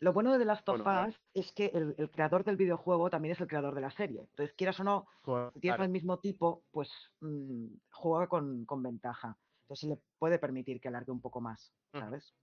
Lo 0.00 0.12
bueno 0.12 0.32
de 0.32 0.38
The 0.38 0.44
Last 0.44 0.68
of 0.68 0.78
Bueno, 0.82 1.00
ver. 1.02 1.08
Us 1.10 1.20
es 1.34 1.52
que 1.52 1.66
el, 1.66 1.94
el 1.98 2.10
creador 2.10 2.44
del 2.44 2.56
videojuego 2.56 3.10
también 3.10 3.32
es 3.34 3.40
el 3.40 3.46
creador 3.46 3.74
de 3.74 3.80
la 3.80 3.90
serie. 3.90 4.20
Entonces, 4.20 4.54
quieras 4.56 4.78
o 4.80 4.84
no, 4.84 5.06
Co- 5.22 5.50
si 5.54 5.60
tienes 5.60 5.76
Claro. 5.76 5.84
el 5.84 5.90
mismo 5.92 6.18
tipo, 6.18 6.64
pues 6.70 6.90
mm, 7.20 7.66
juega 7.92 8.26
con, 8.28 8.64
con 8.64 8.82
ventaja. 8.82 9.38
Entonces, 9.62 9.88
le 9.90 9.98
puede 10.18 10.38
permitir 10.38 10.80
que 10.80 10.88
alargue 10.88 11.12
un 11.12 11.20
poco 11.20 11.40
más. 11.40 11.72
¿sabes? 11.92 12.34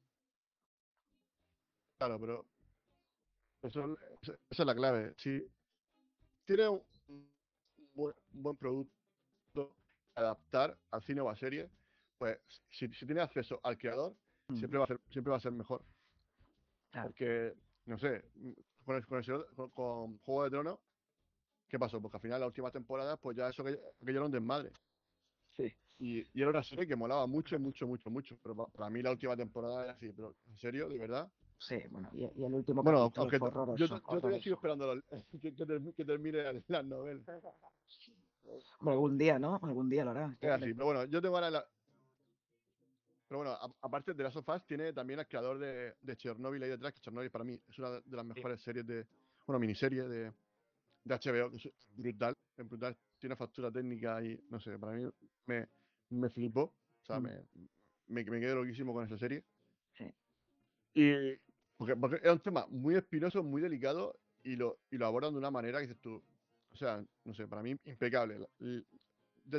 Claro, 1.97 2.19
pero 2.19 2.45
eso- 3.63 3.97
esa 4.21 4.37
es 4.49 4.65
la 4.65 4.73
clave. 4.75 5.13
Si 5.17 5.45
tiene 6.45 6.67
un 6.69 7.31
buen, 7.93 8.15
buen 8.31 8.57
producto 8.57 8.91
adaptar 10.15 10.77
al 10.89 11.03
cine 11.03 11.21
o 11.21 11.29
a 11.29 11.35
serie, 11.35 11.69
pues 12.17 12.39
si, 12.69 12.87
si 12.93 13.05
tiene 13.05 13.21
acceso 13.21 13.59
al 13.63 13.77
creador, 13.77 14.15
Mm, 14.51 14.57
siempre 14.57 14.77
va 14.79 14.83
a 14.85 14.87
ser, 14.87 14.99
siempre 15.09 15.31
va 15.31 15.37
a 15.37 15.41
ser 15.41 15.51
mejor. 15.51 15.81
claro. 16.91 17.07
Porque, 17.09 17.53
no 17.85 17.97
sé, 17.97 18.23
mm, 18.35 18.51
con, 18.85 18.95
el- 18.95 19.05
con, 19.07 19.17
el 19.19 19.45
con- 19.55 19.69
con 19.69 20.17
Juego 20.19 20.43
de 20.43 20.49
Tronos, 20.49 20.79
¿qué 21.69 21.79
pasó? 21.79 22.01
Porque 22.01 22.17
al 22.17 22.21
final 22.21 22.39
la 22.41 22.47
última 22.47 22.71
temporada, 22.71 23.17
pues 23.17 23.37
ya 23.37 23.49
eso 23.49 23.63
que 23.63 23.71
aquello 24.01 24.17
era 24.19 24.25
un 24.25 24.31
desmadre. 24.31 24.71
Sí. 25.55 25.73
Y, 25.99 26.19
y 26.33 26.41
era 26.41 26.49
una 26.49 26.63
serie 26.63 26.87
que 26.87 26.95
molaba 26.95 27.27
mucho, 27.27 27.57
mucho, 27.59 27.85
mucho, 27.87 28.09
mucho. 28.09 28.37
Pero 28.41 28.55
pa- 28.55 28.67
para 28.67 28.89
mí 28.89 29.01
la 29.01 29.11
última 29.11 29.35
temporada 29.37 29.83
era 29.83 29.93
así. 29.93 30.11
Pero, 30.11 30.35
¿en 30.49 30.57
serio? 30.57 30.89
¿De 30.89 30.97
verdad? 30.97 31.31
Sí, 31.59 31.77
bueno, 31.91 32.09
y, 32.13 32.23
y 32.23 32.43
el 32.43 32.53
último 32.55 32.81
Bueno, 32.81 33.11
capítulo 33.11 33.21
aunque 33.21 33.37
fue 33.39 33.51
yo, 33.77 33.85
yo 33.87 33.99
todavía 34.19 34.41
sigo 34.41 34.55
esperando 34.55 34.95
lo- 34.95 35.01
que, 35.41 35.53
que 35.53 35.65
termi- 35.67 35.93
que 35.93 36.03
termine 36.05 36.63
las 36.67 36.85
novelas. 36.85 37.23
Bueno, 38.79 38.91
algún 38.93 39.17
día, 39.17 39.37
¿no? 39.37 39.59
Algún 39.61 39.87
día 39.89 40.03
lo 40.03 40.11
hará. 40.11 40.35
Es 40.41 40.49
así, 40.49 40.73
pero 40.73 40.85
bueno, 40.85 41.05
yo 41.05 41.21
tengo 41.21 41.39
de 41.39 41.51
la... 41.51 41.65
Pero 43.31 43.39
bueno, 43.43 43.51
a- 43.53 43.73
aparte 43.83 44.13
de 44.13 44.23
las 44.23 44.33
sofás, 44.33 44.65
tiene 44.65 44.91
también 44.91 45.17
al 45.21 45.25
creador 45.25 45.57
de, 45.57 45.95
de 46.01 46.17
Chernobyl 46.17 46.61
ahí 46.63 46.69
detrás, 46.69 46.91
que 46.91 46.99
Chernobyl 46.99 47.31
para 47.31 47.45
mí 47.45 47.57
es 47.65 47.79
una 47.79 47.91
de 47.91 48.01
las 48.17 48.25
mejores 48.25 48.61
series 48.61 48.85
de... 48.85 49.07
Bueno, 49.47 49.57
miniserie 49.57 50.03
de, 50.03 50.33
de 51.05 51.15
HBO, 51.15 51.49
que 51.49 51.55
es 51.55 51.71
brutal, 51.95 52.37
es 52.57 52.67
brutal. 52.67 52.97
Tiene 53.19 53.31
una 53.31 53.37
factura 53.37 53.71
técnica 53.71 54.21
y, 54.21 54.37
no 54.49 54.59
sé, 54.59 54.77
para 54.77 54.91
mí 54.97 55.09
me, 55.45 55.65
me 56.09 56.29
flipó. 56.29 56.63
O 56.63 57.05
sea, 57.05 57.21
Mm. 57.21 57.23
me, 57.23 57.31
me, 58.07 58.23
me 58.25 58.39
quedé 58.41 58.53
loquísimo 58.53 58.93
con 58.93 59.05
esa 59.05 59.17
serie. 59.17 59.45
Sí. 59.93 60.13
Y... 60.93 61.13
Porque, 61.77 61.95
porque 61.95 62.17
es 62.21 62.31
un 62.33 62.39
tema 62.41 62.67
muy 62.67 62.95
espinoso, 62.95 63.41
muy 63.43 63.61
delicado 63.61 64.19
y 64.43 64.57
lo, 64.57 64.77
y 64.91 64.97
lo 64.97 65.05
abordan 65.05 65.31
de 65.31 65.39
una 65.39 65.51
manera 65.51 65.79
que 65.79 65.87
dices 65.87 66.01
tú... 66.01 66.21
O 66.73 66.75
sea, 66.75 67.01
no 67.23 67.33
sé, 67.33 67.47
para 67.47 67.63
mí 67.63 67.77
impecable. 67.85 68.45
De, 68.59 68.83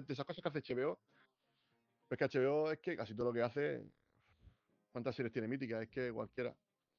de 0.02 0.12
esas 0.12 0.26
cosas 0.26 0.42
que 0.42 0.48
hace 0.58 0.74
HBO, 0.74 1.00
pues 2.16 2.30
que 2.30 2.38
HBO 2.38 2.70
es 2.70 2.78
que 2.80 2.94
casi 2.96 3.14
todo 3.14 3.28
lo 3.28 3.32
que 3.32 3.42
hace. 3.42 3.82
¿Cuántas 4.92 5.14
series 5.16 5.32
tiene 5.32 5.48
míticas? 5.48 5.82
Es 5.82 5.88
que 5.88 6.12
cualquiera. 6.12 6.54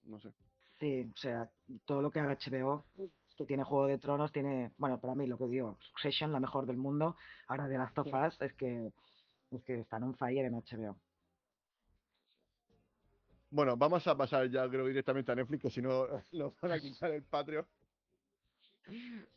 No 0.05 0.19
sé. 0.19 0.31
Sí, 0.79 1.07
o 1.13 1.17
sea, 1.17 1.49
todo 1.85 2.01
lo 2.01 2.09
que 2.09 2.19
haga 2.19 2.35
HBO, 2.35 2.83
que 3.37 3.45
tiene 3.45 3.63
Juego 3.63 3.85
de 3.87 3.99
Tronos, 3.99 4.31
tiene, 4.31 4.71
bueno, 4.77 4.99
para 4.99 5.13
mí 5.13 5.27
lo 5.27 5.37
que 5.37 5.45
digo, 5.45 5.77
Succession, 5.81 6.31
la 6.31 6.39
mejor 6.39 6.65
del 6.65 6.77
mundo. 6.77 7.15
Ahora 7.47 7.67
de 7.67 7.77
Last 7.77 7.95
of 7.99 8.07
Us 8.07 8.41
es 8.41 8.53
que, 8.53 8.91
es 9.51 9.63
que 9.63 9.81
están 9.81 10.01
on 10.01 10.15
fire 10.15 10.45
en 10.45 10.53
HBO. 10.55 10.97
Bueno, 13.51 13.77
vamos 13.77 14.07
a 14.07 14.17
pasar 14.17 14.49
ya, 14.49 14.67
creo, 14.67 14.87
directamente 14.87 15.31
a 15.31 15.35
Netflix, 15.35 15.61
que 15.61 15.69
si 15.69 15.81
no, 15.83 16.07
nos 16.31 16.59
van 16.59 16.71
a 16.71 16.79
quitar 16.79 17.11
el 17.11 17.21
Patreon. 17.23 17.67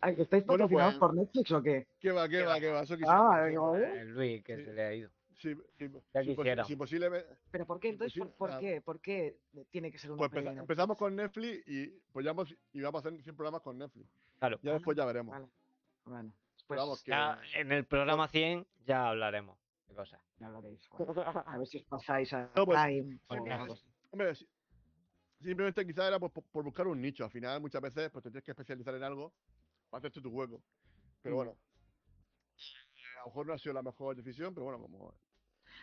¿Estáis 0.01 0.47
Bueno, 0.47 0.65
patrocinados 0.65 0.95
pues- 0.95 1.01
por 1.01 1.15
Netflix 1.15 1.53
o 1.53 1.63
qué? 1.63 1.87
¿Qué 2.01 2.13
va, 2.13 2.27
qué 2.29 2.39
¿Qué 2.39 2.43
va, 2.45 2.49
va? 2.55 2.61
qué 2.61 2.71
va? 2.71 2.81
Eso 2.81 2.97
Ah, 3.07 3.45
digo, 3.47 3.77
¿eh? 3.77 4.01
El 4.01 4.15
Luis, 4.15 4.43
que 4.43 4.57
Sí. 4.57 4.65
se 4.65 4.73
le 4.73 4.83
ha 4.83 4.95
ido. 4.95 5.11
Ya 5.39 6.23
si 6.23 6.31
posi- 6.31 6.37
quisiera. 6.37 6.65
posiblemente. 6.79 7.37
¿Pero 7.51 7.67
por 7.67 7.79
qué? 7.79 7.89
Entonces, 7.91 8.19
¿por, 8.19 8.33
por 8.35 8.59
qué? 8.59 8.81
¿Por 8.81 9.01
qué 9.01 9.39
tiene 9.71 9.91
que 9.93 9.99
ser 9.99 10.11
una 10.13 10.29
Pues 10.29 10.47
empezamos 10.47 10.97
con 10.97 11.15
Netflix 11.15 11.67
y 11.69 11.89
pues 12.13 12.25
ya 12.25 12.31
hemos, 12.31 12.55
y 12.73 12.81
vamos 12.81 13.05
a 13.05 13.09
hacer 13.09 13.23
100 13.23 13.37
programas 13.37 13.61
con 13.63 13.77
Netflix. 13.79 14.09
Claro. 14.39 14.59
Ya 14.63 14.73
después 14.73 14.97
ya 14.97 15.05
veremos. 15.05 15.33
Vale, 15.33 15.49
bueno, 16.05 16.33
pues 16.67 16.79
vamos, 16.81 17.03
que- 17.03 17.11
Ya 17.11 17.39
en 17.55 17.73
el 17.73 17.85
programa 17.85 18.29
100 18.29 18.67
ya 18.87 19.09
hablaremos 19.11 19.59
de 19.89 19.95
cosas. 19.95 20.21
ya 20.39 20.49
bueno. 20.51 20.69
A 21.47 21.59
ver 21.59 21.67
si 21.67 21.79
os 21.79 21.85
pasáis 21.85 22.33
a 22.33 22.51
No, 22.57 22.65
pues- 22.65 22.83
Prime 22.83 23.17
o 23.29 23.37
Pues 23.37 23.51
algo 23.53 23.73
así. 23.75 23.87
Hombre, 24.11 24.35
si- 24.35 24.49
simplemente 25.41 25.87
quizás 25.87 26.09
era 26.09 26.19
por, 26.19 26.31
por- 26.33 26.45
por 26.45 26.65
buscar 26.65 26.87
un 26.87 27.01
nicho. 27.01 27.25
Al 27.25 27.31
final, 27.31 27.61
muchas 27.61 27.83
veces, 27.83 28.11
pues 28.11 28.23
te 28.23 28.31
tienes 28.31 28.45
que 28.45 28.53
especializar 28.53 28.95
en 28.95 29.03
algo 29.03 29.33
para 29.91 29.99
hacerte 29.99 30.21
tu 30.23 30.31
hueco. 30.31 30.63
Pero 31.23 31.35
Mm. 31.35 31.39
bueno, 31.39 31.51
a 33.17 33.21
lo 33.21 33.27
mejor 33.27 33.47
no 33.47 33.53
ha 33.55 33.59
sido 33.59 33.73
la 33.75 33.83
mejor 33.83 34.17
decisión, 34.17 34.55
pero 34.55 34.65
bueno, 34.65 34.81
como 34.81 35.15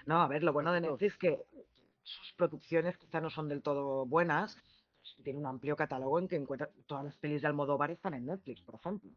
No, 0.06 0.22
a 0.22 0.28
ver, 0.28 0.44
lo 0.44 0.54
bueno 0.54 0.72
de 0.74 0.82
Netflix 0.82 1.14
es 1.14 1.18
que 1.20 1.46
sus 2.04 2.34
producciones 2.34 2.98
quizá 2.98 3.22
no 3.22 3.30
son 3.30 3.48
del 3.48 3.62
todo 3.62 4.06
buenas. 4.06 4.58
Tiene 5.24 5.40
un 5.40 5.46
amplio 5.46 5.76
catálogo 5.76 6.20
en 6.20 6.28
que 6.28 6.36
encuentra 6.36 6.70
todas 6.86 7.04
las 7.06 7.16
pelis 7.18 7.42
de 7.42 7.48
Almodóvar 7.48 7.92
están 7.92 8.14
en 8.14 8.26
Netflix, 8.26 8.62
por 8.62 8.76
ejemplo. 8.76 9.12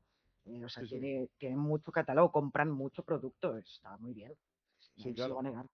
Eh, 0.47 0.65
o 0.65 0.69
sea, 0.69 0.83
Sí, 0.83 0.89
sí. 0.89 1.01
tiene, 1.01 1.29
tiene 1.39 1.57
mucho 1.57 1.91
catálogo, 1.93 2.31
compran 2.31 2.71
mucho 2.71 3.03
producto, 3.03 3.57
está 3.57 3.97
muy 3.99 4.13
bien. 4.13 4.33
Sí, 4.79 4.91
Nadie 4.99 5.11
se 5.13 5.15
claro. 5.15 5.29
lo 5.31 5.35
va 5.37 5.41
a 5.41 5.45
negar. 5.45 5.67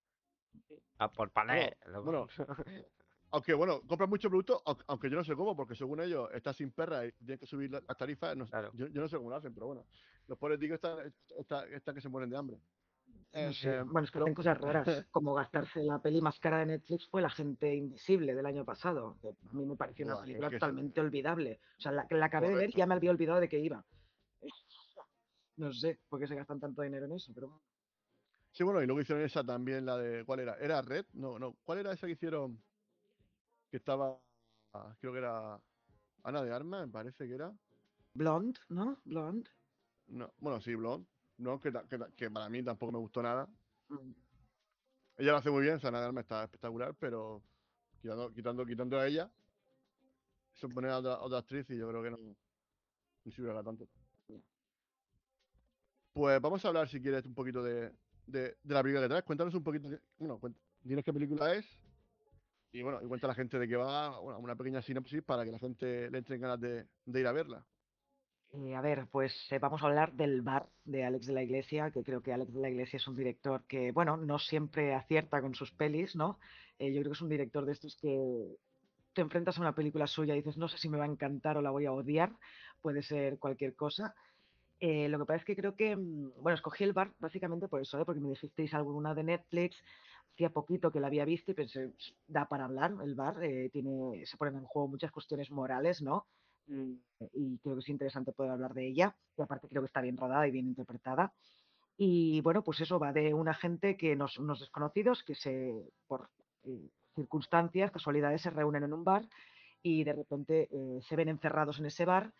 Ah, 0.98 1.10
por 1.10 1.30
panel. 1.30 1.74
lo- 1.86 2.02
bueno, 2.02 2.26
Aunque 3.34 3.54
bueno, 3.54 3.80
compran 3.88 4.10
mucho 4.10 4.28
producto, 4.28 4.62
au- 4.66 4.84
aunque 4.88 5.08
yo 5.08 5.16
no 5.16 5.24
sé 5.24 5.34
cómo, 5.34 5.56
porque 5.56 5.74
según 5.74 6.00
ellos 6.00 6.28
está 6.34 6.52
sin 6.52 6.70
perra 6.70 7.06
y 7.06 7.12
tienen 7.12 7.38
que 7.38 7.46
subir 7.46 7.70
la- 7.70 7.80
las 7.86 7.96
tarifas. 7.96 8.36
no 8.36 8.44
sé- 8.44 8.50
Claro. 8.50 8.70
yo, 8.74 8.88
yo 8.88 9.00
no 9.00 9.08
sé 9.08 9.16
cómo 9.16 9.30
lo 9.30 9.36
hacen, 9.36 9.54
pero 9.54 9.66
bueno. 9.66 9.86
Los 10.28 10.38
pobres 10.38 10.58
ticos 10.58 10.74
están, 10.74 11.12
están, 11.38 11.72
están 11.72 11.94
que 11.94 12.00
se 12.02 12.08
mueren 12.10 12.28
de 12.30 12.36
hambre. 12.36 12.58
Sé, 13.33 13.76
Eh, 13.78 13.83
Bueno, 13.85 14.05
es 14.05 14.11
que 14.11 14.18
hacen 14.18 14.35
cosas 14.35 14.59
raras, 14.61 15.07
como 15.11 15.35
gastarse 15.35 15.83
la 15.83 16.01
peli 16.01 16.20
más 16.20 16.39
cara 16.39 16.59
de 16.59 16.66
Netflix 16.66 17.09
fue 17.09 17.22
La 17.22 17.30
gente 17.30 17.74
invisible 17.74 18.35
del 18.35 18.47
año 18.47 18.64
pasado. 18.64 19.16
que 19.22 19.28
a 19.28 19.53
mí 19.53 19.64
me 19.64 19.76
pareció 19.76 20.05
una 20.05 20.14
Buah, 20.14 20.22
es 20.22 20.26
película 20.26 20.51
que 20.51 20.57
totalmente 20.57 21.01
olvidable. 21.01 21.61
O 21.78 21.80
sea, 21.80 21.93
la, 21.93 22.07
la 22.11 22.26
acabé 22.26 22.49
de 22.51 22.55
ver 22.57 22.70
y 22.70 22.74
ya 22.74 22.87
me 22.87 22.95
había 22.95 23.11
olvidado 23.11 23.41
de 23.41 23.49
que 23.49 23.59
iba. 23.59 23.85
No 25.55 25.70
sé 25.70 26.01
por 26.09 26.18
qué 26.18 26.26
se 26.26 26.35
gastan 26.35 26.59
tanto 26.59 26.80
dinero 26.80 27.05
en 27.05 27.12
eso, 27.12 27.30
pero. 27.35 27.61
Sí, 28.53 28.64
bueno, 28.64 28.83
y 28.83 28.87
luego 28.87 29.03
hicieron 29.03 29.22
esa 29.22 29.45
también, 29.45 29.85
la 29.85 29.99
de. 29.99 30.24
¿Cuál 30.24 30.41
era? 30.41 30.55
¿Era 30.55 30.80
Red? 30.80 31.05
No, 31.12 31.39
no. 31.39 31.55
¿Cuál 31.62 31.78
era 31.78 31.93
esa 31.93 32.07
que 32.07 32.14
hicieron? 32.14 32.59
Que 33.70 33.76
estaba. 33.76 34.18
ah, 34.72 34.97
Creo 34.99 35.12
que 35.12 35.18
era. 35.18 35.61
Ana 36.24 36.43
de 36.43 36.53
Armas, 36.53 36.87
me 36.87 36.93
parece 36.93 37.28
que 37.28 37.35
era. 37.35 37.53
Blonde, 38.14 38.59
¿no? 38.70 38.97
Blonde. 39.05 39.51
No, 40.07 40.33
bueno, 40.39 40.61
sí, 40.62 40.74
Blonde. 40.74 41.07
No, 41.39 41.61
que, 41.61 41.72
que, 41.89 41.99
que 42.16 42.30
para 42.30 42.49
mí 42.49 42.62
tampoco 42.62 42.93
me 42.93 42.99
gustó 42.99 43.22
nada. 43.22 43.49
Mm. 43.89 44.12
Ella 45.16 45.33
lo 45.33 45.37
hace 45.39 45.51
muy 45.51 45.62
bien, 45.62 45.76
o 45.76 45.78
sea, 45.78 45.89
Ana 45.89 46.11
de 46.11 46.20
está 46.20 46.45
espectacular, 46.45 46.95
pero. 46.99 47.43
Quitando, 48.01 48.33
quitando, 48.35 48.66
quitando 48.66 48.99
a 48.99 49.07
ella, 49.07 49.30
se 50.55 50.68
pone 50.68 50.89
a 50.89 50.99
otra, 50.99 51.20
otra 51.20 51.39
actriz 51.39 51.70
y 51.70 51.76
yo 51.78 51.89
creo 51.89 52.03
que 52.03 52.11
no, 52.11 52.18
no 53.24 53.33
sirve 53.33 53.53
tanto. 53.62 53.89
Pues 56.12 56.41
vamos 56.41 56.64
a 56.64 56.68
hablar, 56.68 56.89
si 56.89 57.01
quieres, 57.01 57.24
un 57.24 57.35
poquito 57.35 57.62
de, 57.62 57.93
de, 58.26 58.57
de 58.62 58.74
la 58.74 58.83
película 58.83 59.03
que 59.03 59.09
traes. 59.09 59.24
Cuéntanos 59.24 59.55
un 59.55 59.62
poquito, 59.64 59.89
bueno, 60.18 60.39
cuént- 60.41 60.57
dinos 60.83 61.05
qué 61.05 61.12
película 61.12 61.55
es 61.55 61.66
y 62.72 62.83
bueno, 62.83 63.01
y 63.03 63.07
cuenta 63.09 63.26
a 63.26 63.28
la 63.28 63.35
gente 63.35 63.59
de 63.59 63.68
qué 63.68 63.76
va, 63.76 64.18
bueno, 64.20 64.39
una 64.41 64.57
pequeña 64.57 64.83
sinopsis 64.83 65.22
para 65.22 65.45
que 65.45 65.53
la 65.53 65.59
gente 65.59 66.11
le 66.11 66.18
entre 66.18 66.37
en 66.37 66.41
ganas 66.43 66.61
de, 66.61 66.89
de 67.05 67.20
ir 67.20 67.26
a 67.26 67.33
verla. 67.33 67.66
Eh, 68.55 68.74
a 68.74 68.82
ver, 68.82 69.09
pues 69.11 69.50
eh, 69.50 69.59
vamos 69.59 69.82
a 69.82 69.86
hablar 69.86 70.12
del 70.12 70.42
bar 70.42 70.68
de 70.84 71.05
Alex 71.05 71.26
de 71.26 71.32
la 71.32 71.42
Iglesia, 71.42 71.90
que 71.90 72.03
creo 72.05 72.22
que 72.22 72.32
Alex 72.34 72.53
de 72.53 72.61
la 72.61 72.68
Iglesia 72.68 72.98
es 72.98 73.09
un 73.09 73.16
director 73.16 73.64
que, 73.66 73.92
bueno, 73.92 74.16
no 74.18 74.38
siempre 74.38 74.92
acierta 74.94 75.40
con 75.40 75.55
sus 75.55 75.72
pelis, 75.72 76.14
¿no? 76.16 76.38
Eh, 76.78 76.92
yo 76.92 77.00
creo 77.00 77.12
que 77.12 77.16
es 77.16 77.22
un 77.22 77.30
director 77.30 77.64
de 77.64 77.72
estos 77.72 77.96
que 77.96 78.59
te 79.14 79.22
enfrentas 79.22 79.59
a 79.59 79.62
una 79.62 79.74
película 79.74 80.07
suya 80.07 80.34
y 80.34 80.38
dices, 80.38 80.59
no 80.59 80.68
sé 80.68 80.78
si 80.78 80.88
me 80.90 80.98
va 80.98 81.05
a 81.05 81.09
encantar 81.09 81.57
o 81.59 81.62
la 81.62 81.70
voy 81.70 81.86
a 81.86 81.92
odiar, 81.92 82.32
puede 82.82 83.03
ser 83.03 83.38
cualquier 83.38 83.74
cosa. 83.74 84.14
Eh, 84.80 85.09
lo 85.09 85.18
que 85.20 85.26
pasa 85.26 85.38
es 85.38 85.44
que 85.46 85.57
creo 85.57 85.76
que, 85.76 85.96
mm, 85.96 86.34
bueno, 86.42 86.55
escogí 86.57 86.84
el 86.84 86.92
bar 86.94 87.14
básicamente 87.20 87.68
por 87.68 87.82
eso, 87.82 88.00
¿eh? 88.00 88.05
porque 88.07 88.20
me 88.20 88.30
dijisteis 88.30 88.74
alguna 88.74 89.14
de 89.14 89.24
Netflix, 89.24 89.82
hacía 90.34 90.50
poquito 90.50 90.92
que 90.92 91.00
la 91.00 91.09
había 91.09 91.24
visto 91.26 91.53
y 91.53 91.55
pensé, 91.55 91.88
"Ps, 91.90 92.14
da 92.28 92.46
para 92.48 92.64
hablar 92.66 92.94
el 93.05 93.14
bar, 93.14 93.42
eh, 93.44 93.70
tiene, 93.72 94.26
se 94.26 94.36
ponen 94.38 94.57
en 94.57 94.64
juego 94.66 94.88
muchas 94.88 95.12
cuestiones 95.12 95.50
morales, 95.50 96.03
¿no? 96.03 96.26
Mm, 96.66 96.94
Y 97.34 97.58
creo 97.58 97.74
que 97.76 97.80
es 97.80 97.88
interesante 97.88 98.32
poder 98.32 98.52
hablar 98.52 98.74
de 98.74 98.86
ella, 98.86 99.16
y 99.36 99.42
aparte 99.42 99.68
creo 99.68 99.82
que 99.82 99.86
está 99.86 100.00
bien 100.00 100.16
rodada 100.16 100.46
y 100.46 100.50
bien 100.50 100.66
interpretada. 100.66 101.32
Y 101.96 102.40
bueno, 102.40 102.62
pues 102.64 102.80
eso 102.80 102.98
va 102.98 103.12
de 103.12 103.34
una 103.34 103.54
gente 103.54 103.96
que 103.96 104.16
nos, 104.16 104.38
unos 104.38 104.60
desconocidos 104.60 105.22
que 105.22 105.34
se, 105.34 105.92
por 106.06 106.30
eh, 106.64 106.88
circunstancias, 107.14 107.90
casualidades, 107.90 108.42
se 108.42 108.50
reúnen 108.50 108.84
en 108.84 108.92
un 108.92 109.04
bar 109.04 109.28
y 109.82 110.04
de 110.04 110.12
repente 110.14 110.68
eh, 110.72 111.00
se 111.02 111.16
ven 111.16 111.28
encerrados 111.28 111.78
en 111.78 111.86
ese 111.86 112.04
bar 112.04 112.32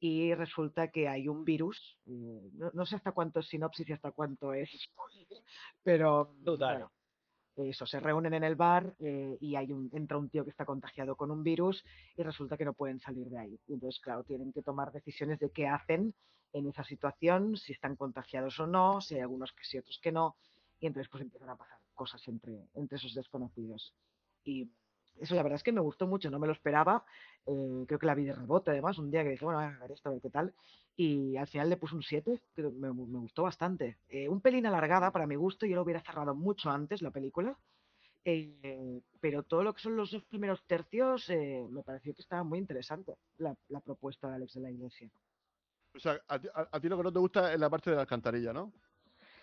y 0.00 0.34
resulta 0.34 0.88
que 0.88 1.08
hay 1.08 1.26
un 1.28 1.44
virus. 1.44 1.98
eh, 2.06 2.50
no, 2.52 2.70
no 2.72 2.86
sé 2.86 2.96
hasta 2.96 3.12
cuánto 3.12 3.40
es 3.40 3.48
sinopsis 3.48 3.88
y 3.88 3.92
hasta 3.92 4.12
cuánto 4.12 4.52
es 4.52 4.70
pero 5.82 6.36
Total. 6.44 6.72
bueno, 6.74 6.92
eso, 7.64 7.86
se 7.86 8.00
reúnen 8.00 8.34
en 8.34 8.44
el 8.44 8.56
bar 8.56 8.94
eh, 9.00 9.36
y 9.40 9.56
hay 9.56 9.72
un, 9.72 9.90
entra 9.92 10.18
un 10.18 10.28
tío 10.28 10.44
que 10.44 10.50
está 10.50 10.64
contagiado 10.64 11.16
con 11.16 11.30
un 11.30 11.42
virus 11.42 11.84
y 12.16 12.22
resulta 12.22 12.56
que 12.56 12.64
no 12.64 12.72
pueden 12.72 13.00
salir 13.00 13.28
de 13.28 13.38
ahí. 13.38 13.60
Entonces, 13.68 14.00
claro, 14.00 14.24
tienen 14.24 14.52
que 14.52 14.62
tomar 14.62 14.92
decisiones 14.92 15.38
de 15.38 15.50
qué 15.50 15.66
hacen 15.66 16.14
en 16.52 16.68
esa 16.68 16.84
situación, 16.84 17.56
si 17.56 17.72
están 17.72 17.96
contagiados 17.96 18.58
o 18.60 18.66
no, 18.66 19.00
si 19.00 19.14
hay 19.14 19.20
algunos 19.20 19.52
que 19.52 19.64
sí, 19.64 19.78
otros 19.78 19.98
que 20.02 20.12
no. 20.12 20.36
Y 20.80 20.86
entonces 20.86 21.10
pues 21.10 21.22
empiezan 21.22 21.50
a 21.50 21.56
pasar 21.56 21.78
cosas 21.94 22.26
entre, 22.28 22.68
entre 22.74 22.96
esos 22.96 23.14
desconocidos. 23.14 23.92
Y 24.44 24.70
eso 25.20 25.34
la 25.34 25.42
verdad 25.42 25.56
es 25.56 25.62
que 25.62 25.72
me 25.72 25.80
gustó 25.80 26.06
mucho, 26.06 26.30
no 26.30 26.38
me 26.38 26.46
lo 26.46 26.52
esperaba. 26.52 27.04
eh, 27.46 27.84
creo 27.86 27.98
que 27.98 28.06
la 28.06 28.14
vi 28.14 28.24
de 28.24 28.32
rebote 28.34 28.70
además, 28.70 28.98
un 28.98 29.10
día 29.10 29.22
que 29.24 29.30
dije, 29.30 29.44
bueno, 29.44 29.60
voy 29.60 29.68
a 29.74 29.78
ver 29.78 29.92
esto, 29.92 30.08
a 30.08 30.12
ver 30.12 30.20
qué 30.22 30.30
tal. 30.30 30.54
Y 30.96 31.36
al 31.36 31.46
final 31.46 31.68
le 31.70 31.76
puse 31.76 31.94
un 31.94 32.02
7, 32.02 32.42
que 32.54 32.62
me, 32.62 32.92
me 32.92 33.18
gustó 33.18 33.42
bastante. 33.44 33.98
Eh, 34.08 34.28
un 34.28 34.40
pelín 34.40 34.66
alargada 34.66 35.10
para 35.12 35.26
mi 35.26 35.36
gusto, 35.36 35.66
yo 35.66 35.76
lo 35.76 35.82
hubiera 35.82 36.00
cerrado 36.02 36.34
mucho 36.34 36.70
antes 36.70 37.02
la 37.02 37.10
película. 37.10 37.58
eh, 38.24 39.00
pero 39.20 39.42
todo 39.42 39.62
lo 39.64 39.74
que 39.74 39.80
son 39.82 39.96
los 39.96 40.10
dos 40.12 40.24
primeros 40.24 40.62
tercios 40.66 41.28
me 41.70 41.82
pareció 41.82 42.14
que 42.14 42.22
estaba 42.22 42.44
muy 42.44 42.58
interesante 42.58 43.16
la, 43.38 43.56
la 43.68 43.80
propuesta 43.80 44.28
de 44.28 44.34
Alex 44.36 44.54
de 44.54 44.60
la 44.60 44.70
Iglesia. 44.70 45.10
O 45.94 45.98
sea, 45.98 46.20
a 46.28 46.38
ti, 46.40 46.48
a- 46.54 46.68
a 46.70 46.80
ti 46.80 46.88
lo 46.88 46.96
que 46.96 47.02
no 47.04 47.12
te 47.12 47.18
gusta 47.18 47.52
es 47.52 47.58
la 47.60 47.70
parte 47.70 47.90
de 47.90 47.96
la 47.96 48.02
alcantarilla, 48.02 48.52
¿no? 48.52 48.72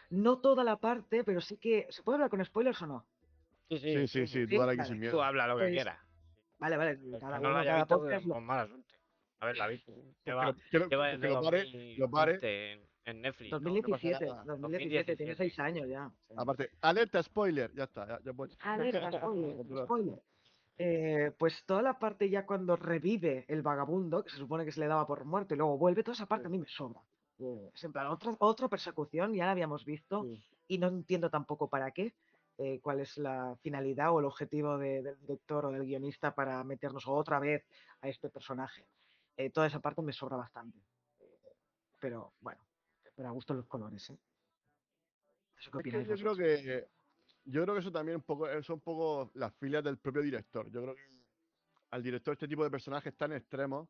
No 0.10 0.40
toda 0.40 0.64
la 0.64 0.78
parte, 0.78 1.24
pero 1.24 1.42
sí 1.42 1.58
que. 1.58 1.88
¿Se 1.90 2.04
puede 2.04 2.16
hablar 2.18 2.30
con 2.30 2.44
spoilers 2.46 2.82
o 2.84 2.88
no? 2.88 3.06
Sí, 3.70 3.78
Sí, 3.80 4.08
sí, 4.08 4.08
sí, 4.08 4.28
sí, 4.28 4.48
tú 4.48 4.62
ahora 4.62 4.72
aquí 4.74 4.78
vale. 4.80 4.88
sin 4.90 4.96
Tú 4.98 5.02
miedo. 5.02 5.24
habla 5.24 5.48
lo 5.48 5.56
que 5.58 5.64
Pues, 5.64 5.74
quieras. 5.74 6.00
Vale, 6.60 6.78
vale, 6.78 7.00
cada 7.20 7.38
que 7.38 7.44
no 7.44 7.50
lo 7.50 7.50
uno, 7.50 7.58
haya 7.60 7.72
cada 7.72 7.84
visto, 7.84 7.98
podcast 8.00 8.28
con 8.28 8.44
mala 8.46 8.68
suerte. 8.68 8.96
A 9.40 9.46
ver, 9.48 9.58
la 9.58 9.68
vi. 9.68 9.80
Que 9.80 9.94
Lleva, 10.26 10.46
lo, 10.46 10.90
pare, 11.42 11.98
lo 11.98 12.10
pare. 12.10 12.34
2015 12.34 12.88
en, 13.06 13.22
Netflix. 13.22 13.52
¿no? 13.52 13.60
2017, 13.60 14.26
nada. 14.26 14.44
2017, 14.46 15.16
tiene 15.16 15.32
2017. 15.34 15.36
seis 15.36 15.60
años 15.60 15.88
ya. 15.90 16.10
Aparte, 16.38 16.72
alerta 16.82 17.22
spoiler, 17.22 17.72
ya 17.76 17.84
está, 17.84 18.08
ya, 18.08 18.20
ya 18.24 18.34
puedes- 18.34 18.58
Alerta, 18.62 19.12
spoiler, 19.20 19.66
spoiler. 19.86 20.20
Eh, 20.78 21.32
pues 21.38 21.64
toda 21.66 21.82
la 21.82 21.98
parte 22.00 22.30
ya 22.30 22.46
cuando 22.46 22.76
revive 22.76 23.46
el 23.48 23.62
vagabundo, 23.62 24.24
que 24.24 24.30
se 24.30 24.38
supone 24.38 24.66
que 24.66 24.72
se 24.72 24.80
le 24.80 24.88
daba 24.88 25.06
por 25.08 25.24
muerto 25.26 25.54
y 25.54 25.58
luego 25.58 25.78
vuelve, 25.78 26.04
toda 26.04 26.16
esa 26.16 26.26
parte 26.26 26.48
a 26.48 26.50
mí 26.50 26.58
me 26.58 26.68
sobra. 26.68 27.02
Eh, 27.40 27.70
es 27.74 27.84
en 27.84 27.92
plan, 27.94 28.08
otra, 28.08 28.36
otra 28.40 28.68
persecución, 28.70 29.34
ya 29.34 29.46
la 29.46 29.52
habíamos 29.52 29.86
visto 29.86 30.24
Sí. 30.24 30.44
y 30.70 30.78
no 30.78 30.88
entiendo 30.88 31.30
tampoco 31.30 31.70
para 31.70 31.92
qué, 31.92 32.14
eh, 32.58 32.80
cuál 32.82 33.00
es 33.02 33.18
la 33.18 33.58
finalidad 33.62 34.12
o 34.14 34.20
el 34.20 34.26
objetivo 34.26 34.78
de- 34.78 35.02
del 35.02 35.20
director 35.20 35.66
o 35.66 35.72
del 35.72 35.86
guionista 35.86 36.34
para 36.34 36.64
meternos 36.64 37.08
otra 37.08 37.40
vez 37.40 37.64
a 38.02 38.08
este 38.10 38.30
personaje. 38.30 38.86
Eh, 39.38 39.50
toda 39.50 39.68
esa 39.68 39.80
parte 39.82 40.02
me 40.02 40.14
sobra 40.14 40.38
bastante. 40.38 40.78
Eh, 41.20 41.40
pero 42.00 42.34
bueno, 42.40 42.62
para 43.16 43.32
gusto 43.32 43.54
los 43.54 43.66
colores, 43.68 44.10
¿eh? 44.10 44.18
¿Eso 45.60 45.72
qué 45.72 45.78
opináis 45.78 46.08
yo 46.08 46.16
creo 46.16 46.36
que 46.36 46.88
yo 47.46 47.62
creo 47.64 47.76
que 47.76 47.80
eso 47.82 47.92
también 47.92 48.18
un 48.18 48.24
poco 48.24 48.50
eh, 48.50 48.64
son 48.64 48.76
un 48.76 48.82
poco 48.82 49.32
las 49.36 49.54
filias 49.56 49.84
del 49.84 49.98
propio 49.98 50.22
director. 50.22 50.70
Yo 50.72 50.82
creo 50.82 50.96
que 50.96 51.02
al 51.92 52.02
director 52.04 52.34
este 52.34 52.48
tipo 52.48 52.64
de 52.64 52.72
personajes 52.72 53.16
tan 53.16 53.32
extremos, 53.34 53.88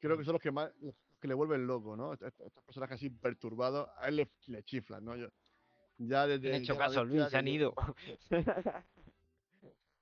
creo 0.00 0.16
que 0.16 0.24
son 0.24 0.32
los 0.34 0.42
que 0.42 0.50
más 0.50 0.72
que 1.20 1.28
le 1.28 1.34
vuelven 1.34 1.66
loco, 1.66 1.96
¿no? 1.96 2.12
Est- 2.14 2.22
est- 2.22 2.40
Estos 2.40 2.64
personajes 2.64 2.94
así 2.96 3.10
perturbados, 3.10 3.88
a 3.96 4.08
él 4.08 4.16
le, 4.16 4.28
le 4.46 4.62
chiflan, 4.62 5.04
¿no? 5.04 5.16
Yo, 5.16 5.28
ya 5.98 6.26
desde 6.26 6.54
han 6.54 6.62
hecho 6.62 6.74
ya 6.74 6.78
caso, 6.78 7.04
Luis, 7.04 7.28
se 7.30 7.36
han 7.36 7.48
ido. 7.48 7.74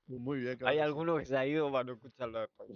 Muy 0.07 0.39
bien, 0.39 0.57
claro 0.57 0.71
Hay 0.71 0.79
alguno 0.79 1.17
que 1.17 1.25
se 1.25 1.35
ha 1.35 1.45
ido 1.45 1.69
para 1.71 1.83
no 1.83 1.93
escucharlo 1.93 2.39
después. 2.41 2.69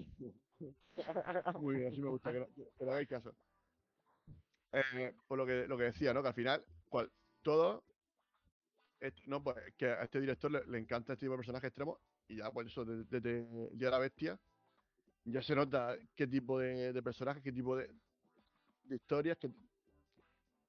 Muy 1.60 1.76
bien, 1.76 1.88
así 1.92 2.02
me 2.02 2.10
gusta 2.10 2.32
que, 2.34 2.40
no- 2.40 2.48
que 2.78 2.84
hagáis 2.84 3.08
caso. 3.08 3.34
Eh, 4.74 5.14
por 5.28 5.38
lo 5.38 5.46
que, 5.46 5.68
lo 5.68 5.78
que 5.78 5.86
decía, 5.86 6.14
¿no? 6.14 6.22
Que 6.22 6.28
al 6.30 6.34
final, 6.34 6.64
cual, 6.90 7.12
todo, 7.42 7.84
es- 9.00 9.28
no, 9.28 9.42
pues 9.44 9.58
que 9.78 9.88
a 9.88 10.04
este 10.04 10.20
director 10.20 10.52
le, 10.52 10.66
le 10.66 10.78
encanta 10.78 11.14
este 11.14 11.26
tipo 11.26 11.34
de 11.34 11.38
personajes 11.38 11.68
extremos 11.70 12.00
y 12.28 12.38
ya, 12.38 12.52
pues 12.52 12.68
eso, 12.68 12.84
desde, 12.86 13.20
desde 13.20 13.40
el 13.72 13.78
Día 13.78 13.88
de 13.88 13.92
la 13.92 14.00
Bestia, 14.00 14.40
ya 15.26 15.42
se 15.42 15.56
nota 15.56 15.96
qué 16.16 16.28
tipo 16.28 16.60
de, 16.60 16.92
de 16.94 17.02
personajes, 17.04 17.42
qué 17.44 17.52
tipo 17.52 17.76
de, 17.78 17.90
de 18.84 18.96
historias, 18.96 19.38
qué, 19.38 19.50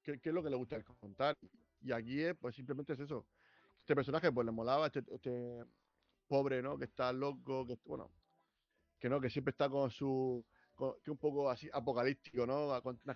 qué- 0.02 0.18
qué 0.20 0.28
es 0.28 0.34
lo 0.34 0.42
que 0.42 0.50
le 0.50 0.56
gusta 0.56 0.82
contar. 1.00 1.36
Y 1.82 1.92
aquí, 1.92 2.20
es, 2.22 2.34
pues 2.36 2.54
simplemente 2.54 2.92
es 2.94 3.00
eso. 3.00 3.26
Este 3.80 3.94
personaje, 3.94 4.30
pues 4.32 4.46
le 4.46 4.52
molaba, 4.52 4.86
este, 4.86 5.02
este 5.10 5.64
pobre, 6.28 6.62
¿no? 6.62 6.78
Que 6.78 6.84
está 6.84 7.12
loco, 7.12 7.66
que, 7.66 7.78
bueno, 7.84 8.10
que 8.98 9.08
no, 9.08 9.20
que 9.20 9.30
siempre 9.30 9.50
está 9.50 9.68
con 9.68 9.90
su 9.90 10.44
con- 10.74 10.94
que 11.02 11.10
un 11.10 11.18
poco 11.18 11.50
así 11.50 11.68
apocalíptico, 11.72 12.46
¿no? 12.46 12.68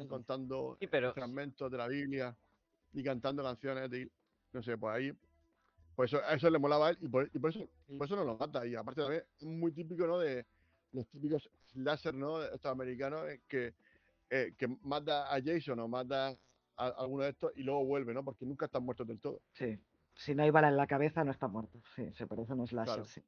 Contando 0.08 0.76
Sí, 0.80 0.86
pero 0.86 1.12
fragmentos 1.14 1.70
de 1.70 1.78
la 1.78 1.88
Biblia 1.88 2.36
y 2.92 3.02
cantando 3.02 3.42
canciones 3.42 3.90
de, 3.90 4.10
no 4.52 4.62
sé, 4.62 4.76
pues 4.76 4.94
ahí, 4.94 5.12
pues 5.94 6.12
eso, 6.12 6.22
eso 6.28 6.50
le 6.50 6.58
molaba 6.58 6.88
a 6.88 6.90
él 6.90 6.98
y 7.00 7.08
por, 7.08 7.30
y 7.32 7.38
por 7.38 7.50
eso, 7.50 7.68
por 7.96 8.06
eso 8.06 8.16
no 8.16 8.24
lo 8.24 8.36
mata. 8.36 8.66
Y 8.66 8.74
aparte 8.74 9.00
también 9.02 9.24
es 9.38 9.46
muy 9.46 9.72
típico, 9.72 10.06
¿no? 10.06 10.18
De 10.18 10.46
los 10.92 11.06
típicos 11.08 11.50
láser, 11.74 12.14
¿no? 12.14 12.42
Estos 12.42 12.70
americanos 12.70 13.28
eh, 13.28 13.42
que, 13.48 13.74
eh, 14.30 14.54
que 14.58 14.68
mata 14.82 15.34
a 15.34 15.40
Jason 15.42 15.78
o 15.80 15.88
mata 15.88 16.36
a, 16.76 16.86
alguno 16.88 17.24
de 17.24 17.30
estos 17.30 17.52
y 17.56 17.62
luego 17.62 17.84
vuelve, 17.84 18.14
¿no? 18.14 18.24
Porque 18.24 18.44
nunca 18.44 18.66
están 18.66 18.84
muertos 18.84 19.06
del 19.06 19.20
todo. 19.20 19.40
Sí. 19.52 19.78
Si 20.14 20.34
no 20.34 20.42
hay 20.42 20.50
bala 20.50 20.68
en 20.68 20.76
la 20.76 20.86
cabeza, 20.86 21.24
no 21.24 21.30
está 21.30 21.46
muerto. 21.48 21.80
Sí, 21.94 22.10
se 22.14 22.26
parece 22.26 22.52
a 22.52 22.56
un 22.56 22.66
slasher, 22.66 22.94
Claro. 22.94 23.04
sí. 23.04 23.22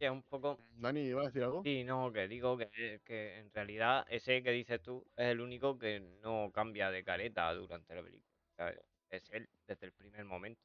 es 0.00 0.10
un 0.10 0.22
poco. 0.22 0.58
Dani, 0.76 1.00
¿iba 1.00 1.22
a 1.22 1.26
decir 1.26 1.42
algo? 1.42 1.62
Sí, 1.62 1.84
no, 1.84 2.12
que 2.12 2.28
digo 2.28 2.56
que, 2.56 3.00
que 3.04 3.38
en 3.40 3.52
realidad 3.52 4.06
ese 4.08 4.42
que 4.42 4.52
dices 4.52 4.80
tú 4.80 5.04
es 5.16 5.26
el 5.26 5.40
único 5.40 5.78
que 5.78 6.00
no 6.22 6.50
cambia 6.52 6.90
de 6.90 7.04
careta 7.04 7.52
durante 7.52 7.94
la 7.94 8.02
película. 8.02 8.32
O 8.52 8.56
sea, 8.56 8.74
es 9.10 9.30
él 9.30 9.48
desde 9.66 9.86
el 9.86 9.92
primer 9.92 10.24
momento. 10.24 10.62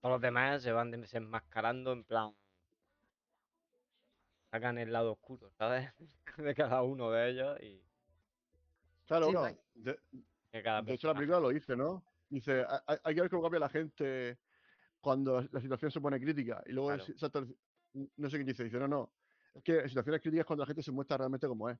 Todos 0.00 0.14
los 0.14 0.20
demás 0.20 0.62
se 0.62 0.72
van 0.72 0.90
desenmascarando 0.90 1.92
en 1.92 2.04
plan. 2.04 2.34
Sacan 4.50 4.78
el 4.78 4.92
lado 4.92 5.12
oscuro, 5.12 5.50
¿sabes? 5.58 5.92
De 6.38 6.54
cada 6.54 6.82
uno 6.82 7.10
de 7.10 7.30
ellos 7.30 7.60
y 7.60 7.82
Claro, 9.06 9.26
Sí, 9.26 9.32
no, 9.32 9.44
de, 9.74 9.98
hecho 10.94 11.08
la 11.08 11.14
película 11.14 11.40
lo 11.40 11.48
dice, 11.50 11.76
¿no? 11.76 12.04
Dice, 12.28 12.64
"Hay- 13.04 13.14
que 13.14 13.20
ver 13.20 13.30
cómo 13.30 13.42
cambia 13.42 13.60
la 13.60 13.68
gente 13.68 14.38
cuando 15.00 15.42
la 15.52 15.60
situación 15.60 15.90
se 15.90 16.00
pone 16.00 16.20
crítica. 16.20 16.62
Y 16.66 16.72
luego, 16.72 16.88
Claro. 16.88 17.04
salta 17.16 17.46
no 18.16 18.28
sé 18.28 18.36
quién 18.36 18.46
dice, 18.46 18.64
dice, 18.64 18.78
no, 18.78 18.88
no. 18.88 19.10
Es 19.54 19.62
que 19.62 19.78
en 19.80 19.88
situaciones 19.88 20.20
críticas 20.20 20.40
es 20.42 20.46
cuando 20.46 20.62
la 20.64 20.66
gente 20.66 20.82
se 20.82 20.92
muestra 20.92 21.16
realmente 21.16 21.46
como 21.46 21.70
es. 21.70 21.78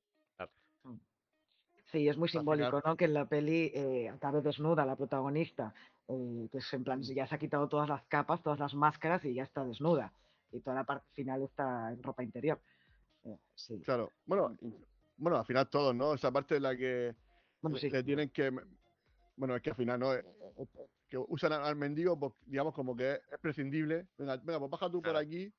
Sí, 1.92 2.08
es 2.08 2.16
muy 2.16 2.28
simbólico, 2.28 2.82
¿no? 2.84 2.96
Que 2.96 3.04
en 3.04 3.14
la 3.14 3.26
peli 3.28 3.70
eh, 3.74 4.08
acabe 4.08 4.40
desnuda 4.40 4.84
la 4.84 4.96
protagonista, 4.96 5.72
eh, 6.08 6.48
que 6.50 6.58
es 6.58 6.72
en 6.72 6.82
plan, 6.84 7.02
ya 7.02 7.26
se 7.26 7.34
ha 7.34 7.38
quitado 7.38 7.68
todas 7.68 7.88
las 7.88 8.02
capas, 8.04 8.42
todas 8.42 8.58
las 8.58 8.74
máscaras 8.74 9.24
y 9.24 9.34
ya 9.34 9.44
está 9.44 9.64
desnuda. 9.64 10.12
Y 10.52 10.60
toda 10.60 10.76
la 10.76 10.84
parte 10.84 11.06
final 11.12 11.42
está 11.42 11.92
en 11.92 12.02
ropa 12.02 12.22
interior. 12.22 12.60
Eh, 13.24 13.38
sí. 13.54 13.80
Claro. 13.84 14.10
Bueno, 14.24 14.56
y- 14.60 14.74
bueno, 15.16 15.38
al 15.38 15.46
final 15.46 15.68
todos, 15.68 15.94
¿no? 15.94 16.14
Esa 16.14 16.30
parte 16.32 16.56
en 16.56 16.62
la 16.62 16.76
que 16.76 17.14
Bueno, 17.60 17.74
le, 17.76 17.80
sí. 17.80 17.90
le 17.90 18.02
tienen 18.02 18.30
que 18.30 18.50
bueno, 19.36 19.54
es 19.54 19.62
que 19.62 19.70
al 19.70 19.76
final, 19.76 20.00
¿no? 20.00 20.14
Eh, 20.14 20.24
eh, 20.56 20.66
que 21.08 21.18
usan 21.18 21.52
al, 21.52 21.76
mendigo, 21.76 22.18
pues, 22.18 22.32
digamos, 22.46 22.74
como 22.74 22.96
que 22.96 23.12
es, 23.12 23.20
es 23.32 23.38
prescindible. 23.38 24.08
Venga, 24.16 24.36
venga, 24.38 24.58
pues 24.58 24.70
baja 24.70 24.90
tú 24.90 25.02
por 25.02 25.14
aquí. 25.16 25.52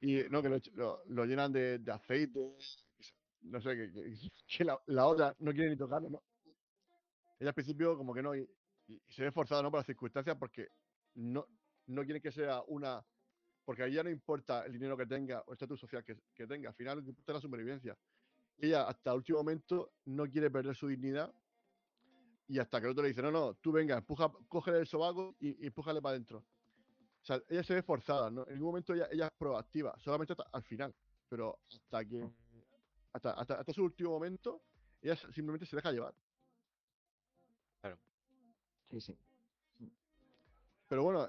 Y 0.00 0.24
no, 0.28 0.42
que 0.42 0.48
lo, 0.48 0.58
lo- 0.74 1.02
lo 1.06 1.24
llenan 1.24 1.52
de, 1.52 1.78
de 1.78 1.92
aceite. 1.92 2.56
No 3.42 3.60
sé, 3.60 3.76
que, 3.76 3.92
que- 3.92 4.30
que 4.58 4.64
la, 4.64 4.80
la 4.86 5.06
otra 5.06 5.34
no 5.38 5.52
quiere 5.52 5.70
ni 5.70 5.76
tocarlo, 5.76 6.10
¿no? 6.10 6.22
Ella 7.38 7.50
al 7.50 7.54
principio 7.54 7.96
como 7.96 8.12
que 8.12 8.22
no, 8.22 8.34
y, 8.34 8.40
y- 8.88 9.00
y 9.06 9.12
se 9.12 9.22
ve 9.22 9.30
forzada, 9.32 9.62
¿no? 9.62 9.70
Por 9.70 9.78
las 9.78 9.86
circunstancias, 9.86 10.36
porque 10.38 10.68
no, 11.14 11.46
no 11.86 12.04
quiere 12.04 12.20
que 12.20 12.32
sea 12.32 12.62
una... 12.66 13.04
Porque 13.68 13.82
a 13.82 13.86
ella 13.86 14.02
no 14.02 14.08
importa 14.08 14.64
el 14.64 14.72
dinero 14.72 14.96
que 14.96 15.04
tenga 15.04 15.42
o 15.42 15.50
el 15.50 15.52
estatus 15.52 15.78
social 15.78 16.02
que, 16.02 16.16
que 16.34 16.46
tenga, 16.46 16.70
al 16.70 16.74
final 16.74 16.96
lo 16.96 17.02
que 17.02 17.10
importa 17.10 17.32
es 17.32 17.34
la 17.34 17.40
supervivencia. 17.42 17.98
Ella 18.56 18.88
hasta 18.88 19.10
el 19.10 19.18
último 19.18 19.40
momento 19.40 19.92
no 20.06 20.26
quiere 20.26 20.50
perder 20.50 20.74
su 20.74 20.88
dignidad 20.88 21.30
y 22.46 22.58
hasta 22.58 22.80
que 22.80 22.86
el 22.86 22.92
otro 22.92 23.02
le 23.02 23.10
dice, 23.10 23.20
no, 23.20 23.30
no, 23.30 23.52
tú 23.56 23.70
venga, 23.70 23.98
empuja, 23.98 24.32
cógele 24.48 24.78
el 24.78 24.86
sobaco 24.86 25.36
y, 25.38 25.62
y 25.62 25.66
empújale 25.66 26.00
para 26.00 26.12
adentro. 26.12 26.38
O 26.38 27.26
sea, 27.26 27.42
ella 27.46 27.62
se 27.62 27.74
ve 27.74 27.82
forzada, 27.82 28.30
¿no? 28.30 28.46
En 28.46 28.54
ningún 28.54 28.68
momento 28.68 28.94
ella, 28.94 29.06
ella 29.10 29.26
es 29.26 29.32
proactiva, 29.36 29.94
solamente 29.98 30.32
hasta 30.32 30.44
al 30.50 30.62
final. 30.62 30.94
Pero 31.28 31.58
hasta 31.70 32.06
que, 32.06 32.26
hasta, 33.12 33.32
hasta, 33.32 33.54
hasta 33.60 33.72
su 33.74 33.84
último 33.84 34.12
momento, 34.12 34.62
ella 35.02 35.14
simplemente 35.14 35.66
se 35.66 35.76
deja 35.76 35.92
llevar. 35.92 36.14
Sí, 38.90 38.98
sí. 38.98 39.18
Pero 40.88 41.02
bueno, 41.02 41.28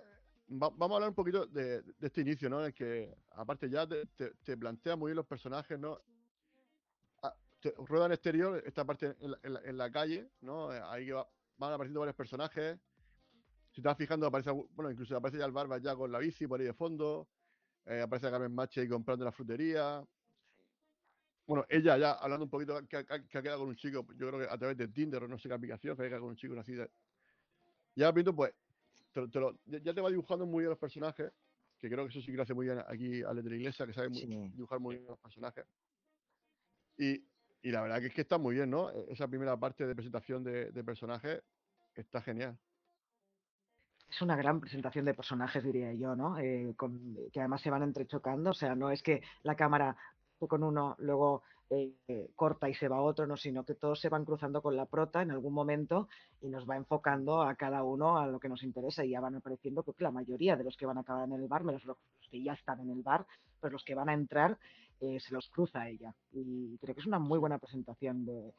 va- 0.49 0.69
vamos 0.69 0.91
a 0.91 0.95
hablar 0.95 1.09
un 1.09 1.15
poquito 1.15 1.45
de, 1.45 1.83
este 2.01 2.21
inicio, 2.21 2.49
¿no? 2.49 2.59
En 2.59 2.67
el 2.67 2.73
que, 2.73 3.15
aparte 3.31 3.69
ya 3.69 3.87
te, 3.87 4.05
te- 4.07 4.33
te 4.43 4.57
plantea 4.57 4.95
muy 4.95 5.09
bien 5.09 5.17
los 5.17 5.25
personajes, 5.27 5.79
¿no? 5.79 5.99
Ah, 7.23 7.35
rueda 7.77 8.07
en 8.07 8.11
exterior, 8.13 8.61
esta 8.65 8.85
parte 8.85 9.15
en 9.19 9.77
la, 9.77 9.91
calle, 9.91 10.29
¿no? 10.41 10.69
Ahí 10.69 11.09
va- 11.11 11.27
van 11.57 11.73
apareciendo 11.73 11.99
varios 11.99 12.15
personajes. 12.15 12.77
Si 13.71 13.81
te 13.81 13.87
vas 13.87 13.97
fijando, 13.97 14.25
aparece, 14.27 14.51
bueno, 14.51 14.91
incluso 14.91 15.15
aparece 15.15 15.37
ya 15.39 15.45
el 15.45 15.51
Barba 15.51 15.77
ya 15.77 15.95
con 15.95 16.11
la 16.11 16.19
bici 16.19 16.47
por 16.47 16.59
ahí 16.59 16.65
de 16.65 16.73
fondo. 16.73 17.27
eh, 17.85 18.01
aparece 18.01 18.29
Carmen 18.29 18.53
Mache 18.53 18.81
ahí 18.81 18.87
comprando 18.87 19.25
la 19.25 19.31
frutería. 19.31 20.03
Bueno, 21.47 21.65
ella 21.67 21.97
ya 21.97 22.11
hablando 22.13 22.45
un 22.45 22.49
poquito 22.51 22.79
que, 22.87 22.97
ha- 22.97 23.03
que 23.03 23.13
ha- 23.13 23.27
que 23.27 23.37
ha 23.37 23.41
quedado 23.41 23.59
con 23.61 23.69
un 23.69 23.75
chico, 23.75 24.05
yo 24.15 24.27
creo 24.27 24.39
que 24.39 24.53
a 24.53 24.57
través 24.57 24.77
de 24.77 24.87
Tinder 24.87 25.23
o 25.23 25.27
no 25.27 25.39
sé 25.39 25.47
qué 25.49 25.55
aplicación, 25.55 25.95
que 25.97 26.03
ha 26.03 26.05
quedado 26.05 26.21
con 26.21 26.29
un 26.31 26.35
chico 26.35 26.59
así. 26.59 26.75
Ya 27.95 28.11
viendo, 28.11 28.35
pues, 28.35 28.53
te 29.11 29.21
lo- 29.21 29.29
te 29.29 29.39
lo- 29.39 29.59
ya 29.65 29.93
te 29.93 30.01
va 30.01 30.09
dibujando 30.09 30.45
muy 30.45 30.61
bien 30.61 30.69
los 30.69 30.79
personajes, 30.79 31.31
que 31.79 31.89
creo 31.89 32.05
que 32.05 32.11
eso 32.11 32.19
sí 32.21 32.27
que 32.31 32.37
lo 32.37 32.43
hace 32.43 32.53
muy 32.53 32.65
bien 32.65 32.79
aquí 32.87 33.23
Ale 33.23 33.41
de 33.41 33.49
la 33.49 33.55
Iglesia, 33.55 33.85
que 33.85 33.93
sabe 33.93 34.09
muy- 34.09 34.19
Sí. 34.19 34.27
dibujar 34.53 34.79
muy 34.79 34.95
bien 34.95 35.07
los 35.07 35.19
personajes. 35.19 35.65
Y, 36.97 37.23
y 37.61 37.71
la 37.71 37.81
verdad 37.81 37.99
que 37.99 38.07
es 38.07 38.13
que 38.13 38.21
está 38.21 38.37
muy 38.37 38.55
bien, 38.55 38.69
¿no? 38.69 38.91
E- 38.91 39.05
Esa 39.13 39.27
primera 39.27 39.57
parte 39.57 39.85
de 39.87 39.95
presentación 39.95 40.43
de, 40.43 40.71
de 40.71 40.83
personajes 40.83 41.41
está 41.95 42.21
genial. 42.21 42.57
Es 44.09 44.21
una 44.21 44.35
gran 44.35 44.59
presentación 44.59 45.05
de 45.05 45.13
personajes, 45.13 45.63
diría 45.63 45.93
yo, 45.93 46.15
¿no? 46.15 46.37
Eh, 46.39 46.73
con- 46.75 47.15
que 47.31 47.39
además 47.39 47.61
se 47.61 47.69
van 47.69 47.83
entrechocando, 47.83 48.49
o 48.49 48.53
sea, 48.53 48.75
no 48.75 48.89
es 48.91 49.03
que 49.03 49.21
la 49.43 49.55
cámara 49.55 49.95
con 50.47 50.63
uno, 50.63 50.95
luego 50.99 51.43
eh, 51.69 51.93
eh, 52.07 52.29
corta 52.35 52.67
y 52.69 52.73
se 52.73 52.87
va 52.87 53.01
otro, 53.01 53.27
no, 53.27 53.37
sino 53.37 53.63
que 53.63 53.75
todos 53.75 53.99
se 53.99 54.09
van 54.09 54.25
cruzando 54.25 54.61
con 54.61 54.75
la 54.75 54.85
prota 54.85 55.21
en 55.21 55.31
algún 55.31 55.53
momento 55.53 56.07
y 56.41 56.47
nos 56.49 56.67
va 56.67 56.75
enfocando 56.77 57.41
a 57.41 57.55
cada 57.55 57.83
uno 57.83 58.17
a 58.17 58.25
lo 58.27 58.39
que 58.39 58.49
nos 58.49 58.63
interesa 58.63 59.05
y 59.05 59.11
ya 59.11 59.21
van 59.21 59.35
apareciendo, 59.35 59.83
creo 59.83 59.93
que 59.93 60.03
la 60.03 60.11
mayoría 60.11 60.55
de 60.55 60.63
los 60.63 60.75
que 60.77 60.85
van 60.85 60.97
a 60.97 61.01
acabar 61.01 61.27
en 61.27 61.33
el 61.35 61.47
bar, 61.47 61.63
menos 61.63 61.83
los 61.85 61.97
que 62.31 62.41
ya 62.41 62.53
están 62.53 62.79
en 62.79 62.89
el 62.89 63.01
bar, 63.03 63.25
pues 63.59 63.71
los 63.73 63.83
que 63.83 63.95
van 63.95 64.09
a 64.09 64.13
entrar 64.13 64.57
eh, 65.01 65.19
se 65.19 65.33
los 65.33 65.47
cruza 65.49 65.87
ella. 65.87 66.13
Y 66.33 66.77
creo 66.79 66.93
que 66.95 67.01
es 67.01 67.07
una 67.07 67.19
muy 67.19 67.39
buena 67.39 67.57
presentación 67.57 68.25
de, 68.25 68.51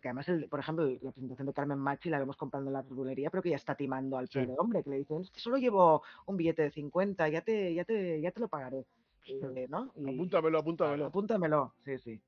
que 0.00 0.08
además, 0.08 0.28
el- 0.28 0.48
por 0.48 0.60
ejemplo, 0.60 0.86
la 0.86 1.12
presentación 1.12 1.46
de 1.46 1.52
Carmen 1.54 1.78
Machi 1.78 2.08
la 2.10 2.18
vemos 2.18 2.36
comprando 2.36 2.68
en 2.70 2.74
la 2.74 2.82
verdulería, 2.82 3.30
pero 3.30 3.42
que 3.42 3.50
ya 3.50 3.56
está 3.56 3.74
timando 3.74 4.16
al 4.18 4.28
Sí. 4.28 4.38
pobre 4.38 4.54
hombre, 4.58 4.82
que 4.84 4.90
le 4.90 4.98
dicen, 4.98 5.24
solo 5.34 5.56
llevo 5.56 6.02
un 6.26 6.36
billete 6.36 6.62
de 6.62 6.70
50, 6.70 7.28
ya 7.28 7.40
te, 7.42 7.74
ya 7.74 7.84
te, 7.84 8.20
ya 8.20 8.30
te 8.30 8.40
lo 8.40 8.48
pagaré. 8.48 8.84
Eh, 9.26 9.66
¿no? 9.68 9.92
Y- 9.96 10.14
Apúntamelo, 10.14 10.58
apúntamelo. 10.58 11.06
apúntamelo, 11.06 11.74
sí, 11.84 11.98
sí. 11.98 12.20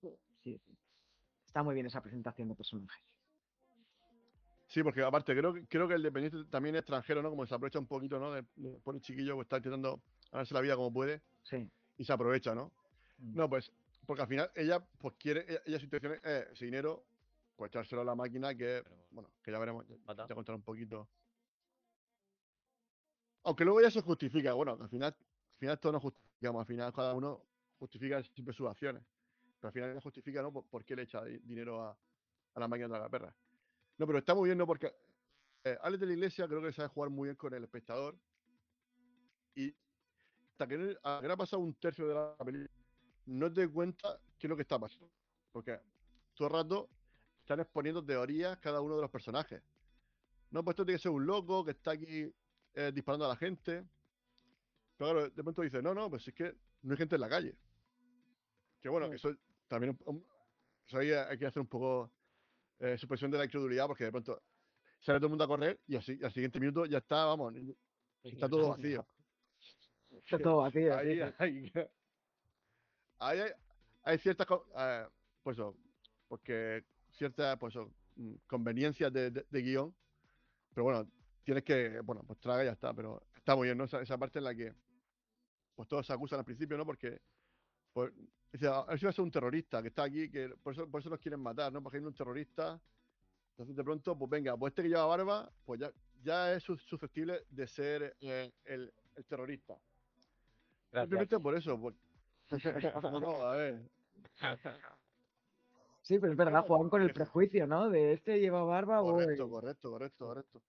Sí, 0.00 0.08
sí. 0.42 0.60
Está 1.46 1.62
muy 1.62 1.74
bien 1.74 1.86
esa 1.86 2.00
presentación 2.00 2.48
de 2.48 2.54
personajes. 2.54 3.02
Sí, 4.66 4.82
porque 4.82 5.02
aparte 5.02 5.36
creo, 5.36 5.52
que- 5.52 5.66
creo 5.66 5.86
que 5.86 5.94
el 5.94 6.02
dependiente 6.02 6.44
también 6.50 6.74
es 6.74 6.80
extranjero, 6.80 7.22
¿no? 7.22 7.30
Como 7.30 7.46
se 7.46 7.54
aprovecha 7.54 7.78
un 7.78 7.86
poquito, 7.86 8.18
¿no? 8.18 8.32
De, 8.32 8.42
de 8.56 8.70
pone 8.80 9.00
chiquillo, 9.00 9.34
pues 9.34 9.44
está 9.46 9.58
intentando 9.58 10.00
ganarse 10.30 10.54
la 10.54 10.60
vida 10.62 10.76
como 10.76 10.92
puede 10.92 11.20
Sí. 11.42 11.68
y 11.98 12.04
se 12.04 12.12
aprovecha, 12.12 12.54
¿no? 12.54 12.72
Mm. 13.18 13.36
No, 13.36 13.48
pues, 13.50 13.70
porque 14.06 14.22
al 14.22 14.28
final 14.28 14.50
ella, 14.54 14.80
pues 14.98 15.14
quiere, 15.18 15.44
ella, 15.46 15.60
ella 15.66 15.78
su 15.78 15.84
intención 15.84 16.14
es 16.14 16.20
eh, 16.24 16.48
ese 16.52 16.64
dinero, 16.64 17.04
pues 17.56 17.70
echárselo 17.70 18.00
a 18.00 18.04
la 18.04 18.14
máquina, 18.14 18.54
que, 18.54 18.82
bueno. 19.10 19.28
que 19.42 19.52
ya 19.52 19.58
veremos, 19.58 19.86
ya, 19.86 20.26
ya 20.26 20.34
contaré 20.34 20.56
un 20.56 20.62
poquito. 20.62 21.06
Aunque 23.44 23.64
luego 23.64 23.80
ya 23.82 23.90
se 23.90 24.00
justifica, 24.00 24.52
bueno, 24.54 24.76
que 24.78 24.84
al 24.84 24.88
final, 24.88 25.14
al 25.14 25.31
final 25.62 25.78
todos 25.78 25.92
nos 25.94 26.02
justificamos, 26.02 26.60
al 26.60 26.66
final 26.66 26.92
cada 26.92 27.14
uno 27.14 27.44
justifica 27.78 28.22
siempre 28.22 28.52
sus 28.52 28.68
acciones. 28.68 29.02
Pero 29.60 29.68
al 29.68 29.72
final 29.72 29.90
ella 29.92 30.00
justifica, 30.00 30.42
¿no? 30.42 30.52
Por, 30.52 30.64
por 30.66 30.84
qué 30.84 30.96
le 30.96 31.02
echa 31.02 31.24
di- 31.24 31.38
dinero 31.38 31.82
a, 31.82 31.96
a 32.54 32.60
la 32.60 32.66
máquina 32.68 32.88
de 32.88 32.98
la 32.98 33.08
perra. 33.08 33.34
No, 33.96 34.06
pero 34.06 34.18
está 34.18 34.34
muy 34.34 34.48
bien, 34.48 34.58
¿no? 34.58 34.66
Porque 34.66 34.92
eh, 35.64 35.78
Alex 35.82 36.00
de 36.00 36.06
la 36.06 36.12
Iglesia 36.14 36.48
creo 36.48 36.60
que 36.60 36.72
sabe 36.72 36.88
jugar 36.88 37.10
muy 37.10 37.28
bien 37.28 37.36
con 37.36 37.54
el 37.54 37.62
espectador. 37.62 38.18
Y 39.54 39.72
hasta 40.52 40.66
que 40.66 40.78
no, 40.78 40.90
hasta 40.90 41.20
que 41.20 41.28
no 41.28 41.34
ha 41.34 41.36
pasado 41.36 41.62
un 41.62 41.74
tercio 41.74 42.08
de 42.08 42.14
la 42.14 42.36
película, 42.38 42.70
no 43.26 43.52
te 43.52 43.68
cuenta 43.68 44.20
qué 44.38 44.46
es 44.46 44.50
lo 44.50 44.56
que 44.56 44.62
está 44.62 44.78
pasando. 44.80 45.08
Porque 45.52 45.78
todo 46.34 46.48
el 46.48 46.54
rato 46.54 46.90
están 47.40 47.60
exponiendo 47.60 48.04
teorías 48.04 48.58
cada 48.58 48.80
uno 48.80 48.96
de 48.96 49.02
los 49.02 49.10
personajes. 49.10 49.62
No, 50.50 50.64
pues 50.64 50.74
esto 50.74 50.84
tiene 50.84 50.98
que 50.98 51.02
ser 51.02 51.12
un 51.12 51.24
loco 51.24 51.64
que 51.64 51.70
está 51.70 51.92
aquí 51.92 52.34
eh, 52.74 52.90
disparando 52.92 53.26
a 53.26 53.28
la 53.28 53.36
gente. 53.36 53.86
Pero 55.02 55.14
claro, 55.14 55.30
de 55.30 55.42
pronto 55.42 55.62
dice, 55.62 55.82
no, 55.82 55.94
no, 55.94 56.08
pues 56.08 56.28
es 56.28 56.34
que 56.34 56.54
no 56.82 56.92
hay 56.92 56.96
gente 56.98 57.16
en 57.16 57.20
la 57.22 57.28
calle. 57.28 57.56
Que 58.80 58.88
bueno, 58.88 59.10
que 59.10 59.16
eso 59.16 59.34
también 59.66 59.98
eso 60.86 60.98
ahí 60.98 61.10
hay 61.10 61.36
que 61.38 61.46
hacer 61.46 61.60
un 61.60 61.66
poco 61.66 62.12
eh, 62.78 62.96
supresión 62.98 63.28
de 63.30 63.38
la 63.38 63.44
incredulidad 63.44 63.86
porque 63.88 64.04
de 64.04 64.12
pronto 64.12 64.40
sale 65.00 65.18
todo 65.18 65.26
el 65.26 65.30
mundo 65.30 65.42
a 65.44 65.48
correr 65.48 65.80
y 65.88 65.96
así 65.96 66.20
al 66.22 66.32
siguiente 66.32 66.60
minuto 66.60 66.86
ya 66.86 66.98
está, 66.98 67.24
vamos, 67.24 67.52
está 68.22 68.48
todo 68.48 68.68
vacío. 68.70 69.04
Está 70.10 70.38
todo 70.38 70.56
vacío. 70.58 70.96
Ahí, 70.96 71.16
sí. 71.64 71.80
hay, 73.18 73.40
hay, 73.40 73.50
hay 74.04 74.18
ciertas 74.18 74.46
eh, 74.78 75.06
pues 75.42 75.56
eso, 75.56 75.76
porque 76.28 76.84
ciertas 77.10 77.58
pues 77.58 77.74
eso, 77.74 77.92
mm, 78.16 78.34
conveniencias 78.46 79.12
de, 79.12 79.30
de- 79.32 79.46
de 79.50 79.62
guion 79.62 79.94
pero 80.74 80.84
bueno 80.84 81.10
tienes 81.44 81.64
que 81.64 82.00
bueno 82.00 82.22
pues 82.24 82.38
traga 82.38 82.62
y 82.62 82.66
ya 82.66 82.72
está 82.72 82.94
pero 82.94 83.20
está 83.36 83.56
muy 83.56 83.66
bien 83.68 83.78
¿no? 83.78 83.84
esa, 83.84 84.00
esa 84.00 84.16
parte 84.18 84.38
en 84.38 84.44
la 84.44 84.54
que 84.54 84.72
pues 85.74 85.88
todos 85.88 86.06
se 86.06 86.12
acusan 86.12 86.38
al 86.38 86.44
principio 86.44 86.76
no 86.76 86.84
porque 86.86 87.20
pues 87.92 88.12
dice 88.52 88.68
a 88.68 88.82
ver 88.84 88.98
si 88.98 89.04
va 89.06 89.10
a 89.10 89.12
ser 89.12 89.24
un 89.24 89.30
terrorista 89.30 89.82
que 89.82 89.88
está 89.88 90.04
aquí 90.04 90.30
que 90.30 90.48
por 90.62 90.72
eso 90.72 90.88
por 90.88 91.00
eso 91.00 91.10
nos 91.10 91.18
quieren 91.20 91.40
matar 91.40 91.72
no 91.72 91.82
porque 91.82 91.98
hay 91.98 92.04
un 92.04 92.14
terrorista 92.14 92.80
entonces 93.52 93.76
de 93.76 93.84
pronto 93.84 94.16
pues 94.16 94.30
venga 94.30 94.56
pues 94.56 94.72
este 94.72 94.82
que 94.82 94.88
lleva 94.88 95.06
barba 95.06 95.50
pues 95.64 95.80
ya 95.80 95.90
ya 96.22 96.52
es 96.54 96.62
sus- 96.62 96.82
susceptible 96.82 97.44
de 97.50 97.66
ser 97.66 98.16
eh, 98.20 98.52
el, 98.64 98.92
el 99.16 99.24
terrorista 99.24 99.76
Gracias. 100.92 101.08
Simplemente 101.08 101.38
por 101.40 101.56
eso. 101.56 101.80
Por... 101.80 101.94
No, 103.02 103.20
no, 103.20 103.42
a 103.46 103.56
ver. 103.56 103.80
Sí, 106.02 106.18
pero 106.18 106.32
es 106.32 106.36
verdad, 106.36 106.52
Claro, 106.52 106.66
juegan 106.66 106.90
con 106.90 107.00
el 107.02 107.14
prejuicio, 107.14 107.66
¿no? 107.66 107.88
De 107.88 108.12
este 108.12 108.40
lleva 108.40 108.62
barba, 108.62 109.02
uy. 109.02 109.12
Correcto, 109.24 109.48
correcto, 109.48 109.90
correcto, 109.90 110.26
correcto. 110.26 110.62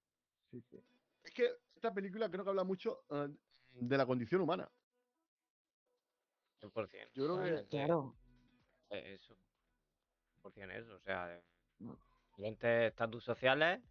Sí, 0.50 0.62
sí. 0.70 0.80
Es 1.24 1.32
que 1.32 1.50
esta 1.76 1.94
película 1.94 2.30
creo 2.30 2.44
que 2.46 2.52
habla 2.52 2.64
mucho 2.64 3.04
eh, 3.10 3.28
de 3.74 3.98
la 3.98 4.06
condición 4.06 4.42
humana. 4.42 4.70
100%. 6.72 7.12
Yo 7.14 7.26
creo 7.26 7.38
que 7.62 7.68
Claro. 7.70 8.16
eh, 8.90 9.16
Eso. 9.16 9.36
100% 10.42 10.72
eso. 10.72 10.96
O 10.96 11.00
sea, 11.00 11.42
No. 11.80 11.98
diferentes 12.38 12.92
estatus 12.92 13.24
sociales, 13.24 13.82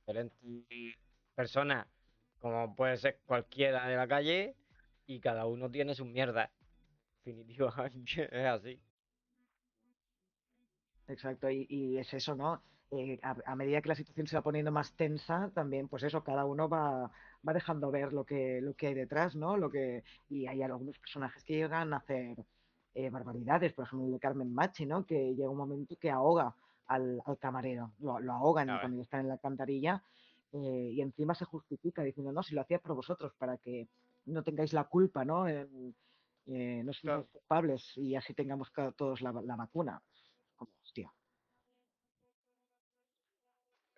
diferentes 0.00 0.96
personas, 1.34 1.86
como 2.40 2.74
puede 2.74 2.96
ser 2.96 3.20
cualquiera 3.26 3.86
de 3.86 3.96
la 3.96 4.08
calle, 4.08 4.56
y 5.06 5.20
cada 5.20 5.46
uno 5.46 5.70
tiene 5.70 5.94
sus 5.94 6.06
mierdas. 6.06 6.50
Definitivamente 7.24 8.28
es 8.32 8.46
así. 8.46 8.80
Exacto, 11.08 11.48
y, 11.50 11.66
y 11.68 11.98
es 11.98 12.12
eso, 12.14 12.34
¿no? 12.34 12.62
Eh, 12.90 13.18
a, 13.22 13.36
a 13.46 13.56
medida 13.56 13.80
que 13.80 13.88
la 13.88 13.94
situación 13.94 14.26
se 14.26 14.36
va 14.36 14.42
poniendo 14.42 14.72
más 14.72 14.92
tensa, 14.96 15.50
también, 15.54 15.88
pues 15.88 16.02
eso, 16.02 16.22
cada 16.24 16.44
uno 16.44 16.68
va, 16.68 17.10
va 17.46 17.52
dejando 17.52 17.90
ver 17.90 18.12
lo 18.12 18.24
que, 18.24 18.60
lo 18.60 18.74
que 18.74 18.88
hay 18.88 18.94
detrás, 18.94 19.34
¿no? 19.36 19.56
Lo 19.56 19.70
que, 19.70 20.04
y 20.28 20.46
hay 20.46 20.62
algunos 20.62 20.98
personajes 20.98 21.42
que 21.44 21.54
llegan 21.54 21.92
a 21.92 21.98
hacer 21.98 22.36
eh, 22.94 23.10
barbaridades, 23.10 23.72
por 23.72 23.84
ejemplo, 23.86 24.06
el 24.06 24.12
de 24.12 24.18
Carmen 24.20 24.52
Machi, 24.54 24.86
¿no? 24.86 25.04
Que 25.04 25.34
llega 25.34 25.50
un 25.50 25.56
momento 25.58 25.96
que 25.96 26.10
ahoga 26.10 26.54
al, 26.86 27.20
al 27.24 27.38
camarero, 27.38 27.92
lo, 28.00 28.20
lo 28.20 28.32
ahogan 28.32 28.68
ves. 28.68 28.80
cuando 28.80 29.02
están 29.02 29.20
en 29.20 29.28
la 29.28 29.34
alcantarilla, 29.34 30.02
eh, 30.52 30.90
y 30.92 31.00
encima 31.00 31.34
se 31.34 31.44
justifica 31.44 32.02
diciendo, 32.02 32.32
no, 32.32 32.42
si 32.42 32.54
lo 32.54 32.60
hacía 32.62 32.78
por 32.78 32.94
vosotros, 32.94 33.32
para 33.38 33.58
que 33.58 33.88
no 34.26 34.42
tengáis 34.42 34.72
la 34.72 34.84
culpa, 34.84 35.24
¿no? 35.24 35.48
En- 35.48 35.94
eh, 36.48 36.82
no 36.84 36.92
Claro. 37.00 37.26
seamos 37.26 37.28
culpables 37.30 37.92
y 37.96 38.14
así 38.14 38.32
tengamos 38.32 38.72
todos 38.96 39.20
la, 39.20 39.32
la 39.32 39.56
vacuna. 39.56 40.00
Como, 40.56 40.70
hostia. 40.82 41.12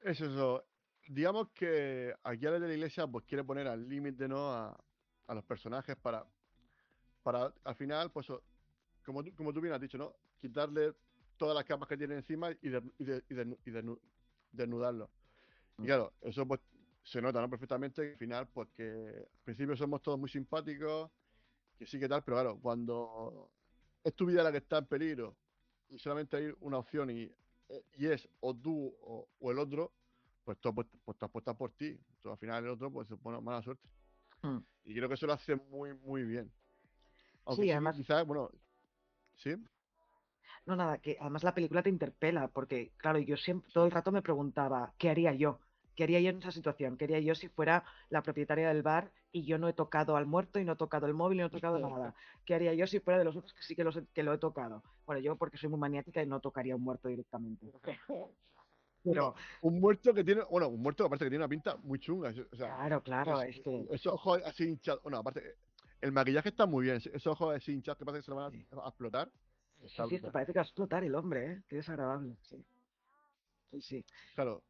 Es 0.02 0.20
eso. 0.20 0.64
Digamos 1.08 1.48
que 1.54 2.14
aquí 2.22 2.46
a 2.46 2.50
la 2.50 2.58
de 2.60 2.68
la 2.68 2.74
iglesia 2.74 3.06
pues 3.06 3.24
quiere 3.24 3.42
poner 3.42 3.66
al 3.66 3.88
límite 3.88 4.28
¿no? 4.28 4.52
a, 4.52 4.78
a 5.26 5.34
los 5.34 5.42
personajes 5.44 5.96
para, 5.96 6.26
para 7.22 7.52
al 7.64 7.74
final, 7.74 8.10
pues 8.12 8.26
como 9.04 9.24
tú, 9.24 9.34
como 9.34 9.52
tú 9.52 9.60
bien 9.62 9.72
has 9.72 9.80
dicho, 9.80 9.96
¿no? 9.96 10.14
Quitarle 10.38 10.92
todas 11.38 11.54
las 11.54 11.64
capas 11.64 11.88
que 11.88 11.96
tiene 11.96 12.16
encima 12.16 12.50
y, 12.50 12.68
de- 12.68 12.92
y, 12.98 13.04
de- 13.04 13.24
y 13.28 13.34
desnu- 13.34 13.58
y 13.64 13.70
desnu- 13.70 14.00
desnudarlo. 14.52 15.10
Y 15.78 15.82
Mm. 15.82 15.86
claro, 15.86 16.12
eso 16.20 16.46
pues 16.46 16.60
se 17.04 17.22
nota 17.22 17.40
¿no? 17.40 17.48
perfectamente 17.48 18.02
que 18.02 18.12
al 18.12 18.18
final, 18.18 18.48
pues 18.48 18.68
que 18.76 18.82
al 18.82 19.44
principio 19.44 19.76
somos 19.76 20.02
todos 20.02 20.18
muy 20.18 20.28
simpáticos, 20.28 21.10
que 21.78 21.86
sí 21.86 21.98
que 21.98 22.08
tal, 22.08 22.22
pero 22.22 22.36
claro, 22.36 22.58
cuando 22.60 23.50
es 24.04 24.12
tu 24.14 24.26
vida 24.26 24.42
la 24.42 24.52
que 24.52 24.58
está 24.58 24.78
en 24.78 24.86
peligro 24.86 25.34
y 25.88 25.98
solamente 25.98 26.36
hay 26.36 26.52
una 26.60 26.76
opción 26.78 27.08
y, 27.08 27.22
eh, 27.70 27.82
y 27.96 28.06
es 28.08 28.28
o 28.40 28.54
tú 28.54 28.94
o, 29.00 29.26
o 29.40 29.50
el 29.50 29.58
otro, 29.58 29.92
pues 30.48 30.58
tú, 30.60 30.70
apuestas- 30.70 30.98
pues, 31.04 31.18
tú 31.18 31.26
apuestas 31.26 31.56
por 31.56 31.72
ti. 31.72 32.00
Tú, 32.22 32.30
al 32.30 32.38
final 32.38 32.64
el 32.64 32.70
otro, 32.70 32.90
pues 32.90 33.06
bueno, 33.20 33.42
mala 33.42 33.60
suerte. 33.60 33.86
Mm. 34.40 34.56
Y 34.84 34.94
creo 34.94 35.06
que 35.06 35.14
eso 35.14 35.26
lo 35.26 35.34
hace 35.34 35.56
muy, 35.56 35.92
muy 35.92 36.22
bien. 36.24 36.50
Aunque 37.44 37.64
Sí, 37.64 37.70
además- 37.70 37.96
quizás, 37.96 38.26
bueno, 38.26 38.50
sí, 39.36 39.56
No, 40.64 40.74
nada, 40.74 40.96
que 40.98 41.18
además 41.20 41.44
la 41.44 41.52
película 41.54 41.82
te 41.82 41.90
interpela, 41.90 42.48
porque 42.48 42.92
claro, 42.96 43.18
yo 43.18 43.36
siempre, 43.36 43.70
todo 43.74 43.84
el 43.84 43.90
rato 43.90 44.10
me 44.10 44.22
preguntaba, 44.22 44.94
¿qué 44.96 45.10
haría 45.10 45.34
yo? 45.34 45.60
¿Qué 45.94 46.04
haría 46.04 46.20
yo 46.20 46.30
en 46.30 46.38
esa 46.38 46.50
situación? 46.50 46.96
¿Qué 46.96 47.04
haría 47.04 47.20
yo 47.20 47.34
si 47.34 47.48
fuera 47.50 47.84
la 48.08 48.22
propietaria 48.22 48.68
del 48.68 48.82
bar 48.82 49.12
y 49.32 49.44
yo 49.44 49.58
no 49.58 49.68
he 49.68 49.74
tocado 49.74 50.16
al 50.16 50.24
muerto 50.24 50.58
y 50.60 50.64
no 50.64 50.72
he 50.72 50.76
tocado 50.76 51.06
el 51.06 51.12
móvil 51.12 51.38
y 51.38 51.40
no 51.42 51.48
he 51.48 51.50
tocado 51.50 51.78
nada? 51.78 52.14
¿Qué 52.46 52.54
haría 52.54 52.72
yo 52.72 52.86
si 52.86 53.00
fuera 53.00 53.18
de 53.18 53.26
los 53.26 53.36
otros 53.36 53.52
que 53.52 53.62
sí 53.62 53.76
que, 53.76 53.84
los 53.84 53.96
he- 53.98 54.06
que 54.14 54.22
lo 54.22 54.32
he 54.32 54.38
tocado? 54.38 54.82
Bueno, 55.04 55.20
yo 55.20 55.36
porque 55.36 55.58
soy 55.58 55.68
muy 55.68 55.78
maniática 55.78 56.22
y 56.22 56.26
no 56.26 56.40
tocaría 56.40 56.72
a 56.72 56.76
un 56.76 56.82
muerto 56.84 57.08
directamente. 57.08 57.70
Pero, 59.04 59.34
un 59.62 59.80
muerto 59.80 60.12
que 60.12 60.24
tiene, 60.24 60.42
bueno, 60.50 60.68
un 60.68 60.82
muerto 60.82 61.04
aparte 61.04 61.24
que 61.24 61.30
tiene 61.30 61.44
una 61.44 61.48
pinta 61.48 61.76
muy 61.76 61.98
chunga. 61.98 62.30
O 62.30 62.56
sea, 62.56 62.76
claro, 62.76 63.02
claro, 63.02 63.40
es- 63.42 63.56
es 63.56 63.62
que... 63.64 63.86
esos 63.90 64.12
ojos 64.14 64.42
así 64.44 64.64
hinchados, 64.64 65.02
bueno, 65.02 65.18
aparte, 65.18 65.54
el 66.00 66.12
maquillaje 66.12 66.50
está 66.50 66.66
muy 66.66 66.84
bien, 66.84 66.96
esos 66.96 67.26
ojos 67.26 67.56
así 67.56 67.72
hinchados 67.72 67.98
que 67.98 68.04
parece 68.04 68.20
que 68.20 68.24
se 68.26 68.30
lo 68.30 68.36
van 68.36 68.52
a, 68.72 68.84
a 68.84 68.88
explotar. 68.88 69.30
Sí, 69.80 69.88
sí, 69.88 70.02
es 70.02 70.08
que 70.08 70.08
brutal. 70.08 70.32
parece 70.32 70.52
que 70.52 70.58
va 70.58 70.62
a 70.62 70.66
explotar 70.66 71.04
el 71.04 71.14
hombre, 71.14 71.52
¿eh? 71.52 71.62
Qué 71.68 71.76
desagradable, 71.76 72.36
sí. 72.42 72.64
Sí, 73.70 73.80
sí. 73.82 74.04
Claro, 74.34 74.62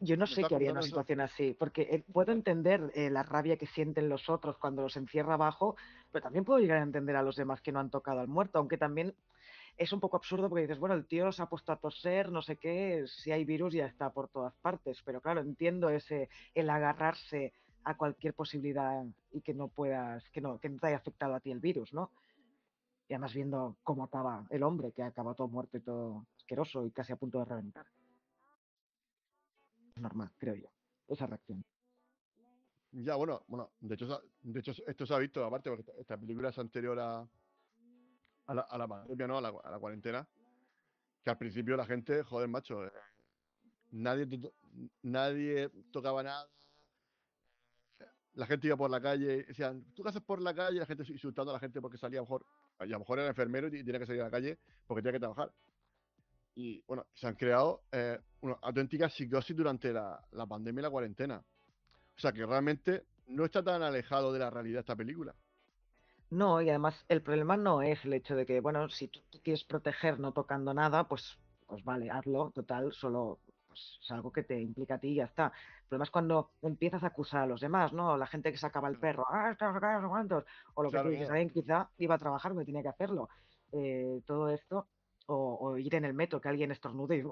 Yo 0.00 0.16
no 0.16 0.26
sé 0.26 0.42
qué 0.44 0.56
haría 0.56 0.68
en 0.70 0.72
una 0.72 0.80
eso. 0.80 0.88
situación 0.88 1.20
así, 1.20 1.54
porque 1.58 1.82
eh, 1.82 2.04
puedo 2.12 2.32
entender 2.32 2.90
eh, 2.94 3.08
la 3.08 3.22
rabia 3.22 3.56
que 3.56 3.66
sienten 3.66 4.08
los 4.08 4.28
otros 4.28 4.58
cuando 4.58 4.82
los 4.82 4.96
encierra 4.96 5.34
abajo, 5.34 5.76
pero 6.10 6.22
también 6.24 6.44
puedo 6.44 6.58
llegar 6.58 6.78
a 6.78 6.82
entender 6.82 7.14
a 7.14 7.22
los 7.22 7.36
demás 7.36 7.60
que 7.60 7.70
no 7.70 7.78
han 7.78 7.90
tocado 7.90 8.18
al 8.20 8.26
muerto, 8.28 8.58
aunque 8.58 8.78
también 8.78 9.14
es 9.76 9.92
un 9.92 10.00
poco 10.00 10.16
absurdo 10.16 10.48
porque 10.48 10.62
dices, 10.62 10.78
bueno, 10.78 10.94
el 10.94 11.06
tío 11.06 11.32
se 11.32 11.42
ha 11.42 11.46
puesto 11.46 11.72
a 11.72 11.76
toser, 11.76 12.30
no 12.30 12.42
sé 12.42 12.56
qué, 12.56 13.04
si 13.06 13.32
hay 13.32 13.44
virus 13.44 13.74
ya 13.74 13.86
está 13.86 14.10
por 14.10 14.28
todas 14.28 14.54
partes, 14.56 15.02
pero 15.04 15.20
claro, 15.20 15.40
entiendo 15.40 15.88
ese, 15.90 16.28
el 16.54 16.70
agarrarse 16.70 17.52
a 17.84 17.96
cualquier 17.96 18.34
posibilidad 18.34 19.04
y 19.32 19.40
que 19.40 19.54
no 19.54 19.68
puedas, 19.68 20.28
que 20.30 20.40
no, 20.40 20.58
que 20.58 20.68
no 20.68 20.78
te 20.78 20.86
haya 20.88 20.96
afectado 20.96 21.34
a 21.34 21.40
ti 21.40 21.50
el 21.50 21.60
virus, 21.60 21.92
¿no? 21.92 22.10
Y 23.08 23.14
además 23.14 23.34
viendo 23.34 23.76
cómo 23.82 24.04
acaba 24.04 24.46
el 24.50 24.62
hombre, 24.62 24.92
que 24.92 25.02
acaba 25.02 25.34
todo 25.34 25.48
muerto 25.48 25.76
y 25.76 25.80
todo 25.80 26.26
asqueroso 26.36 26.86
y 26.86 26.92
casi 26.92 27.12
a 27.12 27.16
punto 27.16 27.38
de 27.40 27.44
reventar. 27.44 27.86
Normal, 29.96 30.30
creo 30.38 30.54
yo, 30.54 30.68
esa 31.08 31.26
reacción. 31.26 31.64
ya, 32.92 33.16
bueno, 33.16 33.42
bueno, 33.48 33.70
de 33.80 33.94
hecho, 33.94 34.22
de 34.42 34.60
hecho 34.60 34.72
esto 34.86 35.06
se 35.06 35.14
ha 35.14 35.18
visto 35.18 35.44
aparte 35.44 35.70
porque 35.70 35.84
esta 35.98 36.16
película 36.16 36.50
es 36.50 36.58
anterior 36.58 36.98
a, 37.00 37.28
a, 38.46 38.54
la, 38.54 38.62
a 38.62 38.78
la 38.78 38.88
pandemia, 38.88 39.26
¿no? 39.26 39.38
A 39.38 39.40
la, 39.40 39.52
a 39.62 39.70
la 39.70 39.78
cuarentena, 39.78 40.26
que 41.22 41.30
al 41.30 41.38
principio 41.38 41.76
la 41.76 41.86
gente, 41.86 42.22
joder, 42.22 42.48
macho, 42.48 42.84
eh, 42.84 42.92
nadie, 43.90 44.26
nadie 45.02 45.70
tocaba 45.90 46.22
nada, 46.22 46.48
la 48.34 48.46
gente 48.46 48.66
iba 48.66 48.76
por 48.76 48.90
la 48.90 49.00
calle 49.00 49.44
decían, 49.44 49.84
¿tú 49.94 50.02
qué 50.02 50.08
haces 50.08 50.22
por 50.22 50.40
la 50.40 50.54
calle? 50.54 50.78
La 50.78 50.86
gente 50.86 51.04
insultando 51.08 51.50
a 51.50 51.54
la 51.54 51.60
gente 51.60 51.80
porque 51.80 51.98
salía 51.98 52.20
a 52.20 52.22
lo 52.22 52.26
mejor, 52.26 52.46
y 52.80 52.84
a 52.84 52.86
lo 52.86 53.00
mejor 53.00 53.18
era 53.18 53.28
enfermero 53.28 53.68
y 53.68 53.84
tenía 53.84 53.98
que 53.98 54.06
salir 54.06 54.22
a 54.22 54.24
la 54.24 54.30
calle 54.30 54.58
porque 54.86 55.02
tenía 55.02 55.12
que 55.12 55.20
trabajar. 55.20 55.52
Y 56.54 56.82
bueno, 56.82 57.06
se 57.14 57.26
han 57.26 57.34
creado 57.34 57.84
eh, 57.92 58.18
una 58.40 58.54
auténtica 58.62 59.08
psicosis 59.08 59.56
durante 59.56 59.92
la, 59.92 60.22
la 60.32 60.46
pandemia 60.46 60.80
y 60.80 60.82
la 60.82 60.90
cuarentena. 60.90 61.38
O 61.38 62.20
sea 62.20 62.32
que 62.32 62.44
realmente 62.44 63.06
no 63.28 63.44
está 63.44 63.62
tan 63.62 63.82
alejado 63.82 64.32
de 64.32 64.38
la 64.38 64.50
realidad 64.50 64.80
esta 64.80 64.96
película. 64.96 65.34
No, 66.32 66.62
y 66.62 66.70
además 66.70 67.04
el 67.10 67.20
problema 67.20 67.58
no 67.58 67.82
es 67.82 68.02
el 68.06 68.14
hecho 68.14 68.34
de 68.34 68.46
que, 68.46 68.60
bueno, 68.60 68.88
si 68.88 69.08
tú 69.08 69.20
te 69.30 69.38
quieres 69.40 69.64
proteger 69.64 70.18
no 70.18 70.32
tocando 70.32 70.72
nada, 70.72 71.04
pues, 71.06 71.38
pues 71.66 71.84
vale, 71.84 72.10
hazlo, 72.10 72.50
total, 72.54 72.90
solo 72.94 73.38
pues, 73.68 73.98
es 74.02 74.10
algo 74.10 74.32
que 74.32 74.42
te 74.42 74.58
implica 74.58 74.94
a 74.94 74.98
ti 74.98 75.08
y 75.08 75.14
ya 75.16 75.24
está. 75.24 75.52
El 75.82 75.88
problema 75.90 76.04
es 76.04 76.10
cuando 76.10 76.52
empiezas 76.62 77.02
a 77.02 77.08
acusar 77.08 77.42
a 77.42 77.46
los 77.46 77.60
demás, 77.60 77.92
¿no? 77.92 78.16
La 78.16 78.26
gente 78.26 78.50
que 78.50 78.56
sacaba 78.56 78.88
el 78.88 78.98
perro, 78.98 79.26
ah, 79.28 79.50
es 79.50 79.58
que 79.58 79.64
no 79.66 79.74
sé 79.74 79.80
qué, 79.80 79.86
no 79.86 80.00
sé 80.00 80.08
cuántos", 80.08 80.44
o 80.72 80.82
lo 80.82 80.90
que 80.90 81.00
tú 81.00 81.08
dices, 81.10 81.28
alguien 81.28 81.50
quizá 81.50 81.90
iba 81.98 82.14
a 82.14 82.18
trabajar 82.18 82.52
porque 82.52 82.64
tenía 82.64 82.82
que 82.82 82.88
hacerlo. 82.88 83.28
Eh, 83.72 84.22
todo 84.24 84.48
esto, 84.48 84.86
o, 85.26 85.58
o 85.60 85.76
ir 85.76 85.94
en 85.94 86.06
el 86.06 86.14
metro, 86.14 86.40
que 86.40 86.48
alguien 86.48 86.72
estornude 86.72 87.26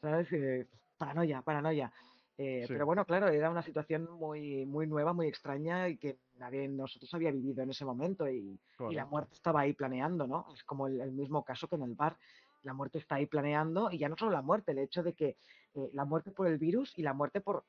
¿sabes? 0.00 0.32
Eh, 0.32 0.66
paranoia, 0.98 1.40
paranoia. 1.42 1.92
Eh, 2.36 2.64
Sí. 2.66 2.72
Pero 2.72 2.84
bueno, 2.84 3.04
claro, 3.04 3.28
era 3.28 3.48
una 3.48 3.62
situación 3.62 4.10
muy, 4.10 4.66
muy 4.66 4.88
nueva, 4.88 5.12
muy 5.12 5.28
extraña 5.28 5.88
y 5.88 5.98
que 5.98 6.18
nadie 6.38 6.60
de 6.60 6.68
nosotros 6.68 7.12
había 7.14 7.30
vivido 7.30 7.62
en 7.62 7.70
ese 7.70 7.84
momento 7.84 8.28
y, 8.28 8.58
y 8.90 8.94
la 8.94 9.06
muerte 9.06 9.34
estaba 9.34 9.60
ahí 9.60 9.72
planeando, 9.72 10.26
¿no? 10.26 10.46
Es 10.54 10.64
como 10.64 10.86
el, 10.86 11.00
el 11.00 11.12
mismo 11.12 11.44
caso 11.44 11.68
que 11.68 11.76
en 11.76 11.82
el 11.82 11.94
bar. 11.94 12.16
La 12.62 12.72
muerte 12.72 12.98
está 12.98 13.16
ahí 13.16 13.26
planeando 13.26 13.90
y 13.90 13.98
ya 13.98 14.08
no 14.08 14.16
solo 14.16 14.30
la 14.32 14.40
muerte, 14.40 14.72
el 14.72 14.78
hecho 14.78 15.02
de 15.02 15.12
que 15.12 15.36
eh, 15.74 15.90
la 15.92 16.06
muerte 16.06 16.30
por 16.30 16.46
el 16.46 16.56
virus 16.56 16.96
y 16.96 17.02
la 17.02 17.12
muerte 17.12 17.42
por 17.42 17.64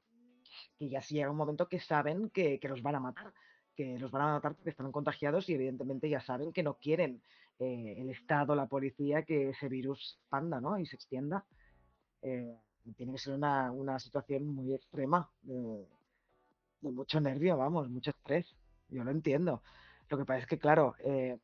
que 0.77 0.89
ya 0.89 1.01
sí 1.01 1.15
llega 1.15 1.31
un 1.31 1.37
momento 1.37 1.67
que 1.67 1.79
saben 1.79 2.29
que, 2.29 2.59
que 2.59 2.69
los 2.69 2.81
van 2.81 2.95
a 2.95 2.99
matar, 2.99 3.33
que 3.75 3.99
los 3.99 4.11
van 4.11 4.21
a 4.21 4.33
matar 4.33 4.55
porque 4.55 4.69
están 4.69 4.91
contagiados 4.91 5.49
y 5.49 5.53
evidentemente 5.55 6.09
ya 6.09 6.21
saben 6.21 6.53
que 6.53 6.63
no 6.63 6.75
quieren 6.75 7.21
eh, 7.59 7.95
el 7.97 8.09
Estado, 8.09 8.55
la 8.55 8.67
policía, 8.67 9.23
que 9.23 9.49
ese 9.49 9.67
virus 9.67 10.17
expanda, 10.19 10.61
¿no? 10.61 10.77
Y 10.77 10.85
se 10.85 10.95
extienda. 10.95 11.45
Eh, 12.21 12.57
tiene 12.95 13.13
que 13.13 13.17
ser 13.17 13.33
una, 13.33 13.71
una 13.71 13.99
situación 13.99 14.47
muy 14.47 14.73
extrema, 14.73 15.29
mucho 16.81 17.19
nervio, 17.19 17.57
vamos, 17.57 17.89
mucho 17.89 18.11
estrés. 18.11 18.55
Yo 18.89 19.03
lo 19.03 19.11
entiendo. 19.11 19.61
Lo 20.09 20.17
que 20.17 20.25
pasa 20.25 20.39
es 20.39 20.47
que, 20.47 20.59
claro, 20.59 20.95
eh, 20.99 21.37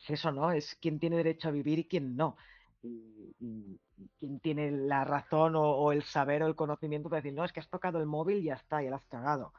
es 0.00 0.10
eso, 0.10 0.32
¿no? 0.32 0.52
Es 0.52 0.76
quién 0.80 0.98
tiene 0.98 1.16
derecho 1.16 1.48
a 1.48 1.52
vivir 1.52 1.78
y 1.80 1.84
quién 1.84 2.16
no. 2.16 2.36
Y, 2.82 3.78
quién 4.18 4.40
tiene 4.40 4.70
la 4.72 5.04
razón 5.04 5.54
o, 5.56 5.92
el 5.92 6.02
saber 6.02 6.42
o 6.42 6.46
el 6.46 6.56
conocimiento 6.56 7.08
para 7.08 7.22
decir, 7.22 7.34
no, 7.34 7.44
es 7.44 7.52
que 7.52 7.60
has 7.60 7.68
tocado 7.68 7.98
el 8.00 8.06
móvil 8.06 8.38
y 8.38 8.44
ya 8.44 8.54
está, 8.54 8.82
ya 8.82 8.90
lo 8.90 8.96
has 8.96 9.06
cagado. 9.06 9.52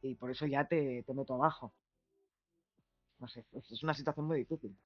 Y 0.00 0.14
por 0.14 0.30
eso 0.30 0.46
ya 0.46 0.66
te, 0.66 1.02
te 1.02 1.14
meto 1.14 1.34
abajo. 1.34 1.74
No 3.18 3.28
sé, 3.28 3.44
es, 3.52 3.82
una 3.82 3.94
situación 3.94 4.26
muy 4.26 4.38
difícil. 4.38 4.76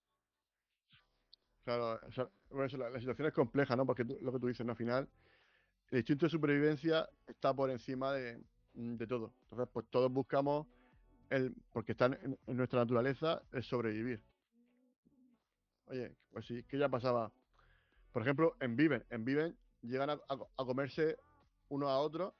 Claro, 1.64 1.98
o 2.06 2.12
sea, 2.12 2.28
por 2.48 2.64
eso 2.64 2.76
la, 2.76 2.98
situación 2.98 3.28
es 3.28 3.34
compleja, 3.34 3.74
¿no? 3.76 3.86
Porque 3.86 4.04
lo 4.04 4.32
que 4.32 4.38
tú 4.38 4.46
dices, 4.48 4.64
¿no? 4.66 4.72
Al 4.72 4.78
final, 4.78 5.08
el 5.90 5.98
instinto 5.98 6.26
de 6.26 6.30
supervivencia 6.30 7.08
está 7.26 7.54
por 7.54 7.70
encima 7.70 8.12
de, 8.12 8.40
de 8.76 9.06
todo. 9.06 9.32
Entonces, 9.44 9.68
pues 9.72 9.86
todos 9.90 10.12
buscamos, 10.12 10.66
el, 11.30 11.54
porque 11.72 11.92
está 11.92 12.06
en, 12.06 12.38
nuestra 12.46 12.80
naturaleza, 12.80 13.42
el 13.52 13.62
sobrevivir. 13.62 14.22
Oye, 15.86 16.14
pues 16.30 16.46
sí, 16.46 16.62
que 16.64 16.78
ya 16.78 16.88
pasaba. 16.88 17.32
Por 18.12 18.22
ejemplo, 18.22 18.56
en 18.60 18.76
Viven, 18.76 19.04
en 19.10 19.24
Viven 19.24 19.56
llegan 19.82 20.10
a, 20.10 20.14
a- 20.28 20.64
comerse 20.64 21.16
uno 21.68 21.88
a 21.88 21.98
otro. 21.98 22.34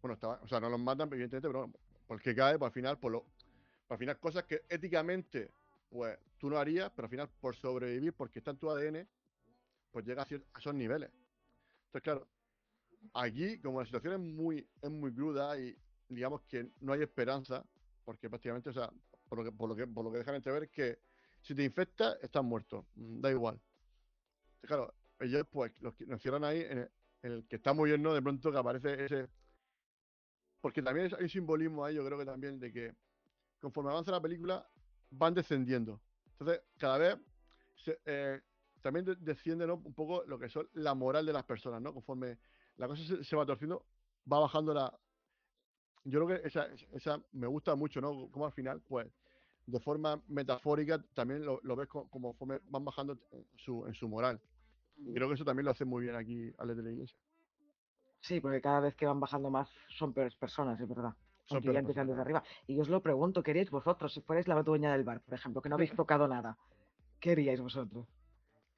Bueno, 0.00 0.14
estaba- 0.14 0.40
o 0.42 0.48
sea, 0.48 0.60
no 0.60 0.70
los 0.70 0.80
matan, 0.80 1.08
evidentemente, 1.12 1.48
pero 1.48 1.70
porque 2.06 2.34
cae, 2.34 2.58
pues 2.58 2.68
al 2.68 2.72
final, 2.74 2.98
por 2.98 3.12
lo, 3.12 3.26
al 3.88 3.98
final 3.98 4.18
cosas 4.18 4.44
que 4.44 4.62
éticamente, 4.68 5.52
pues 5.88 6.18
tú 6.38 6.48
no 6.48 6.58
harías, 6.58 6.90
pero 6.94 7.06
al 7.06 7.10
final 7.10 7.28
por 7.40 7.56
sobrevivir, 7.56 8.12
porque 8.14 8.38
está 8.38 8.52
en 8.52 8.58
tu 8.58 8.70
ADN, 8.70 9.06
pues 9.90 10.04
llega 10.06 10.22
a, 10.22 10.26
a 10.26 10.58
esos 10.58 10.74
niveles. 10.74 11.10
Entonces, 11.86 12.02
claro, 12.02 12.28
aquí, 13.14 13.60
como 13.60 13.80
la 13.80 13.86
situación 13.86 14.14
es 14.14 14.20
muy, 14.20 14.68
es 14.80 14.90
muy 14.90 15.12
cruda 15.14 15.58
y 15.58 15.76
digamos 16.08 16.42
que 16.42 16.70
no 16.80 16.92
hay 16.92 17.02
esperanza, 17.02 17.64
porque 18.04 18.28
prácticamente, 18.28 18.70
o 18.70 18.72
sea, 18.72 18.90
por 19.28 19.38
lo 19.38 19.44
que, 19.44 19.52
por 19.86 20.04
lo 20.04 20.12
que, 20.12 20.18
dejan 20.18 20.34
entrever, 20.34 20.64
es 20.64 20.70
que 20.70 20.98
si 21.40 21.54
te 21.54 21.64
infectas, 21.64 22.18
estás 22.22 22.44
muerto, 22.44 22.86
mm, 22.94 23.20
da 23.20 23.30
igual. 23.30 23.60
Claro, 24.62 24.94
ellos 25.18 25.46
pues 25.50 25.72
los, 25.80 25.94
que- 25.94 26.06
nos 26.06 26.20
cierran 26.20 26.44
ahí 26.44 26.60
en 26.62 26.90
el, 27.22 27.46
que 27.48 27.56
está 27.56 27.72
muy. 27.72 27.90
De 27.90 28.22
pronto 28.22 28.52
que 28.52 28.58
aparece 28.58 29.04
ese... 29.04 29.28
Porque 30.60 30.82
también 30.82 31.10
hay 31.16 31.22
un 31.24 31.28
simbolismo 31.28 31.84
ahí, 31.84 31.94
yo 31.94 32.04
creo 32.04 32.18
que 32.18 32.26
también, 32.26 32.60
de 32.60 32.72
que 32.72 32.94
conforme 33.60 33.90
avanza 33.90 34.10
la 34.10 34.20
película, 34.20 34.68
van 35.10 35.34
descendiendo. 35.34 36.00
Entonces, 36.32 36.62
cada 36.78 36.98
vez 36.98 37.16
eh, 38.04 38.40
también 38.82 39.04
de- 39.04 39.16
desciende 39.16 39.66
un 39.66 39.94
poco 39.94 40.24
lo 40.26 40.38
que 40.38 40.48
son 40.48 40.68
la 40.74 40.94
moral 40.94 41.26
de 41.26 41.32
las 41.32 41.44
personas, 41.44 41.80
¿no? 41.80 41.94
Conforme 41.94 42.38
la 42.80 42.88
cosa 42.88 43.02
se, 43.04 43.22
se 43.22 43.36
va 43.36 43.44
torciendo, 43.46 43.84
va 44.30 44.40
bajando 44.40 44.72
la... 44.74 44.92
Yo 46.04 46.24
creo 46.24 46.40
que 46.40 46.48
esa, 46.48 46.66
esa 46.92 47.20
me 47.32 47.46
gusta 47.46 47.74
mucho, 47.74 48.00
¿no? 48.00 48.30
Como 48.30 48.46
al 48.46 48.52
final, 48.52 48.80
pues, 48.80 49.06
de 49.66 49.78
forma 49.80 50.20
metafórica, 50.28 50.98
también 51.14 51.44
lo, 51.44 51.60
lo 51.62 51.76
ves 51.76 51.88
co- 51.88 52.08
como, 52.08 52.34
van 52.64 52.84
bajando 52.84 53.18
en 53.32 53.46
su, 53.58 53.86
en 53.86 53.94
su 53.94 54.08
moral. 54.08 54.40
Y 54.96 55.12
creo 55.12 55.28
que 55.28 55.34
eso 55.34 55.44
también 55.44 55.66
lo 55.66 55.72
hace 55.72 55.84
muy 55.84 56.02
bien 56.04 56.16
aquí 56.16 56.50
Alex 56.58 56.76
de 56.78 56.82
la 56.82 56.90
Iglesia. 56.90 57.18
Sí, 58.22 58.40
porque 58.40 58.60
cada 58.62 58.80
vez 58.80 58.94
que 58.96 59.06
van 59.06 59.20
bajando 59.20 59.50
más 59.50 59.68
son 59.98 60.12
peores 60.14 60.34
personas, 60.36 60.80
es 60.80 60.88
verdad. 60.88 61.14
Son 61.44 61.56
Aunque 61.56 61.66
ya 61.68 61.72
peores 61.72 61.80
empiezan 61.80 62.06
desde 62.06 62.20
arriba. 62.22 62.42
Y 62.66 62.76
yo 62.76 62.82
os 62.82 62.88
lo 62.88 63.02
pregunto, 63.02 63.42
¿qué 63.42 63.50
haríais 63.50 63.70
vosotros 63.70 64.12
si 64.14 64.20
fuerais 64.22 64.48
la 64.48 64.62
dueña 64.62 64.92
del 64.92 65.04
bar, 65.04 65.20
por 65.20 65.34
ejemplo, 65.34 65.60
que 65.60 65.68
no 65.68 65.74
habéis 65.76 65.92
tocado 65.96 66.26
nada? 66.28 66.56
¿Qué 67.20 67.32
haríais 67.32 67.60
vosotros? 67.60 68.06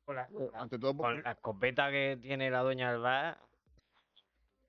Con 0.04 0.16
la, 0.16 0.24
Eh, 0.24 0.50
Ante 0.54 0.78
todo, 0.78 0.96
con 0.96 1.06
porque- 1.14 1.22
la 1.22 1.32
escopeta 1.32 1.90
que 1.92 2.18
tiene 2.20 2.50
la 2.50 2.62
doña 2.62 2.90
del 2.90 3.00
bar. 3.00 3.40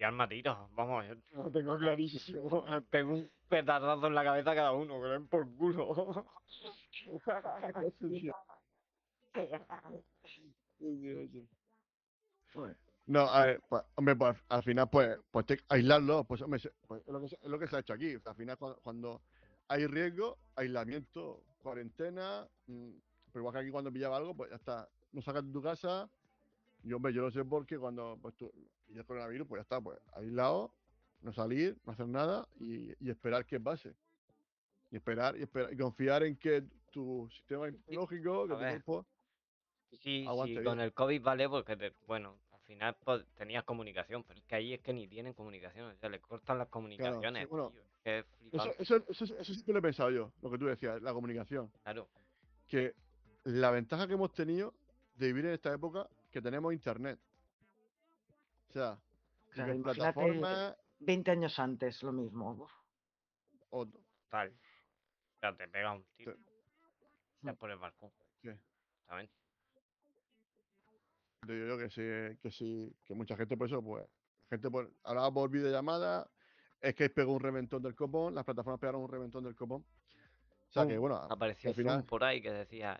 Y 0.03 0.05
arma 0.05 0.27
tiros. 0.27 0.57
Vamos, 0.75 1.05
yo 1.07 1.15
lo 1.31 1.49
tengo 1.49 1.77
clarísimo. 1.77 2.65
tengo 2.91 3.13
un 3.13 3.31
petardazo 3.47 4.07
en 4.07 4.15
la 4.15 4.25
cabeza 4.25 4.53
cada 4.53 4.73
uno, 4.73 5.01
que 5.01 5.07
den 5.07 5.27
por 5.27 5.49
culo. 5.55 6.25
No, 13.05 13.21
a 13.21 13.45
ver, 13.45 13.61
pues, 13.69 13.81
hombre, 13.95 14.17
pues 14.17 14.37
al 14.49 14.63
final, 14.63 14.89
pues, 14.89 15.17
pues 15.31 15.45
te- 15.45 15.61
aislarlo, 15.69 16.25
pues, 16.25 16.41
hombre, 16.41 16.59
pues, 16.85 17.01
es, 17.07 17.13
lo 17.13 17.21
que 17.21 17.29
se, 17.29 17.35
es 17.35 17.47
lo 17.47 17.57
que 17.57 17.67
se 17.67 17.77
ha 17.77 17.79
hecho 17.79 17.93
aquí. 17.93 18.17
Al 18.25 18.35
final, 18.35 18.57
cuando, 18.57 18.81
cuando 18.81 19.21
hay 19.69 19.87
riesgo, 19.87 20.37
aislamiento, 20.55 21.45
cuarentena, 21.59 22.45
mm, 22.67 22.91
pero 23.31 23.39
igual 23.39 23.53
que 23.53 23.59
aquí 23.61 23.71
cuando 23.71 23.91
pillaba 23.91 24.17
algo, 24.17 24.35
pues 24.35 24.49
ya 24.49 24.57
está. 24.57 24.89
No 25.13 25.21
sacas 25.21 25.45
de 25.45 25.53
tu 25.53 25.61
casa. 25.61 26.09
Y 26.83 26.91
hombre, 26.91 27.13
yo 27.13 27.21
lo 27.21 27.31
sé 27.31 27.45
porque 27.45 27.79
cuando 27.79 28.19
pues, 28.21 28.35
tú 28.35 28.51
pillas 28.93 29.05
coronavirus, 29.05 29.47
pues 29.47 29.59
ya 29.59 29.63
está, 29.63 29.81
pues 29.81 29.99
aislado, 30.13 30.73
no 31.21 31.33
salir, 31.33 31.77
no 31.85 31.93
hacer 31.93 32.07
nada 32.07 32.47
y, 32.59 32.91
y 33.05 33.09
esperar 33.09 33.45
que 33.45 33.59
pase. 33.59 33.93
Y 34.91 34.97
esperar, 34.97 35.35
y 35.37 35.41
esperar, 35.43 35.73
y 35.73 35.77
confiar 35.77 36.23
en 36.23 36.37
que 36.37 36.63
tu 36.91 37.27
sistema 37.31 37.67
inmunológico, 37.67 38.43
que 38.47 38.53
tu 38.53 38.59
cuerpo, 38.59 39.05
Sí, 40.01 40.25
sí, 40.45 40.63
con 40.63 40.79
el 40.79 40.91
COVID 40.93 41.21
vale 41.21 41.47
porque, 41.47 41.77
te- 41.77 41.93
bueno, 42.07 42.39
al 42.51 42.59
final 42.61 42.95
pues, 43.03 43.25
tenías 43.35 43.63
comunicación, 43.63 44.23
pero 44.23 44.39
es 44.39 44.45
que 44.45 44.55
ahí 44.55 44.73
es 44.73 44.81
que 44.81 44.91
ni 44.91 45.07
tienen 45.07 45.33
comunicación, 45.33 45.91
o 45.91 45.95
sea, 45.97 46.09
le 46.09 46.19
cortan 46.19 46.57
las 46.57 46.67
comunicaciones, 46.69 47.47
bueno, 47.47 47.69
tío, 47.69 47.81
es 47.81 47.99
que 48.03 48.19
es 48.19 48.25
Eso, 48.53 48.71
eso, 48.79 48.95
eso, 49.07 49.23
eso 49.37 49.53
siempre 49.53 49.73
lo 49.73 49.79
he 49.79 49.81
pensado 49.83 50.09
yo, 50.09 50.31
lo 50.41 50.49
que 50.49 50.57
tú 50.57 50.65
decías, 50.65 50.99
la 51.01 51.13
comunicación. 51.13 51.71
claro. 51.83 52.07
Que 52.67 52.95
la 53.43 53.69
ventaja 53.69 54.07
que 54.07 54.13
hemos 54.13 54.33
tenido 54.33 54.73
de 55.15 55.27
vivir 55.27 55.45
en 55.45 55.51
esta 55.53 55.71
época, 55.71 56.09
que 56.31 56.41
tenemos 56.41 56.73
internet. 56.73 57.19
O 58.73 58.75
sea, 58.75 58.99
Claro, 59.51 59.83
plataformas 59.83 60.75
20 60.99 61.31
años 61.31 61.59
antes, 61.59 62.01
lo 62.01 62.11
mismo. 62.11 62.67
O- 63.69 63.87
Tal. 64.29 64.49
O 64.49 65.39
sea, 65.39 65.55
te 65.55 65.67
pega 65.67 65.91
un 65.93 66.03
tiro. 66.15 66.35
Sí. 66.35 66.43
Ya 67.41 67.53
por 67.53 67.69
el 67.69 67.77
balcón. 67.77 68.11
Sí. 68.41 68.49
Exactamente. 68.49 69.33
Yo 71.47 71.53
digo 71.53 71.77
que 71.77 71.89
sí, 71.89 72.37
que 72.41 72.51
sí, 72.51 72.95
que 73.05 73.13
mucha 73.13 73.35
gente 73.35 73.57
por 73.57 73.67
eso, 73.67 73.83
pues, 73.83 74.07
gente 74.49 74.71
por, 74.71 74.91
hablaba 75.03 75.31
por 75.31 75.49
videollamada, 75.49 76.29
es 76.79 76.95
que 76.95 77.09
pegó 77.09 77.33
un 77.33 77.41
reventón 77.41 77.83
del 77.83 77.95
copón, 77.95 78.33
las 78.33 78.45
plataformas 78.45 78.79
pegaron 78.79 79.01
un 79.01 79.09
reventón 79.09 79.43
del 79.43 79.55
copón. 79.55 79.85
O 80.69 80.71
sea 80.73 80.87
que 80.87 80.97
bueno, 80.97 81.17
Apareció 81.17 81.69
al 81.69 81.75
final, 81.75 81.97
Zoom 81.99 82.07
por 82.07 82.23
ahí 82.23 82.41
que 82.41 82.51
decía... 82.51 82.97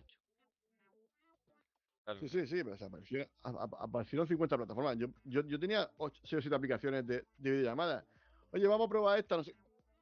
Sí, 2.20 2.28
sí, 2.30 2.48
sí, 2.48 2.64
pero 2.64 2.76
o 2.76 2.78
sea, 2.78 2.88
aparecieron, 2.88 3.28
a- 3.44 3.50
a- 3.50 3.84
aparecieron 3.84 4.28
50 4.28 4.58
plataformas. 4.58 4.98
Yo, 4.98 5.08
yo, 5.24 5.42
yo 5.42 5.60
tenía 5.60 5.90
6 6.24 6.34
o 6.34 6.42
7 6.42 6.56
aplicaciones 6.56 7.06
de, 7.08 7.26
de 7.38 7.52
videollamada. 7.52 8.06
Oye, 8.52 8.68
vamos 8.68 8.88
a 8.88 8.90
probar 8.90 9.20
esta, 9.20 9.38
no 9.38 9.44
sé. 9.44 9.56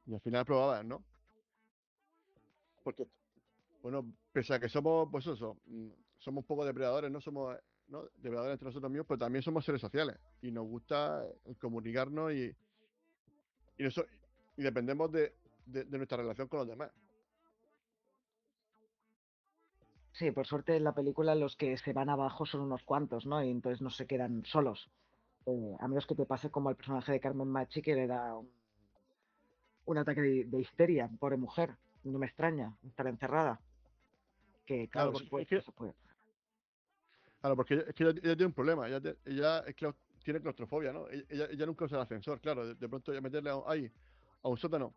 Y 0.08 0.14
al 0.14 0.20
final 0.22 0.44
probabas, 0.46 0.84
¿no? 0.84 1.04
Porque, 2.84 3.08
bueno, 3.84 4.12
pese 4.34 4.54
a 4.56 4.60
que 4.60 4.68
somos, 4.68 5.08
pues 5.12 5.28
eso, 5.28 5.58
mm, 5.66 5.90
somos 6.18 6.42
un 6.44 6.48
poco 6.48 6.66
depredadores, 6.66 7.12
no 7.12 7.22
somos 7.22 7.56
¿no? 7.88 8.04
depredadores 8.16 8.54
entre 8.54 8.66
nosotros 8.68 8.92
mismos, 8.92 9.06
pero 9.08 9.20
también 9.20 9.44
somos 9.44 9.64
seres 9.64 9.82
sociales. 9.82 10.18
Y 10.42 10.52
nos 10.52 10.66
gusta 10.66 11.24
el 11.46 11.58
comunicarnos 11.58 12.34
y, 12.34 12.56
y, 13.78 13.86
eso, 13.86 14.04
y 14.58 14.64
dependemos 14.64 15.12
de, 15.12 15.36
de- 15.66 15.84
de 15.86 15.98
nuestra 15.98 16.18
relación 16.18 16.48
con 16.48 16.60
los 16.60 16.68
demás. 16.68 16.92
Sí, 20.14 20.32
por 20.32 20.46
suerte 20.46 20.76
en 20.76 20.84
la 20.84 20.94
película 20.94 21.36
los 21.36 21.56
que 21.56 21.78
se 21.78 21.94
van 21.94 22.10
abajo 22.10 22.46
son 22.46 22.62
unos 22.62 22.84
cuantos, 22.84 23.26
¿no? 23.26 23.42
Y 23.44 23.50
entonces 23.50 23.82
no 23.82 23.90
se 23.90 24.06
quedan 24.08 24.44
solos. 24.46 24.90
Eh, 25.46 25.76
a 25.80 25.88
menos 25.88 26.06
que 26.06 26.16
te 26.16 26.26
pase 26.26 26.50
como 26.52 26.70
al 26.70 26.76
personaje 26.76 27.12
de 27.14 27.20
Carmen 27.20 27.48
Machi 27.48 27.82
que 27.82 27.96
le 27.96 28.08
da 28.08 28.36
un, 28.38 28.52
un 29.86 29.98
ataque 29.98 30.22
de, 30.22 30.46
de 30.46 30.60
histeria, 30.60 31.10
pobre 31.20 31.38
mujer. 31.38 31.76
No 32.04 32.20
me 32.20 32.26
extraña 32.26 32.76
estar 32.86 33.08
encerrada. 33.08 33.60
Que 34.66 34.88
Claro, 34.90 35.12
claro, 35.12 35.26
porque 35.30 35.44
es 35.44 35.48
que- 35.48 35.62
se 35.66 35.72
puede. 35.72 35.94
Claro, 37.40 37.56
porque 37.56 37.74
ella, 37.76 37.84
es 37.88 37.96
que 37.96 38.04
ella, 38.04 38.12
ella 38.12 38.36
tiene 38.36 38.46
un 38.48 38.54
problema. 38.54 38.88
Ella, 38.88 39.02
ella 39.26 39.66
clau- 39.68 39.96
tiene 40.24 40.42
claustrofobia, 40.42 40.92
¿no? 40.94 41.08
Ella, 41.08 41.24
ella- 41.30 41.48
ella 41.50 41.66
nunca 41.66 41.86
usa 41.86 41.98
el 41.98 42.04
ascensor, 42.04 42.40
claro. 42.40 42.68
De, 42.68 42.76
de 42.76 42.90
pronto 42.90 43.14
ya 43.14 43.22
meterle 43.22 43.50
a, 43.50 43.56
un- 43.56 43.64
ahí, 43.66 43.92
a 44.44 44.50
un 44.50 44.58
sótano. 44.58 44.94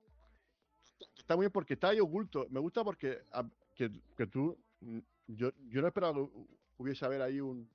Está 1.17 1.37
muy 1.37 1.45
bien 1.45 1.53
porque 1.53 1.75
está 1.75 1.89
ahí 1.89 2.01
oculto. 2.01 2.47
Me 2.51 2.61
gusta 2.61 2.83
porque 2.85 3.21
a- 3.33 3.45
que, 3.75 3.91
que 4.17 4.27
tú. 4.27 4.57
Mm, 4.81 4.99
Yo, 5.27 5.51
yo 5.69 5.81
no 5.81 5.89
esperaba 5.89 6.13
que 6.15 6.21
hu- 6.21 6.49
hubiese 6.77 7.05
haber 7.05 7.23
ahí 7.23 7.41
un, 7.41 7.71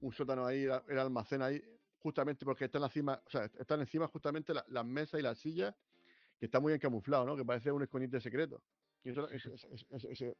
un 0.00 0.12
sótano 0.12 0.46
ahí, 0.46 0.62
el 0.64 0.98
almacén 0.98 1.42
ahí, 1.42 1.60
justamente 1.98 2.44
porque 2.44 2.66
están 2.66 2.82
encima, 2.84 3.20
o 3.26 3.30
sea, 3.30 3.44
están 3.58 3.80
encima 3.80 4.06
justamente 4.08 4.54
la- 4.54 4.64
las 4.68 4.84
mesas 4.84 5.18
y 5.18 5.22
las 5.22 5.38
sillas, 5.38 5.74
que 6.38 6.46
está 6.46 6.60
muy 6.60 6.70
bien 6.72 6.80
camuflado, 6.80 7.24
¿no? 7.24 7.36
Que 7.36 7.44
parece 7.44 7.72
un 7.72 7.82
escondite 7.82 8.20
secreto. 8.20 8.62
Y 9.02 9.10
eso, 9.10 9.28
ese, 9.30 9.54
ese- 9.54 9.86
ese- 9.90 10.12
ese- 10.12 10.36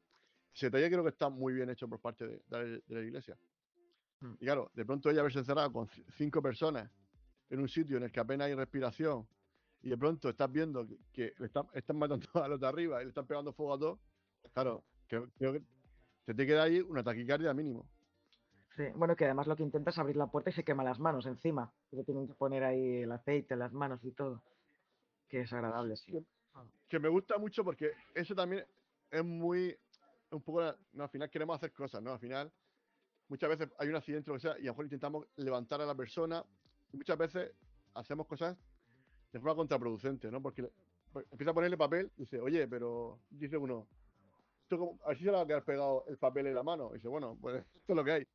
detalle 0.60 0.88
creo 0.90 1.02
que 1.02 1.10
está 1.10 1.28
muy 1.28 1.52
bien 1.54 1.68
hecho 1.70 1.88
por 1.88 2.00
parte 2.00 2.26
de- 2.26 2.36
de 2.36 2.42
la- 2.50 2.64
de 2.64 2.82
la 2.88 3.00
iglesia. 3.00 3.36
Mm. 4.20 4.34
Y 4.40 4.44
claro, 4.44 4.70
de 4.74 4.84
pronto 4.84 5.10
ella 5.10 5.22
verse 5.22 5.38
encerrada 5.40 5.70
con 5.70 5.86
ci- 5.88 6.04
cinco 6.16 6.40
personas 6.40 6.90
en 7.50 7.60
un 7.60 7.68
sitio 7.68 7.96
en 7.96 8.04
el 8.04 8.12
que 8.12 8.20
apenas 8.20 8.46
hay 8.46 8.54
respiración 8.54 9.26
y 9.82 9.88
de 9.90 9.98
pronto 9.98 10.28
estás 10.28 10.50
viendo 10.50 10.86
que, 10.86 10.98
que 11.12 11.34
le 11.38 11.46
están, 11.46 11.66
están 11.74 11.96
matando 11.98 12.26
a 12.44 12.48
los 12.48 12.60
de 12.60 12.66
arriba 12.66 13.00
y 13.00 13.04
le 13.04 13.08
están 13.10 13.26
pegando 13.26 13.52
fuego 13.52 13.74
a 13.74 13.78
todos, 13.78 13.98
claro, 14.52 14.84
creo, 15.08 15.28
creo 15.36 15.60
que 16.26 16.32
te 16.32 16.34
te 16.34 16.46
queda 16.46 16.62
ahí 16.62 16.80
una 16.80 17.02
taquicardia 17.02 17.52
mínimo. 17.52 17.86
Sí, 18.76 18.84
bueno, 18.96 19.14
que 19.14 19.24
además 19.24 19.46
lo 19.46 19.54
que 19.54 19.62
intenta 19.62 19.90
es 19.90 19.98
abrir 19.98 20.16
la 20.16 20.26
puerta 20.26 20.50
y 20.50 20.52
se 20.52 20.64
quema 20.64 20.82
las 20.82 20.98
manos 20.98 21.26
encima. 21.26 21.72
Y 21.92 21.96
le 21.96 22.04
tienen 22.04 22.26
que 22.26 22.34
poner 22.34 22.64
ahí 22.64 23.02
el 23.02 23.12
aceite 23.12 23.56
las 23.56 23.72
manos 23.72 24.04
y 24.04 24.10
todo. 24.10 24.42
Que 25.28 25.42
es 25.42 25.52
agradable, 25.52 25.96
sí. 25.96 26.24
Que 26.88 26.98
me 26.98 27.08
gusta 27.08 27.38
mucho 27.38 27.64
porque 27.64 27.92
eso 28.14 28.34
también 28.34 28.64
es 29.10 29.24
muy, 29.24 29.76
un 30.30 30.42
poco, 30.42 30.62
no, 30.92 31.04
al 31.04 31.08
final 31.10 31.30
queremos 31.30 31.56
hacer 31.56 31.72
cosas, 31.72 32.02
¿no? 32.02 32.12
Al 32.12 32.18
final, 32.18 32.50
muchas 33.28 33.48
veces 33.48 33.68
hay 33.78 33.88
un 33.88 33.96
accidente 33.96 34.30
o 34.30 34.34
lo 34.34 34.38
que 34.38 34.48
sea 34.48 34.58
y 34.58 34.62
a 34.62 34.66
lo 34.66 34.72
mejor 34.72 34.84
intentamos 34.86 35.26
levantar 35.36 35.80
a 35.80 35.86
la 35.86 35.94
persona 35.94 36.44
y 36.92 36.96
muchas 36.96 37.16
veces 37.16 37.52
hacemos 37.94 38.26
cosas 38.26 38.56
de 39.32 39.38
forma 39.38 39.54
contraproducente, 39.54 40.30
¿no? 40.30 40.42
Porque 40.42 40.68
pues, 41.12 41.26
empieza 41.30 41.52
a 41.52 41.54
ponerle 41.54 41.76
papel 41.76 42.10
y 42.16 42.22
dice, 42.22 42.40
oye, 42.40 42.66
pero 42.66 43.20
dice 43.30 43.56
uno, 43.56 43.86
esto 44.64 44.78
como- 44.78 44.98
a 45.04 45.08
ver 45.08 45.18
si 45.18 45.24
se 45.24 45.30
le 45.30 45.36
va 45.36 45.42
a 45.42 45.46
quedar 45.46 45.64
pegado 45.64 46.04
el 46.08 46.18
papel 46.18 46.46
en 46.48 46.54
la 46.54 46.62
mano. 46.62 46.90
Dice, 46.92 47.08
bueno, 47.08 47.36
pues 47.40 47.56
esto 47.74 47.92
es 47.92 47.96
lo 47.96 48.04
que 48.04 48.12
hay. 48.12 48.26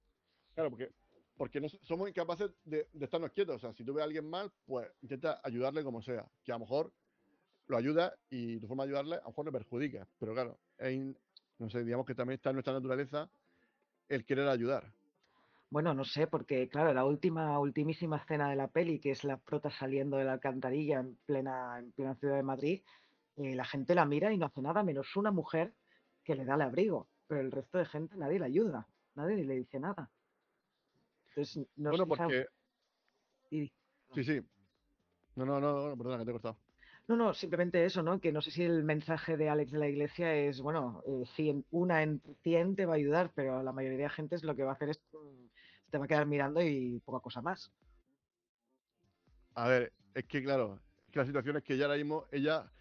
Claro, 0.53 0.69
porque, 0.69 0.91
porque 1.35 1.61
no, 1.61 1.67
somos 1.69 2.09
incapaces 2.09 2.51
de, 2.63 2.87
de 2.93 3.05
estarnos 3.05 3.31
quietos. 3.31 3.57
O 3.57 3.59
sea, 3.59 3.73
si 3.73 3.83
tú 3.83 3.93
ves 3.93 4.01
a 4.01 4.05
alguien 4.05 4.29
mal, 4.29 4.51
pues 4.65 4.87
intenta 5.01 5.41
ayudarle 5.43 5.83
como 5.83 6.01
sea. 6.01 6.25
Que 6.43 6.51
a 6.51 6.55
lo 6.55 6.59
mejor 6.59 6.91
lo 7.67 7.77
ayuda 7.77 8.13
y 8.29 8.59
tu 8.59 8.67
forma 8.67 8.83
de 8.83 8.89
ayudarle 8.89 9.15
a 9.17 9.21
lo 9.21 9.27
mejor 9.27 9.45
le 9.45 9.51
perjudica. 9.51 10.07
Pero 10.19 10.33
claro, 10.33 10.57
no 11.59 11.69
sé, 11.69 11.83
digamos 11.83 12.05
que 12.05 12.15
también 12.15 12.37
está 12.37 12.49
en 12.49 12.55
nuestra 12.55 12.73
naturaleza 12.73 13.29
el 14.07 14.25
querer 14.25 14.47
ayudar. 14.47 14.91
Bueno, 15.69 15.93
no 15.93 16.03
sé, 16.03 16.25
porque 16.25 16.67
claro, 16.67 16.93
la 16.93 17.05
última, 17.05 17.59
ultimísima 17.59 18.17
escena 18.17 18.49
de 18.49 18.55
la 18.55 18.69
peli, 18.69 18.99
que 18.99 19.11
es 19.11 19.23
la 19.23 19.37
prota 19.37 19.69
saliendo 19.69 20.17
de 20.17 20.23
la 20.23 20.33
alcantarilla 20.33 20.99
en 20.99 21.15
plena, 21.27 21.77
en 21.77 21.91
plena 21.91 22.15
ciudad 22.15 22.37
de 22.37 22.43
Madrid, 22.43 22.81
eh, 23.37 23.55
la 23.55 23.65
gente 23.65 23.93
la 23.93 24.05
mira 24.05 24.33
y 24.33 24.37
no 24.37 24.47
hace 24.47 24.61
nada, 24.61 24.81
menos 24.81 25.15
una 25.15 25.31
mujer 25.31 25.73
que 26.29 26.35
le 26.35 26.45
da 26.45 26.53
el 26.53 26.61
abrigo. 26.61 27.07
Pero 27.27 27.41
el 27.41 27.51
resto 27.51 27.79
de 27.79 27.85
gente 27.85 28.15
nadie 28.15 28.37
le 28.37 28.45
ayuda, 28.45 28.87
nadie 29.15 29.43
le 29.43 29.55
dice 29.55 29.79
nada. 29.79 30.11
Entonces, 31.29 31.67
no 31.75 31.89
bueno, 31.89 32.05
porque. 32.07 32.45
Y- 33.49 33.71
Sí, 34.13 34.23
sí. 34.23 34.41
No, 35.35 35.45
no, 35.45 35.59
no, 35.59 35.89
no, 35.89 35.97
perdona, 35.97 36.19
que 36.19 36.25
te 36.25 36.29
he 36.31 36.33
cortado. 36.33 36.57
No, 37.07 37.15
no, 37.15 37.33
simplemente 37.33 37.83
eso, 37.83 38.03
¿no? 38.03 38.19
Que 38.19 38.31
no 38.31 38.41
sé 38.41 38.51
si 38.51 38.63
el 38.63 38.83
mensaje 38.83 39.37
de 39.37 39.49
Alex 39.49 39.71
de 39.71 39.79
la 39.79 39.87
Iglesia 39.87 40.35
es, 40.35 40.61
bueno, 40.61 41.01
eh, 41.07 41.23
si 41.35 41.49
en 41.49 41.65
una 41.71 42.03
en 42.03 42.21
100 42.43 42.75
te 42.75 42.85
va 42.85 42.93
a 42.93 42.97
ayudar, 42.97 43.31
pero 43.33 43.63
la 43.63 43.71
mayoría 43.71 44.03
de 44.03 44.09
gente 44.09 44.35
es 44.35 44.43
lo 44.43 44.55
que 44.55 44.63
va 44.63 44.71
a 44.71 44.73
hacer 44.75 44.89
es 44.89 45.01
mm, 45.11 45.47
se 45.85 45.91
te 45.91 45.97
va 45.97 46.05
a 46.05 46.07
quedar 46.07 46.27
mirando 46.27 46.61
y 46.61 46.99
poca 46.99 47.21
cosa 47.23 47.41
más. 47.41 47.71
A 49.55 49.67
ver, 49.67 49.93
es 50.13 50.25
que 50.25 50.43
claro, 50.43 50.79
es 51.07 51.11
que 51.11 51.19
la 51.19 51.25
situación 51.25 51.57
es 51.57 51.63
que 51.63 51.73
ella 51.73 51.85
ahora 51.85 51.97
mismo, 51.97 52.25
ella 52.31 52.71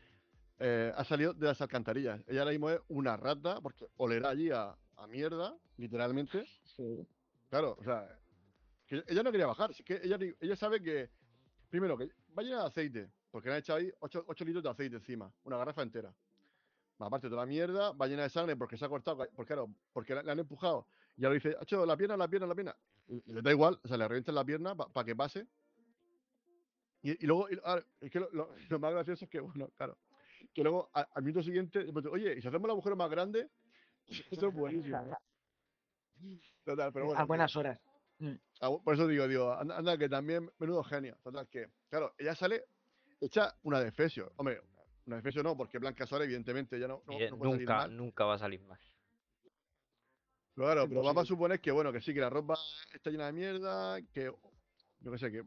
eh, 0.59 0.92
ha 0.96 1.04
salido 1.04 1.32
de 1.34 1.46
las 1.46 1.61
alcantarillas. 1.61 2.20
Ella 2.26 2.40
ahora 2.40 2.52
mismo 2.52 2.70
es 2.70 2.80
una 2.88 3.16
rata, 3.16 3.61
porque 3.61 3.86
olerá 3.96 4.30
allí 4.30 4.50
a, 4.50 4.76
a 4.96 5.06
mierda, 5.06 5.56
literalmente. 5.76 6.44
Sí. 6.64 7.06
Claro, 7.48 7.76
o 7.78 7.84
sea, 7.84 8.09
que 8.86 9.02
ella 9.06 9.22
no 9.22 9.30
quería 9.30 9.46
bajar. 9.46 9.70
Que 9.84 10.00
ella, 10.02 10.18
ella 10.40 10.56
sabe 10.56 10.82
que, 10.82 11.11
primero, 11.70 11.96
que 11.96 12.11
va 12.36 12.42
llena 12.42 12.61
de 12.62 12.66
aceite, 12.66 13.11
porque 13.30 13.48
le 13.48 13.54
han 13.54 13.61
echado 13.61 13.78
ahí 13.78 13.92
8, 14.00 14.24
litros 14.44 14.62
de 14.64 14.70
aceite 14.70 14.96
encima, 14.96 15.32
una 15.44 15.56
garrafa 15.56 15.82
entera. 15.82 16.14
Más 16.98 17.06
Aparte 17.06 17.28
de 17.28 17.30
toda 17.30 17.42
la 17.42 17.46
mierda, 17.48 17.92
va 17.92 18.06
llena 18.09 18.24
de 18.24 18.30
sangre 18.30 18.56
porque 18.56 18.76
se 18.76 18.84
ha 18.84 18.88
cortado, 18.88 19.18
porque 19.36 19.46
claro, 19.46 19.72
porque 19.92 20.14
la- 20.16 20.32
han 20.32 20.38
empujado. 20.40 20.88
Y 21.16 21.24
ahora 21.24 21.34
dice, 21.34 21.56
hecho 21.61 21.86
la 21.86 21.96
pierna, 21.96 22.16
la 22.16 22.26
pierna, 22.28 22.46
la 22.48 22.54
pierna. 22.54 22.76
y 23.06 23.22
le 23.32 23.40
da 23.40 23.50
igual, 23.52 23.78
o 23.82 23.88
sea, 23.88 23.96
le 23.96 24.06
revientan 24.09 24.34
la 24.34 24.44
pierna 24.44 24.74
para 24.74 25.04
que 25.06 25.14
pase. 25.16 25.46
Y, 27.02 27.24
y 27.24 27.26
luego, 27.26 27.48
y- 27.50 27.59
ah, 27.64 27.80
es 28.00 28.11
que 28.11 28.18
lo, 28.20 28.28
lo- 28.32 28.50
lo 28.68 28.78
más 28.80 28.92
gracioso 28.92 29.24
es 29.24 29.30
que, 29.30 29.40
bueno, 29.40 29.68
claro, 29.76 29.96
que 30.55 30.62
luego 30.62 30.90
a- 30.94 31.09
al 31.14 31.22
minuto 31.22 31.42
siguiente, 31.42 31.86
oye, 32.11 32.34
¿y 32.38 32.42
si 32.42 32.49
hacemos 32.49 32.64
el 32.66 32.70
agujero 32.72 32.96
más 32.96 33.11
grande? 33.11 33.49
Eso 34.30 34.49
es 34.49 34.55
buenísimo. 34.55 35.16
Total, 36.64 36.92
pero 36.92 37.07
bueno. 37.07 37.20
a 37.20 37.24
buenas 37.24 37.55
horas. 37.57 37.78
Ah, 38.61 38.68
bu- 38.68 38.82
Por 38.82 38.94
eso 38.94 39.07
digo, 39.07 39.28
digo, 39.28 39.53
anda, 39.53 39.76
anda, 39.78 39.96
que 39.96 40.09
también 40.09 40.51
menudo 40.59 40.82
genio. 40.82 41.16
Total, 41.22 41.46
que, 41.49 41.70
claro, 41.88 42.14
ella 42.18 42.34
sale 42.34 42.64
hecha 43.20 43.55
una 43.62 43.80
defesio. 43.80 44.32
Hombre, 44.36 44.61
una 45.07 45.16
defesio 45.16 45.42
no, 45.44 45.57
porque 45.57 45.78
Blanca 45.78 46.07
Suárez, 46.07 46.26
evidentemente, 46.26 46.78
ya 46.80 46.88
no, 46.88 47.03
no, 47.07 47.12
Y, 47.12 47.22
eh, 47.22 47.30
no 47.30 47.38
puede 47.38 47.53
salir 47.53 47.68
nunca, 47.68 47.76
mal. 47.78 47.96
nunca 47.96 48.24
va 48.24 48.34
a 48.34 48.38
salir. 48.38 48.61
Pero 50.55 50.66
claro, 50.66 50.88
pero 50.88 51.03
vamos 51.05 51.22
a 51.22 51.26
suponer 51.26 51.61
que, 51.61 51.70
bueno, 51.70 51.92
que 51.92 52.01
sí, 52.01 52.12
que 52.12 52.20
la 52.20 52.30
ropa 52.30 52.55
está 52.92 53.11
llena 53.11 53.26
de 53.26 53.32
mierda, 53.32 54.03
que, 54.12 54.32
yo 55.01 55.12
qué 55.12 55.18
sé, 55.18 55.30
que, 55.30 55.44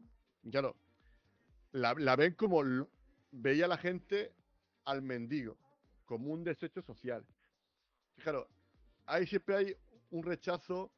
claro, 0.50 0.74
la, 1.72 1.92
la 1.98 2.16
ven 2.16 2.32
como, 2.34 2.62
veía 3.30 3.68
la 3.68 3.76
gente 3.76 4.32
al 4.84 5.02
mendigo, 5.02 5.58
como 6.04 6.32
un 6.32 6.44
desecho 6.44 6.82
social. 6.82 7.26
Claro, 8.16 8.48
ahí 9.06 9.26
siempre 9.26 9.56
hay 9.56 9.76
un 10.10 10.22
rechazo 10.22 10.92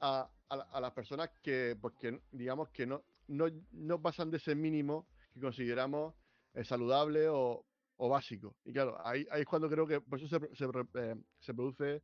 a, 0.00 0.30
a 0.48 0.56
la- 0.56 0.64
a 0.72 0.80
las 0.80 0.92
personas 0.92 1.30
que, 1.42 1.76
pues 1.80 1.94
que, 2.00 2.22
digamos, 2.32 2.70
que 2.70 2.86
no, 2.86 3.04
no, 3.28 3.46
no 3.72 4.00
pasan 4.02 4.30
de 4.30 4.38
ese 4.38 4.54
mínimo 4.54 5.08
que 5.32 5.40
consideramos 5.40 6.14
eh, 6.54 6.64
saludable 6.64 7.28
o, 7.28 7.66
o 7.96 8.08
básico. 8.08 8.56
Y 8.64 8.72
claro, 8.72 8.96
ahí, 9.06 9.26
ahí 9.30 9.42
es 9.42 9.46
cuando 9.46 9.68
creo 9.68 9.86
que 9.86 10.00
por 10.00 10.18
eso 10.20 10.28
se, 10.28 10.54
se 10.56 10.64
eh, 10.94 11.16
se 11.40 11.54
produce 11.54 12.02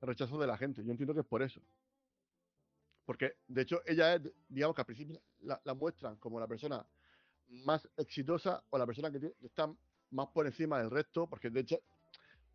el 0.00 0.08
rechazo 0.08 0.38
de 0.38 0.46
la 0.46 0.58
gente. 0.58 0.84
Yo 0.84 0.90
entiendo 0.92 1.14
que 1.14 1.20
es 1.20 1.26
por 1.26 1.42
eso. 1.42 1.62
Porque, 3.04 3.32
de 3.48 3.62
hecho, 3.62 3.80
ella 3.86 4.14
es, 4.14 4.22
digamos 4.48 4.74
que 4.74 4.82
al 4.82 4.86
principio 4.86 5.20
la, 5.40 5.60
la 5.64 5.74
muestran 5.74 6.16
como 6.16 6.38
la 6.38 6.46
persona 6.46 6.86
más 7.48 7.88
exitosa 7.96 8.64
o 8.70 8.78
la 8.78 8.86
persona 8.86 9.10
que, 9.10 9.18
tiene- 9.20 9.34
que 9.40 9.46
está 9.46 9.72
más 10.12 10.28
por 10.28 10.46
encima 10.46 10.78
del 10.78 10.90
resto, 10.90 11.26
porque 11.26 11.50
de 11.50 11.60
hecho, 11.60 11.80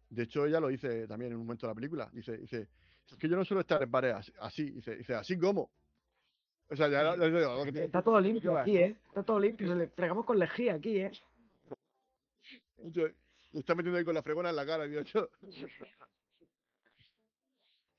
de 0.09 0.23
hecho 0.23 0.45
ella 0.45 0.59
lo 0.59 0.67
dice 0.69 1.07
también 1.07 1.31
en 1.31 1.37
un 1.37 1.45
momento 1.45 1.67
de 1.67 1.71
la 1.71 1.75
película. 1.75 2.09
Dice, 2.13 2.37
dice, 2.37 2.67
es 3.09 3.17
que 3.17 3.27
yo 3.29 3.35
no 3.35 3.43
suelo 3.45 3.61
estar 3.61 3.81
en 3.83 3.91
parejas 3.91 4.31
así, 4.39 4.63
así", 4.63 4.71
dice, 4.71 4.95
dice, 4.95 5.13
así 5.15 5.37
como. 5.37 5.69
O 6.69 6.75
sea, 6.75 6.89
ya, 6.89 7.13
tiene- 7.15 7.85
Está 7.85 8.01
todo 8.01 8.19
limpio 8.19 8.57
aquí, 8.57 8.77
¿eh? 8.77 8.97
Está 9.07 9.23
todo 9.23 9.39
limpio. 9.39 9.67
Se 9.69 9.75
le 9.75 9.87
fregamos 9.87 10.25
con 10.25 10.37
lejía 10.37 10.73
aquí, 10.75 10.97
¿eh? 10.99 11.11
yo- 12.91 13.07
le 13.07 13.59
está 13.61 13.73
metiendo 13.75 13.97
ahí 13.97 14.03
con 14.05 14.13
la 14.13 14.21
fregona 14.21 14.49
en 14.49 14.55
la 14.57 14.65
cara, 14.65 14.83
digo 14.85 15.01
yo. 15.01 15.29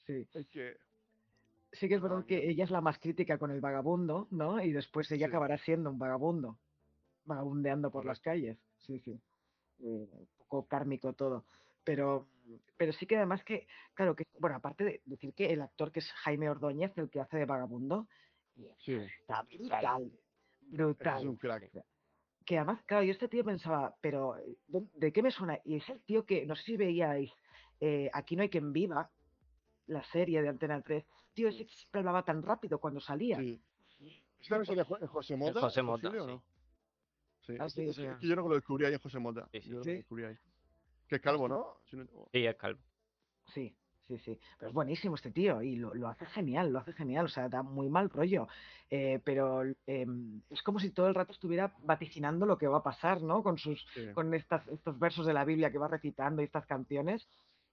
Sí. 0.06 0.26
Es 0.34 0.46
que, 0.48 0.76
Sí 1.72 1.86
que 1.86 1.96
es 1.96 2.00
verdad 2.00 2.20
Ah, 2.22 2.26
que 2.26 2.48
ella 2.48 2.64
es 2.64 2.70
la 2.70 2.80
más 2.80 2.98
crítica 2.98 3.36
con 3.36 3.50
el 3.50 3.60
vagabundo, 3.60 4.26
¿no? 4.30 4.62
Y 4.62 4.72
después 4.72 5.10
ella 5.12 5.26
Sí. 5.26 5.28
acabará 5.30 5.58
siendo 5.58 5.90
un 5.90 5.98
vagabundo, 5.98 6.58
vagabundeando 7.26 7.90
por 7.90 8.06
las 8.06 8.20
calles. 8.20 8.56
Sí, 8.78 8.98
sí. 9.00 9.20
Eh, 9.80 10.08
un 10.12 10.28
poco 10.38 10.66
kármico 10.66 11.12
todo. 11.12 11.44
Pero, 11.84 12.28
pero 12.76 12.92
sí 12.92 13.06
que 13.06 13.16
además 13.16 13.44
que, 13.44 13.66
claro, 13.94 14.14
que, 14.16 14.26
bueno, 14.38 14.56
aparte 14.56 14.84
de 14.84 15.02
decir 15.04 15.32
que 15.34 15.52
el 15.52 15.62
actor 15.62 15.92
que 15.92 16.00
es 16.00 16.10
Jaime 16.12 16.50
Ordóñez, 16.50 16.96
el 16.98 17.08
que 17.10 17.20
hace 17.20 17.38
de 17.38 17.44
vagabundo, 17.46 18.08
sí, 18.78 18.94
está 18.94 19.42
brutal. 19.42 20.10
es 20.60 20.70
Brutal. 20.70 21.28
un 21.28 21.36
crack. 21.36 21.70
Que 22.44 22.56
además, 22.56 22.82
claro, 22.84 23.04
yo 23.04 23.12
este 23.12 23.28
tío 23.28 23.44
pensaba, 23.44 23.94
pero 24.00 24.36
eh, 24.38 24.56
¿de, 24.66 25.12
qué 25.12 25.22
me 25.22 25.30
suena? 25.30 25.60
Y 25.64 25.76
es 25.76 25.88
el 25.88 26.00
tío 26.02 26.24
que, 26.24 26.46
no 26.46 26.56
sé 26.56 26.62
si 26.62 26.76
veíais, 26.76 27.30
eh, 27.80 28.10
Aquí 28.12 28.36
no 28.36 28.42
hay 28.42 28.48
quien 28.48 28.72
viva, 28.72 29.10
la 29.86 30.02
serie 30.04 30.42
de 30.42 30.48
Antena 30.48 30.80
3. 30.82 31.04
Tío, 31.34 31.48
ese 31.48 31.64
que 31.66 31.72
siempre 31.72 32.00
hablaba 32.00 32.24
tan 32.24 32.42
rápido 32.42 32.78
cuando 32.80 33.00
salía. 33.00 33.36
Sí. 33.38 33.60
¿Ese 34.40 34.48
también 34.50 34.66
sale 34.66 34.84
Jo- 34.84 34.98
en 34.98 35.06
José 35.06 35.36
Mota? 35.36 35.60
José 35.60 35.80
¿Es 35.80 35.84
Mota, 35.86 36.02
posible 36.10 36.20
o 36.20 36.26
sí. 36.26 36.32
no? 36.32 36.42
Sí. 37.48 37.56
Ah, 37.58 37.68
sí, 37.68 37.86
que- 37.86 37.92
sí. 37.94 38.04
es 38.04 38.16
que 38.18 38.26
yo 38.28 38.36
no 38.36 38.46
lo 38.48 38.54
descubrí 38.54 38.84
ahí 38.84 38.92
en 38.92 39.00
José 39.00 39.18
Mota. 39.18 39.48
Sí, 39.52 39.60
sí. 39.62 39.70
Yo 39.70 39.78
no 39.78 39.84
Sí. 39.84 39.90
lo 39.90 39.96
descubrí 39.96 40.24
ahí. 40.24 40.36
Que 41.08 41.16
es 41.16 41.22
calvo, 41.22 41.48
¿no? 41.48 41.78
Si 41.90 41.96
no- 41.96 42.04
Sí, 42.32 42.44
es 42.46 42.54
calvo. 42.56 42.80
Sí, 43.54 43.74
sí, 44.06 44.18
sí. 44.18 44.38
Pero 44.58 44.68
es 44.68 44.74
buenísimo 44.74 45.14
este 45.14 45.30
tío 45.30 45.62
y 45.62 45.76
lo, 45.76 45.94
lo 45.94 46.08
hace 46.08 46.26
genial, 46.26 46.70
lo 46.70 46.80
hace 46.80 46.92
genial. 46.92 47.24
O 47.24 47.28
sea, 47.28 47.48
da 47.48 47.62
muy 47.62 47.88
mal 47.88 48.10
rollo. 48.10 48.46
Eh, 48.90 49.18
pero 49.24 49.62
em, 49.86 50.42
es 50.50 50.62
como 50.62 50.78
si 50.78 50.90
todo 50.90 51.08
el 51.08 51.14
rato 51.14 51.32
estuviera 51.32 51.74
vaticinando 51.84 52.44
lo 52.44 52.58
que 52.58 52.66
va 52.68 52.78
a 52.78 52.82
pasar, 52.82 53.22
¿no? 53.22 53.42
Con 53.42 53.56
sus, 53.56 53.82
sí. 53.94 54.08
con 54.12 54.34
estas, 54.34 54.68
estos 54.68 54.98
versos 54.98 55.24
de 55.24 55.32
la 55.32 55.46
Biblia 55.46 55.70
que 55.72 55.78
va 55.78 55.88
recitando 55.88 56.42
y 56.42 56.44
estas 56.44 56.66
canciones. 56.66 57.26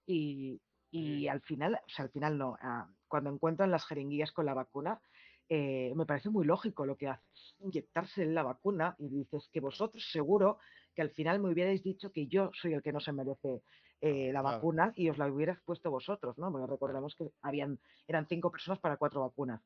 Y, 0.07 0.61
y 0.91 1.27
al 1.27 1.41
final, 1.41 1.75
o 1.85 1.89
sea, 1.89 2.05
al 2.05 2.11
final 2.11 2.37
no, 2.37 2.57
ah, 2.61 2.87
cuando 3.09 3.29
encuentran 3.29 3.71
las 3.71 3.85
jeringuillas 3.85 4.31
con 4.31 4.45
la 4.45 4.53
vacuna, 4.53 5.01
eh, 5.49 5.93
me 5.95 6.05
parece 6.05 6.29
muy 6.29 6.45
lógico 6.45 6.85
lo 6.85 6.97
que 6.97 7.07
hace, 7.07 7.23
es 7.33 7.55
inyectarse 7.59 8.25
la 8.25 8.43
vacuna 8.43 8.95
y 8.99 9.09
dices 9.09 9.49
que 9.51 9.59
vosotros 9.59 10.03
seguro 10.11 10.57
que 10.95 11.01
al 11.01 11.11
final 11.11 11.39
me 11.39 11.51
hubierais 11.51 11.83
dicho 11.83 12.11
que 12.11 12.27
yo 12.27 12.51
soy 12.53 12.73
el 12.73 12.81
que 12.81 12.91
no 12.93 12.99
se 12.99 13.11
merece 13.11 13.61
eh, 14.01 14.31
la 14.33 14.41
Claro. 14.41 14.57
vacuna 14.57 14.93
y 14.95 15.09
os 15.09 15.17
la 15.17 15.27
hubierais 15.27 15.59
puesto 15.65 15.89
vosotros, 15.91 16.37
¿no? 16.37 16.51
Porque 16.51 16.67
recordemos 16.67 17.15
que 17.15 17.31
habían, 17.41 17.79
eran 18.07 18.27
cinco 18.27 18.51
personas 18.51 18.79
para 18.79 18.97
cuatro 18.97 19.21
vacunas. 19.21 19.61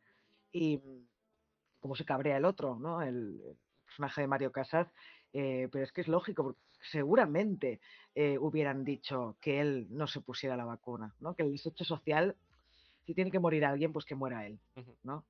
Y 0.51 0.77
mm, 0.77 1.07
cómo 1.79 1.95
se 1.95 2.05
cabrea 2.05 2.37
el 2.37 2.45
otro, 2.45 2.77
¿no? 2.79 3.01
El, 3.01 3.41
el 3.45 3.57
personaje 3.85 4.21
de 4.21 4.27
Mario 4.27 4.51
Casas, 4.51 4.87
eh, 5.33 5.67
pero 5.71 5.83
es 5.83 5.91
que 5.91 6.01
es 6.01 6.07
lógico, 6.07 6.43
porque 6.43 6.59
seguramente 6.91 7.79
eh, 8.15 8.37
hubieran 8.37 8.83
dicho 8.83 9.37
que 9.41 9.59
él 9.61 9.87
no 9.89 10.07
se 10.07 10.21
pusiera 10.21 10.55
la 10.57 10.65
vacuna, 10.65 11.13
¿no? 11.19 11.35
Que 11.35 11.43
el 11.43 11.51
desecho 11.51 11.83
social, 11.83 12.35
si 13.05 13.13
tiene 13.13 13.31
que 13.31 13.39
morir 13.39 13.65
alguien, 13.65 13.93
pues 13.93 14.05
que 14.05 14.15
muera 14.15 14.45
él. 14.45 14.59
¿no? 15.03 15.25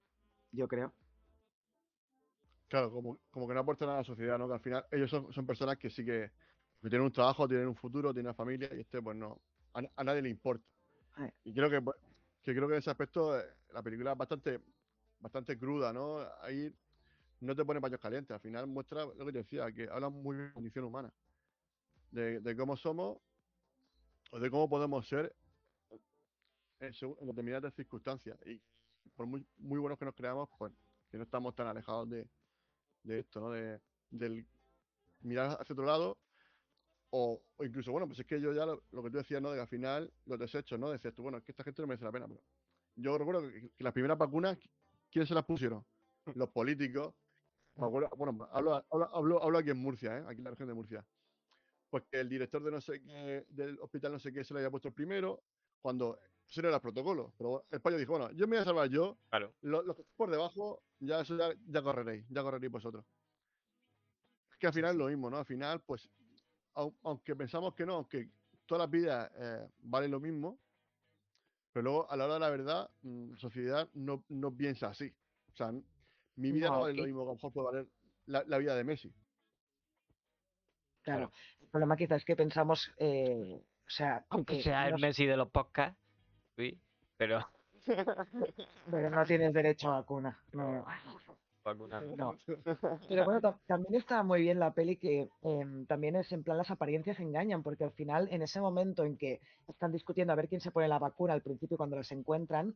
Yo 0.51 0.67
creo. 0.67 0.93
Claro, 2.67 2.91
como, 2.91 3.19
como 3.31 3.47
que 3.47 3.53
no 3.53 3.61
aportan 3.61 3.87
nada 3.87 3.99
a 3.99 4.01
la 4.01 4.05
sociedad, 4.05 4.37
¿no? 4.37 4.47
Que 4.47 4.53
al 4.53 4.59
final 4.59 4.85
ellos 4.91 5.09
son, 5.09 5.33
son 5.33 5.45
personas 5.45 5.77
que 5.77 5.89
sí 5.89 6.05
que, 6.05 6.31
que 6.81 6.89
tienen 6.89 7.01
un 7.01 7.11
trabajo, 7.11 7.47
tienen 7.47 7.67
un 7.67 7.75
futuro, 7.75 8.13
tienen 8.13 8.27
una 8.27 8.35
familia 8.35 8.69
y 8.75 8.81
este, 8.81 9.01
pues 9.01 9.17
no, 9.17 9.41
a, 9.73 9.81
a 9.95 10.03
nadie 10.03 10.21
le 10.21 10.29
importa. 10.29 10.65
Y 11.43 11.53
creo 11.53 11.69
que, 11.69 11.81
pues, 11.81 11.97
que 12.43 12.53
creo 12.55 12.67
que 12.67 12.75
en 12.75 12.79
ese 12.79 12.91
aspecto 12.91 13.37
eh, 13.39 13.43
la 13.73 13.81
película 13.81 14.11
es 14.11 14.17
bastante, 14.17 14.61
bastante 15.19 15.57
cruda, 15.57 15.91
¿no? 15.91 16.19
Ahí 16.41 16.73
no 17.41 17.55
te 17.55 17.65
pone 17.65 17.81
paños 17.81 17.99
calientes, 17.99 18.31
al 18.33 18.41
final 18.41 18.67
muestra 18.67 19.05
lo 19.05 19.25
que 19.25 19.31
te 19.33 19.39
decía, 19.39 19.71
que 19.71 19.89
habla 19.89 20.09
muy 20.09 20.35
bien 20.37 20.47
de 20.49 20.53
condición 20.53 20.85
humana, 20.85 21.13
de, 22.11 22.39
de 22.39 22.55
cómo 22.55 22.77
somos 22.77 23.17
o 24.31 24.39
de 24.39 24.49
cómo 24.49 24.69
podemos 24.69 25.07
ser 25.07 25.35
en, 26.79 26.93
en 27.19 27.27
determinadas 27.27 27.73
circunstancias. 27.75 28.37
Y 28.45 28.61
por 29.19 29.27
muy, 29.27 29.45
muy 29.57 29.79
buenos 29.81 29.99
que 29.99 30.05
nos 30.05 30.15
creamos, 30.15 30.47
pues 30.57 30.71
que 31.11 31.17
no 31.17 31.23
estamos 31.25 31.53
tan 31.53 31.67
alejados 31.67 32.09
de, 32.09 32.31
de 33.03 33.19
esto, 33.19 33.41
¿no? 33.41 33.51
De, 33.51 33.81
del 34.09 34.47
mirar 35.21 35.57
hacia 35.61 35.73
otro 35.73 35.85
lado. 35.85 36.21
O, 37.11 37.43
o 37.57 37.65
incluso, 37.65 37.91
bueno, 37.91 38.07
pues 38.07 38.19
es 38.19 38.25
que 38.25 38.41
yo 38.41 38.53
ya 38.53 38.65
lo, 38.65 38.85
lo 38.91 39.03
que 39.03 39.11
tú 39.11 39.17
decías, 39.17 39.41
¿no? 39.41 39.51
De 39.51 39.57
que 39.57 39.61
al 39.61 39.67
final 39.67 40.13
los 40.25 40.39
desechos, 40.39 40.79
¿no? 40.79 40.91
Decías 40.91 41.13
tú, 41.15 41.23
bueno, 41.23 41.39
es 41.39 41.43
que 41.43 41.51
esta 41.51 41.63
gente 41.63 41.81
no 41.81 41.87
merece 41.89 42.05
la 42.05 42.11
pena. 42.11 42.27
Pero 42.27 42.43
yo 42.95 43.17
recuerdo 43.17 43.41
que, 43.49 43.71
que 43.75 43.83
las 43.83 43.93
primeras 43.93 44.17
vacunas, 44.17 44.57
¿quién 45.11 45.27
se 45.27 45.35
las 45.35 45.45
pusieron? 45.45 45.85
Los 46.35 46.49
políticos. 46.51 47.15
Acuerdo- 47.75 48.09
bueno, 48.17 48.47
hablo, 48.51 48.75
hablo, 48.91 49.09
hablo, 49.15 49.43
hablo 49.43 49.57
aquí 49.59 49.71
en 49.71 49.77
Murcia, 49.79 50.19
¿eh? 50.19 50.23
Aquí 50.27 50.39
en 50.39 50.45
la 50.45 50.51
región 50.51 50.69
de 50.69 50.75
Murcia. 50.75 51.07
Pues 51.89 52.03
que 52.11 52.19
el 52.19 52.29
director 52.29 52.63
de 52.63 52.71
no 52.71 52.81
sé 52.81 53.01
qué, 53.01 53.45
del 53.49 53.79
hospital 53.79 54.11
no 54.13 54.19
sé 54.19 54.31
qué 54.33 54.43
se 54.43 54.53
lo 54.53 54.59
había 54.59 54.71
puesto 54.71 54.89
el 54.89 54.93
primero, 54.93 55.43
cuando 55.81 56.19
ese 56.49 56.61
no 56.61 56.67
era 56.69 56.77
el 56.77 56.81
protocolo. 56.81 57.33
Pero 57.37 57.65
el 57.71 57.81
payo 57.81 57.97
dijo, 57.97 58.13
bueno, 58.17 58.31
yo 58.31 58.47
me 58.47 58.55
voy 58.57 58.61
a 58.61 58.65
salvar 58.65 58.89
yo, 58.89 59.17
Claro. 59.29 59.53
lo- 59.61 59.83
los 59.83 59.95
que 59.95 60.01
estén 60.01 60.15
por 60.17 60.31
debajo, 60.31 60.83
ya, 60.99 61.21
eso 61.21 61.37
ya, 61.37 61.53
ya 61.67 61.81
correréis, 61.81 62.25
ya 62.29 62.41
correréis 62.41 62.71
vosotros. 62.71 63.05
Es 64.51 64.57
que 64.57 64.67
al 64.67 64.73
final 64.73 64.91
es 64.91 64.97
lo 64.97 65.07
mismo, 65.07 65.29
¿no? 65.29 65.37
Al 65.37 65.45
final, 65.45 65.81
pues, 65.81 66.09
au- 66.75 66.95
aunque 67.03 67.35
pensamos 67.35 67.73
que 67.75 67.85
no, 67.85 67.95
aunque 67.95 68.29
todas 68.65 68.81
las 68.81 68.89
vidas 68.91 69.31
eh, 69.37 69.69
valen 69.79 70.11
lo 70.11 70.19
mismo, 70.19 70.59
pero 71.71 71.83
luego 71.83 72.11
a 72.11 72.17
la 72.17 72.25
hora 72.25 72.33
de 72.35 72.39
la 72.39 72.49
verdad, 72.49 72.89
mm, 73.01 73.31
la 73.31 73.37
sociedad 73.37 73.89
no, 73.93 74.23
no 74.29 74.55
piensa 74.55 74.87
así. 74.87 75.13
O 75.53 75.55
sea, 75.55 75.71
mi 76.35 76.51
vida 76.51 76.67
no, 76.69 76.75
No, 76.75 76.81
vale 76.81 76.93
lo 76.95 77.03
mismo 77.05 77.19
que 77.19 77.23
a 77.23 77.29
lo 77.29 77.33
mejor 77.35 77.53
puede 77.53 77.65
valer 77.67 77.87
la, 78.25 78.43
la 78.45 78.57
vida 78.57 78.75
de 78.75 78.83
Messi. 78.83 79.13
Claro. 81.03 81.31
El 81.61 81.67
problema 81.69 81.95
quizás 81.95 82.17
es 82.19 82.25
que 82.25 82.35
pensamos, 82.35 82.91
eh, 82.97 83.61
o 83.61 83.89
sea, 83.89 84.25
Aunque 84.29 84.57
que 84.57 84.63
sea 84.63 84.87
el 84.87 84.99
Messi 84.99 85.25
de 85.25 85.37
los 85.37 85.49
podcasts. 85.49 85.98
Sí, 86.59 86.77
pero 87.15 87.39
pero 88.91 89.09
no 89.09 89.25
tienes 89.25 89.53
derecho 89.53 89.89
a 89.91 89.99
vacuna. 90.01 90.37
No. 90.51 90.85
vacuna. 91.63 92.01
No. 92.17 92.35
Pero 93.07 93.23
bueno, 93.23 93.39
ta- 93.39 93.57
también 93.65 93.95
está 93.95 94.23
muy 94.23 94.41
bien 94.41 94.59
la 94.59 94.73
peli 94.73 94.97
que 94.97 95.29
em, 95.41 95.85
también 95.85 96.17
es 96.17 96.29
en 96.33 96.43
plan 96.43 96.57
las 96.57 96.69
apariencias 96.69 97.17
engañan, 97.21 97.63
porque 97.63 97.85
al 97.85 97.91
final 97.91 98.27
en 98.31 98.41
ese 98.41 98.59
momento 98.59 99.05
en 99.05 99.15
que 99.17 99.39
están 99.67 99.93
discutiendo 99.93 100.33
a 100.33 100.35
ver 100.35 100.49
quién 100.49 100.59
se 100.61 100.71
pone 100.71 100.89
la 100.89 100.99
vacuna 100.99 101.33
al 101.33 101.41
principio 101.41 101.77
cuando 101.77 101.95
las 101.95 102.11
encuentran, 102.11 102.75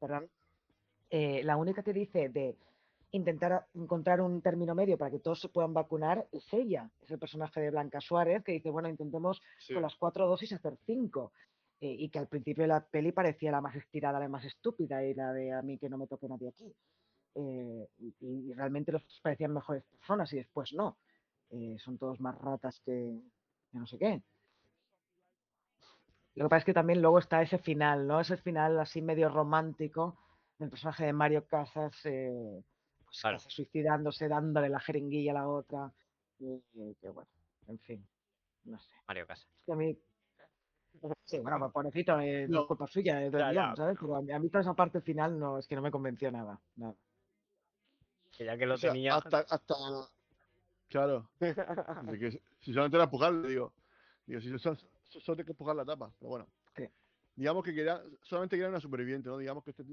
perdón, 0.00 0.30
eh, 1.10 1.42
la 1.44 1.56
única 1.58 1.82
que 1.82 1.92
dice 1.92 2.30
de 2.30 2.56
intentar 3.12 3.66
encontrar 3.74 4.20
un 4.22 4.40
término 4.40 4.74
medio 4.74 4.96
para 4.98 5.10
que 5.10 5.18
todos 5.20 5.40
se 5.40 5.48
puedan 5.48 5.72
vacunar 5.74 6.26
es 6.32 6.50
ella, 6.52 6.90
es 7.02 7.10
el 7.10 7.18
personaje 7.18 7.60
de 7.60 7.70
Blanca 7.70 8.00
Suárez 8.00 8.42
que 8.42 8.52
dice, 8.52 8.70
bueno, 8.70 8.88
intentemos 8.88 9.40
Sí. 9.58 9.74
con 9.74 9.82
las 9.82 9.94
cuatro 9.96 10.26
dosis 10.26 10.52
hacer 10.54 10.76
cinco. 10.86 11.32
Eh, 11.80 11.94
y 11.98 12.08
que 12.08 12.18
al 12.18 12.28
principio 12.28 12.64
de 12.64 12.68
la 12.68 12.86
peli 12.86 13.12
parecía 13.12 13.50
la 13.50 13.60
más 13.60 13.76
estirada, 13.76 14.18
la 14.18 14.28
más 14.28 14.44
estúpida 14.44 15.04
y 15.04 15.14
la 15.14 15.32
de 15.32 15.52
a 15.52 15.62
mí 15.62 15.78
que 15.78 15.88
no 15.88 15.98
me 15.98 16.06
toque 16.06 16.28
nadie 16.28 16.48
aquí. 16.48 16.74
Eh, 17.34 17.88
y, 17.98 18.14
y 18.20 18.54
realmente 18.54 18.92
los 18.92 19.02
parecían 19.22 19.52
mejores 19.52 19.84
personas 19.84 20.32
y 20.32 20.36
después 20.36 20.72
no. 20.72 20.98
Eh, 21.50 21.76
son 21.78 21.98
todos 21.98 22.18
más 22.20 22.36
ratas 22.38 22.80
que, 22.84 23.20
que 23.70 23.78
no 23.78 23.86
sé 23.86 23.98
qué. 23.98 24.22
Lo 26.34 26.44
que 26.44 26.48
pasa 26.50 26.58
es 26.58 26.64
que 26.64 26.74
también 26.74 27.00
luego 27.00 27.18
está 27.18 27.40
ese 27.42 27.58
final, 27.58 28.06
¿no? 28.06 28.20
Ese 28.20 28.36
final 28.36 28.78
así 28.78 29.00
medio 29.00 29.28
romántico 29.28 30.18
del 30.58 30.70
personaje 30.70 31.06
de 31.06 31.12
Mario 31.12 31.46
Casas, 31.46 31.94
pues 32.02 33.20
Claro. 33.20 33.36
casi 33.38 33.50
suicidándose, 33.50 34.28
dándole 34.28 34.68
la 34.68 34.80
jeringuilla 34.80 35.30
a 35.32 35.34
la 35.34 35.48
otra. 35.48 35.92
y 36.38 36.94
que 37.00 37.08
bueno, 37.08 37.30
en 37.68 37.78
fin, 37.78 38.06
no 38.64 38.78
sé. 38.78 38.90
Mario 39.08 39.26
Casas. 39.26 39.46
Es 39.60 39.64
que 39.64 39.72
a 39.72 39.76
mí. 39.76 39.98
Sí, 41.24 41.38
bueno, 41.40 41.58
pues 41.58 41.72
pobrecito, 41.72 42.20
eh, 42.20 42.46
no 42.48 42.62
es 42.62 42.66
culpa 42.66 42.86
suya, 42.86 43.28
Ya, 43.28 43.52
ya, 43.52 43.74
¿sabes? 43.76 43.98
Pero 44.00 44.16
a 44.16 44.22
mí, 44.22 44.32
a 44.32 44.38
mí 44.38 44.48
toda 44.48 44.62
esa 44.62 44.74
parte 44.74 45.00
final 45.00 45.38
no, 45.38 45.58
es 45.58 45.66
que 45.66 45.74
no 45.74 45.82
me 45.82 45.90
convenció 45.90 46.30
nada. 46.30 46.60
nada. 46.76 46.94
Que 48.36 48.44
ya 48.44 48.56
que 48.56 48.66
lo 48.66 48.74
O 48.74 48.76
sea, 48.76 48.92
tenía. 48.92 49.16
hasta, 49.16 49.38
hasta. 49.40 49.74
Claro. 50.88 51.28
Que 51.40 52.40
si 52.60 52.72
solamente 52.72 52.96
era 52.96 53.04
empujarle, 53.04 53.48
digo. 53.48 53.72
Digo, 54.26 54.40
si 54.40 54.56
solo, 54.58 54.76
solo 55.04 55.36
tengo 55.36 55.46
que 55.46 55.52
empujar 55.52 55.74
la 55.76 55.84
tapa. 55.84 56.12
Pero 56.18 56.28
bueno. 56.28 56.46
Sí. 56.76 56.88
Digamos 57.34 57.64
que 57.64 57.74
quería, 57.74 58.02
solamente 58.22 58.56
quería 58.56 58.68
una 58.68 58.80
superviviente, 58.80 59.28
¿no? 59.28 59.38
Digamos 59.38 59.64
que 59.64 59.70
este 59.70 59.84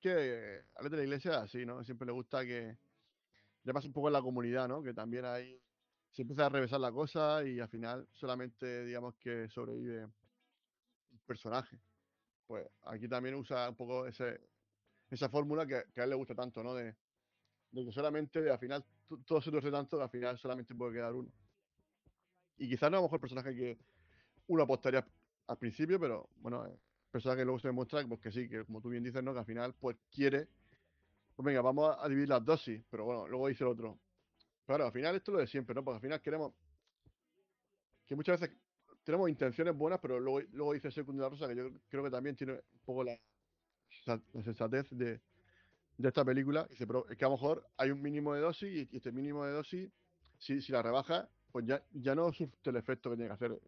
que 0.00 0.62
Alex 0.76 0.90
de 0.92 0.96
la 0.96 1.02
Iglesia 1.02 1.30
es 1.32 1.36
así, 1.38 1.66
¿no? 1.66 1.84
Siempre 1.84 2.06
le 2.06 2.12
gusta 2.12 2.44
que 2.44 2.78
le 3.64 3.72
pase 3.74 3.86
un 3.88 3.92
poco 3.92 4.08
en 4.08 4.14
la 4.14 4.22
comunidad, 4.22 4.68
¿no? 4.68 4.82
Que 4.82 4.94
también 4.94 5.24
ahí 5.26 5.60
se 6.10 6.22
empieza 6.22 6.46
a 6.46 6.48
revesar 6.48 6.80
la 6.80 6.90
cosa 6.90 7.44
y 7.44 7.60
al 7.60 7.68
final 7.68 8.08
solamente 8.12 8.84
digamos 8.84 9.14
que 9.16 9.48
sobrevive 9.50 10.08
personaje. 11.30 11.78
Pues 12.48 12.66
aquí 12.86 13.06
también 13.06 13.36
usa 13.36 13.68
un 13.68 13.76
poco 13.76 14.04
ese, 14.08 14.40
esa 15.08 15.28
fórmula 15.28 15.64
que, 15.64 15.76
a 15.76 16.04
él 16.04 16.10
le 16.10 16.16
gusta 16.16 16.34
tanto, 16.34 16.64
¿no? 16.64 16.74
De, 16.74 16.96
de 17.70 17.84
que 17.84 17.92
solamente 17.92 18.50
al 18.50 18.58
final 18.58 18.84
todo 19.24 19.40
se 19.40 19.52
torce 19.52 19.70
tanto 19.70 20.02
al 20.02 20.10
final 20.10 20.36
solamente 20.38 20.74
puede 20.74 20.94
quedar 20.94 21.12
uno. 21.14 21.30
Y 22.58 22.68
quizás 22.68 22.90
no 22.90 22.96
a 22.96 23.00
lo 23.00 23.04
mejor 23.04 23.18
el 23.18 23.20
personaje 23.20 23.54
que 23.54 23.78
uno 24.48 24.64
apostaría 24.64 25.06
al 25.46 25.56
principio, 25.56 26.00
pero 26.00 26.28
bueno, 26.36 26.66
el 26.66 26.76
personaje 27.12 27.44
luego 27.44 27.60
se 27.60 27.68
demuestra 27.68 28.04
pues, 28.08 28.20
que 28.20 28.32
sí, 28.32 28.48
que 28.48 28.64
como 28.64 28.80
tú 28.80 28.88
bien 28.88 29.04
dices, 29.04 29.22
¿no? 29.22 29.32
Que 29.32 29.38
al 29.38 29.46
final 29.46 29.72
pues 29.74 29.96
quiere, 30.10 30.48
pues 31.36 31.46
venga, 31.46 31.62
vamos 31.62 31.96
a 31.96 32.08
dividir 32.08 32.28
las 32.28 32.44
dosis, 32.44 32.82
pero 32.90 33.04
bueno, 33.04 33.28
luego 33.28 33.46
dice 33.46 33.62
el 33.62 33.70
otro. 33.70 34.00
Claro, 34.66 34.86
al 34.86 34.92
final 34.92 35.14
esto 35.14 35.30
es 35.30 35.34
lo 35.34 35.40
de 35.40 35.46
siempre, 35.46 35.76
¿no? 35.76 35.84
Porque 35.84 35.96
al 35.96 36.02
final 36.02 36.20
queremos 36.20 36.52
que 38.04 38.16
muchas 38.16 38.40
veces 38.40 38.56
tenemos 39.04 39.28
intenciones 39.28 39.76
buenas, 39.76 40.00
pero 40.00 40.20
luego, 40.20 40.40
luego 40.52 40.72
dice 40.72 40.90
Secundaria 40.90 41.30
Rosa, 41.30 41.48
que 41.48 41.56
yo 41.56 41.70
creo 41.88 42.04
que 42.04 42.10
también 42.10 42.36
tiene 42.36 42.54
un 42.54 42.80
poco 42.84 43.04
la, 43.04 43.18
la 44.06 44.20
sensatez 44.42 44.88
de, 44.90 45.20
de 45.96 46.08
esta 46.08 46.24
película. 46.24 46.66
Dice, 46.68 46.86
pero 46.86 47.08
es 47.08 47.16
que 47.16 47.24
a 47.24 47.28
lo 47.28 47.34
mejor 47.34 47.66
hay 47.76 47.90
un 47.90 48.00
mínimo 48.02 48.34
de 48.34 48.40
dosis 48.40 48.68
y, 48.68 48.88
y 48.92 48.96
este 48.96 49.12
mínimo 49.12 49.44
de 49.44 49.52
dosis, 49.52 49.90
si, 50.38 50.60
si 50.60 50.72
la 50.72 50.82
rebaja, 50.82 51.28
pues 51.52 51.66
ya, 51.66 51.82
ya 51.92 52.14
no 52.14 52.32
surte 52.32 52.70
el 52.70 52.76
efecto 52.76 53.10
que 53.10 53.16
tiene 53.16 53.28
que 53.28 53.34
hacer, 53.34 53.60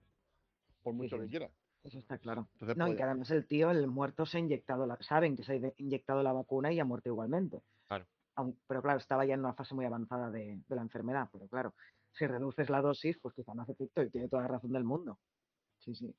por 0.82 0.94
mucho 0.94 1.16
sí. 1.16 1.22
que 1.22 1.28
quiera. 1.28 1.50
Eso 1.84 1.98
está 1.98 2.16
claro. 2.18 2.48
Entonces, 2.54 2.76
No, 2.76 2.86
y 2.86 2.90
pues, 2.90 2.96
que 2.98 3.02
además 3.02 3.30
el 3.32 3.46
tío, 3.46 3.70
el 3.70 3.86
muerto, 3.88 4.24
se 4.24 4.36
ha 4.36 4.40
inyectado, 4.40 4.86
la, 4.86 4.96
saben 5.00 5.36
que 5.36 5.42
se 5.42 5.52
ha 5.54 5.72
inyectado 5.78 6.22
la 6.22 6.32
vacuna 6.32 6.72
y 6.72 6.78
ha 6.78 6.84
muerto 6.84 7.08
igualmente. 7.08 7.60
Claro. 7.88 8.06
Aun- 8.36 8.56
pero 8.68 8.80
claro, 8.82 8.98
estaba 8.98 9.24
ya 9.24 9.34
en 9.34 9.40
una 9.40 9.54
fase 9.54 9.74
muy 9.74 9.84
avanzada 9.84 10.30
de, 10.30 10.60
de 10.68 10.76
la 10.76 10.82
enfermedad. 10.82 11.28
Pero 11.32 11.48
claro, 11.48 11.74
si 12.12 12.26
reduces 12.26 12.68
la 12.70 12.80
dosis, 12.80 13.18
pues 13.18 13.34
quizá 13.34 13.54
no 13.54 13.62
hace 13.62 13.72
efecto 13.72 14.02
y 14.02 14.10
tiene 14.10 14.28
toda 14.28 14.42
la 14.42 14.48
razón 14.48 14.72
del 14.72 14.84
mundo. 14.84 15.18
Sí, 15.78 15.94
sí. 15.94 16.14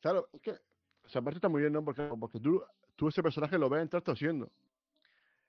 Claro, 0.00 0.28
es 0.32 0.40
que 0.40 0.50
o 0.52 1.08
sea, 1.08 1.20
aparte 1.20 1.38
está 1.38 1.48
muy 1.48 1.60
bien, 1.60 1.72
¿no? 1.72 1.84
Porque, 1.84 2.02
porque 2.18 2.40
tú, 2.40 2.62
tú 2.96 3.08
ese 3.08 3.22
personaje 3.22 3.56
lo 3.58 3.68
ves 3.68 3.82
entrar 3.82 4.02
tosiendo. 4.02 4.50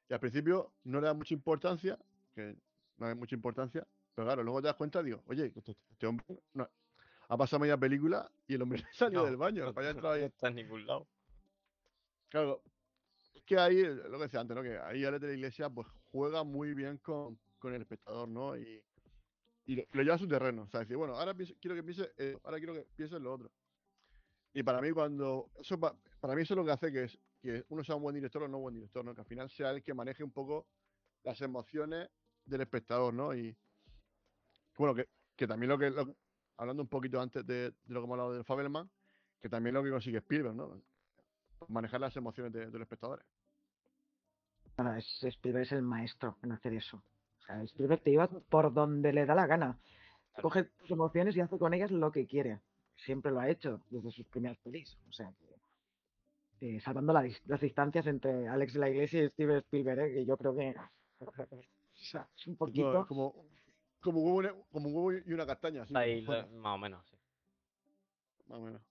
Y 0.10 0.14
al 0.14 0.20
principio 0.20 0.72
no 0.84 1.02
le 1.02 1.08
das 1.08 1.16
mucha 1.18 1.34
importancia, 1.34 1.98
que 2.34 2.56
no 2.98 3.08
hay 3.08 3.16
mucha 3.16 3.36
importancia, 3.36 3.86
pero 4.14 4.28
claro, 4.28 4.44
luego 4.44 4.62
te 4.62 4.68
das 4.68 4.76
cuenta, 4.76 5.02
digo, 5.04 5.22
oye, 5.28 5.52
que 5.52 5.60
este, 5.60 5.76
este 5.92 6.08
hombre 6.08 6.26
no- 6.54 6.70
ha 7.30 7.38
pasado 7.38 7.60
media 7.60 7.76
película 7.78 8.30
y 8.48 8.54
el 8.54 8.62
hombre 8.62 8.84
salió 8.94 9.20
No, 9.20 9.26
del 9.26 9.36
baño, 9.38 9.66
no, 9.66 9.74
para 9.74 9.88
allá 9.88 9.94
no 9.94 9.98
entrado 9.98 10.16
ahí. 10.16 10.24
está 10.24 10.48
en 10.50 10.56
ningún 10.56 10.86
lado. 10.86 11.08
Claro, 12.30 12.62
es 13.34 13.44
que 13.44 13.58
ahí, 13.58 13.84
lo 13.84 14.18
que 14.18 14.24
decía 14.26 14.40
antes, 14.42 14.56
¿no? 14.56 14.64
Que 14.64 14.78
ahí 14.78 15.04
Alex 15.04 15.22
de 15.22 15.28
la 15.30 15.34
Iglesia 15.34 15.70
pues 15.70 15.88
juega 16.12 16.44
muy 16.44 16.74
bien 16.74 16.98
con, 17.00 17.38
con 17.60 17.74
el 17.74 17.82
espectador, 17.82 18.28
¿no? 18.30 18.56
Y, 18.58 18.84
y 19.68 19.76
lo, 19.76 19.84
lo 19.92 20.02
lleva 20.02 20.16
a 20.16 20.20
su 20.20 20.28
terreno. 20.28 20.64
O 20.64 20.68
sea, 20.70 20.80
decir, 20.80 20.98
bueno, 20.98 21.14
ahora 21.16 21.34
pienso- 21.36 21.54
quiero 21.62 21.76
que 21.76 21.84
piense, 21.84 22.12
ahora 22.44 22.58
quiero 22.58 22.74
que 22.74 22.88
piense 22.96 23.16
en 23.18 23.24
lo 23.24 23.34
otro. 23.34 23.52
Y 24.54 24.64
para 24.64 24.82
mí, 24.82 24.92
cuando. 24.92 25.52
Eso 25.60 25.80
pa- 25.80 25.96
para 26.20 26.34
mí 26.34 26.42
eso 26.42 26.56
es 26.56 26.58
lo 26.58 26.66
que 26.66 26.72
hace 26.72 26.92
que, 26.92 27.04
es, 27.04 27.20
que 27.42 27.64
uno 27.70 27.84
sea 27.84 27.96
un 27.96 28.02
buen 28.02 28.16
director 28.16 28.42
o 28.42 28.48
no 28.48 28.58
buen 28.58 28.74
director, 28.74 29.06
¿no? 29.06 29.14
Que 29.14 29.22
al 29.22 29.28
final 29.28 29.50
sea 29.52 29.70
el 29.70 29.84
que 29.84 29.94
maneje 29.94 30.24
un 30.24 30.32
poco 30.32 30.66
las 31.24 31.40
emociones 31.42 32.10
del 32.46 32.62
espectador, 32.62 33.14
¿no? 33.14 33.36
Y 33.36 33.56
bueno, 34.78 34.96
que, 34.96 35.08
que 35.36 35.46
también 35.48 35.70
lo 35.70 35.78
que, 35.78 35.90
lo- 35.92 36.16
hablando 36.58 36.82
un 36.82 36.90
poquito 36.90 37.22
antes 37.22 37.46
de, 37.46 37.70
de 37.72 37.74
lo 37.88 38.00
que 38.00 38.06
hemos 38.06 38.14
hablado 38.14 38.34
del 38.34 38.46
Fabelman, 38.46 38.90
que 39.40 39.50
también 39.50 39.74
lo 39.76 39.84
que 39.84 39.92
consigue 39.92 40.18
Spielberg, 40.20 40.56
¿no? 40.56 40.82
Manejar 41.68 42.00
las 42.02 42.16
emociones 42.16 42.54
de, 42.54 42.68
de 42.68 42.72
los 42.72 42.82
espectadores. 42.82 43.26
Bueno, 44.76 44.96
es, 44.96 45.24
Spielberg 45.24 45.64
es 45.66 45.72
el 45.74 45.82
maestro 45.82 46.38
en 46.44 46.52
hacer 46.54 46.74
eso. 46.74 47.04
Spielberg 47.64 48.02
te 48.02 48.12
lleva 48.12 48.28
por 48.28 48.74
donde 48.74 49.14
le 49.14 49.26
da 49.26 49.36
la 49.36 49.48
gana. 49.48 49.80
Claro. 50.34 50.44
Coge 50.44 50.64
tus 50.66 50.92
emociones 50.92 51.36
y 51.36 51.42
hace 51.42 51.58
con 51.58 51.74
ellas 51.74 51.92
lo 51.92 52.12
que 52.12 52.28
quiere. 52.28 52.60
Siempre 52.96 53.32
lo 53.32 53.40
ha 53.40 53.50
hecho 53.50 53.82
desde 53.90 54.12
sus 54.12 54.26
primeras 54.28 54.58
pelis. 54.60 54.98
O 55.10 55.12
sea 55.14 55.32
que. 56.60 56.76
eh, 56.78 56.80
salvando 56.82 57.14
la 57.14 57.28
las 57.46 57.62
distancias 57.62 58.08
entre 58.08 58.48
Alex 58.48 58.74
de 58.74 58.80
la 58.80 58.90
Iglesia 58.90 59.24
y 59.24 59.30
Steven 59.30 59.58
Spielberg, 59.58 60.00
¿eh? 60.00 60.14
que 60.14 60.26
yo 60.26 60.38
creo 60.38 60.56
que. 60.56 60.76
o 61.20 61.32
sea, 61.94 62.28
es 62.36 62.48
un 62.48 62.56
poquito. 62.58 63.06
como, 63.08 63.46
como, 64.02 64.20
un 64.22 64.26
huevo, 64.28 64.42
y 64.42 64.46
una- 64.48 64.64
como 64.72 64.90
un 64.90 64.96
huevo 64.96 65.24
y 65.26 65.34
una 65.34 65.46
castaña. 65.46 65.86
Ahí, 65.94 66.22
más 66.24 66.76
o 66.76 66.78
menos, 66.78 67.06
sí. 67.10 67.16
más 68.48 68.60
o 68.60 68.62
menos. 68.62 68.82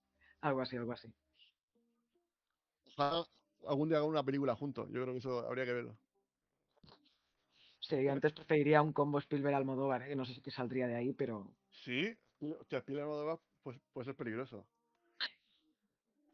Algo 0.40 0.60
así, 0.60 0.76
algo 0.76 0.92
así. 0.92 1.12
Ojalá 2.86 3.24
algún 3.66 3.88
día 3.88 3.98
hagan 3.98 4.10
una 4.10 4.22
película 4.22 4.54
juntos. 4.54 4.86
Yo 4.90 5.02
creo 5.02 5.12
que 5.12 5.18
eso 5.18 5.40
habría 5.46 5.64
que 5.64 5.72
verlo. 5.72 5.96
Sí, 7.88 8.08
antes 8.08 8.32
preferiría 8.32 8.82
un 8.82 8.92
combo 8.92 9.18
Spielberg 9.18 9.54
Almodóvar, 9.54 10.02
¿eh? 10.02 10.08
que 10.08 10.16
no 10.16 10.24
sé 10.24 10.34
si 10.34 10.40
que 10.40 10.50
saldría 10.50 10.86
de 10.88 10.96
ahí, 10.96 11.12
pero. 11.12 11.54
Sí, 11.70 12.16
hostia, 12.40 12.78
Spielberg 12.78 13.04
Almodóvar, 13.06 13.38
pues 13.62 13.78
puede 13.92 14.06
ser 14.06 14.14
peligroso. 14.16 14.66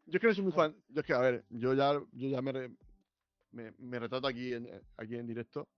Yo 0.07 0.17
es 0.17 0.21
que 0.21 0.27
no 0.27 0.35
soy 0.35 0.45
muy 0.45 0.53
fan. 0.53 0.75
Yo 0.89 1.01
es 1.01 1.07
que, 1.07 1.13
a 1.13 1.19
ver, 1.21 1.45
yo 1.51 1.75
ya, 1.75 1.93
yo 2.13 2.29
ya 2.29 2.43
me, 2.43 2.53
re- 2.53 2.71
me, 3.53 3.73
me 3.79 3.99
retrato 3.99 4.27
aquí 4.27 4.53
en, 4.55 4.69
aquí 4.97 5.15
en 5.17 5.27
directo. 5.27 5.69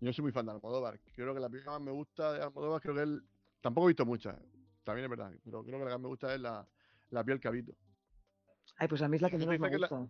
Yo 0.00 0.06
no 0.06 0.12
soy 0.12 0.22
muy 0.22 0.32
fan 0.32 0.46
de 0.46 0.52
Almodóvar. 0.52 1.00
Creo 1.14 1.34
que 1.34 1.40
la 1.40 1.48
película 1.48 1.72
que 1.76 1.78
más 1.78 1.86
me 1.86 1.90
gusta 1.92 2.32
de 2.32 2.42
Almodóvar, 2.42 2.80
creo 2.80 2.94
que 2.94 3.02
él. 3.02 3.22
Tampoco 3.60 3.88
he 3.88 3.90
visto 3.90 4.06
muchas, 4.06 4.36
también 4.84 5.04
es 5.06 5.10
verdad, 5.10 5.32
pero 5.44 5.64
creo 5.64 5.78
que 5.80 5.84
la 5.84 5.90
que 5.90 5.94
más 5.94 6.00
me 6.00 6.08
gusta 6.08 6.32
es 6.32 6.40
la, 6.40 6.66
la 7.10 7.24
piel 7.24 7.40
que 7.40 7.48
habito. 7.48 7.72
Ay, 8.76 8.86
pues 8.86 9.02
a 9.02 9.08
mí 9.08 9.16
es 9.16 9.22
la 9.22 9.30
que 9.30 9.36
menos 9.38 9.58
me 9.58 9.68
la- 9.78 9.88
gusta. 9.88 10.08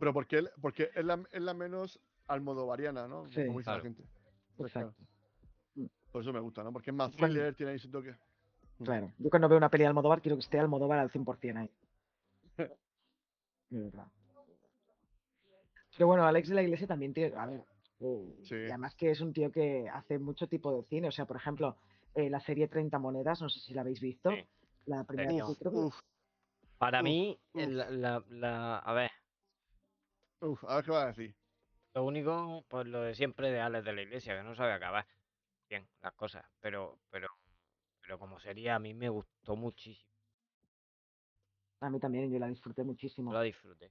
Pero 0.00 0.12
porque, 0.12 0.38
él, 0.38 0.50
porque 0.60 0.90
es, 0.94 1.04
la, 1.04 1.22
es 1.30 1.40
la 1.42 1.54
menos 1.54 2.00
almodovariana, 2.26 3.06
¿no? 3.08 3.26
Sí. 3.28 3.46
Como 3.46 3.58
dice 3.58 3.64
Claro. 3.64 3.78
la 3.78 3.82
gente. 3.82 4.02
Claro, 4.56 4.66
Exacto. 4.68 4.94
por 6.12 6.22
eso 6.22 6.32
me 6.32 6.40
gusta, 6.40 6.62
¿no? 6.62 6.72
Porque 6.72 6.90
es 6.90 6.96
más 6.96 7.10
thriller, 7.12 7.54
tiene 7.54 7.72
ahí 7.72 7.76
ese 7.76 7.88
toque. 7.88 8.14
Mm. 8.78 8.84
Claro. 8.84 9.12
Yo 9.18 9.30
cuando 9.30 9.48
veo 9.48 9.58
una 9.58 9.68
peli 9.70 9.82
de 9.82 9.88
Almodóvar 9.88 10.20
quiero 10.22 10.36
que 10.36 10.40
esté 10.40 10.58
Almodóvar 10.58 10.98
al 10.98 11.10
100% 11.10 11.56
ahí. 11.58 11.70
Pero 15.96 16.06
bueno, 16.08 16.24
Alex 16.26 16.48
de 16.48 16.54
la 16.54 16.62
Iglesia 16.62 16.86
también 16.86 17.12
tiene. 17.14 17.36
A 17.36 17.46
ver. 17.46 17.64
eh, 18.00 18.34
Sí. 18.42 18.54
Y 18.56 18.64
además 18.68 18.94
que 18.94 19.10
es 19.10 19.20
un 19.20 19.32
tío 19.32 19.50
que 19.52 19.88
hace 19.88 20.18
mucho 20.18 20.48
tipo 20.48 20.72
de 20.76 20.82
cine. 20.88 21.08
O 21.08 21.12
sea, 21.12 21.24
por 21.26 21.36
ejemplo, 21.36 21.76
eh, 22.14 22.28
la 22.30 22.40
serie 22.40 22.68
30 22.68 22.98
monedas, 22.98 23.40
no 23.40 23.48
sé 23.48 23.60
si 23.60 23.74
la 23.74 23.82
habéis 23.82 24.00
visto. 24.00 24.30
Sí. 24.30 24.44
La 24.86 25.04
primera 25.04 25.30
que 25.30 25.36
creo 25.58 25.72
que- 25.72 25.78
Uf, 25.78 25.94
Para 26.78 26.98
Uf, 26.98 27.04
mí, 27.04 27.38
uf. 27.54 27.62
la, 27.68 27.90
la, 27.90 28.24
la- 28.28 28.78
a 28.78 28.92
ver, 28.92 29.10
uf, 30.40 30.62
a 30.64 30.76
ver 30.76 30.84
qué 30.84 30.90
va 30.90 31.02
a 31.04 31.06
decir. 31.06 31.34
Lo 31.94 32.04
único, 32.04 32.64
pues 32.68 32.86
lo 32.86 33.00
de 33.02 33.14
siempre 33.14 33.50
de 33.50 33.60
Alex 33.60 33.84
de 33.84 33.92
la 33.92 34.02
Iglesia, 34.02 34.36
que 34.36 34.42
no 34.42 34.54
sabe 34.54 34.72
acabar 34.72 35.06
bien 35.68 35.86
las 36.02 36.12
cosas, 36.14 36.44
pero, 36.60 36.98
pero, 37.10 37.28
pero 38.02 38.18
como 38.18 38.38
sería, 38.40 38.76
a 38.76 38.78
mí 38.78 38.94
me 38.94 39.08
gustó 39.08 39.56
muchísimo, 39.56 40.10
A 41.80 41.90
mí 41.90 42.00
también, 42.00 42.32
yo 42.32 42.38
la 42.38 42.48
disfruté 42.48 42.82
muchísimo. 42.82 43.32
la 43.32 43.42
disfruté. 43.42 43.90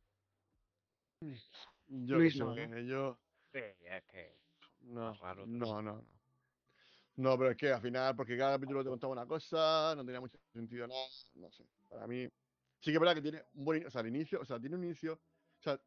Yo, 1.88 2.18
Luis 2.18 2.36
no, 2.38 2.54
sé, 2.56 2.86
yo. 2.86 3.18
Sí, 3.54 3.60
es 3.60 4.04
que 4.12 4.36
No, 4.82 5.14
raro, 5.14 5.46
no, 5.46 5.82
no, 5.82 5.94
no. 5.94 6.06
No, 7.16 7.38
pero 7.38 7.52
es 7.52 7.58
que 7.58 7.72
al 7.72 7.82
final, 7.82 8.16
porque 8.16 8.36
cada 8.38 8.54
capítulo 8.56 8.84
te 8.84 8.90
contaba 8.90 9.14
una 9.14 9.28
cosa, 9.28 9.94
no 9.96 10.04
tenía 10.04 10.20
mucho 10.20 10.38
sentido 10.52 10.88
nada, 10.88 11.06
no 11.36 11.52
sé. 11.52 11.64
Para 11.88 12.08
mí, 12.08 12.28
sí 12.80 12.92
que 12.92 12.94
es 12.94 13.00
verdad 13.00 13.14
que 13.16 13.22
tiene 13.22 13.44
un 13.54 13.66
buen, 13.66 13.82
in- 13.82 13.88
o 13.88 13.92
sea, 13.92 14.02
el 14.02 14.08
inicio, 14.08 14.42
o 14.42 14.46
sea, 14.46 14.60
tiene 14.60 14.76
un 14.76 14.84
inicio, 14.84 15.14
o 15.14 15.62
sea, 15.62 15.80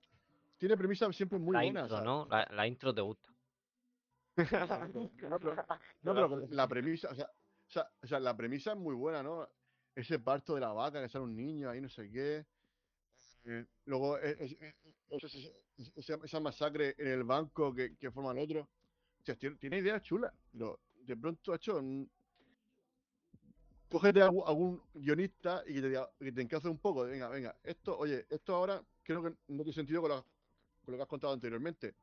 tiene 0.58 0.76
premisas 0.76 1.14
siempre 1.16 1.38
muy 1.38 1.54
la 1.54 1.62
buenas. 1.62 1.84
intro, 1.84 2.04
¿no? 2.04 2.26
La, 2.30 2.46
la 2.50 2.66
intro 2.66 2.94
te 2.94 3.00
gusta. 3.00 3.28
no, 4.36 5.38
pero, 5.38 5.56
no, 6.02 6.14
pero 6.14 6.46
la 6.50 6.68
premisa, 6.68 7.08
o 7.10 7.14
sea, 7.14 7.24
o 7.26 7.70
sea, 7.70 7.90
o 8.02 8.06
sea, 8.06 8.20
la 8.20 8.36
premisa 8.36 8.72
es 8.72 8.78
muy 8.78 8.94
buena, 8.94 9.22
¿no? 9.22 9.48
ese 9.96 10.18
parto 10.18 10.54
de 10.54 10.60
la 10.60 10.72
vaca, 10.72 11.00
que 11.02 11.08
sale 11.08 11.24
un 11.24 11.34
niño 11.34 11.70
ahí, 11.70 11.80
no 11.80 11.88
sé 11.88 12.10
qué. 12.10 12.44
Eh, 13.44 13.64
luego 13.86 14.18
e- 14.18 14.36
es- 14.44 14.52
e- 14.60 14.74
e- 14.84 14.94
esa- 15.96 16.18
esa, 16.22 16.40
masacre 16.40 16.94
en 16.98 17.08
el 17.08 17.24
banco 17.24 17.72
que, 17.74 17.96
que 17.96 18.10
forma 18.10 18.32
el 18.32 18.38
otro. 18.38 18.60
O 19.20 19.24
sea, 19.24 19.34
tiene, 19.36 19.56
tiene 19.56 19.78
ideas 19.78 20.02
chulas, 20.02 20.32
pero 20.52 20.78
de 21.00 21.16
pronto 21.16 21.52
ha 21.52 21.56
hecho. 21.56 21.78
un- 21.78 22.08
Cógete 23.88 24.20
a 24.20 24.26
algún, 24.26 24.82
guionista 24.92 25.62
y 25.66 25.74
que 25.74 25.80
te, 25.80 25.88
diga- 25.90 26.10
que 26.18 26.32
te 26.32 26.68
un 26.68 26.78
poco. 26.78 27.04
Venga, 27.04 27.28
venga, 27.28 27.56
esto, 27.62 27.96
oye, 27.96 28.26
esto 28.28 28.54
ahora 28.54 28.82
creo 29.02 29.22
que 29.22 29.30
no 29.48 29.62
tiene 29.62 29.72
sentido 29.72 30.02
con 30.02 30.10
lo, 30.10 30.26
con 30.86 30.92
lo 30.92 30.98
que 30.98 31.02
has 31.02 31.08
contado 31.08 31.32
anteriormente. 31.32 31.94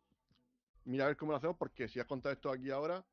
Mira 0.84 1.06
a 1.06 1.08
ver 1.08 1.18
cómo 1.18 1.32
lo 1.32 1.38
hacemos, 1.38 1.56
porque 1.58 1.88
si 1.88 2.00
has 2.02 2.06
contado 2.06 2.34
esto 2.34 2.52
aquí 2.52 2.70
ahora, 2.70 3.04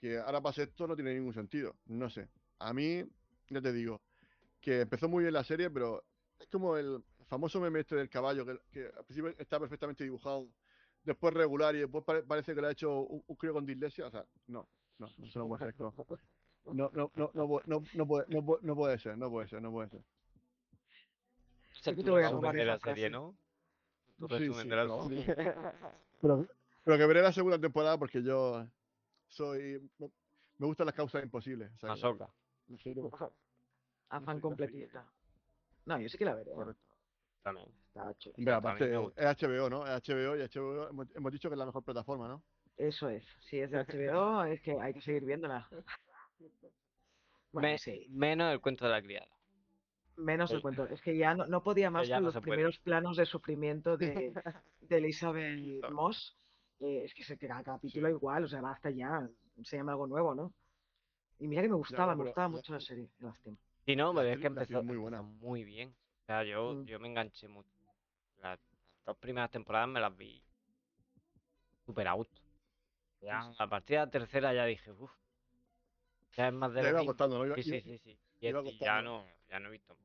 que 0.00 0.18
ahora 0.18 0.40
pase 0.40 0.62
esto 0.62 0.86
no 0.86 0.96
tiene 0.96 1.14
ningún 1.14 1.34
sentido. 1.34 1.76
No 1.84 2.08
sé. 2.08 2.28
A 2.58 2.72
mí, 2.72 3.04
ya 3.50 3.60
te 3.60 3.72
digo, 3.72 4.00
que 4.60 4.80
empezó 4.80 5.08
muy 5.08 5.24
bien 5.24 5.34
la 5.34 5.44
serie, 5.44 5.70
pero 5.70 6.02
es 6.38 6.46
como 6.48 6.76
el 6.78 7.04
famoso 7.26 7.60
meme 7.60 7.80
este 7.80 7.96
del 7.96 8.08
caballo, 8.08 8.46
que, 8.46 8.58
que 8.72 8.86
al 8.86 9.04
principio 9.04 9.34
está 9.38 9.60
perfectamente 9.60 10.02
dibujado, 10.04 10.48
después 11.04 11.34
regular 11.34 11.74
y 11.76 11.80
después 11.80 12.02
pare- 12.04 12.22
parece 12.22 12.54
que 12.54 12.60
lo 12.62 12.68
ha 12.68 12.72
hecho 12.72 13.00
un, 13.02 13.22
un 13.26 13.36
crío 13.36 13.52
con 13.52 13.66
dislexia. 13.66 14.06
O 14.06 14.10
sea, 14.10 14.24
no, 14.46 14.66
no, 14.96 15.06
no 15.42 15.48
puede 15.48 15.58
ser. 15.72 15.74
No, 16.64 16.72
no, 16.72 16.90
no, 16.94 17.12
no, 17.14 17.30
no, 17.34 17.46
puede- 17.46 17.66
no, 17.66 17.82
no 17.92 18.06
puede, 18.06 18.26
no, 18.28 18.44
puede, 18.46 18.62
no 18.66 18.74
puede 18.74 18.98
ser, 18.98 19.18
no 19.18 19.30
puede 19.30 19.48
ser, 19.48 19.60
no 19.60 19.70
puede 19.70 19.90
ser. 19.90 20.02
Es 21.90 21.96
que 21.96 22.02
tu 22.02 22.02
te 22.04 22.10
voy 22.10 22.48
a 22.48 22.64
la 22.64 22.72
serie. 22.94 23.10
¿no? 23.10 23.36
Tu 24.18 24.28
Sí, 24.28 24.34
resumen 24.38 24.62
sí, 24.62 24.68
de 24.68 24.76
la 24.76 24.82
pero- 24.82 25.02
serie. 25.08 25.34
Pero, 26.20 26.46
pero 26.84 26.98
que 26.98 27.06
veré 27.06 27.22
la 27.22 27.32
segunda 27.32 27.58
temporada 27.58 27.96
porque 27.98 28.22
yo 28.22 28.66
soy. 29.28 29.88
Me, 29.98 30.66
gustan 30.66 30.86
las 30.86 30.94
causas 30.94 31.22
imposibles. 31.22 31.70
o 31.74 31.78
sea 31.78 31.88
que- 31.88 31.92
Ahsoka. 31.94 32.28
Afán 34.10 34.36
sí, 34.36 34.42
completita. 34.42 35.06
No, 35.84 36.00
yo 36.00 36.08
sí 36.08 36.18
que 36.18 36.24
la 36.24 36.34
veré. 36.34 36.52
Correcto. 36.52 36.82
También. 37.42 37.68
Está 37.86 38.02
a 38.08 38.14
me 38.36 38.50
aparte, 38.52 38.96
gusta. 38.96 39.30
es 39.30 39.42
HBO, 39.42 39.70
¿no? 39.70 39.86
Es 39.86 40.02
HBO 40.08 40.36
y 40.36 40.40
HBO 40.42 40.88
hemos, 40.88 41.06
hemos 41.14 41.32
dicho 41.32 41.48
que 41.48 41.54
es 41.54 41.58
la 41.58 41.66
mejor 41.66 41.82
plataforma, 41.84 42.26
¿no? 42.28 42.42
Eso 42.76 43.08
es. 43.08 43.24
Si 43.48 43.58
es 43.60 43.70
de 43.70 43.78
HBO, 43.84 44.44
es 44.44 44.60
que 44.62 44.78
hay 44.80 44.92
que 44.94 45.00
seguir 45.02 45.24
viéndola. 45.24 45.68
Bueno, 47.50 47.68
Me- 47.68 47.78
sí. 47.78 48.06
Menos 48.10 48.52
el 48.52 48.60
cuento 48.60 48.84
de 48.84 48.90
la 48.90 49.00
criada. 49.02 49.26
Menos 50.18 50.50
el 50.50 50.58
Sí. 50.58 50.62
cuento. 50.62 50.86
Es 50.88 51.00
que 51.00 51.16
ya 51.16 51.34
no, 51.34 51.46
no 51.46 51.62
podía 51.62 51.90
más 51.90 52.08
con 52.08 52.18
no 52.20 52.26
los 52.26 52.34
puede. 52.34 52.42
primeros 52.42 52.78
planos 52.80 53.16
de 53.16 53.24
sufrimiento 53.26 53.96
de, 53.96 54.32
de 54.80 54.96
Elizabeth 54.98 55.90
Moss. 55.90 56.36
Eh, 56.80 57.02
es 57.04 57.14
que 57.14 57.24
se 57.24 57.36
queda 57.38 57.62
capítulo 57.64 58.08
igual, 58.08 58.44
o 58.44 58.48
sea, 58.48 58.60
basta 58.60 58.90
ya. 58.90 59.28
Se 59.64 59.76
llama 59.76 59.92
algo 59.92 60.06
nuevo, 60.06 60.34
¿no? 60.34 60.52
Y 61.40 61.46
mira 61.48 61.62
que 61.62 61.68
me 61.68 61.74
gustaba, 61.76 62.14
me 62.14 62.24
gustaba 62.24 62.46
la- 62.48 62.56
mucho 62.56 62.72
la 62.72 62.80
serie. 62.80 63.08
Lástima. 63.20 63.56
Y 63.86 63.96
no, 63.96 64.12
pero 64.14 64.28
es 64.28 64.38
que 64.38 64.46
empezó 64.48 64.82
muy 64.82 64.96
buena. 64.96 65.22
muy 65.22 65.64
bien. 65.64 65.94
O 66.22 66.26
sea, 66.26 66.44
yo, 66.44 66.74
Mm. 66.74 66.84
yo 66.84 67.00
me 67.00 67.08
enganché 67.08 67.48
mucho. 67.48 67.70
Las 68.42 68.58
dos 69.06 69.16
primeras 69.16 69.50
temporadas 69.50 69.88
me 69.88 70.00
las 70.00 70.16
vi 70.16 70.42
súper 71.86 72.06
a 72.08 72.12
gusto. 72.12 72.40
Ya, 73.20 73.50
a 73.58 73.66
partir 73.68 73.96
de 73.98 74.04
la 74.04 74.10
tercera 74.10 74.52
ya 74.54 74.64
dije, 74.64 74.92
uff, 74.92 75.10
ya 76.36 76.48
es 76.48 76.54
más 76.54 76.72
de 76.72 76.82
Ya 76.82 76.92
lo 76.92 77.46
iba 77.46 77.56
Sí, 77.56 77.62
sí, 77.62 77.80
sí, 77.80 77.98
sí. 77.98 78.18
Y, 78.40 78.78
ya 78.78 79.02
no, 79.02 79.24
ya 79.48 79.58
no 79.58 79.68
he 79.68 79.72
visto 79.72 79.96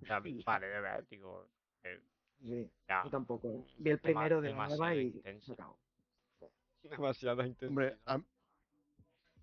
Ya. 0.00 0.20
vale 0.44 0.66
digo, 1.10 1.48
eh, 1.82 2.00
Sí, 2.40 2.70
ya. 2.88 3.04
yo 3.04 3.10
tampoco. 3.10 3.64
Vi 3.78 3.90
el 3.90 3.98
Dema- 3.98 4.02
primero 4.02 4.40
de 4.40 4.50
la 4.50 4.66
nueva 4.66 4.90
demasiado 4.90 5.00
y. 5.00 5.22
Demasiada 6.82 7.46
intensidad. 7.46 7.68
Hombre, 7.70 7.98
a, 8.04 8.20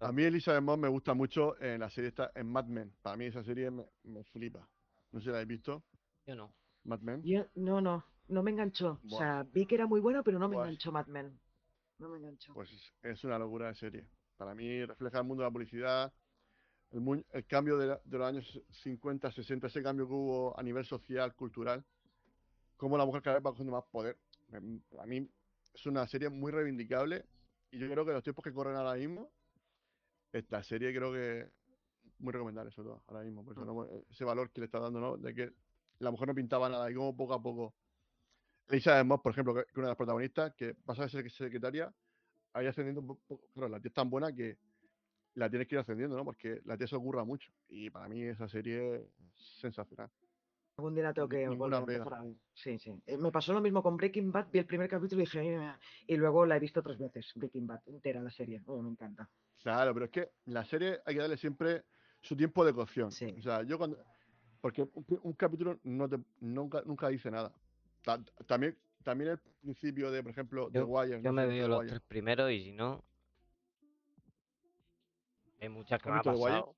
a 0.07 0.11
mí 0.11 0.23
Elizabeth 0.23 0.61
Moss 0.61 0.77
me 0.77 0.87
gusta 0.87 1.13
mucho 1.13 1.59
en 1.61 1.79
la 1.79 1.89
serie 1.89 2.09
esta, 2.09 2.31
en 2.35 2.47
Mad 2.47 2.65
Men. 2.65 2.93
Para 3.01 3.17
mí 3.17 3.25
esa 3.25 3.43
serie 3.43 3.71
me, 3.71 3.85
me 4.03 4.23
flipa. 4.25 4.67
No 5.11 5.19
sé 5.19 5.25
si 5.25 5.29
la 5.31 5.37
habéis 5.37 5.47
visto, 5.49 5.83
Yo 6.25 6.35
no. 6.35 6.53
Mad 6.83 6.99
Men. 6.99 7.23
Yo, 7.23 7.45
no, 7.55 7.81
no, 7.81 8.05
no 8.27 8.43
me 8.43 8.51
enganchó. 8.51 8.99
O 9.11 9.17
sea, 9.17 9.43
vi 9.51 9.65
que 9.65 9.75
era 9.75 9.87
muy 9.87 9.99
bueno, 9.99 10.23
pero 10.23 10.37
no 10.39 10.47
me 10.47 10.55
Buah. 10.55 10.65
enganchó 10.67 10.91
Mad 10.91 11.07
Men. 11.07 11.39
No 11.97 12.09
me 12.09 12.17
enganchó. 12.19 12.53
Pues 12.53 12.71
es, 12.71 12.93
es 13.03 13.23
una 13.23 13.39
locura 13.39 13.67
de 13.67 13.75
serie. 13.75 14.07
Para 14.37 14.53
mí 14.55 14.83
refleja 14.85 15.19
el 15.19 15.23
mundo 15.25 15.43
de 15.43 15.49
la 15.49 15.53
publicidad, 15.53 16.13
el, 16.91 17.25
el 17.31 17.45
cambio 17.47 17.77
de, 17.77 17.87
la- 17.87 18.01
de 18.03 18.17
los 18.17 18.27
años 18.27 18.61
50, 18.71 19.31
60, 19.31 19.67
ese 19.67 19.83
cambio 19.83 20.07
que 20.07 20.13
hubo 20.13 20.59
a 20.59 20.63
nivel 20.63 20.85
social, 20.85 21.33
cultural, 21.35 21.83
cómo 22.77 22.97
la 22.97 23.05
mujer 23.05 23.21
cada 23.21 23.37
vez 23.37 23.45
va 23.45 23.51
cogiendo 23.51 23.73
más 23.73 23.85
poder. 23.91 24.17
Para 24.89 25.05
mí 25.07 25.29
es 25.73 25.85
una 25.85 26.07
serie 26.07 26.29
muy 26.29 26.51
reivindicable 26.51 27.25
y 27.71 27.79
yo 27.79 27.89
creo 27.89 28.05
que 28.05 28.11
los 28.13 28.23
tiempos 28.23 28.43
que 28.43 28.53
corren 28.53 28.75
ahora 28.75 28.95
mismo, 28.95 29.31
esta 30.31 30.63
serie 30.63 30.93
creo 30.93 31.11
que 31.11 31.49
muy 32.19 32.33
recomendable 32.33 32.71
sobre 32.71 32.89
todo 32.89 33.03
ahora 33.07 33.23
mismo, 33.23 33.43
por 33.43 33.53
eso, 33.53 33.65
¿no? 33.65 33.87
ese 34.09 34.23
valor 34.23 34.51
que 34.51 34.61
le 34.61 34.65
está 34.65 34.79
dando, 34.79 34.99
¿no? 34.99 35.17
De 35.17 35.33
que 35.33 35.53
la 35.99 36.11
mujer 36.11 36.27
no 36.27 36.35
pintaba 36.35 36.69
nada 36.69 36.89
y 36.89 36.95
cómo 36.95 37.15
poco 37.15 37.33
a 37.33 37.41
poco 37.41 37.73
Elizabeth 38.69 39.05
Moss, 39.05 39.21
por 39.21 39.31
ejemplo, 39.33 39.53
que 39.53 39.65
que 39.65 39.79
una 39.79 39.87
de 39.87 39.91
las 39.91 39.97
protagonistas, 39.97 40.53
que 40.55 40.73
pasa 40.75 41.03
de 41.03 41.09
ser 41.09 41.29
secretaria 41.31 41.93
a 42.53 42.63
ir 42.63 42.69
ascendiendo 42.69 43.01
un 43.01 43.07
poco. 43.07 43.47
Claro, 43.53 43.69
la 43.69 43.79
tía 43.79 43.89
es 43.89 43.93
tan 43.93 44.09
buena 44.09 44.33
que 44.33 44.57
la 45.35 45.49
tienes 45.49 45.67
que 45.67 45.75
ir 45.75 45.79
ascendiendo, 45.79 46.15
¿no? 46.17 46.25
Porque 46.25 46.61
la 46.65 46.77
tía 46.77 46.87
se 46.87 46.95
ocurra 46.95 47.23
mucho. 47.23 47.51
Y 47.69 47.89
para 47.89 48.07
mí 48.07 48.21
esa 48.23 48.47
serie 48.47 48.95
es 48.95 49.01
sensacional. 49.59 50.09
Algún 50.77 50.95
día 50.95 51.03
la 51.03 51.13
tengo 51.13 51.29
que 51.29 51.47
volver 51.47 52.01
a 52.01 52.21
ver. 52.23 52.33
Sí, 52.53 52.79
sí. 52.79 52.93
Eh, 53.05 53.17
Me 53.17 53.31
pasó 53.31 53.53
lo 53.53 53.61
mismo 53.61 53.83
con 53.83 53.97
Breaking 53.97 54.31
Bad. 54.31 54.47
Vi 54.51 54.59
el 54.59 54.65
primer 54.65 54.89
capítulo 54.89 55.21
y 55.21 55.25
dije, 55.25 55.39
"Ay, 55.39 55.49
mira", 55.49 55.79
y 56.07 56.15
luego 56.17 56.45
la 56.45 56.57
he 56.57 56.59
visto 56.59 56.81
tres 56.81 56.97
veces, 56.97 57.31
Breaking 57.35 57.67
Bad, 57.67 57.81
entera 57.87 58.21
la 58.21 58.31
serie. 58.31 58.61
Oh, 58.65 58.81
me 58.81 58.89
encanta. 58.89 59.29
Claro, 59.61 59.93
pero 59.93 60.05
es 60.05 60.11
que 60.11 60.31
la 60.45 60.65
serie 60.65 60.99
hay 61.05 61.15
que 61.15 61.21
darle 61.21 61.37
siempre 61.37 61.83
su 62.21 62.35
tiempo 62.35 62.65
de 62.65 62.73
cocción. 62.73 63.11
Sí. 63.11 63.35
O 63.37 63.41
sea, 63.41 63.63
yo 63.63 63.77
cuando. 63.77 64.03
Porque 64.59 64.87
un, 65.23 65.33
capítulo 65.33 65.79
no 65.83 66.07
te, 66.07 66.19
nunca, 66.39 66.83
nunca 66.85 67.07
dice 67.09 67.31
nada. 67.31 67.51
Ta- 68.03 68.23
también, 68.45 68.77
también 69.03 69.31
el 69.31 69.39
principio 69.39 70.11
de, 70.11 70.21
por 70.21 70.31
ejemplo, 70.31 70.69
The 70.71 70.83
Wire. 70.83 71.17
Yo 71.17 71.31
no 71.31 71.33
me 71.33 71.47
veo 71.47 71.67
los 71.67 71.79
Wire. 71.79 71.89
tres 71.89 72.01
primeros 72.01 72.51
y 72.51 72.63
si 72.63 72.71
no. 72.71 73.03
Hay 75.61 75.69
muchas 75.69 76.01
que 76.01 76.09
¿Has 76.09 76.13
me 76.13 76.19
ha 76.19 76.21
visto 76.21 76.31
The 76.33 76.37
Wire? 76.39 76.59
pasado. 76.59 76.75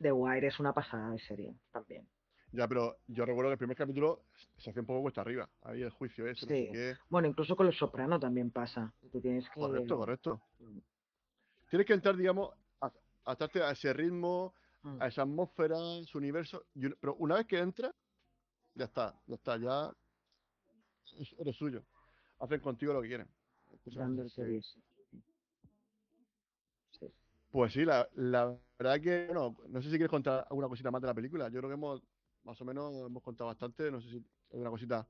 The 0.00 0.12
Wire 0.12 0.46
es 0.46 0.58
una 0.60 0.72
pasada 0.72 1.10
de 1.10 1.18
serie 1.20 1.54
también. 1.70 2.08
Ya, 2.52 2.66
pero 2.66 2.96
yo 3.08 3.26
recuerdo 3.26 3.50
que 3.50 3.54
el 3.54 3.58
primer 3.58 3.76
capítulo 3.76 4.24
se 4.56 4.70
hacía 4.70 4.80
un 4.80 4.86
poco 4.86 5.02
cuesta 5.02 5.20
arriba. 5.20 5.48
Ahí 5.62 5.82
el 5.82 5.90
juicio 5.90 6.26
ese, 6.26 6.46
no 6.46 6.48
sé 6.48 6.64
Sí. 6.66 6.72
qué. 6.72 6.96
Bueno, 7.10 7.28
incluso 7.28 7.54
con 7.54 7.66
Los 7.66 7.76
Soprano 7.76 8.18
también 8.18 8.50
pasa. 8.50 8.94
Tú 9.12 9.20
tienes 9.20 9.44
que... 9.50 9.60
Correcto, 9.60 9.96
correcto. 9.98 10.40
Mm. 10.58 10.78
Tienes 11.68 11.86
que 11.86 11.92
entrar, 11.92 12.16
digamos, 12.16 12.54
a, 12.80 12.90
adaptarte 13.24 13.62
a 13.62 13.70
ese 13.72 13.92
ritmo, 13.92 14.54
Mm. 14.82 15.02
a 15.02 15.08
esa 15.08 15.22
atmósfera, 15.22 15.76
su 16.06 16.16
universo. 16.18 16.64
pero 17.00 17.16
una 17.16 17.34
vez 17.34 17.46
que 17.46 17.58
entras, 17.58 17.92
ya 18.74 18.84
está, 18.86 19.20
ya 19.26 19.34
está, 19.34 19.56
ya 19.58 19.92
es- 21.20 21.34
eres 21.38 21.56
suyo. 21.56 21.82
Hacen 22.38 22.60
contigo 22.60 22.92
lo 22.94 23.02
que 23.02 23.08
quieren. 23.08 23.28
Sí. 23.84 24.62
Pues 27.50 27.72
sí, 27.72 27.84
la, 27.84 28.08
la 28.14 28.58
verdad 28.78 29.00
que, 29.00 29.26
bueno, 29.26 29.56
no 29.68 29.80
sé 29.80 29.86
si 29.88 29.92
quieres 29.96 30.10
contar 30.10 30.46
alguna 30.50 30.68
cosita 30.68 30.90
más 30.90 31.00
de 31.00 31.08
la 31.08 31.14
película. 31.14 31.48
Yo 31.48 31.58
creo 31.60 31.70
que 31.70 31.74
hemos, 31.74 32.02
más 32.44 32.60
o 32.60 32.64
menos, 32.64 33.06
hemos 33.06 33.22
contado 33.22 33.48
bastante. 33.48 33.90
No 33.90 34.00
sé 34.00 34.08
si 34.10 34.16
hay 34.52 34.60
una 34.60 34.70
cosita. 34.70 35.06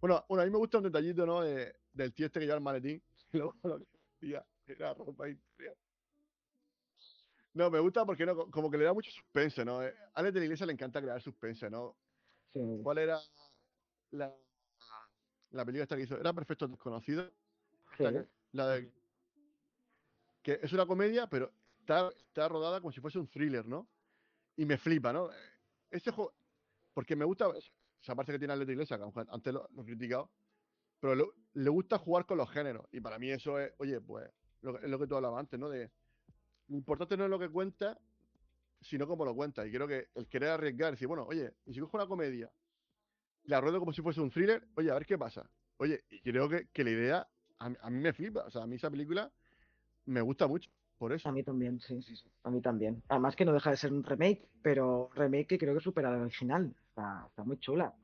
Bueno, 0.00 0.24
bueno, 0.28 0.42
a 0.42 0.44
mí 0.46 0.50
me 0.50 0.58
gusta 0.58 0.78
un 0.78 0.84
detallito, 0.84 1.24
¿no? 1.26 1.40
De- 1.42 1.74
del 1.92 2.12
tío 2.14 2.26
este 2.26 2.40
que 2.40 2.46
lleva 2.46 2.56
el 2.58 2.62
maletín. 2.62 3.02
y 3.32 3.38
luego 3.38 3.54
lo 3.62 3.78
que 3.78 3.86
hacía 4.16 4.46
era 4.66 4.94
ropa 4.94 5.28
interior. 5.28 5.76
No, 7.54 7.70
me 7.70 7.80
gusta 7.80 8.04
porque 8.04 8.26
no, 8.26 8.36
Co- 8.36 8.50
como 8.50 8.70
que 8.70 8.78
le 8.78 8.84
da 8.84 8.92
mucho 8.92 9.10
suspense, 9.10 9.64
¿no? 9.64 9.82
Eh, 9.82 9.94
A 10.14 10.20
Alex 10.20 10.34
de 10.34 10.40
la 10.40 10.44
Iglesia 10.46 10.66
le 10.66 10.72
encanta 10.72 11.00
crear 11.00 11.20
suspense, 11.20 11.68
¿no? 11.70 11.96
Sí. 12.52 12.60
¿Cuál 12.82 12.98
era 12.98 13.18
la, 14.10 14.34
la 15.50 15.64
película 15.64 15.82
esta 15.84 15.96
que 15.96 16.02
hizo? 16.02 16.18
Era 16.18 16.32
Perfecto 16.32 16.68
Desconocido. 16.68 17.30
Sí. 17.96 18.04
La 18.52 18.68
de- 18.68 18.92
que 20.42 20.60
es 20.62 20.72
una 20.72 20.86
comedia, 20.86 21.26
pero 21.28 21.52
está, 21.88 22.48
rodada 22.48 22.80
como 22.80 22.92
si 22.92 23.00
fuese 23.00 23.18
un 23.18 23.28
thriller, 23.28 23.66
¿no? 23.66 23.88
Y 24.56 24.66
me 24.66 24.76
flipa, 24.76 25.12
¿no? 25.12 25.30
Ese 25.90 26.10
juego, 26.10 26.34
porque 26.92 27.16
me 27.16 27.24
gusta, 27.24 27.46
esa 28.02 28.14
parte 28.14 28.32
que 28.32 28.38
tiene 28.38 28.56
de 28.56 28.72
Iglesia, 28.72 28.98
que 28.98 29.04
antes 29.28 29.52
lo, 29.52 29.68
lo 29.72 29.82
he 29.82 29.84
criticado, 29.86 30.30
pero 31.00 31.14
le, 31.14 31.24
le 31.54 31.70
gusta 31.70 31.98
jugar 31.98 32.26
con 32.26 32.38
los 32.38 32.50
géneros. 32.50 32.86
Y 32.92 33.00
para 33.00 33.18
mí 33.18 33.30
eso 33.30 33.58
es, 33.58 33.72
oye, 33.78 34.00
pues, 34.00 34.28
lo, 34.62 34.78
es 34.78 34.88
lo 34.90 34.98
que 34.98 35.06
tú 35.06 35.16
hablabas 35.16 35.40
antes, 35.40 35.58
¿no? 35.58 35.68
Lo 35.68 36.76
importante 36.76 37.16
no 37.16 37.24
es 37.24 37.30
lo 37.30 37.38
que 37.38 37.48
cuenta, 37.48 37.98
sino 38.80 39.06
cómo 39.06 39.24
lo 39.24 39.34
cuenta. 39.34 39.66
Y 39.66 39.72
creo 39.72 39.86
que 39.88 40.08
el 40.14 40.28
querer 40.28 40.50
arriesgar, 40.50 40.92
decir, 40.92 41.08
bueno, 41.08 41.24
oye, 41.24 41.54
y 41.64 41.74
si 41.74 41.80
cojo 41.80 41.96
una 41.96 42.06
comedia, 42.06 42.52
la 43.44 43.60
ruedo 43.60 43.78
como 43.78 43.92
si 43.92 44.02
fuese 44.02 44.20
un 44.20 44.30
thriller, 44.30 44.66
oye, 44.76 44.90
a 44.90 44.94
ver 44.94 45.06
qué 45.06 45.16
pasa. 45.16 45.48
Oye, 45.78 46.04
y 46.10 46.20
creo 46.20 46.48
que, 46.48 46.68
que 46.68 46.84
la 46.84 46.90
idea 46.90 47.28
a, 47.58 47.66
a 47.80 47.90
mí 47.90 48.00
me 48.00 48.12
flipa. 48.12 48.44
O 48.44 48.50
sea, 48.50 48.64
a 48.64 48.66
mí 48.66 48.76
esa 48.76 48.90
película 48.90 49.32
me 50.04 50.20
gusta 50.20 50.46
mucho. 50.46 50.70
Por 50.98 51.12
eso. 51.12 51.28
A 51.28 51.32
mí 51.32 51.42
también, 51.42 51.80
sí, 51.80 52.02
sí, 52.02 52.16
sí. 52.16 52.28
A 52.42 52.50
mí 52.50 52.60
también. 52.60 53.02
Además 53.08 53.36
que 53.36 53.44
no 53.44 53.52
deja 53.52 53.70
de 53.70 53.76
ser 53.76 53.92
un 53.92 54.02
remake, 54.02 54.48
pero 54.62 55.10
remake 55.14 55.46
que 55.46 55.58
creo 55.58 55.74
que 55.74 55.80
supera 55.80 56.08
al 56.08 56.22
original. 56.22 56.74
Está, 56.88 57.24
está 57.28 57.44
muy 57.44 57.58
chula. 57.58 57.94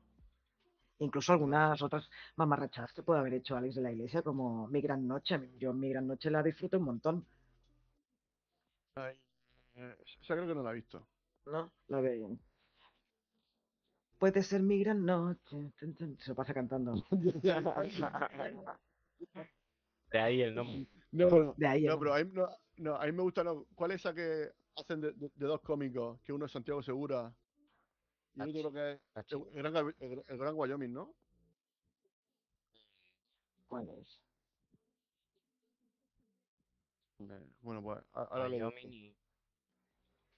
Incluso 0.99 1.33
algunas 1.33 1.81
otras 1.81 2.09
mamarrachadas 2.37 2.93
que 2.93 3.03
puede 3.03 3.19
haber 3.19 3.33
hecho 3.33 3.57
Alex 3.57 3.75
de 3.75 3.81
la 3.81 3.91
Iglesia, 3.91 4.21
como 4.21 4.67
Mi 4.67 4.79
Gran 4.81 5.05
Noche. 5.05 5.51
Yo 5.59 5.73
Mi 5.73 5.89
Gran 5.89 6.07
Noche 6.07 6.31
la 6.31 6.41
disfruto 6.41 6.77
un 6.77 6.85
montón. 6.85 7.25
Ay, 8.95 9.19
eh, 9.75 9.95
esa 10.21 10.35
creo 10.35 10.47
que 10.47 10.55
no 10.55 10.63
la 10.63 10.71
he 10.71 10.75
visto. 10.75 11.05
¿no? 11.47 11.71
La 11.87 12.01
de... 12.01 12.37
Puede 14.17 14.41
ser 14.43 14.61
mi 14.61 14.81
gran 14.81 15.05
noche. 15.05 15.71
Se 16.19 16.29
lo 16.29 16.35
pasa 16.35 16.53
cantando. 16.53 16.93
De 20.11 20.19
ahí 20.19 20.41
el 20.41 20.55
nombre. 20.55 20.87
No, 21.11 21.53
De 21.57 21.67
ahí. 21.67 21.83
no, 21.83 21.99
pero 21.99 22.13
a 22.13 22.23
mí, 22.23 22.31
no, 22.33 22.47
no, 22.77 22.95
a 22.95 23.05
mí 23.05 23.11
me 23.11 23.23
gusta, 23.23 23.43
no. 23.43 23.65
¿Cuál 23.75 23.91
es 23.91 24.01
esa 24.01 24.13
que 24.13 24.51
hacen 24.75 25.01
de, 25.01 25.13
de- 25.13 25.31
de 25.33 25.45
dos 25.45 25.61
cómicos? 25.61 26.19
Que 26.21 26.33
uno 26.33 26.45
es 26.45 26.51
Santiago 26.51 26.81
Segura 26.81 27.33
y 28.35 28.41
el 28.41 28.49
otro 28.49 28.71
creo 28.71 28.73
que 28.73 29.19
es 29.19 29.31
el, 29.31 29.53
gran, 29.53 29.75
el- 29.99 30.23
el 30.27 30.37
Gran 30.37 30.55
Wyoming, 30.55 30.91
¿no? 30.93 31.15
¿Cuál 33.67 33.89
es? 33.89 34.19
Eh, 37.19 37.47
Bueno, 37.61 37.81
pues 37.81 38.03
ahora 38.13 38.47
Wyoming 38.49 38.91
y 38.91 39.15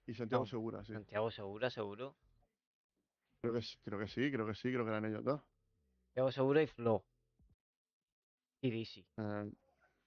Y 0.06 0.14
Santiago 0.14 0.44
no, 0.44 0.48
Segura, 0.48 0.86
sí. 0.86 0.94
Santiago 0.94 1.32
Segura, 1.32 1.70
seguro. 1.70 2.16
Creo 3.42 3.54
que, 3.54 3.62
sí, 3.62 3.78
creo 3.84 4.00
que 4.00 4.08
sí, 4.08 4.32
creo 4.32 4.46
que 4.48 4.56
sí, 4.56 4.72
creo 4.72 4.84
que 4.84 4.92
eran 4.92 5.06
ellos 5.06 5.24
dos. 5.24 5.42
Santiago 6.06 6.32
Segura 6.32 6.62
y 6.62 6.68
Flo. 6.68 7.04
Y 8.62 8.72
Dizzy. 8.72 9.06
Eh, 9.18 9.52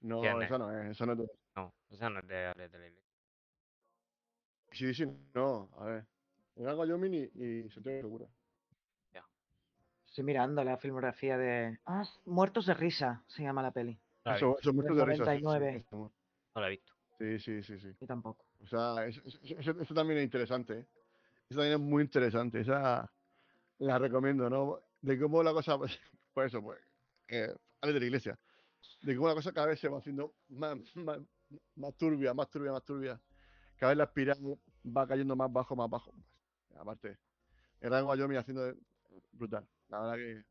no, 0.00 0.42
esa 0.42 0.58
no 0.58 0.72
es, 0.72 0.90
esa 0.90 1.06
no 1.06 1.12
es 1.12 1.30
de- 1.90 1.96
No, 1.96 1.96
esa 1.96 2.10
no 2.10 2.20
es 2.20 2.28
de 2.28 2.46
Alex 2.46 2.72
de 2.72 2.78
la 2.78 2.86
Iglesia. 2.86 3.10
Sí, 4.72 4.94
sí, 4.94 5.06
no, 5.34 5.68
a 5.78 5.84
ver. 5.84 6.06
El 6.56 6.64
Gran 6.64 6.78
Wyoming 6.78 7.14
y, 7.14 7.42
y 7.44 7.70
Santiago 7.70 8.00
Segura. 8.00 8.26
Estoy 10.06 10.24
mirando 10.24 10.64
la 10.64 10.76
filmografía 10.76 11.38
de... 11.38 11.78
Ah, 11.86 12.02
Muertos 12.24 12.66
de 12.66 12.74
risa 12.74 13.22
se 13.28 13.44
llama 13.44 13.62
la 13.62 13.70
peli. 13.70 13.92
No 14.24 14.32
la 14.32 14.32
he 14.32 14.36
Eso, 14.38 14.46
visto, 14.48 14.60
eso 14.60 14.70
es 14.70 14.74
mucho 14.76 14.94
de 14.94 15.04
risa. 15.04 15.24
sí, 15.24 15.38
sí, 15.38 15.42
99. 15.44 15.84
eso- 15.86 16.12
no 16.54 16.60
la 16.60 16.66
he 16.66 16.70
visto. 16.70 16.92
Sí, 17.18 17.38
sí, 17.38 17.62
sí, 17.62 17.78
sí. 17.78 17.96
Y 18.00 18.06
tampoco. 18.06 18.44
O 18.60 18.66
sea, 18.66 19.06
eso, 19.06 19.22
eso- 19.24 19.94
también 19.94 20.18
es 20.18 20.24
interesante. 20.24 20.80
¿eh? 20.80 20.86
Eso 21.48 21.60
también 21.60 21.74
es 21.74 21.78
muy 21.80 22.02
interesante. 22.02 22.60
Esa 22.60 23.08
la 23.78 23.98
recomiendo, 24.00 24.50
¿no? 24.50 24.80
De 25.00 25.16
cómo 25.16 25.44
la 25.44 25.52
cosa, 25.52 25.78
pues, 25.78 25.96
por 26.34 26.44
eso, 26.44 26.60
pues, 26.60 26.80
eh, 27.28 27.54
Ale 27.80 27.92
de 27.92 28.00
la 28.00 28.06
iglesia. 28.06 28.38
De 29.02 29.14
cómo 29.14 29.28
la 29.28 29.34
cosa 29.34 29.52
cada 29.52 29.68
vez 29.68 29.78
se 29.78 29.88
va 29.88 29.98
haciendo 29.98 30.34
más, 30.48 30.76
más, 30.96 31.20
más 31.76 31.94
turbia, 31.96 32.34
más 32.34 32.48
turbia, 32.48 32.72
más 32.72 32.84
turbia. 32.84 33.20
Cada 33.76 33.90
vez 33.90 33.98
la 33.98 34.04
espiral 34.04 34.38
va 34.86 35.06
cayendo 35.06 35.34
más 35.36 35.52
bajo, 35.52 35.74
más 35.76 35.88
bajo. 35.88 36.12
Aparte, 36.76 37.18
el 37.80 37.90
Gran 37.90 38.04
Wyoming 38.06 38.38
haciendo 38.38 38.74
brutal. 39.32 39.66
La 39.88 40.00
verdad 40.00 40.16
que 40.16 40.44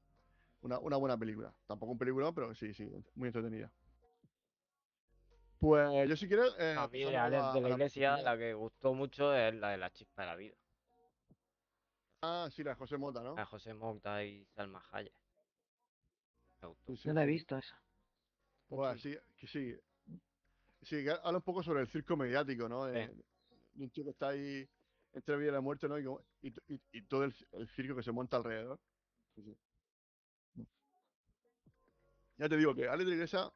una, 0.61 0.79
una 0.79 0.97
buena 0.97 1.17
película. 1.17 1.53
Tampoco 1.67 1.91
un 1.93 1.97
peliculón, 1.97 2.33
pero 2.33 2.53
sí, 2.55 2.73
sí, 2.73 2.89
muy 3.15 3.27
entretenida. 3.27 3.71
Pues 5.59 6.07
yo 6.07 6.15
si 6.15 6.27
quieres. 6.27 6.53
eh, 6.57 6.75
A 6.77 6.87
mí 6.87 6.99
de 6.99 7.05
pasamos 7.05 7.21
Alex 7.25 7.43
a- 7.43 7.53
de 7.53 7.61
la 7.61 7.69
Iglesia 7.69 8.17
la 8.21 8.37
que 8.37 8.53
gustó 8.53 8.93
mucho 8.93 9.33
es 9.35 9.53
la 9.55 9.69
de 9.71 9.77
la 9.77 9.91
chispa 9.91 10.21
de 10.23 10.27
la 10.27 10.35
vida. 10.35 10.55
Ah, 12.21 12.49
sí, 12.51 12.63
la 12.63 12.71
de 12.71 12.75
José 12.75 12.97
Mota, 12.97 13.21
¿no? 13.21 13.35
La 13.35 13.41
de 13.41 13.45
José 13.45 13.73
Mota 13.73 14.23
y 14.23 14.45
Salma 14.55 14.83
Hayek. 14.91 15.13
No 17.05 17.13
la 17.13 17.23
he 17.23 17.25
visto 17.25 17.57
esa. 17.57 17.81
Pues 18.67 19.01
sí, 19.01 19.17
que 19.37 19.47
sí. 19.47 19.75
Sí, 20.81 21.03
que 21.03 21.11
habla 21.11 21.37
un 21.37 21.43
poco 21.43 21.61
sobre 21.61 21.81
el 21.81 21.87
circo 21.87 22.15
mediático, 22.15 22.69
¿no? 22.69 22.85
Sí. 22.87 22.93
De, 22.93 23.11
un 23.75 23.89
tío 23.91 24.03
que 24.03 24.09
está 24.11 24.29
ahí 24.29 24.67
entre 25.13 25.33
la 25.35 25.39
vida 25.39 25.49
y 25.49 25.53
la 25.53 25.61
muerte, 25.61 25.87
¿no? 25.87 25.97
Y, 25.97 26.03
como- 26.03 26.23
y, 26.41 26.49
y- 26.73 26.81
y 26.91 27.01
todo 27.03 27.23
el, 27.23 27.35
el 27.53 27.67
circo 27.69 27.95
que 27.95 28.03
se 28.03 28.11
monta 28.11 28.37
alrededor. 28.37 28.79
Sí, 29.35 29.43
sí. 29.43 29.57
Ya 32.37 32.47
te 32.47 32.55
digo 32.57 32.73
que 32.73 32.87
Alex 32.87 33.07
de 33.09 33.15
Iglesia 33.15 33.51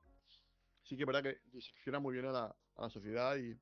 sí 0.84 0.98
que 0.98 1.04
es 1.04 1.08
verdad 1.08 1.24
que 1.24 1.40
disecciona 1.52 2.00
muy 2.00 2.14
bien 2.14 2.26
a 2.26 2.32
la, 2.32 2.56
a 2.76 2.82
la 2.82 2.90
sociedad 2.90 3.38
y, 3.38 3.58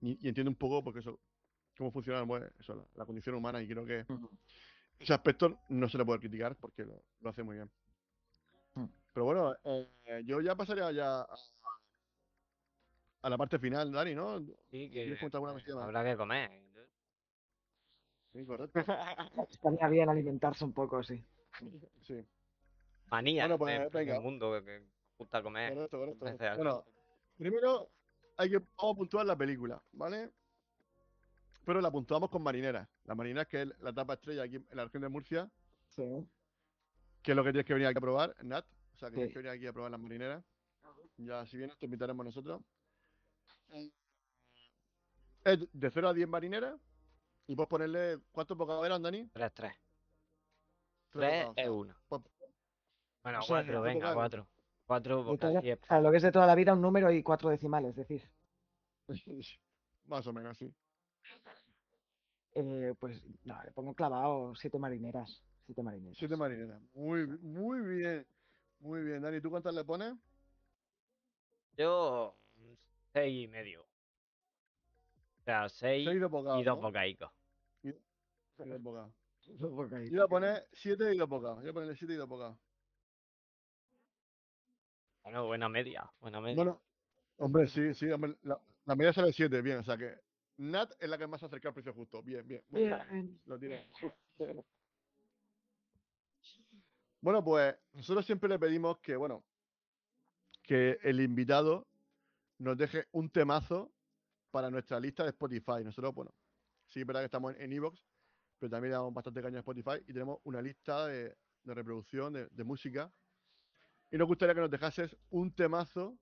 y, 0.00 0.28
entiende 0.28 0.48
un 0.48 0.56
poco 0.56 0.82
porque 0.82 1.00
eso, 1.00 1.20
cómo 1.76 1.92
funciona 1.92 2.26
pues, 2.26 2.44
eso, 2.58 2.74
la, 2.74 2.84
la 2.94 3.04
condición 3.04 3.34
humana 3.34 3.62
y 3.62 3.68
creo 3.68 3.84
que 3.84 4.06
ese 4.98 5.12
aspecto 5.12 5.60
no 5.68 5.88
se 5.88 5.98
le 5.98 6.04
puede 6.04 6.20
criticar 6.20 6.56
porque 6.56 6.84
lo, 6.84 7.04
lo 7.20 7.30
hace 7.30 7.42
muy 7.42 7.56
bien. 7.56 7.70
Mm. 8.74 8.86
Pero 9.12 9.26
bueno, 9.26 9.54
eh, 9.64 10.22
yo 10.24 10.40
ya 10.40 10.54
pasaría 10.54 10.90
ya 10.92 11.20
a, 11.20 11.36
a 13.22 13.30
la 13.30 13.36
parte 13.36 13.58
final, 13.58 13.92
Dani, 13.92 14.14
¿no? 14.14 14.40
Sí, 14.70 14.88
¿Quieres 14.90 15.18
que 15.18 15.38
más? 15.38 15.66
habrá 15.84 16.04
que 16.04 16.16
comer. 16.16 16.50
Sí, 18.32 18.44
correcto. 18.44 18.78
Estaría 19.48 19.88
bien 19.88 20.08
alimentarse 20.08 20.64
un 20.64 20.72
poco, 20.72 21.02
sí. 21.02 21.22
Sí, 22.02 22.24
Manía 23.10 23.48
Bueno, 23.56 23.58
pues, 23.58 23.92
venga. 23.92 24.20
mundo 24.20 24.64
que, 24.64 24.84
gusta 25.18 25.42
comer. 25.42 25.74
correcto, 25.74 25.98
correcto. 25.98 26.56
Bueno, 26.56 26.84
primero 27.36 27.90
hay 28.36 28.50
que 28.50 28.58
vamos 28.58 28.94
a 28.94 28.98
puntuar 28.98 29.26
la 29.26 29.36
película, 29.36 29.82
¿vale? 29.92 30.30
Pero 31.64 31.80
la 31.80 31.90
puntuamos 31.90 32.30
con 32.30 32.42
marineras. 32.42 32.88
La 33.04 33.14
marinera 33.14 33.44
que 33.44 33.62
es 33.62 33.78
la 33.80 33.90
etapa 33.90 34.14
estrella 34.14 34.44
aquí 34.44 34.56
en 34.56 34.66
la 34.70 34.84
región 34.84 35.02
de 35.02 35.08
Murcia, 35.08 35.50
Sí. 35.88 36.26
que 37.22 37.32
es 37.32 37.36
lo 37.36 37.42
que 37.44 37.50
tienes 37.50 37.66
que 37.66 37.74
venir 37.74 37.88
aquí 37.88 37.98
a 37.98 38.00
probar, 38.00 38.34
Nat. 38.44 38.64
O 38.94 38.98
sea, 38.98 39.08
que 39.08 39.16
tienes 39.16 39.32
que 39.32 39.38
venir 39.40 39.50
aquí 39.50 39.66
a 39.66 39.72
probar 39.72 39.90
las 39.90 40.00
marineras. 40.00 40.44
Ya, 41.18 41.44
si 41.46 41.56
vienes, 41.58 41.76
te 41.78 41.86
invitaremos 41.86 42.24
nosotros. 42.24 42.62
Es 45.44 45.58
de 45.72 45.90
0 45.90 46.08
a 46.08 46.14
10 46.14 46.28
marineras. 46.28 46.78
Y 47.46 47.56
puedes 47.56 47.68
ponerle. 47.68 48.18
¿Cuántos 48.32 48.56
bocados 48.56 48.84
eran, 48.86 49.02
Dani? 49.02 49.26
3, 49.32 49.52
3. 49.54 49.72
Tres 51.10 51.30
3 51.30 51.46
bocados, 51.46 51.54
es 51.56 51.68
o 51.68 51.74
uno. 51.74 51.94
pues- 52.08 52.22
Bueno, 53.22 53.38
o 53.38 53.42
sea, 53.42 53.56
4, 53.56 53.72
cuatro 53.72 53.82
venga, 53.82 54.14
bocados. 54.14 54.46
4. 54.46 54.48
4 54.86 55.16
De 55.18 55.24
porque 55.24 55.38
toda- 55.40 55.58
así 55.58 55.70
es. 55.70 55.78
o 55.82 55.86
sea, 55.86 56.00
lo 56.00 56.10
que 56.10 56.16
es 56.18 56.22
de 56.22 56.32
toda 56.32 56.46
la 56.46 56.54
vida, 56.54 56.72
un 56.74 56.80
número 56.82 57.10
y 57.12 57.22
cuatro 57.22 57.50
decimales, 57.50 57.94
decís. 57.96 58.28
Más 60.06 60.26
o 60.26 60.32
menos, 60.32 60.56
sí. 60.58 60.72
Eh, 62.54 62.94
pues 62.98 63.22
no, 63.44 63.62
le 63.62 63.70
pongo 63.72 63.94
clavado 63.94 64.54
siete 64.56 64.78
marineras. 64.78 65.42
Siete 65.66 65.82
marineras. 65.82 66.16
Siete 66.18 66.36
marineras. 66.36 66.80
Muy, 66.94 67.26
muy 67.26 67.80
bien. 67.80 68.26
Muy 68.80 69.02
bien. 69.02 69.22
Dani, 69.22 69.40
¿tú 69.40 69.50
cuántas 69.50 69.74
le 69.74 69.84
pones? 69.84 70.14
Yo 71.76 72.36
6 73.12 73.44
y 73.44 73.48
medio. 73.48 73.82
O 73.82 75.42
sea, 75.44 75.68
6 75.68 76.06
Seis 76.06 76.20
de 76.20 76.26
bocados. 76.26 76.60
y 76.60 76.64
2 76.64 76.76
¿no? 76.76 76.82
bocaicos. 76.82 77.30
Seis 77.82 77.94
de 78.70 78.78
bocados. 78.78 79.12
Porque 79.74 79.94
ahí- 79.96 80.10
Yo 80.10 80.16
voy 80.16 80.20
a 80.24 80.28
poner 80.28 80.68
7 80.72 81.14
y 81.14 81.18
dos 81.18 81.28
bocados. 81.28 81.56
Yo 81.58 81.62
voy 81.62 81.70
a 81.70 81.74
ponerle 81.74 81.96
7 81.96 82.12
y 82.12 82.16
dos 82.16 82.28
bocados. 82.28 82.58
Bueno, 85.22 85.46
buena 85.46 85.68
media. 85.68 86.10
Buena 86.20 86.40
media. 86.40 86.56
Bueno, 86.56 86.82
hombre, 87.38 87.66
sí, 87.68 87.94
sí. 87.94 88.10
hombre, 88.10 88.36
la, 88.42 88.60
la 88.84 88.96
media 88.96 89.12
sale 89.12 89.32
7, 89.32 89.60
bien. 89.62 89.78
O 89.78 89.82
sea 89.84 89.96
que 89.96 90.14
Nat 90.58 90.92
es 90.98 91.08
la 91.08 91.18
que 91.18 91.26
más 91.26 91.40
se 91.40 91.46
acerca 91.46 91.68
al 91.68 91.74
precio 91.74 91.92
justo. 91.94 92.22
Bien, 92.22 92.46
bien. 92.46 92.62
Bien. 92.68 93.40
Lo 93.46 93.58
tiene. 93.58 93.86
Bueno, 97.22 97.44
pues 97.44 97.76
nosotros 97.92 98.24
siempre 98.24 98.48
le 98.48 98.58
pedimos 98.58 98.98
que, 99.00 99.16
bueno, 99.16 99.44
que 100.62 100.98
el 101.02 101.20
invitado 101.20 101.89
nos 102.60 102.76
deje 102.76 103.08
un 103.12 103.30
temazo 103.30 103.90
para 104.50 104.70
nuestra 104.70 105.00
lista 105.00 105.24
de 105.24 105.30
Spotify. 105.30 105.82
Nosotros, 105.82 106.14
bueno, 106.14 106.34
sí 106.88 107.00
es 107.00 107.06
verdad 107.06 107.22
que 107.22 107.26
estamos 107.26 107.54
en 107.56 107.72
Evox, 107.72 108.06
pero 108.58 108.70
también 108.70 108.92
damos 108.92 109.14
bastante 109.14 109.40
caña 109.42 109.56
a 109.56 109.60
Spotify 109.60 110.02
y 110.06 110.12
tenemos 110.12 110.38
una 110.44 110.60
lista 110.60 111.06
de, 111.06 111.36
de 111.64 111.74
reproducción 111.74 112.32
de, 112.32 112.46
de 112.48 112.64
música. 112.64 113.10
Y 114.10 114.18
nos 114.18 114.28
gustaría 114.28 114.54
que 114.54 114.60
nos 114.60 114.70
dejases 114.70 115.16
un 115.30 115.54
temazo. 115.54 116.18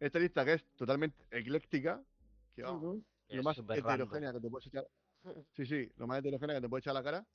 Esta 0.00 0.18
lista 0.18 0.44
que 0.44 0.54
es 0.54 0.64
totalmente 0.74 1.24
ecléctica, 1.30 2.04
que 2.54 2.62
vamos, 2.62 2.98
lo 3.28 3.42
más 3.42 3.58
heterogénea 3.58 4.32
que 4.32 4.40
te 4.40 4.50
puedes 4.50 4.66
echar. 4.66 4.86
Sí, 5.52 5.64
sí, 5.64 5.92
lo 5.96 6.06
más 6.06 6.18
heterogénea 6.18 6.56
que 6.56 6.62
te 6.62 6.68
puedes 6.68 6.82
echar 6.82 6.90
a 6.90 7.00
la 7.00 7.04
cara. 7.04 7.26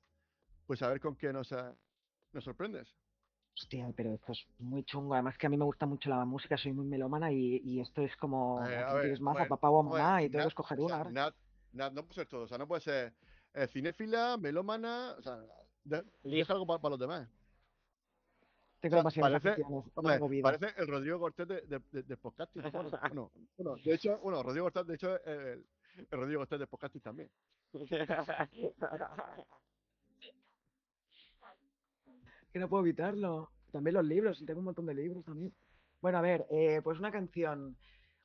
Pues 0.66 0.82
a 0.82 0.90
ver 0.90 1.00
con 1.00 1.16
qué 1.16 1.32
nos, 1.32 1.52
eh, 1.54 1.74
nos 2.34 2.44
sorprendes. 2.44 2.96
Hostia, 3.54 3.92
pero 3.96 4.14
esto 4.14 4.32
es 4.32 4.46
muy 4.60 4.84
chungo. 4.84 5.14
Además 5.14 5.38
que 5.38 5.46
a 5.48 5.50
mí 5.50 5.58
me 5.58 5.66
gusta 5.66 5.86
mucho 5.86 6.10
la 6.10 6.24
música, 6.26 6.58
soy 6.58 6.72
muy 6.72 6.86
melómana 6.86 7.32
y, 7.32 7.58
y 7.64 7.80
esto 7.82 8.02
es 8.02 8.16
como 8.18 8.66
Eh, 8.66 8.76
¿a 8.78 8.94
ver, 8.94 9.20
más, 9.22 9.36
a 9.36 9.40
bueno, 9.40 9.50
papá 9.50 9.70
o 9.70 9.80
a 9.80 9.84
mamá, 9.84 10.24
y 10.24 10.30
tengo 10.30 10.40
Nat- 10.40 10.44
que 10.46 10.50
escoger 10.50 10.80
o 10.80 10.84
una. 10.86 10.90
sea, 10.90 10.98
ahora. 11.00 11.12
Nat, 11.12 11.36
Nat, 11.74 11.94
no 11.94 12.02
puede 12.04 12.16
ser 12.16 12.28
todo. 12.28 12.44
O 12.44 12.48
sea, 12.48 12.58
no 12.58 12.68
puede 12.68 12.82
ser 12.82 13.14
eh, 13.54 13.68
cinéfila, 13.68 14.38
melómana. 14.38 15.16
O 15.18 15.22
sea, 15.22 15.38
de- 15.84 16.04
deja 16.24 16.54
algo 16.54 16.66
para 16.66 16.90
los 16.92 17.00
demás. 17.00 17.28
Tengo 18.80 18.94
sea, 18.96 19.00
demasiadas 19.02 19.42
parece- 19.44 19.64
Hombre, 19.94 20.74
el 20.78 20.88
Rodrigo 20.88 21.20
Cortés 21.20 21.48
de, 21.48 21.62
de, 21.62 21.82
de- 21.92 22.04
de 22.04 22.18
podcasting. 22.18 22.64
Bueno, 22.72 22.90
bueno, 23.14 23.32
bueno, 23.58 23.76
de 23.84 23.94
hecho, 23.94 24.18
bueno, 24.20 24.42
Rodrigo 24.42 24.66
Cortés, 24.72 24.88
de 24.88 24.96
hecho, 24.96 25.24
el 25.26 25.64
Rodrigo 26.10 26.40
Cortés 26.42 26.60
de 26.60 26.68
podcasting 26.68 27.02
también. 27.02 27.30
que 32.52 32.60
no 32.60 32.70
puedo 32.70 32.84
evitarlo. 32.84 33.50
También 33.72 33.94
los 33.96 34.06
libros, 34.06 34.42
y 34.42 34.46
tengo 34.46 34.60
un 34.60 34.66
montón 34.66 34.86
de 34.86 34.94
libros 34.94 35.24
también. 35.24 35.54
Bueno, 36.02 36.18
a 36.18 36.22
ver, 36.22 36.46
eh, 36.50 36.82
pues 36.84 37.00
una 37.00 37.12
canción. 37.12 37.78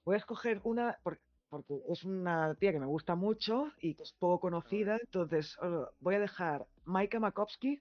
Voy 0.04 0.14
a 0.14 0.18
escoger 0.18 0.60
una 0.64 0.98
por- 1.02 1.20
porque 1.48 1.80
es 1.88 2.04
una 2.04 2.54
tía 2.56 2.72
que 2.72 2.80
me 2.80 2.86
gusta 2.86 3.14
mucho 3.14 3.72
y 3.80 3.94
que 3.94 4.02
es 4.02 4.12
poco 4.12 4.40
conocida. 4.40 4.98
Entonces, 5.00 5.56
os 5.58 5.88
voy 6.00 6.16
a 6.16 6.20
dejar 6.20 6.66
Maika 6.84 7.20
Makowski. 7.20 7.80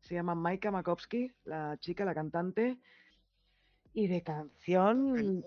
Se 0.00 0.14
llama 0.14 0.34
Maika 0.34 0.70
Makowski, 0.70 1.30
la 1.44 1.76
chica, 1.78 2.04
la 2.04 2.14
cantante. 2.14 2.78
Y 3.92 4.08
de 4.08 4.22
canción, 4.22 5.44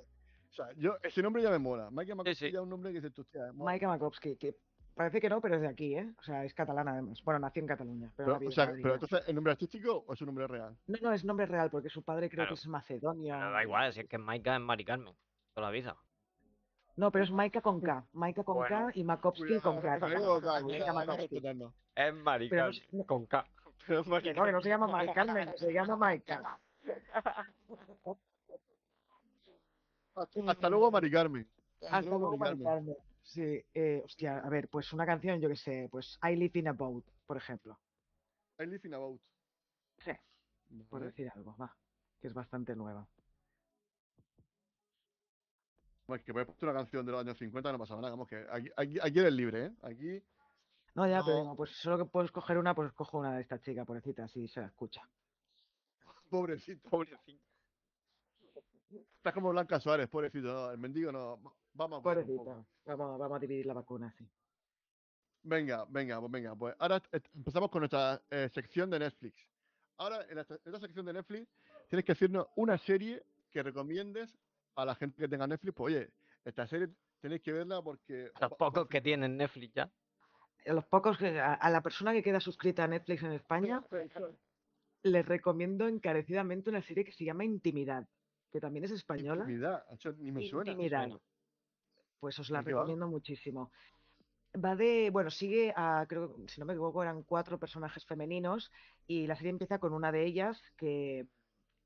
O 0.49 0.53
sea, 0.53 0.71
yo, 0.77 0.95
ese 1.03 1.21
nombre 1.21 1.43
ya 1.43 1.51
me 1.51 1.59
mola. 1.59 1.89
Michael 1.91 2.35
sí. 2.35 2.51
ya 2.51 2.59
es 2.59 2.63
un 2.63 2.69
nombre 2.69 2.91
que 2.91 2.99
dices 2.99 3.13
tú, 3.13 3.21
hostia, 3.21 3.51
mola. 3.51 3.65
Maika 3.71 3.87
Makowski, 3.89 4.37
que 4.37 4.55
Parece 4.97 5.21
que 5.21 5.29
no, 5.29 5.39
pero 5.39 5.55
es 5.55 5.61
de 5.61 5.67
aquí, 5.67 5.95
¿eh? 5.95 6.11
O 6.19 6.23
sea, 6.23 6.43
es 6.43 6.55
catalana 6.55 6.91
además. 6.93 7.21
Bueno, 7.23 7.39
nació 7.39 7.61
en 7.61 7.67
Cataluña, 7.67 8.11
pero, 8.17 8.39
Pero, 8.39 8.49
o 8.49 8.51
sea, 8.51 8.63
en 8.63 8.69
Madrid 8.71 8.83
pero 8.83 8.93
entonces, 8.95 9.23
¿el 9.27 9.35
nombre 9.35 9.51
artístico 9.51 10.03
o 10.07 10.13
es 10.13 10.21
un 10.21 10.25
nombre 10.25 10.47
real? 10.47 10.75
No, 10.87 10.97
no, 11.03 11.13
es 11.13 11.23
nombre 11.23 11.45
real, 11.45 11.69
porque 11.69 11.87
su 11.89 12.01
padre 12.01 12.29
creo 12.29 12.45
Claro. 12.45 12.55
que 12.55 12.59
es 12.59 12.67
Macedonia. 12.67 13.37
Pero 13.37 13.51
da 13.51 13.61
igual, 13.63 13.93
si 13.93 13.99
es 13.99 14.07
que 14.09 14.17
Maika 14.17 14.55
es 14.55 14.61
Mari 14.61 14.83
Carmen. 14.83 15.13
Toda 15.53 15.67
la 15.67 15.71
vida. 15.71 15.95
No, 16.95 17.11
pero 17.11 17.25
es 17.25 17.29
Maika 17.31 17.61
con 17.61 17.79
K. 17.79 18.07
Maika 18.13 18.43
con 18.43 18.55
Bueno, 18.57 18.87
K 18.87 18.91
y 18.95 19.03
Makovsky 19.03 19.59
con 19.59 19.79
K. 19.81 19.97
Es 19.97 20.01
Mari 22.15 22.49
Carmen. 22.49 22.79
no- 22.91 23.05
Con 23.05 23.25
K. 23.27 23.45
Pero 23.85 23.99
es 24.01 24.07
no, 24.07 24.19
que 24.19 24.51
no 24.51 24.61
se 24.61 24.69
llama 24.69 24.87
Mari 24.87 25.13
Carmen, 25.13 25.53
se 25.57 25.71
llama 25.71 25.95
Maika. 25.95 26.57
Hasta, 27.13 27.45
hasta 30.47 30.69
luego, 30.69 30.89
Mari 30.89 31.11
Carmen. 31.11 31.47
Hasta 31.87 32.09
luego, 32.09 32.35
Mari 32.35 32.63
Carmen. 32.63 32.97
Sí, 33.27 33.61
eh, 33.73 34.01
hostia, 34.05 34.37
a 34.39 34.49
ver, 34.49 34.69
pues 34.69 34.93
una 34.93 35.05
canción, 35.05 35.41
yo 35.41 35.49
que 35.49 35.57
sé, 35.57 35.89
pues 35.91 36.17
I 36.23 36.35
Live 36.37 36.59
in 36.59 36.69
a 36.69 36.73
Boat, 36.73 37.03
por 37.25 37.35
ejemplo. 37.35 37.77
I 38.57 38.65
live 38.65 38.87
in 38.87 38.93
a 38.93 38.97
boat. 38.97 39.21
Sí, 39.99 40.11
por 40.89 41.03
decir 41.03 41.29
algo, 41.35 41.55
va, 41.57 41.75
que 42.21 42.27
es 42.27 42.33
bastante 42.33 42.73
nueva. 42.75 43.05
Bueno, 46.07 46.23
que 46.23 46.31
puedes 46.31 46.47
poner 46.47 46.71
una 46.73 46.79
canción 46.81 47.05
de 47.05 47.11
los 47.11 47.21
años 47.21 47.37
50, 47.37 47.71
no 47.73 47.77
pasa 47.77 47.95
nada. 47.97 48.11
Vamos, 48.11 48.29
que 48.29 48.47
aquí, 48.49 48.69
aquí, 48.77 48.97
aquí 49.01 49.19
eres 49.19 49.33
libre, 49.33 49.65
¿eh? 49.65 49.71
Aquí, 49.81 50.23
No, 50.95 51.05
ya, 51.05 51.21
pero 51.23 51.35
No. 51.37 51.41
digo, 51.43 51.55
pues 51.57 51.71
solo 51.71 51.97
que 51.97 52.05
puedo 52.05 52.25
escoger 52.25 52.57
una, 52.57 52.73
pues 52.73 52.87
escojo 52.87 53.19
una 53.19 53.35
de 53.35 53.41
esta 53.41 53.59
chica, 53.59 53.83
pobrecita, 53.83 54.23
así 54.23 54.47
se 54.47 54.61
la 54.61 54.67
escucha. 54.67 55.01
pobrecito. 56.29 56.89
Pobrecito. 56.89 57.46
Estás 58.89 59.33
como 59.33 59.49
Blanca 59.49 59.79
Suárez, 59.79 60.07
pobrecito. 60.07 60.47
No, 60.47 60.71
el 60.71 60.77
mendigo 60.77 61.11
no. 61.11 61.39
Vamos 61.73 61.99
a. 61.99 62.03
Pobrecita, 62.03 62.65
vamos, 62.85 63.19
vamos 63.19 63.35
a 63.35 63.39
dividir 63.39 63.65
la 63.65 63.73
vacuna, 63.73 64.13
sí. 64.17 64.27
Venga, 65.43 65.85
venga, 65.89 66.19
pues 66.19 66.31
venga. 66.31 66.55
Pues 66.55 66.75
ahora 66.79 67.01
empezamos 67.11 67.69
con 67.69 67.81
nuestra 67.81 68.21
eh, 68.29 68.49
sección 68.53 68.89
de 68.89 68.99
Netflix. 68.99 69.47
Ahora, 69.97 70.25
en 70.29 70.37
esta, 70.37 70.55
en 70.55 70.61
esta 70.65 70.79
sección 70.79 71.05
de 71.05 71.13
Netflix, 71.13 71.47
tienes 71.89 72.05
que 72.05 72.13
decirnos 72.13 72.47
una 72.55 72.77
serie 72.77 73.23
que 73.51 73.63
recomiendes 73.63 74.37
a 74.75 74.85
la 74.85 74.95
gente 74.95 75.21
que 75.21 75.27
tenga 75.27 75.47
Netflix. 75.47 75.73
Pues 75.75 75.95
oye, 75.95 76.09
esta 76.43 76.67
serie 76.67 76.89
tenéis 77.19 77.41
que 77.41 77.53
verla 77.53 77.81
porque. 77.81 78.31
Los 78.39 78.51
pocos 78.53 78.87
que 78.87 79.01
tienen 79.01 79.37
Netflix 79.37 79.73
ya. 79.73 79.91
A 80.65 80.73
los 80.73 80.85
pocos 80.85 81.17
que, 81.17 81.39
a, 81.39 81.53
a 81.53 81.69
la 81.69 81.81
persona 81.81 82.11
que 82.13 82.23
queda 82.23 82.39
suscrita 82.39 82.83
a 82.83 82.87
Netflix 82.87 83.23
en 83.23 83.31
España, 83.31 83.83
les 85.03 85.25
recomiendo 85.25 85.87
encarecidamente 85.87 86.69
una 86.69 86.81
serie 86.81 87.05
que 87.05 87.13
se 87.13 87.23
llama 87.23 87.45
Intimidad, 87.45 88.05
que 88.51 88.59
también 88.59 88.85
es 88.85 88.91
española. 88.91 89.41
Intimidad, 89.43 89.83
ni 90.17 90.31
me 90.31 90.47
suena. 90.47 90.71
Intimidad. 90.71 91.09
Pues 92.19 92.39
os 92.39 92.49
la 92.49 92.61
recomiendo 92.61 93.07
muchísimo. 93.07 93.71
Va 94.63 94.75
de, 94.75 95.09
bueno, 95.11 95.29
sigue 95.29 95.73
a, 95.75 96.05
creo, 96.07 96.35
que, 96.35 96.47
si 96.47 96.59
no 96.59 96.65
me 96.65 96.73
equivoco, 96.73 97.03
eran 97.03 97.21
cuatro 97.23 97.59
personajes 97.59 98.05
femeninos 98.05 98.71
y 99.05 99.27
la 99.27 99.35
serie 99.35 99.51
empieza 99.51 99.77
con 99.77 99.93
una 99.93 100.11
de 100.11 100.25
ellas 100.25 100.61
que, 100.77 101.27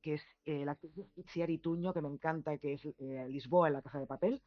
que 0.01 0.13
es 0.13 0.23
eh, 0.45 0.63
la 0.63 0.73
actriz 0.73 0.93
Itziar 1.15 1.49
Ituño, 1.49 1.93
que 1.93 2.01
me 2.01 2.07
encanta, 2.07 2.57
que 2.57 2.73
es 2.73 2.85
eh, 2.85 3.25
Lisboa 3.29 3.67
en 3.67 3.73
la 3.73 3.81
Casa 3.81 3.99
de 3.99 4.07
Papel. 4.07 4.41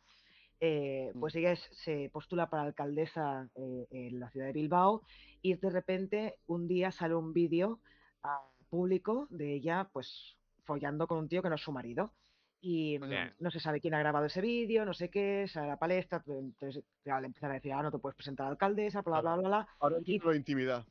Eh, 0.61 1.11
Mm. 1.15 1.21
pues 1.21 1.35
ella 1.35 1.53
es- 1.53 1.69
se 1.73 2.09
postula 2.11 2.49
para 2.49 2.63
alcaldesa 2.63 3.51
en 3.57 4.21
la 4.21 4.31
ciudad 4.31 4.47
de 4.47 4.53
Bilbao 4.53 5.03
y 5.43 5.55
de 5.57 5.69
repente 5.69 6.37
un 6.47 6.67
día 6.69 6.93
sale 6.93 7.15
un 7.17 7.33
vídeo 7.35 7.81
ah, 8.23 8.49
público 8.71 9.27
de 9.31 9.53
ella 9.53 9.91
pues 9.93 10.39
follando 10.65 11.07
con 11.07 11.19
un 11.19 11.29
tío 11.29 11.43
que 11.43 11.49
no 11.49 11.55
es 11.55 11.63
su 11.63 11.73
marido. 11.73 12.13
Y 12.61 12.99
mm, 12.99 13.09
Bien. 13.09 13.35
no 13.41 13.51
se 13.51 13.61
sabe 13.61 13.81
quién 13.81 13.95
ha 13.95 13.99
grabado 13.99 14.25
ese 14.27 14.41
vídeo, 14.41 14.85
no 14.87 14.95
sé 14.95 15.11
qué, 15.11 15.47
sale 15.49 15.67
a 15.67 15.71
la 15.71 15.79
palestra, 15.79 16.23
entonces 16.27 16.83
ya 17.05 17.21
le 17.21 17.27
empiezan 17.27 17.51
a 17.51 17.55
decir, 17.55 17.73
ah, 17.73 17.83
no 17.83 17.91
te 17.91 17.99
puedes 17.99 18.17
presentar 18.17 18.47
a 18.47 18.51
alcaldesa, 18.51 19.03
bla, 19.03 19.21
bla, 19.21 19.35
Claro. 19.35 19.41
bla, 19.43 19.49
bla. 19.49 19.69
Ahora 19.81 19.99
Y- 20.05 20.19
la 20.19 20.35
intimidad. 20.37 20.87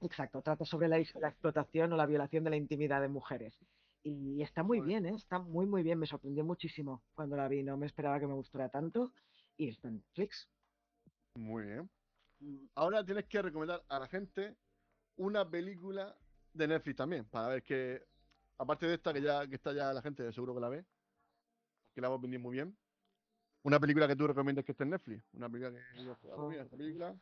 Exacto, 0.00 0.42
trata 0.42 0.64
sobre 0.64 0.88
la, 0.88 0.98
la 1.20 1.28
explotación 1.28 1.92
o 1.92 1.96
la 1.96 2.06
violación 2.06 2.44
de 2.44 2.50
la 2.50 2.56
intimidad 2.56 3.00
de 3.00 3.08
mujeres. 3.08 3.58
Y 4.04 4.40
está 4.42 4.62
muy 4.62 4.80
bien, 4.80 5.04
¿eh? 5.06 5.14
Está 5.16 5.40
muy, 5.40 5.66
muy 5.66 5.82
bien. 5.82 5.98
Me 5.98 6.06
sorprendió 6.06 6.44
muchísimo 6.44 7.02
cuando 7.14 7.34
la 7.34 7.48
vi. 7.48 7.64
No 7.64 7.76
me 7.76 7.86
esperaba 7.86 8.20
que 8.20 8.26
me 8.28 8.34
gustara 8.34 8.68
tanto. 8.68 9.10
Y 9.56 9.70
está 9.70 9.88
en 9.88 9.96
Netflix. 9.96 10.48
Muy 11.34 11.64
bien. 11.64 11.90
Ahora 12.76 13.04
tienes 13.04 13.24
que 13.24 13.42
recomendar 13.42 13.82
a 13.88 13.98
la 13.98 14.06
gente 14.06 14.54
una 15.16 15.48
película 15.50 16.14
de 16.52 16.68
Netflix 16.68 16.96
también, 16.98 17.24
para 17.24 17.48
ver 17.48 17.62
que, 17.64 18.02
aparte 18.58 18.86
de 18.86 18.94
esta, 18.94 19.12
que 19.12 19.22
ya 19.22 19.46
que 19.46 19.54
está 19.56 19.72
ya 19.72 19.92
la 19.92 20.02
gente 20.02 20.32
seguro 20.32 20.54
que 20.54 20.60
la 20.60 20.68
ve, 20.68 20.84
que 21.94 22.00
la 22.00 22.08
hemos 22.08 22.20
vendido 22.20 22.42
muy 22.42 22.54
bien, 22.54 22.76
una 23.62 23.80
película 23.80 24.06
que 24.06 24.16
tú 24.16 24.26
recomiendas 24.26 24.64
que 24.64 24.72
esté 24.72 24.84
en 24.84 24.90
Netflix. 24.90 25.22
Una 25.34 25.48
película 25.48 25.72
que 25.78 26.00
digas, 26.00 26.18
"Ah, 26.24 26.46
mira, 26.48 26.62
esta 26.62 26.76
película. 26.76 27.14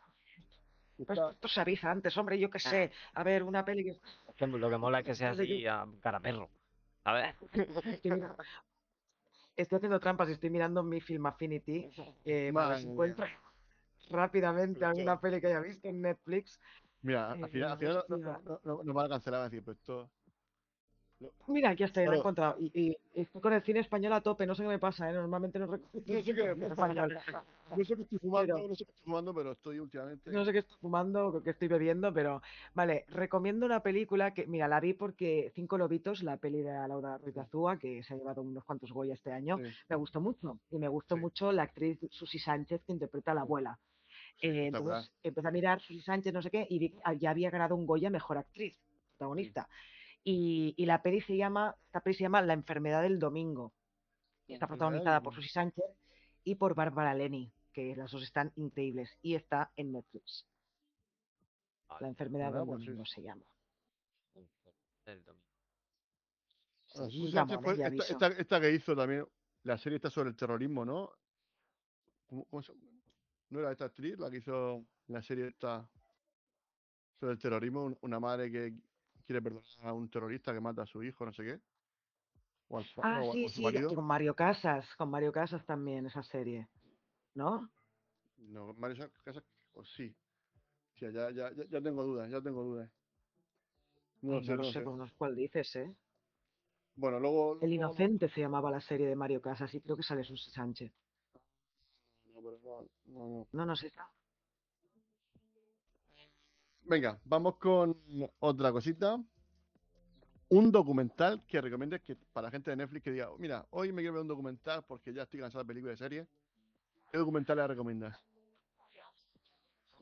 que 0.97 1.05
Pues 1.05 1.19
esto 1.19 1.49
se 1.49 1.61
avisa 1.61 1.91
antes, 1.91 2.17
hombre, 2.17 2.39
yo 2.39 2.51
qué 2.51 2.59
sé. 2.61 2.93
A 3.15 3.25
ver, 3.25 3.43
una 3.43 3.65
peli 3.65 3.85
que... 3.85 3.91
Es 3.91 4.37
que 4.37 4.47
lo 4.47 4.71
que 4.71 4.77
mola 4.77 5.01
es 5.01 5.07
que 5.07 5.15
sea 5.15 5.31
así 5.33 5.67
a 5.67 5.87
cara 6.01 6.21
perro. 6.21 6.49
A 7.05 7.13
ver. 7.15 7.35
Estoy 9.57 9.77
haciendo 9.77 10.01
trampas 10.01 10.29
y 10.29 10.33
estoy 10.33 10.51
mirando 10.51 10.83
mi 10.83 11.01
Film 11.01 11.27
Affinity 11.27 11.91
eh, 12.25 12.51
para 12.53 12.69
ver 12.69 12.79
si 12.79 12.87
Madre 12.87 12.93
encuentro 12.93 13.27
rápidamente 14.11 14.81
Pero 14.81 14.91
alguna 14.91 15.21
peli 15.21 15.41
que 15.41 15.47
haya 15.47 15.61
visto 15.61 15.89
en 15.89 16.03
Netflix. 16.03 16.61
Mira, 17.03 17.33
al 17.33 17.45
eh, 17.45 17.49
final, 17.49 17.73
al 17.73 17.79
final 17.79 18.05
no, 18.09 18.17
no, 18.19 18.61
no- 18.65 18.83
nos 18.83 18.95
van 18.95 19.07
a 19.07 19.09
cancelar, 19.09 19.41
a 19.41 19.45
decir, 19.45 19.63
pues 19.65 19.79
esto. 19.79 20.11
Mira, 21.47 21.71
aquí 21.71 21.83
está, 21.85 22.01
ya 22.03 22.09
lo 22.09 22.15
he 22.15 22.19
encontrado. 22.19 22.57
Y, 22.59 22.71
y 22.75 22.97
estoy 23.15 23.41
con 23.41 23.53
el 23.53 23.63
cine 23.63 23.81
español 23.81 24.13
a 24.13 24.21
tope, 24.21 24.47
no 24.47 24.55
sé 24.55 24.63
qué 24.63 24.69
me 24.69 24.79
pasa, 24.79 25.11
¿eh? 25.11 25.13
Normalmente 25.13 25.59
no 25.59 25.67
recuerdo. 25.67 25.87
No 25.95 26.23
sé 26.23 26.35
qué 26.35 26.55
me 26.55 26.75
pasa. 26.75 27.45
No 27.77 27.85
sé 27.85 27.97
qué 27.97 28.03
estoy 28.03 28.19
fumando, 28.19 28.55
Pero- 28.55 28.69
no 28.69 28.75
sé 28.75 28.85
qué 28.85 28.91
estoy 28.91 29.05
fumando, 29.05 29.35
pero 29.35 29.53
estoy 29.53 29.79
últimamente. 29.79 30.31
No 30.31 30.45
sé 30.45 30.53
qué 30.53 30.59
estoy 30.59 30.77
fumando 30.81 31.27
o 31.29 31.43
qué 31.43 31.51
estoy 31.51 31.69
bebiendo, 31.69 32.13
pero 32.13 32.43
vale, 32.75 33.05
recomiendo 33.09 33.67
una 33.67 33.81
película 33.81 34.33
que, 34.35 34.47
mira, 34.47 34.69
la 34.69 34.81
vi 34.81 34.93
porque 34.95 35.51
Cinco 35.55 35.79
Lobitos, 35.79 36.23
la 36.23 36.37
peli 36.37 36.63
de 36.63 36.73
Laura 36.73 37.19
Ruiz 37.19 37.35
de 37.35 37.41
Azúa, 37.41 37.79
que 37.79 38.03
se 38.03 38.15
ha 38.15 38.17
llevado 38.17 38.43
unos 38.43 38.65
cuantos 38.65 38.93
Goya 38.93 39.15
este 39.15 39.33
año, 39.33 39.59
Sí, 39.59 39.65
me 39.89 39.97
gustó 39.97 40.21
mucho. 40.21 40.59
Y 40.71 40.79
me 40.79 40.89
gustó 40.89 41.15
Sí. 41.17 41.21
mucho 41.21 41.53
la 41.53 41.63
actriz 41.65 41.99
Susi 42.11 42.39
Sánchez 42.39 42.83
que 42.87 42.93
interpreta 42.93 43.33
a 43.33 43.35
la 43.35 43.41
abuela. 43.43 43.79
sí, 44.41 44.49
Eh, 44.49 44.67
entonces 44.67 45.11
empecé 45.23 45.49
a 45.49 45.51
mirar 45.51 45.81
Susi 45.81 46.01
Sánchez, 46.01 46.33
no 46.35 46.43
sé 46.43 46.51
qué, 46.51 46.67
y 46.69 46.79
vi 46.79 46.95
ya 47.19 47.31
había 47.31 47.51
ganado 47.51 47.75
un 47.77 47.87
Goya 47.87 48.11
Mejor 48.11 48.37
Actriz, 48.39 48.77
protagonista. 49.17 49.69
Y, 50.25 50.75
y 50.77 50.87
la 50.87 51.03
peli 51.03 51.21
se 51.21 51.37
llama, 51.37 51.77
esta 51.87 52.01
peli 52.01 52.17
se 52.17 52.23
llama 52.23 52.41
La 52.43 52.55
enfermedad 52.55 53.03
del 53.03 53.19
domingo. 53.19 53.75
Está 54.49 54.67
del 54.67 54.69
protagonizada 54.79 55.21
por. 55.23 55.35
Susi 55.35 55.49
Sánchez 55.49 55.85
y 56.45 56.55
por 56.55 56.75
Bárbara 56.75 57.15
Leni, 57.15 57.53
que 57.73 57.95
las 57.95 58.11
dos 58.11 58.23
están 58.23 58.53
increíbles. 58.57 59.11
Y 59.23 59.35
está 59.35 59.71
en 59.77 59.93
Netflix. 59.93 60.47
La 61.89 61.95
Vale, 61.97 62.09
enfermedad 62.09 62.53
del 62.53 62.67
domingo 62.67 63.05
se 63.05 63.23
llama. 63.23 63.45
el 65.07 65.23
domingo. 65.23 65.45
Ah, 66.97 67.09
Susi 67.11 67.31
Sánchez 67.31 67.59
fue 67.63 67.73
esta, 67.75 67.89
esta- 67.89 68.27
esta 68.29 68.61
que 68.61 68.71
hizo 68.73 68.97
también, 68.97 69.27
la 69.65 69.77
serie 69.77 69.97
está 69.97 70.09
sobre 70.11 70.31
el 70.31 70.37
terrorismo, 70.37 70.85
¿no? 70.85 71.11
¿Cómo- 72.27 72.45
cómo 72.47 72.63
se- 72.63 72.73
¿No 73.51 73.61
era 73.61 73.71
esta 73.73 73.85
actriz 73.85 74.19
la 74.19 74.31
que 74.31 74.39
hizo 74.39 74.87
la 75.09 75.21
serie 75.23 75.49
esta 75.49 75.87
sobre 77.21 77.33
el 77.35 77.39
terrorismo? 77.39 77.85
Un- 77.85 77.99
Una 78.01 78.19
madre 78.19 78.51
que 78.51 78.73
quiere 79.27 79.43
perdonar 79.43 79.65
a 79.81 79.93
un 79.93 80.09
terrorista 80.11 80.53
que 80.53 80.61
mata 80.61 80.83
a 80.83 80.87
su 80.87 81.03
hijo, 81.03 81.25
no 81.25 81.33
sé 81.33 81.45
qué. 81.45 81.61
O, 82.69 82.79
al, 82.79 82.85
pa- 82.95 83.03
Ah, 83.03 83.21
o 83.23 83.33
sí, 83.33 83.45
o 83.45 83.47
a 83.47 83.51
su 83.51 83.63
sí, 83.63 83.95
con 83.95 84.05
Mario 84.07 84.35
Casas, 84.35 84.87
con 84.97 85.11
Mario 85.11 85.33
Casas 85.33 85.65
también 85.67 86.07
esa 86.07 86.23
serie. 86.23 86.69
¿No? 87.35 87.69
No, 88.39 88.73
Mario 88.75 88.97
Sa- 88.97 89.11
Casas, 89.25 89.45
o 89.75 89.85
sí. 89.85 90.15
Sí, 90.99 91.07
ya, 91.13 91.31
ya, 91.31 91.51
ya, 91.53 91.81
tengo 91.83 92.05
dudas, 92.05 92.31
ya 92.31 92.41
tengo 92.41 92.63
dudas. 92.63 92.91
No 94.23 94.39
Ay, 94.39 94.45
sé, 94.45 94.53
no 94.53 94.63
no 94.63 94.65
sé, 94.65 94.79
sé 94.81 94.85
cuál 95.19 95.35
dices, 95.37 95.77
¿eh? 95.77 95.95
Bueno, 96.97 97.19
luego... 97.21 97.55
El 97.57 97.71
luego- 97.71 97.75
Inocente 97.75 98.29
se 98.29 98.41
llamaba 98.41 98.71
la 98.71 98.81
serie 98.81 99.07
de 99.09 99.17
Mario 99.17 99.41
Casas 99.41 99.75
y 99.75 99.81
creo 99.81 99.97
que 99.97 100.03
sale 100.03 100.25
Susi 100.25 100.51
Sánchez. 100.51 100.93
No, 102.35 102.41
pero 102.43 102.59
no, 102.63 102.89
no, 103.07 103.29
no. 103.29 103.49
No, 103.53 103.67
no 103.67 103.77
sé. 103.77 103.93
Venga, 106.85 107.19
vamos 107.25 107.57
con 107.57 107.97
otra 108.41 108.71
cosita. 108.73 109.19
Un 110.51 110.71
documental 110.71 111.43
que 111.47 111.61
recomiendes 111.61 112.03
que 112.03 112.15
para 112.33 112.49
la 112.49 112.51
gente 112.51 112.71
de 112.71 112.77
Netflix 112.77 113.03
que 113.05 113.11
diga, 113.11 113.31
mira, 113.39 113.67
hoy 113.71 113.93
me 113.93 114.03
quiero 114.03 114.15
ver 114.15 114.23
un 114.23 114.29
documental 114.29 114.85
porque 114.87 115.13
ya 115.13 115.23
estoy 115.23 115.41
cansado 115.41 115.65
de 115.65 115.69
películas 115.69 115.97
y 115.99 115.99
series. 115.99 116.29
¿Qué 117.11 117.19
documental 117.19 117.57
le 117.57 117.67
recomiendas? 117.67 118.21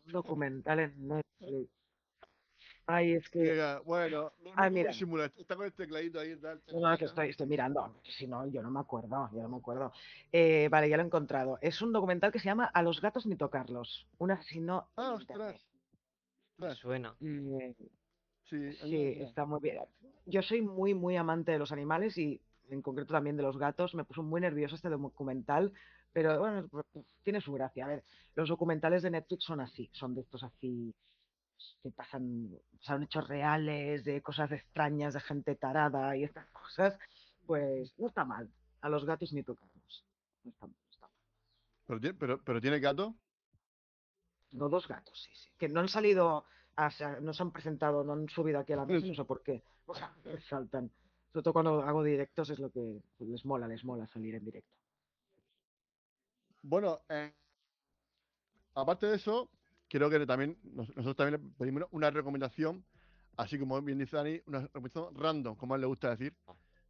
Un 0.06 0.12
documental 0.12 0.80
en 0.80 1.08
Netflix. 1.08 1.70
Ay, 2.84 3.12
es 3.12 3.28
Que 3.30 3.78
bueno, 3.84 4.32
no, 4.42 4.50
no 4.50 4.52
Ah, 4.56 4.68
mira. 4.68 4.90
está 4.90 5.54
con 5.54 5.64
el 5.66 5.72
tecladito 5.72 6.18
ahí. 6.18 6.34
tal, 6.36 6.60
No, 6.72 6.90
no, 6.90 6.98
que 6.98 7.04
estoy, 7.04 7.28
estoy 7.28 7.46
mirando. 7.46 7.94
Si 8.02 8.26
no, 8.26 8.44
yo 8.48 8.60
no 8.60 8.72
me 8.72 8.80
acuerdo, 8.80 9.30
yo 9.32 9.40
no 9.40 9.48
me 9.48 9.56
acuerdo. 9.58 9.92
Eh, 10.32 10.68
vale, 10.68 10.88
ya 10.88 10.96
lo 10.96 11.04
he 11.04 11.06
encontrado. 11.06 11.58
Es 11.62 11.80
un 11.80 11.92
documental 11.92 12.32
que 12.32 12.40
se 12.40 12.46
llama 12.46 12.64
A 12.64 12.82
los 12.82 13.00
gatos 13.00 13.24
ni 13.24 13.36
tocarlos. 13.36 14.08
Un 14.18 14.32
asesino. 14.32 14.88
Ah, 14.96 15.12
ostras. 15.12 15.64
Internet. 16.58 16.58
Me 16.58 16.66
ostras, 16.66 16.78
suena. 16.78 17.16
Eh, 17.20 17.74
Sí, 18.44 18.72
Sí, 18.72 19.06
está 19.20 19.46
muy 19.46 19.60
bien. 19.60 19.78
Yo 20.26 20.42
soy 20.42 20.62
muy, 20.62 20.94
muy 20.94 21.16
amante 21.16 21.52
de 21.52 21.58
los 21.58 21.72
animales 21.72 22.18
y 22.18 22.40
en 22.68 22.82
concreto 22.82 23.14
también 23.14 23.36
de 23.36 23.42
los 23.42 23.56
gatos. 23.58 23.94
Me 23.94 24.04
puso 24.04 24.22
muy 24.22 24.40
nervioso 24.40 24.74
este 24.74 24.88
documental 24.90 25.72
Pero 26.12 26.38
bueno, 26.38 26.68
pues, 26.68 26.84
pues, 26.92 27.06
tiene 27.22 27.40
su 27.40 27.52
gracia. 27.52 27.84
A 27.84 27.88
ver, 27.88 28.04
los 28.34 28.48
documentales 28.48 29.02
de 29.02 29.10
Netflix 29.10 29.44
son 29.44 29.60
así, 29.60 29.88
son 29.92 30.14
de 30.14 30.22
estos 30.22 30.42
así 30.44 30.94
que 31.82 31.90
pasan, 31.90 32.50
son 32.80 33.04
hechos 33.04 33.28
reales, 33.28 34.04
de 34.04 34.20
cosas 34.20 34.50
extrañas, 34.52 35.14
de 35.14 35.20
gente 35.20 35.54
tarada 35.54 36.16
y 36.16 36.24
estas 36.24 36.46
cosas, 36.48 36.98
pues 37.46 37.94
no 37.98 38.08
está 38.08 38.24
mal. 38.24 38.50
A 38.80 38.88
los 38.88 39.04
gatos 39.04 39.32
ni 39.32 39.42
tocamos. 39.44 40.04
No 40.44 40.50
está, 40.50 40.66
no 40.66 40.74
está 40.90 41.06
mal. 41.06 41.16
¿Pero, 41.86 42.18
pero, 42.18 42.42
pero 42.42 42.60
tiene 42.60 42.80
gato? 42.80 43.16
No, 44.52 44.68
dos 44.68 44.86
gatos, 44.86 45.18
sí, 45.22 45.30
sí. 45.34 45.50
Que 45.58 45.68
no 45.68 45.80
han 45.80 45.88
salido, 45.88 46.44
a- 46.76 46.90
sa- 46.90 47.20
no 47.20 47.32
se 47.32 47.42
han 47.42 47.50
presentado, 47.50 48.04
no 48.04 48.12
han 48.12 48.28
subido 48.28 48.58
aquí 48.58 48.72
a 48.72 48.76
la 48.76 48.86
mesa, 48.86 49.06
no 49.06 49.14
sé 49.14 49.24
por 49.24 49.42
qué. 49.42 49.62
O 49.86 49.94
sea, 49.96 50.14
saltan. 50.48 50.90
Sobre 51.32 51.42
todo 51.42 51.52
cuando 51.54 51.82
hago 51.82 52.04
directos 52.04 52.48
es 52.50 52.58
lo 52.60 52.70
que 52.70 53.02
les 53.18 53.44
mola, 53.44 53.66
les 53.66 53.84
mola 53.84 54.06
salir 54.06 54.34
en 54.36 54.44
directo. 54.44 54.76
Bueno, 56.62 57.00
eh, 57.08 57.32
aparte 58.74 59.06
de 59.06 59.16
eso, 59.16 59.48
creo 59.88 60.08
que 60.08 60.24
también 60.26 60.56
nos- 60.62 60.88
nosotros 60.90 61.16
también 61.16 61.42
le 61.42 61.50
pedimos 61.58 61.84
una 61.90 62.10
recomendación, 62.10 62.84
así 63.36 63.58
como 63.58 63.80
bien 63.82 63.98
dice 63.98 64.16
Dani, 64.16 64.40
una 64.46 64.60
recomendación 64.60 65.14
random, 65.16 65.56
como 65.56 65.74
a 65.74 65.76
él 65.76 65.80
le 65.80 65.86
gusta 65.88 66.10
decir, 66.10 66.32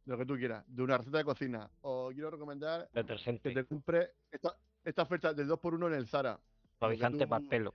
de 0.05 0.11
lo 0.11 0.17
que 0.17 0.25
tú 0.25 0.35
quieras, 0.37 0.63
de 0.67 0.83
una 0.83 0.97
receta 0.97 1.17
de 1.17 1.23
cocina. 1.25 1.69
O 1.81 2.09
quiero 2.13 2.29
recomendar 2.29 2.89
que 2.93 2.99
Detergente, 2.99 3.53
te 3.53 3.65
compre 3.65 4.11
esta, 4.31 4.55
esta 4.83 5.01
oferta 5.01 5.33
del 5.33 5.47
2x1 5.47 5.87
en 5.87 5.93
el 5.93 6.07
Zara. 6.07 6.39
Suavizante 6.87 7.23
tú- 7.25 7.29
para 7.29 7.43
el 7.43 7.49
pelo. 7.49 7.73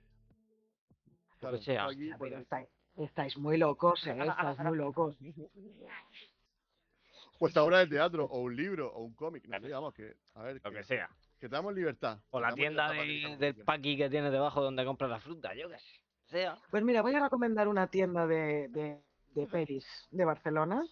Claro, 1.39 1.57
sea. 1.57 1.85
aquí, 1.85 2.09
pero 2.19 2.39
estáis, 2.39 2.67
estáis 2.97 3.37
muy 3.37 3.57
locos, 3.57 4.05
¿eh? 4.07 4.17
Estáis 4.19 4.59
muy 4.59 4.77
locos. 4.77 5.17
pues 7.39 7.55
ahora 7.55 7.79
de 7.79 7.87
teatro, 7.87 8.25
o 8.25 8.39
un 8.41 8.55
libro, 8.55 8.91
o 8.93 9.03
un 9.03 9.13
cómic, 9.13 9.47
no 9.47 9.69
vamos, 9.69 9.93
que, 9.93 10.15
a 10.35 10.43
ver, 10.43 10.59
Lo 10.63 10.71
que, 10.71 10.77
que 10.77 10.83
sea. 10.83 11.09
que 11.39 11.47
te 11.47 11.55
damos 11.55 11.73
libertad. 11.73 12.19
O 12.31 12.39
la 12.41 12.53
tienda 12.53 12.91
de- 12.91 13.01
digamos 13.03 13.39
del 13.39 13.55
paqui 13.63 13.95
que 13.97 14.09
tienes 14.09 14.31
debajo 14.31 14.61
donde 14.61 14.83
compras 14.85 15.09
la 15.09 15.19
fruta, 15.21 15.53
yo 15.55 15.69
qué 15.69 15.79
sé. 15.79 16.01
Sea. 16.25 16.57
Pues 16.69 16.83
mira, 16.83 17.01
voy 17.01 17.15
a 17.15 17.23
recomendar 17.23 17.67
una 17.67 17.87
tienda 17.87 18.27
de, 18.27 18.67
de, 18.67 19.01
de 19.33 19.47
pelis 19.47 19.85
de 20.11 20.25
Barcelona, 20.25 20.83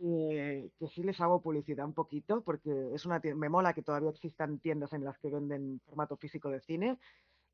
eh, 0.00 0.70
que 0.78 0.86
sí 0.88 1.02
les 1.02 1.20
hago 1.20 1.40
publicidad 1.42 1.84
un 1.86 1.94
poquito, 1.94 2.42
porque 2.42 2.70
es 2.94 3.04
una 3.06 3.18
tienda, 3.20 3.40
me 3.40 3.48
mola 3.48 3.72
que 3.72 3.82
todavía 3.82 4.10
existan 4.10 4.58
tiendas 4.60 4.92
en 4.92 5.02
las 5.02 5.18
que 5.18 5.30
venden 5.30 5.80
formato 5.86 6.16
físico 6.16 6.50
de 6.50 6.60
cine. 6.60 6.98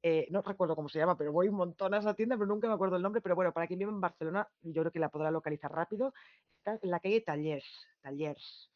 Eh, 0.06 0.26
no 0.30 0.42
recuerdo 0.42 0.76
cómo 0.76 0.90
se 0.90 0.98
llama, 0.98 1.16
pero 1.16 1.32
voy 1.32 1.48
un 1.48 1.54
montón 1.56 1.94
a 1.94 1.98
esa 1.98 2.12
tienda, 2.12 2.36
pero 2.36 2.46
nunca 2.46 2.68
me 2.68 2.74
acuerdo 2.74 2.96
el 2.96 3.02
nombre. 3.02 3.22
Pero 3.22 3.34
bueno, 3.34 3.52
para 3.54 3.66
quien 3.66 3.78
vive 3.78 3.90
en 3.90 4.02
Barcelona, 4.02 4.46
yo 4.60 4.82
creo 4.82 4.92
que 4.92 4.98
la 4.98 5.08
podrá 5.08 5.30
localizar 5.30 5.72
rápido. 5.72 6.12
Está 6.58 6.78
en 6.82 6.90
la 6.90 7.00
calle 7.00 7.22
Tallers, 7.22 7.64
Tallers. 8.02 8.70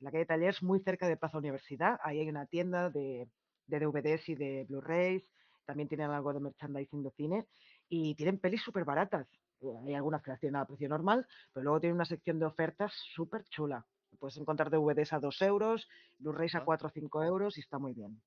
En 0.00 0.04
la 0.06 0.10
calle 0.10 0.26
Tallers, 0.26 0.64
muy 0.64 0.80
cerca 0.80 1.06
de 1.06 1.16
Plaza 1.16 1.38
Universidad. 1.38 2.00
Ahí 2.02 2.18
hay 2.18 2.28
una 2.28 2.46
tienda 2.46 2.90
de, 2.90 3.28
de 3.68 3.78
DVDs 3.78 4.28
y 4.28 4.34
de 4.34 4.64
Blu-rays. 4.68 5.22
También 5.64 5.88
tienen 5.88 6.10
algo 6.10 6.32
de 6.34 6.40
merchandising 6.40 7.04
de 7.04 7.10
cine 7.12 7.46
y 7.88 8.16
tienen 8.16 8.40
pelis 8.40 8.62
súper 8.62 8.84
baratas. 8.84 9.28
Eh, 9.60 9.68
Hay 9.86 9.94
algunas 9.94 10.22
que 10.24 10.32
las 10.32 10.40
tienen 10.40 10.56
a 10.56 10.66
precio 10.66 10.88
normal, 10.88 11.24
pero 11.52 11.62
luego 11.62 11.78
tienen 11.78 11.94
una 11.94 12.04
sección 12.04 12.40
de 12.40 12.46
ofertas 12.46 12.92
súper 13.14 13.44
chula. 13.44 13.86
Puedes 14.18 14.36
encontrar 14.38 14.70
DVDs 14.70 15.12
a 15.12 15.20
2 15.20 15.40
euros, 15.42 15.88
Blu-rays 16.18 16.56
a 16.56 16.58
Ah. 16.58 16.64
4 16.64 16.88
o 16.88 16.90
5 16.90 17.22
euros 17.22 17.56
y 17.58 17.60
está 17.60 17.78
muy 17.78 17.92
bien. 17.94 18.20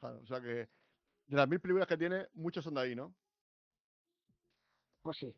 Claro, 0.00 0.18
o 0.22 0.26
sea 0.26 0.40
que 0.40 0.68
de 1.28 1.36
las 1.36 1.48
mil 1.48 1.60
películas 1.60 1.86
que 1.86 1.96
tiene, 1.96 2.26
muchos 2.34 2.64
son 2.64 2.74
de 2.74 2.80
ahí, 2.80 2.94
¿no? 2.96 3.14
Pues 5.02 5.16
sí. 5.18 5.34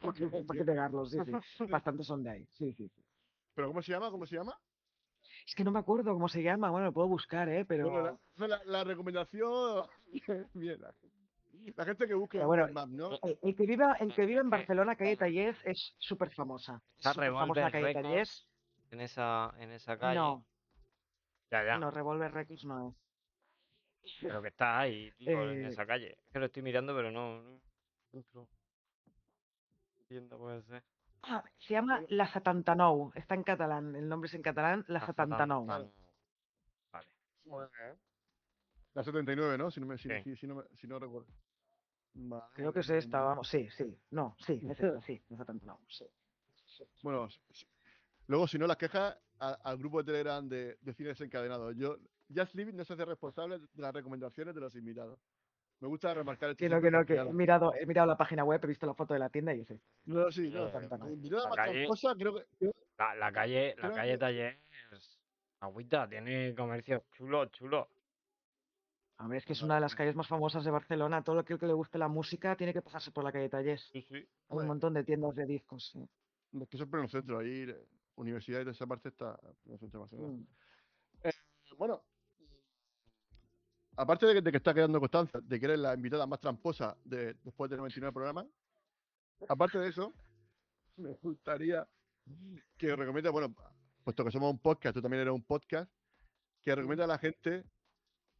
¿Por 0.00 0.14
qué, 0.14 0.26
por 0.26 0.56
qué 0.56 0.64
negarlos? 0.64 1.10
Sí, 1.10 1.18
sí. 1.58 1.64
Bastantes 1.66 2.06
son 2.06 2.22
de 2.22 2.30
ahí. 2.30 2.46
Sí, 2.52 2.72
sí, 2.72 2.88
sí. 2.88 3.04
¿Pero 3.54 3.68
cómo 3.68 3.82
se 3.82 3.92
llama? 3.92 4.10
¿Cómo 4.10 4.26
se 4.26 4.36
llama? 4.36 4.58
Es 5.46 5.54
que 5.54 5.64
no 5.64 5.70
me 5.70 5.78
acuerdo 5.78 6.12
cómo 6.12 6.28
se 6.28 6.42
llama. 6.42 6.70
Bueno, 6.70 6.86
lo 6.86 6.92
puedo 6.92 7.08
buscar, 7.08 7.48
¿eh? 7.48 7.64
Pero, 7.64 7.90
Bueno, 7.90 8.20
la, 8.36 8.46
la, 8.48 8.64
la 8.64 8.84
recomendación. 8.84 9.86
Bien, 10.54 10.80
la, 10.80 10.94
la 11.76 11.84
gente 11.84 12.06
que 12.06 12.14
busque 12.14 12.42
bueno, 12.44 12.66
¿no? 12.88 13.18
el, 13.22 13.38
el 13.42 13.54
que 13.54 13.66
viva, 13.66 13.94
el 14.00 14.14
que 14.14 14.24
vive 14.24 14.40
en 14.40 14.46
Eh, 14.46 14.50
Barcelona, 14.50 14.96
calle 14.96 15.16
Tallés, 15.16 15.56
es 15.64 15.94
súper 15.98 16.30
famosa. 16.32 16.82
Está 16.96 17.12
famosa 17.12 17.70
calle. 17.70 17.92
Tallés. 17.92 18.46
En 18.90 19.00
esa, 19.00 19.52
en 19.58 19.70
esa 19.72 19.98
calle. 19.98 20.16
No, 20.18 20.44
Ya, 21.50 21.64
ya. 21.64 21.78
no, 21.78 21.90
Revolver 21.90 22.32
Records 22.32 22.64
no 22.64 22.88
es. 22.88 22.94
Pero 24.20 24.42
que 24.42 24.48
está 24.48 24.78
ahí, 24.80 25.10
tío, 25.18 25.50
en 25.50 25.64
Eh, 25.64 25.68
esa 25.68 25.86
calle. 25.86 26.12
Es 26.26 26.32
que 26.32 26.38
lo 26.38 26.46
estoy 26.46 26.62
mirando, 26.62 26.94
pero 26.94 27.10
no. 27.10 27.42
no 27.42 27.60
encuentro. 28.12 28.48
¿Qué 29.98 30.04
Tienda 30.04 30.36
puede 30.36 30.62
ser. 30.62 30.82
Ah, 31.22 31.44
se 31.58 31.74
llama 31.74 32.02
La 32.08 32.26
Satantanou. 32.26 33.12
Está 33.14 33.34
en 33.34 33.42
catalán. 33.42 33.94
El 33.94 34.08
nombre 34.08 34.26
es 34.28 34.34
en 34.34 34.42
catalán, 34.42 34.84
La 34.88 35.00
Ah, 35.00 35.06
Satantanou. 35.06 35.66
Vale. 35.66 35.90
La 38.94 39.04
79, 39.04 39.56
¿no? 39.58 39.70
Si 39.70 39.80
no, 39.80 39.86
me, 39.86 39.98
si, 39.98 40.08
Sí. 40.08 40.14
si- 40.24 40.36
si 40.36 40.46
no, 40.46 40.56
me- 40.56 40.64
si 40.76 40.86
no 40.86 40.98
recuerdo. 40.98 41.28
Vale, 42.14 42.44
Creo 42.54 42.72
que 42.72 42.80
es 42.80 42.90
esta, 42.90 43.20
vamos. 43.20 43.48
Sí, 43.48 43.68
sí. 43.70 43.96
No, 44.10 44.34
sí, 44.40 44.60
es 44.64 44.80
esta, 44.80 45.00
sí. 45.06 45.22
La 45.28 45.36
Satantanou, 45.36 45.78
sí. 45.88 46.04
Bueno, 47.02 47.28
luego, 48.26 48.48
si 48.48 48.58
no, 48.58 48.66
las 48.66 48.76
quejas 48.78 49.16
al 49.38 49.76
grupo 49.78 49.98
de 50.02 50.04
Telegram 50.12 50.46
de, 50.48 50.76
de 50.80 50.94
cine 50.94 51.10
desencadenado. 51.10 51.72
Yo, 51.72 51.96
Just 52.34 52.54
Living 52.54 52.74
no 52.76 52.84
se 52.84 52.92
hace 52.92 53.04
responsable 53.04 53.58
de 53.58 53.66
las 53.82 53.92
recomendaciones 53.92 54.54
de 54.54 54.60
los 54.60 54.74
invitados. 54.76 55.18
Me 55.80 55.88
gusta 55.88 56.12
remarcar 56.12 56.50
esto. 56.50 56.58
Que 56.58 56.68
no, 56.68 56.80
que 56.80 56.90
no, 56.90 57.04
que 57.06 57.14
he 57.16 57.24
mirado, 57.32 57.74
he 57.74 57.86
mirado 57.86 58.06
la 58.06 58.16
página 58.16 58.44
web, 58.44 58.60
he 58.62 58.66
visto 58.66 58.86
la 58.86 58.94
foto 58.94 59.14
de 59.14 59.20
la 59.20 59.30
tienda 59.30 59.54
y 59.54 59.60
es 59.60 59.70
esta. 59.70 59.86
No, 60.04 60.30
sí, 60.30 60.50
no. 60.50 60.66
Eh, 60.68 60.72
eh, 60.74 60.88
la 60.90 61.56
calle- 61.56 61.88
La, 62.98 63.14
la 63.14 63.32
calle, 63.32 63.74
la 63.76 63.80
Creo 63.82 63.94
calle 63.94 64.12
que- 64.12 64.18
Taller 64.18 64.58
es 64.92 65.18
agüita, 65.60 66.08
tiene 66.08 66.54
comercio 66.54 67.04
chulo, 67.16 67.46
chulo. 67.46 67.88
A 69.16 69.26
ver, 69.26 69.38
es 69.38 69.44
que 69.46 69.52
es 69.54 69.62
una 69.62 69.74
de 69.76 69.80
las 69.82 69.94
calles 69.94 70.14
más 70.14 70.28
famosas 70.28 70.64
de 70.64 70.70
Barcelona. 70.70 71.22
Todo 71.22 71.40
aquel 71.40 71.58
que 71.58 71.66
le 71.66 71.72
guste 71.74 71.98
la 71.98 72.08
música 72.08 72.56
tiene 72.56 72.72
que 72.72 72.80
pasarse 72.82 73.10
por 73.10 73.24
la 73.24 73.32
calle 73.32 73.48
Tallés. 73.48 73.82
Sí, 73.92 74.02
sí. 74.02 74.14
Hay 74.16 74.58
un 74.58 74.66
montón 74.66 74.94
de 74.94 75.04
tiendas 75.04 75.34
de 75.34 75.46
discos. 75.46 75.90
sí. 75.92 76.06
Es 76.60 76.68
que 76.68 76.76
eso 76.76 76.84
es 76.84 76.90
pleno 76.90 77.06
centro. 77.08 77.38
Ahí, 77.38 77.62
eh, 77.68 77.86
universidad 78.16 78.60
y 78.60 78.64
de 78.64 78.70
esa 78.72 78.86
parte 78.86 79.08
está 79.10 79.38
pleno 79.62 79.78
centro 79.78 80.00
de 80.00 80.04
Barcelona. 80.04 80.28
Mm. 80.34 80.46
Bueno, 81.78 82.02
aparte 84.00 84.26
de 84.26 84.34
que, 84.34 84.40
de 84.40 84.50
que 84.50 84.56
está 84.56 84.72
quedando 84.72 84.98
constancia 84.98 85.40
de 85.42 85.60
que 85.60 85.66
eres 85.66 85.78
la 85.78 85.94
invitada 85.94 86.26
más 86.26 86.40
tramposa 86.40 86.96
de, 87.04 87.34
después 87.44 87.70
de 87.70 87.76
99 87.76 88.12
programas, 88.12 88.46
aparte 89.48 89.78
de 89.78 89.88
eso, 89.88 90.12
me 90.96 91.12
gustaría 91.22 91.86
que 92.78 92.96
recomiende, 92.96 93.28
bueno, 93.30 93.54
puesto 94.02 94.24
que 94.24 94.30
somos 94.30 94.50
un 94.50 94.58
podcast, 94.58 94.94
tú 94.94 95.02
también 95.02 95.22
eres 95.22 95.34
un 95.34 95.42
podcast, 95.42 95.90
que 96.62 96.74
recomienda 96.74 97.04
a 97.04 97.08
la 97.08 97.18
gente 97.18 97.64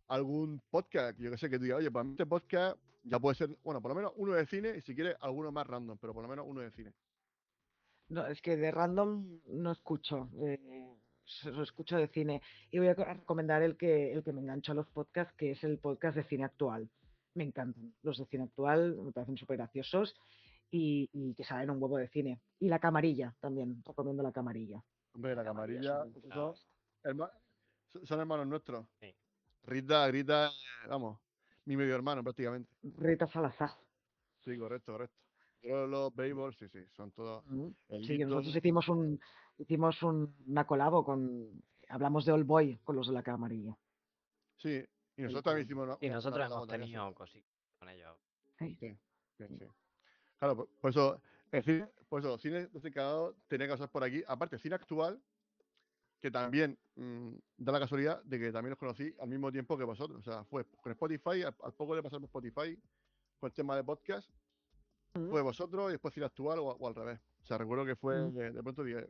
algún 0.08 0.60
podcast, 0.70 1.18
yo 1.18 1.30
que 1.30 1.38
sé, 1.38 1.50
que 1.50 1.58
diga, 1.58 1.76
oye, 1.76 1.90
para 1.90 2.04
mí 2.04 2.12
este 2.12 2.26
podcast 2.26 2.78
ya 3.02 3.18
puede 3.18 3.36
ser, 3.36 3.56
bueno, 3.62 3.80
por 3.82 3.90
lo 3.90 3.94
menos 3.94 4.12
uno 4.16 4.32
de 4.32 4.46
cine 4.46 4.76
y 4.76 4.80
si 4.82 4.94
quieres 4.94 5.16
alguno 5.20 5.52
más 5.52 5.66
random, 5.66 5.98
pero 5.98 6.14
por 6.14 6.22
lo 6.22 6.28
menos 6.28 6.46
uno 6.48 6.60
de 6.60 6.70
cine. 6.70 6.92
No, 8.08 8.26
es 8.26 8.40
que 8.42 8.56
de 8.56 8.70
random 8.70 9.40
no 9.46 9.72
escucho. 9.72 10.30
eh, 10.42 10.96
solo 11.24 11.62
escucho 11.62 11.96
de 11.96 12.08
cine. 12.08 12.42
Y 12.70 12.78
voy 12.78 12.88
a 12.88 12.94
co- 12.94 13.02
a 13.02 13.14
recomendar 13.14 13.62
el 13.62 13.76
que, 13.76 14.12
el 14.12 14.22
que 14.22 14.32
me 14.32 14.40
enganchó 14.40 14.72
a 14.72 14.76
los 14.76 14.86
podcasts, 14.88 15.34
que 15.36 15.52
es 15.52 15.64
el 15.64 15.78
podcast 15.78 16.16
de 16.16 16.24
cine 16.24 16.44
actual. 16.44 16.88
Me 17.34 17.44
encantan. 17.44 17.94
Los 18.02 18.18
de 18.18 18.26
cine 18.26 18.44
actual 18.44 18.96
me 18.96 19.12
parecen 19.12 19.36
súper 19.36 19.56
graciosos 19.58 20.16
y, 20.70 21.08
y 21.12 21.34
que 21.34 21.44
saben 21.44 21.70
un 21.70 21.80
huevo 21.82 21.98
de 21.98 22.08
cine. 22.08 22.40
Y 22.58 22.68
la 22.68 22.78
camarilla 22.78 23.34
también. 23.40 23.82
Recomiendo 23.84 24.22
la 24.22 24.32
camarilla. 24.32 24.82
Hombre, 25.12 25.34
la 25.34 25.44
Camarilla 25.44 26.04
camarilla, 26.04 26.54
son 28.04 28.20
hermanos 28.20 28.46
nuestros. 28.46 28.86
Sí. 29.00 29.14
Rita, 29.64 30.06
Grita, 30.08 30.46
eh, 30.48 30.88
vamos, 30.88 31.18
mi 31.64 31.76
medio 31.76 31.94
hermano 31.94 32.22
prácticamente. 32.22 32.70
Rita 32.82 33.26
Salazar. 33.26 33.70
Sí, 34.44 34.56
correcto, 34.56 34.92
correcto. 34.92 35.16
Yo 35.62 35.86
los 35.86 36.14
Babel, 36.14 36.54
sí, 36.54 36.68
sí, 36.68 36.78
son 36.92 37.10
todos. 37.12 37.44
Mm. 37.46 37.68
Sí, 38.06 38.18
nosotros 38.18 38.56
hicimos 38.56 38.88
un 38.88 39.20
hicimos 39.60 40.02
un, 40.02 40.34
una 40.46 40.66
colabo 40.66 41.04
con 41.04 41.62
hablamos 41.88 42.24
de 42.24 42.32
All 42.32 42.44
Boy 42.44 42.78
con 42.84 42.96
los 42.96 43.08
de 43.08 43.12
la 43.14 43.22
camarilla. 43.22 43.76
Sí, 44.56 44.84
y 45.16 45.22
nosotros 45.22 45.44
también 45.44 45.66
hicimos 45.66 45.86
una. 45.86 45.98
Y 46.00 46.08
nosotros 46.10 46.46
una 46.46 46.54
hemos 46.54 46.68
tenido 46.68 47.14
cositas 47.14 47.50
con 47.78 47.88
ellos. 47.88 48.16
Sí. 48.58 48.76
Sí, 48.78 48.96
sí, 49.38 49.44
sí. 49.58 49.66
Claro, 50.38 50.56
por, 50.56 50.68
por 50.80 50.90
eso, 50.90 51.22
el 51.52 51.62
cine, 51.62 51.88
por 52.08 52.20
eso, 52.20 52.38
cine 52.38 52.66
desencadenado 52.68 53.34
tenía 53.48 53.66
que 53.66 53.72
pasar 53.74 53.90
por 53.90 54.04
aquí. 54.04 54.22
Aparte, 54.26 54.58
cine 54.58 54.74
actual, 54.74 55.20
que 56.20 56.30
también 56.30 56.78
mm, 56.96 57.34
da 57.56 57.72
la 57.72 57.80
casualidad 57.80 58.22
de 58.24 58.38
que 58.38 58.52
también 58.52 58.70
los 58.70 58.78
conocí 58.78 59.14
al 59.20 59.28
mismo 59.28 59.50
tiempo 59.50 59.76
que 59.76 59.84
vosotros. 59.84 60.20
O 60.20 60.22
sea, 60.22 60.44
fue 60.44 60.64
con 60.82 60.92
Spotify, 60.92 61.42
al, 61.42 61.54
al 61.62 61.72
poco 61.74 61.94
de 61.96 62.02
pasarme 62.02 62.26
Spotify 62.26 62.78
con 63.38 63.48
el 63.48 63.52
tema 63.54 63.76
de 63.76 63.84
podcast, 63.84 64.28
Mm. 65.12 65.28
fue 65.28 65.42
vosotros 65.42 65.88
y 65.88 65.92
después 65.94 66.14
cine 66.14 66.26
actual 66.26 66.60
o, 66.60 66.66
o 66.66 66.86
al 66.86 66.94
revés. 66.94 67.18
O 67.42 67.44
sea, 67.44 67.58
recuerdo 67.58 67.84
que 67.84 67.96
fue 67.96 68.20
Mm. 68.20 68.32
de, 68.32 68.50
de 68.52 68.62
pronto 68.62 68.84
dije 68.84 69.08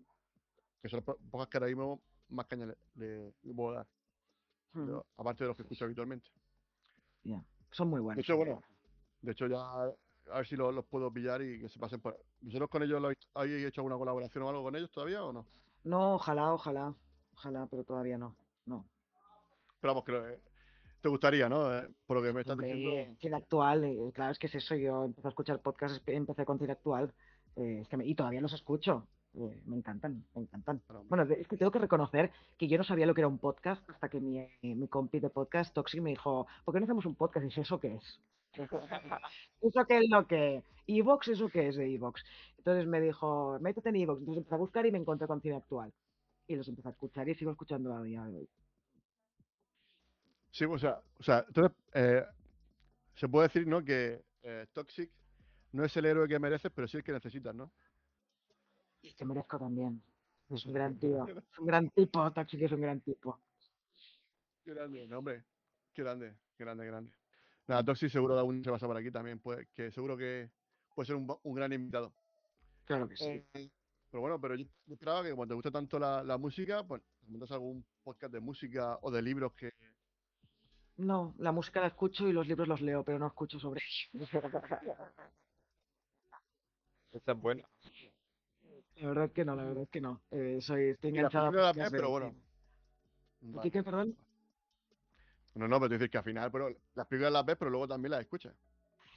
que 0.83 0.89
son 0.89 1.03
los 1.07 1.17
pocas 1.31 1.49
que 1.49 1.59
ahora 1.59 1.67
mismo 1.69 2.01
más 2.29 2.47
caña 2.47 2.67
le, 2.67 2.77
le- 2.95 3.33
le 3.43 3.55
puedo 3.55 3.75
dar. 3.75 3.87
Mm. 4.73 4.87
Yo, 4.89 5.05
aparte 5.17 5.45
de 5.45 5.49
los 5.49 5.57
que 5.57 5.63
escucho 5.63 5.85
habitualmente. 5.85 6.29
Ya, 7.25 7.43
Son 7.71 7.89
muy 7.89 8.01
buenos. 8.01 8.17
De 8.17 8.23
hecho, 8.23 8.37
bueno, 8.37 8.63
de 9.23 9.33
hecho 9.33 9.47
ya 9.47 9.61
a 9.61 10.37
ver 10.37 10.47
si 10.47 10.57
los, 10.57 10.75
los 10.75 10.85
puedo 10.87 11.13
pillar 11.13 11.43
y 11.43 11.61
que 11.61 11.69
se 11.69 11.79
pasen 11.79 12.01
por. 12.01 12.19
¿Vosotros 12.41 12.71
con 12.71 12.83
ellos 12.83 13.01
lo 13.01 13.11
habéis, 13.35 13.65
hecho 13.67 13.81
alguna 13.81 13.97
colaboración 13.97 14.45
o 14.45 14.49
algo 14.49 14.63
con 14.63 14.77
ellos 14.77 14.91
todavía 14.91 15.25
o 15.25 15.33
no? 15.33 15.45
No, 15.85 16.15
ojalá, 16.15 16.53
ojalá, 16.55 16.95
ojalá, 17.35 17.67
pero 17.67 17.85
todavía 17.85 18.17
no. 18.17 18.35
No. 18.67 18.85
Pero 19.81 19.95
vamos, 19.95 20.05
que 20.05 20.13
eh, 20.13 20.39
te 21.01 21.09
gustaría, 21.09 21.49
¿no? 21.49 21.75
Eh, 21.77 21.89
por 22.07 22.19
lo 22.19 22.23
que 22.23 22.33
me 22.33 22.41
estás 22.41 22.55
Hombre, 22.55 22.75
diciendo. 22.75 23.17
cine 23.21 23.37
actual, 23.37 23.85
eh, 23.85 24.13
claro, 24.15 24.33
es 24.33 24.39
que 24.39 24.47
es 24.47 24.55
eso. 24.55 24.75
Yo 24.77 25.05
empecé 25.05 25.27
a 25.29 25.31
escuchar 25.31 25.61
podcasts, 25.61 26.03
empecé 26.07 26.45
con 26.45 26.59
cine 26.59 26.73
actual 26.73 27.13
es 27.57 27.89
que 27.89 27.97
me- 27.97 28.07
y 28.07 28.15
todavía 28.15 28.41
los 28.41 28.53
escucho. 28.53 29.07
Eh, 29.35 29.63
me 29.67 29.77
encantan, 29.77 30.25
me 30.35 30.43
encantan. 30.43 30.83
Bueno, 31.09 31.23
es 31.23 31.47
que 31.47 31.57
tengo 31.57 31.71
que 31.71 31.79
reconocer 31.79 32.31
que 32.59 32.67
yo 32.69 32.79
no 32.79 32.85
sabía 32.85 33.07
lo 33.07 33.15
que 33.15 33.21
era 33.21 33.29
un 33.29 33.39
podcast 33.39 33.89
hasta 33.89 34.09
que 34.09 34.21
mi, 34.21 34.45
mi 34.63 34.89
compi 34.89 35.21
de 35.21 35.31
podcast, 35.31 35.73
Toxic, 35.73 36.01
me 36.01 36.11
dijo, 36.11 36.47
¿por 36.65 36.75
qué 36.75 36.81
no 36.81 36.85
hacemos 36.85 37.07
un 37.07 37.15
podcast? 37.15 37.45
Y 37.45 37.49
dije, 37.49 37.61
¿eso 37.61 37.79
qué 37.79 37.95
es? 37.95 38.21
¿Eso 39.61 39.85
qué 39.87 39.99
es 39.99 40.11
lo 40.11 40.27
que? 40.27 40.65
¿Evox? 40.87 41.29
¿Eso 41.29 41.49
qué 41.49 41.69
es 41.69 41.77
de 41.77 41.95
Evox? 41.95 42.25
Entonces 42.59 42.87
me 42.87 43.01
dijo, 43.01 43.59
métete 43.61 43.91
en 43.91 43.97
Evox. 43.97 44.21
Entonces 44.21 44.39
empecé 44.39 44.55
a 44.55 44.59
buscar 44.59 44.87
y 44.87 44.93
me 44.93 44.99
encontré 44.99 45.27
con 45.29 45.41
cine 45.41 45.57
actual. 45.57 45.93
Y 46.49 46.57
los 46.57 46.67
empecé 46.69 46.89
a 46.89 46.93
escuchar 46.93 47.29
y 47.29 47.35
sigo 47.35 47.53
escuchando 47.53 47.95
a 47.95 48.03
día 48.03 48.25
de 48.25 48.39
hoy. 48.39 48.49
Sí, 50.51 50.65
o 50.65 50.79
sea, 50.79 51.01
o 51.19 51.23
sea, 51.23 51.45
entonces 51.47 51.77
eh, 51.95 52.25
se 53.15 53.29
puede 53.29 53.47
decir, 53.47 53.67
¿no? 53.69 53.85
Que 53.85 54.21
eh, 54.43 54.67
Toxic 54.73 55.11
no 55.73 55.85
es 55.85 55.97
el 55.97 56.07
héroe 56.07 56.27
que 56.27 56.41
mereces, 56.41 56.73
pero 56.75 56.89
sí 56.89 56.97
el 56.97 57.05
que 57.05 57.13
necesitas, 57.13 57.55
¿no? 57.55 57.71
Y 59.03 59.13
que 59.15 59.25
merezco 59.25 59.59
también. 59.59 60.03
Es 60.49 60.67
un 60.67 60.73
gran 60.73 60.99
tío. 60.99 61.27
Es 61.27 61.59
un 61.59 61.67
gran 61.67 61.91
tipo, 61.91 62.31
Toxic 62.33 62.63
es 62.63 62.73
un 62.73 62.81
gran 62.81 63.01
tipo. 63.01 63.39
Qué 64.65 64.75
grande, 64.75 65.07
no, 65.07 65.19
hombre. 65.19 65.45
Qué 65.95 66.03
grande, 66.03 66.37
qué 66.57 66.65
grande, 66.65 66.85
qué 66.85 66.91
grande. 66.91 67.13
Nada, 67.67 67.85
Toxic 67.85 68.11
seguro 68.11 68.35
que 68.35 68.41
algún 68.41 68.65
se 68.65 68.71
pasa 68.71 68.87
por 68.87 68.97
aquí 68.97 69.11
también, 69.11 69.39
pues, 69.39 69.69
que 69.75 69.91
seguro 69.93 70.17
que 70.17 70.51
puede 70.95 71.07
ser 71.07 71.17
un, 71.17 71.39
un 71.43 71.55
gran 71.55 71.73
invitado. 71.73 72.13
Claro 72.85 73.09
que 73.09 73.17
sí. 73.17 73.47
Eh, 73.55 73.71
pero 74.11 74.23
bueno, 74.23 74.41
pero 74.41 74.57
yo 74.57 74.67
esperaba 74.89 75.23
que 75.23 75.31
como 75.31 75.47
te 75.47 75.55
gusta 75.55 75.71
tanto 75.71 75.99
la, 75.99 76.25
la 76.25 76.37
música, 76.37 76.83
pues 76.85 77.01
montas 77.29 77.53
algún 77.53 77.85
podcast 78.03 78.33
de 78.33 78.41
música 78.41 78.99
o 79.03 79.11
de 79.11 79.23
libros 79.23 79.53
que... 79.53 79.73
No, 80.97 81.35
la 81.39 81.53
música 81.53 81.81
la 81.81 81.87
escucho 81.87 82.29
y 82.29 82.33
los 82.33 82.47
libros 82.47 82.67
los 82.67 82.81
leo, 82.81 83.05
pero 83.05 83.19
no 83.19 83.29
escucho 83.29 83.61
sobre 83.61 83.81
ellos. 84.13 84.29
Esta 87.13 87.33
es 87.33 87.41
buena. 87.41 87.69
La 89.01 89.09
verdad 89.09 89.25
es 89.25 89.33
que 89.33 89.45
no, 89.45 89.57
la 89.57 89.65
verdad 89.65 89.83
es 89.85 89.89
que 89.89 90.01
no. 90.01 90.21
Eh, 90.31 90.59
soy, 90.61 90.91
estoy 90.91 91.11
enganchado 91.11 91.47
a 91.47 91.51
podcasts 91.51 91.79
ves, 91.79 91.91
pero 91.91 92.11
bueno. 92.11 92.35
Vale. 93.41 93.63
¿Qué, 93.63 93.71
qué, 93.71 93.83
perdón? 93.83 94.17
No, 95.55 95.67
no, 95.67 95.79
pero 95.79 95.89
te 95.89 95.95
decir 95.95 96.11
que 96.11 96.19
al 96.19 96.25
final, 96.25 96.51
pero 96.51 96.69
las 96.95 97.07
películas 97.07 97.33
las 97.33 97.47
ves, 97.47 97.57
pero 97.57 97.71
luego 97.71 97.89
también 97.89 98.11
las 98.13 98.21
escuchas. 98.21 98.55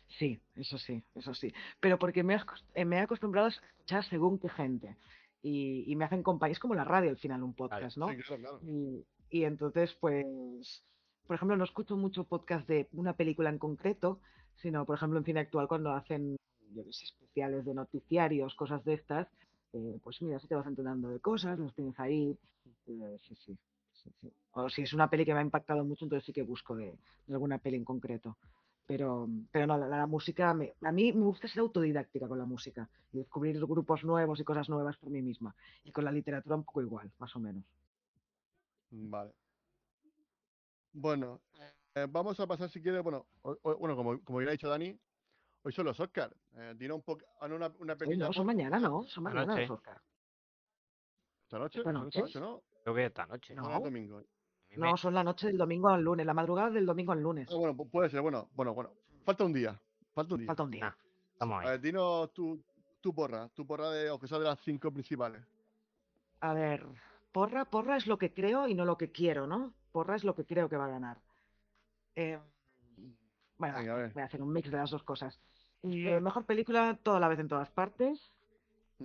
Sí, 0.08 0.40
eso 0.56 0.78
sí, 0.78 1.04
eso 1.16 1.34
sí. 1.34 1.54
Pero 1.80 2.00
porque 2.00 2.24
me, 2.24 2.36
he 2.36 2.40
eh, 2.76 2.86
me 2.86 2.98
he 2.98 3.00
acostumbrado 3.00 3.48
a 3.48 3.50
escuchar 3.50 4.04
según 4.06 4.40
qué 4.40 4.50
gente. 4.50 4.98
Y, 5.42 5.84
y 5.92 5.96
me 5.96 6.06
hacen 6.06 6.24
compañía. 6.24 6.54
Es 6.54 6.60
como 6.60 6.76
la 6.76 6.86
radio 6.86 7.10
al 7.10 7.18
final, 7.18 7.44
un 7.44 7.54
podcast, 7.54 7.98
¿no? 7.98 8.10
Sí, 8.10 8.18
claro, 8.18 8.42
claro. 8.42 8.60
Y, 8.64 9.06
y 9.30 9.44
entonces, 9.44 9.94
pues, 10.00 10.84
por 11.28 11.36
ejemplo, 11.36 11.58
no 11.58 11.64
escucho 11.66 11.98
mucho 11.98 12.24
podcast 12.24 12.68
de 12.68 12.88
una 12.94 13.14
película 13.14 13.50
en 13.50 13.58
concreto, 13.58 14.22
sino, 14.62 14.86
por 14.86 14.96
ejemplo, 14.96 15.20
en 15.20 15.26
cine 15.26 15.42
actual 15.42 15.68
cuando 15.68 15.92
hacen, 15.92 16.38
yo 16.74 16.86
qué 16.86 16.94
sé, 16.94 17.06
especiales 17.06 17.66
de 17.66 17.74
noticiarios, 17.74 18.56
cosas 18.56 18.84
de 18.86 18.94
estas, 18.94 19.28
eh, 19.74 20.00
pues 20.04 20.22
mira, 20.22 20.40
si 20.40 20.48
te 20.48 20.56
vas 20.56 20.68
enterando 20.68 21.10
de 21.10 21.20
cosas, 21.20 21.58
los 21.60 21.74
tienes 21.74 22.00
ahí. 22.00 22.38
eh, 22.88 23.18
sí, 23.28 23.36
sí, 23.36 23.58
sí, 23.94 24.10
sí. 24.22 24.32
O 24.54 24.70
si 24.70 24.84
es 24.84 24.94
una 24.94 25.10
peli 25.10 25.26
que 25.26 25.34
me 25.34 25.40
ha 25.40 25.44
impactado 25.44 25.84
mucho, 25.84 26.06
entonces 26.06 26.26
sí 26.26 26.34
que 26.34 26.44
busco 26.44 26.76
de, 26.76 26.96
alguna 27.30 27.58
peli 27.58 27.78
en 27.78 27.86
concreto. 27.86 28.38
Pero, 28.86 29.30
pero 29.52 29.66
no, 29.66 29.78
la, 29.78 30.06
música, 30.08 30.50
a 30.50 30.54
mí 30.92 31.14
me 31.14 31.24
gusta 31.24 31.48
ser 31.48 31.62
autodidáctica 31.62 32.28
con 32.28 32.38
la 32.38 32.46
música 32.46 32.90
y 33.14 33.20
descubrir 33.20 33.58
grupos 33.66 34.04
nuevos 34.04 34.40
y 34.40 34.44
cosas 34.44 34.68
nuevas 34.70 34.98
por 34.98 35.10
mí 35.10 35.22
misma. 35.22 35.56
Y 35.86 35.92
con 35.92 36.04
la 36.04 36.12
literatura 36.12 36.56
un 36.58 36.66
poco 36.66 36.82
igual, 36.82 37.10
más 37.18 37.34
o 37.36 37.40
menos. 37.40 37.64
Vale. 38.92 39.32
Bueno, 40.92 41.42
eh, 41.96 42.08
vamos 42.10 42.40
a 42.40 42.46
pasar 42.46 42.70
si 42.70 42.82
quieres, 42.82 43.02
bueno, 43.02 43.26
o- 43.42 43.58
bueno, 43.78 43.96
como, 43.96 44.20
como 44.24 44.42
ya 44.42 44.50
ha 44.50 44.52
dicho 44.52 44.70
Dani, 44.70 44.98
hoy 45.64 45.72
son 45.72 45.86
los 45.86 46.00
Oscars. 46.00 46.36
Eh, 46.56 46.74
dinos 46.78 46.96
un 46.98 47.04
poco, 47.04 47.26
una, 47.42 47.56
una 47.80 47.94
Hoy 47.94 48.00
pequeña... 48.00 48.28
no, 48.28 48.34
son 48.34 48.46
mañana, 48.46 48.80
¿no? 48.80 49.04
Son 49.04 49.24
mañana 49.24 49.46
noche. 49.46 49.62
los 49.62 49.72
Oscar. 49.72 50.02
¿Esta 51.44 51.60
noche? 51.60 51.80
esta 51.80 51.92
¿Son 51.92 52.08
esta 52.08 52.20
noche. 52.20 52.22
noche, 52.22 52.40
no? 52.40 52.62
Creo 52.84 52.96
que 52.96 53.06
esta 53.06 53.26
noche. 53.26 53.56
No. 53.56 53.64
¿O 53.64 53.78
el 53.78 53.84
domingo? 53.84 54.18
A 54.18 54.22
me- 54.70 54.78
No, 54.78 54.98
son 54.98 55.14
la 55.14 55.24
noche 55.24 55.48
del 55.48 55.58
domingo 55.58 55.90
al 55.90 56.02
lunes, 56.02 56.26
la 56.26 56.34
madrugada 56.34 56.70
del 56.72 56.86
domingo 56.86 57.12
al 57.12 57.22
lunes. 57.22 57.48
Ah, 57.52 57.56
bueno, 57.56 57.76
pu- 57.76 57.90
puede 57.90 58.10
ser, 58.10 58.22
bueno, 58.22 58.50
bueno, 58.54 58.74
bueno. 58.74 58.92
Falta 59.24 59.44
un 59.46 59.54
día, 59.54 59.80
falta 60.14 60.34
un 60.34 60.40
día. 60.42 60.48
Falta 60.48 60.64
un 60.64 60.72
día. 60.72 60.88
Ah, 60.88 60.98
Estamos 61.34 61.56
A 61.58 61.60
ahí. 61.62 61.68
ver, 61.70 61.82
dinos 61.82 62.34
tu, 62.34 62.64
tu 63.02 63.14
porra, 63.14 63.48
tu 63.50 63.66
porra 63.66 63.90
de, 63.92 64.10
aunque 64.10 64.28
sea 64.28 64.40
de 64.40 64.46
las 64.46 64.60
cinco 64.62 64.92
principales. 64.92 65.42
A 66.42 66.54
ver, 66.54 66.86
porra, 67.32 67.66
porra 67.66 67.98
es 67.98 68.08
lo 68.08 68.18
que 68.18 68.34
creo 68.34 68.68
y 68.68 68.74
no 68.76 68.84
lo 68.86 68.98
que 68.98 69.12
quiero, 69.12 69.48
¿no? 69.48 69.74
Porra 69.92 70.16
es 70.16 70.24
lo 70.24 70.36
que 70.36 70.46
creo 70.46 70.68
que 70.68 70.76
va 70.78 70.86
a 70.86 70.90
ganar. 70.90 71.22
Eh, 72.16 72.40
bueno, 73.58 73.78
Venga, 73.78 73.94
a 73.94 73.96
ver. 73.96 74.14
voy 74.14 74.24
a 74.24 74.26
hacer 74.26 74.42
un 74.42 74.52
mix 74.52 74.70
de 74.72 74.78
las 74.78 74.92
dos 74.92 75.04
cosas. 75.04 75.40
Eh, 75.84 76.20
mejor 76.22 76.46
película, 76.46 76.98
toda 77.04 77.20
la 77.20 77.28
vez 77.28 77.40
en 77.40 77.48
todas 77.48 77.70
partes. 77.72 78.32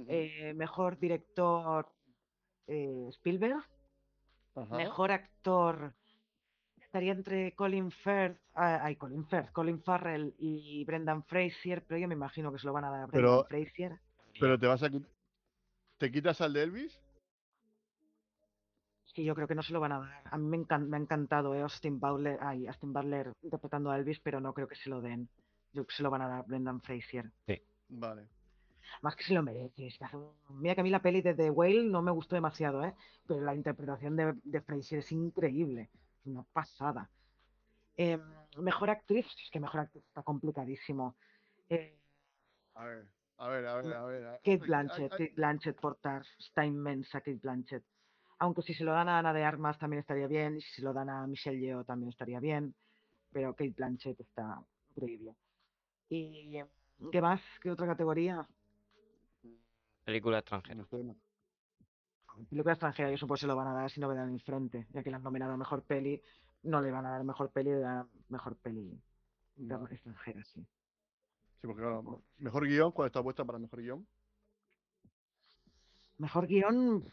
Eh, 0.07 0.55
mejor 0.55 0.99
director, 0.99 1.89
eh, 2.67 3.07
Spielberg. 3.11 3.65
Mejor 4.71 5.13
actor 5.13 5.95
estaría 6.81 7.13
entre 7.13 7.55
Colin 7.55 7.91
Firth, 7.93 8.39
ah, 8.55 8.81
ay, 8.83 8.97
Colin 8.97 9.25
Firth, 9.27 9.53
Colin 9.53 9.81
Farrell 9.83 10.35
y 10.39 10.85
Brendan 10.85 11.23
Fraser, 11.25 11.85
pero 11.87 11.99
yo 12.01 12.09
me 12.09 12.15
imagino 12.15 12.51
que 12.51 12.59
se 12.59 12.67
lo 12.67 12.73
van 12.73 12.85
a 12.85 12.91
dar 12.91 13.03
a 13.05 13.07
Pero- 13.09 13.45
Brendan 13.45 13.67
Fraser. 13.67 14.01
Pero 14.41 14.59
te 14.59 14.67
vas 14.67 14.83
a 14.83 14.89
¿Te 15.99 16.11
quitas 16.13 16.41
al 16.41 16.53
de 16.53 16.63
Elvis? 16.63 17.01
Sí, 19.07 19.25
yo 19.25 19.35
creo 19.35 19.49
que 19.49 19.55
no 19.57 19.63
se 19.63 19.73
lo 19.73 19.81
van 19.81 19.93
a 19.93 19.99
dar. 20.01 20.23
A 20.31 20.39
mí 20.39 20.47
me, 20.47 20.59
encan- 20.59 20.87
me 20.87 20.97
ha 20.97 21.01
encantado 21.01 21.55
eh, 21.55 21.61
Austin 21.63 21.99
Butler, 21.99 22.39
ay, 22.41 22.67
Austin 22.69 22.93
Butler 22.93 23.33
interpretando 23.43 23.91
a 23.91 23.97
Elvis, 23.99 24.21
pero 24.21 24.41
no 24.41 24.55
creo 24.55 24.69
que 24.69 24.77
se 24.77 24.91
lo 24.91 25.01
den. 25.01 25.29
Yo 25.73 25.83
creo 25.83 25.87
que 25.87 25.95
se 25.95 26.03
lo 26.03 26.11
van 26.11 26.23
a 26.23 26.29
dar 26.29 26.39
a 26.41 26.43
Brendan 26.43 26.81
Fraser. 26.81 27.31
Vale. 27.91 28.29
Más 29.03 29.15
que 29.17 29.25
se 29.25 29.35
lo 29.35 29.43
merece. 29.43 29.87
es 29.87 29.99
que 29.99 30.05
hace 30.05 30.17
un- 30.17 30.33
Mira 30.61 30.75
que 30.75 30.81
a 30.81 30.85
mí 30.85 30.91
la 30.91 31.03
peli 31.03 31.21
de 31.23 31.35
The 31.35 31.51
Whale 31.51 31.85
no 31.85 32.03
me 32.03 32.11
gustó 32.11 32.35
demasiado, 32.35 32.83
¿eh? 32.85 32.95
Pero 33.27 33.41
la 33.43 33.55
interpretación 33.55 34.17
de, 34.17 34.35
de 34.43 34.61
Fraser 34.63 35.01
es 35.01 35.13
increíble. 35.13 35.91
Es 36.21 36.27
una 36.27 36.43
pasada. 36.53 37.11
Em, 37.97 38.21
mejor 38.59 38.91
actriz, 38.91 39.27
es 39.27 39.51
que 39.51 39.61
mejor 39.61 39.81
actriz 39.81 40.05
está 40.07 40.23
complicadísimo. 40.23 41.17
Eh, 41.69 41.99
A 42.75 42.85
ver, 42.85 43.09
a 43.37 43.49
ver, 43.49 43.67
a 43.67 43.75
ver, 43.77 43.95
a 43.95 44.05
ver. 44.05 44.23
Kate 44.39 44.51
ay, 44.53 44.59
Blanchett, 44.59 44.99
ay, 45.13 45.19
ay. 45.21 45.27
Kate 45.29 45.33
Blanchett 45.37 45.81
por 45.81 45.97
Tar, 45.97 46.25
está 46.39 46.65
inmensa 46.65 47.21
Kate 47.21 47.41
Blanchett. 47.43 47.85
Aunque 48.39 48.63
si 48.63 48.73
se 48.73 48.85
lo 48.85 48.93
dan 48.93 49.09
a 49.09 49.19
Ana 49.19 49.33
de 49.33 49.43
Armas 49.45 49.79
también 49.79 50.01
estaría 50.01 50.29
bien, 50.29 50.57
y 50.57 50.61
si 50.61 50.77
se 50.77 50.83
lo 50.83 50.93
dan 50.93 51.11
a 51.11 51.27
Michelle 51.27 51.59
Yeoh 51.61 51.85
también 51.85 52.11
estaría 52.11 52.39
bien, 52.41 52.75
pero 53.33 53.53
Kate 53.55 53.75
Blanchett 53.77 54.21
está 54.21 54.63
increíble. 54.91 55.35
¿Y 56.09 56.59
qué 57.13 57.21
más? 57.21 57.41
¿Qué 57.61 57.71
otra 57.71 57.87
categoría? 57.87 58.47
Película 60.05 60.39
extranjera. 60.39 60.75
No 60.75 60.99
no. 61.03 61.17
Película 62.49 62.73
extranjera, 62.73 63.11
y 63.11 63.15
eso 63.15 63.27
pues 63.27 63.41
se 63.41 63.47
lo 63.47 63.57
van 63.57 63.69
a 63.69 63.75
dar 63.75 63.91
si 63.91 64.01
no 64.01 64.09
me 64.09 64.15
dan 64.15 64.33
el 64.33 64.41
frente, 64.41 64.87
ya 64.93 65.03
que 65.03 65.11
le 65.11 65.17
han 65.17 65.23
nominado 65.23 65.53
a 65.53 65.57
Mejor 65.57 65.83
Peli, 65.83 66.23
no 66.63 66.81
le 66.81 66.91
van 66.91 67.05
a 67.05 67.11
dar 67.11 67.25
Mejor 67.25 67.51
Peli, 67.51 67.71
le 67.71 67.81
dan 67.81 68.09
Mejor 68.29 68.57
Peli 68.57 68.99
Vale. 69.57 69.95
extranjera, 69.95 70.45
sí. 70.45 70.65
Sí, 71.61 71.67
porque 71.67 71.83
claro, 71.83 72.23
mejor 72.39 72.67
guion, 72.67 72.93
¿cuál 72.93 73.09
está 73.09 73.23
puesta 73.23 73.45
para 73.45 73.59
mejor 73.59 73.81
guion? 73.81 74.07
Mejor 76.19 76.47
guion, 76.47 77.05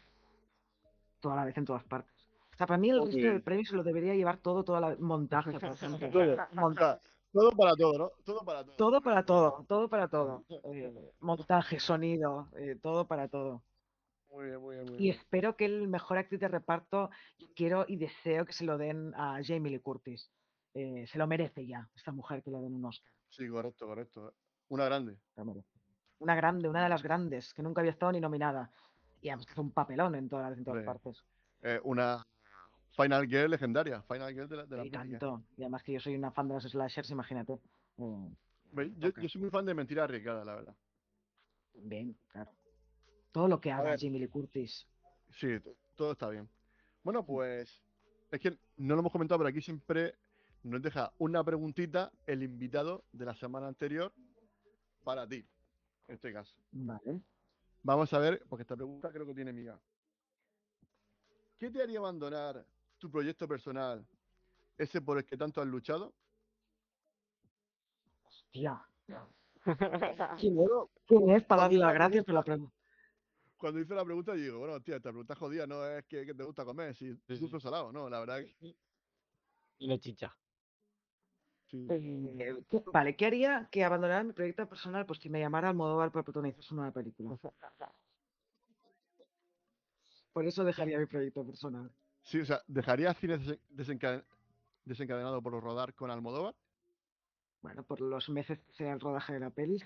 toda 1.20 1.36
la 1.36 1.44
vez 1.44 1.56
en 1.58 1.64
todas 1.64 1.82
partes. 1.84 2.14
O 2.54 2.56
sea, 2.56 2.66
para 2.66 2.78
mí 2.78 2.90
el 2.90 3.00
Ok. 3.00 3.06
resto 3.06 3.26
del 3.26 3.42
premio 3.42 3.64
se 3.64 3.76
lo 3.76 3.82
debería 3.82 4.14
llevar 4.14 4.38
todo, 4.38 4.62
toda 4.64 4.80
la 4.80 4.96
montaje, 4.98 5.52
por 5.60 5.64
ejemplo. 5.64 6.10
Todo, 6.10 6.36
Montaje. 6.52 7.00
Todo 7.36 7.50
para 7.50 7.76
todo, 7.76 7.98
¿no? 7.98 8.12
Todo 8.24 8.44
para 8.44 8.64
todo. 8.64 8.76
Todo 8.76 9.00
para 9.02 9.24
todo, 9.24 9.64
todo 9.68 9.88
para 9.88 10.08
todo. 10.08 10.44
Eh, 10.72 11.12
montaje, 11.20 11.78
sonido, 11.78 12.48
eh, 12.56 12.78
todo 12.82 13.06
para 13.06 13.28
todo. 13.28 13.62
Muy 14.30 14.46
bien, 14.46 14.60
muy 14.60 14.74
bien, 14.76 14.86
muy 14.86 14.94
Y 14.96 15.02
bien. 15.02 15.14
espero 15.14 15.56
que 15.56 15.66
el 15.66 15.86
mejor 15.86 16.18
actriz 16.18 16.40
de 16.40 16.48
reparto, 16.48 17.10
yo 17.38 17.46
quiero 17.54 17.84
y 17.86 17.96
deseo 17.96 18.44
que 18.46 18.52
se 18.52 18.64
lo 18.64 18.78
den 18.78 19.14
a 19.14 19.40
Jamie 19.42 19.70
Lee 19.70 19.80
Curtis. 19.80 20.30
Eh, 20.74 21.06
se 21.06 21.18
lo 21.18 21.26
merece 21.26 21.66
ya, 21.66 21.88
esta 21.94 22.12
mujer 22.12 22.42
que 22.42 22.50
le 22.50 22.58
den 22.58 22.74
un 22.74 22.84
Oscar. 22.84 23.12
Sí, 23.28 23.48
correcto, 23.48 23.86
correcto. 23.86 24.34
Una 24.68 24.86
grande. 24.86 25.18
Una 26.18 26.34
grande, 26.34 26.68
una 26.68 26.82
de 26.82 26.88
las 26.88 27.02
grandes, 27.02 27.52
que 27.52 27.62
nunca 27.62 27.80
había 27.80 27.92
estado 27.92 28.12
ni 28.12 28.20
nominada. 28.20 28.70
Y 29.20 29.28
además 29.28 29.46
que 29.46 29.60
un 29.60 29.72
papelón 29.72 30.14
en 30.14 30.28
todas, 30.28 30.56
en 30.56 30.64
todas 30.64 30.78
Hombre, 30.78 30.86
partes. 30.86 31.24
Eh, 31.62 31.80
una 31.84 32.26
Final 32.96 33.26
Girl 33.28 33.50
legendaria. 33.50 34.02
Final 34.02 34.32
Girl 34.32 34.48
de 34.48 34.56
la, 34.56 34.66
de 34.66 34.76
la 34.76 34.86
Y 34.86 34.90
tanto. 34.90 35.42
Y 35.56 35.62
además 35.62 35.82
que 35.82 35.92
yo 35.92 36.00
soy 36.00 36.14
una 36.14 36.30
fan 36.30 36.48
de 36.48 36.54
los 36.54 36.64
slashers, 36.64 37.10
imagínate. 37.10 37.58
Eh, 37.98 38.92
Yo, 38.98 39.28
soy 39.28 39.40
muy 39.40 39.50
fan 39.50 39.66
de 39.66 39.74
Mentira 39.74 40.04
Arriesgada, 40.04 40.44
la 40.44 40.54
verdad. 40.54 40.76
bien, 41.74 42.16
claro. 42.28 42.50
Todo 43.32 43.48
lo 43.48 43.60
que 43.60 43.70
haga. 43.70 43.96
Jamie 43.98 44.20
Lee 44.20 44.28
Curtis. 44.28 44.86
Sí, 45.30 45.60
to- 45.60 45.76
todo 45.94 46.12
está 46.12 46.30
bien. 46.30 46.48
Bueno, 47.02 47.24
pues 47.24 47.82
es 48.30 48.40
que 48.40 48.58
no 48.76 48.94
lo 48.94 49.00
hemos 49.00 49.12
comentado, 49.12 49.38
pero 49.38 49.48
aquí 49.50 49.60
siempre 49.60 50.14
nos 50.62 50.80
deja 50.82 51.12
una 51.18 51.44
preguntita 51.44 52.10
el 52.26 52.42
invitado 52.42 53.04
de 53.12 53.24
la 53.26 53.34
semana 53.34 53.68
anterior 53.68 54.12
para 55.04 55.26
ti, 55.28 55.46
en 56.08 56.14
este 56.14 56.32
caso. 56.32 56.56
Vale. 56.72 57.20
Vamos 57.82 58.12
a 58.12 58.18
ver, 58.18 58.42
porque 58.48 58.62
esta 58.62 58.74
pregunta 58.74 59.12
creo 59.12 59.26
que 59.26 59.34
tiene 59.34 59.52
miga. 59.52 59.78
¿Qué 61.58 61.70
te 61.70 61.82
haría 61.82 61.98
abandonar 61.98 62.64
tu 62.98 63.10
proyecto 63.10 63.46
personal 63.48 64.06
ese 64.78 65.00
por 65.00 65.18
el 65.18 65.24
que 65.24 65.36
tanto 65.36 65.60
has 65.60 65.66
luchado? 65.66 66.14
Hostia. 68.24 68.86
¿Quién 70.38 70.58
es? 70.60 70.68
¿Quién 71.06 71.30
es? 71.30 71.44
Para 71.44 71.62
darle 71.62 71.78
las 71.78 71.94
gracias 71.94 72.24
por 72.24 72.34
la 72.34 72.42
pregunta. 72.42 72.72
Cuando 73.56 73.80
hice 73.80 73.94
la 73.94 74.04
pregunta, 74.04 74.34
digo, 74.34 74.58
bueno, 74.58 74.80
tía, 74.80 74.96
esta 74.96 75.10
pregunta 75.10 75.34
jodida 75.34 75.66
no 75.66 75.84
es 75.86 76.04
que, 76.06 76.26
que 76.26 76.34
te 76.34 76.44
gusta 76.44 76.64
comer, 76.64 76.94
si 76.94 77.14
Sí, 77.14 77.38
dulce 77.38 77.56
o 77.56 77.60
salado, 77.60 77.90
no, 77.90 78.08
la 78.10 78.20
verdad 78.20 78.40
que 78.60 78.76
Y 79.78 79.86
la 79.88 79.98
chicha. 79.98 80.36
sí. 81.70 81.86
Eh, 81.90 82.62
¿qué- 82.70 82.82
vale, 82.92 83.16
¿qué 83.16 83.26
haría 83.26 83.68
que 83.72 83.82
abandonara 83.82 84.24
mi 84.24 84.32
proyecto 84.32 84.68
personal? 84.68 85.06
Pues 85.06 85.20
si 85.20 85.30
me 85.30 85.40
llamara 85.40 85.70
Almodóvar 85.70 86.12
para 86.12 86.22
protagonizar 86.24 86.62
su 86.62 86.74
nueva 86.74 86.92
película. 86.92 87.38
Por 90.32 90.46
eso 90.46 90.64
dejaría 90.64 90.98
mi 90.98 91.06
proyecto 91.06 91.44
personal. 91.46 91.90
Sí, 92.26 92.40
o 92.40 92.44
sea, 92.44 92.60
¿dejarías 92.66 93.16
cine 93.18 93.38
desen- 93.38 93.60
desencaden- 93.70 94.24
desencadenado 94.84 95.40
por 95.40 95.52
rodar 95.62 95.94
con 95.94 96.10
Almodóvar? 96.10 96.54
Bueno, 97.62 97.84
por 97.84 98.00
los 98.00 98.28
meses 98.28 98.58
que 98.58 98.72
sea 98.72 98.92
el 98.92 99.00
rodaje 99.00 99.32
de 99.34 99.40
la 99.40 99.50
peli, 99.50 99.78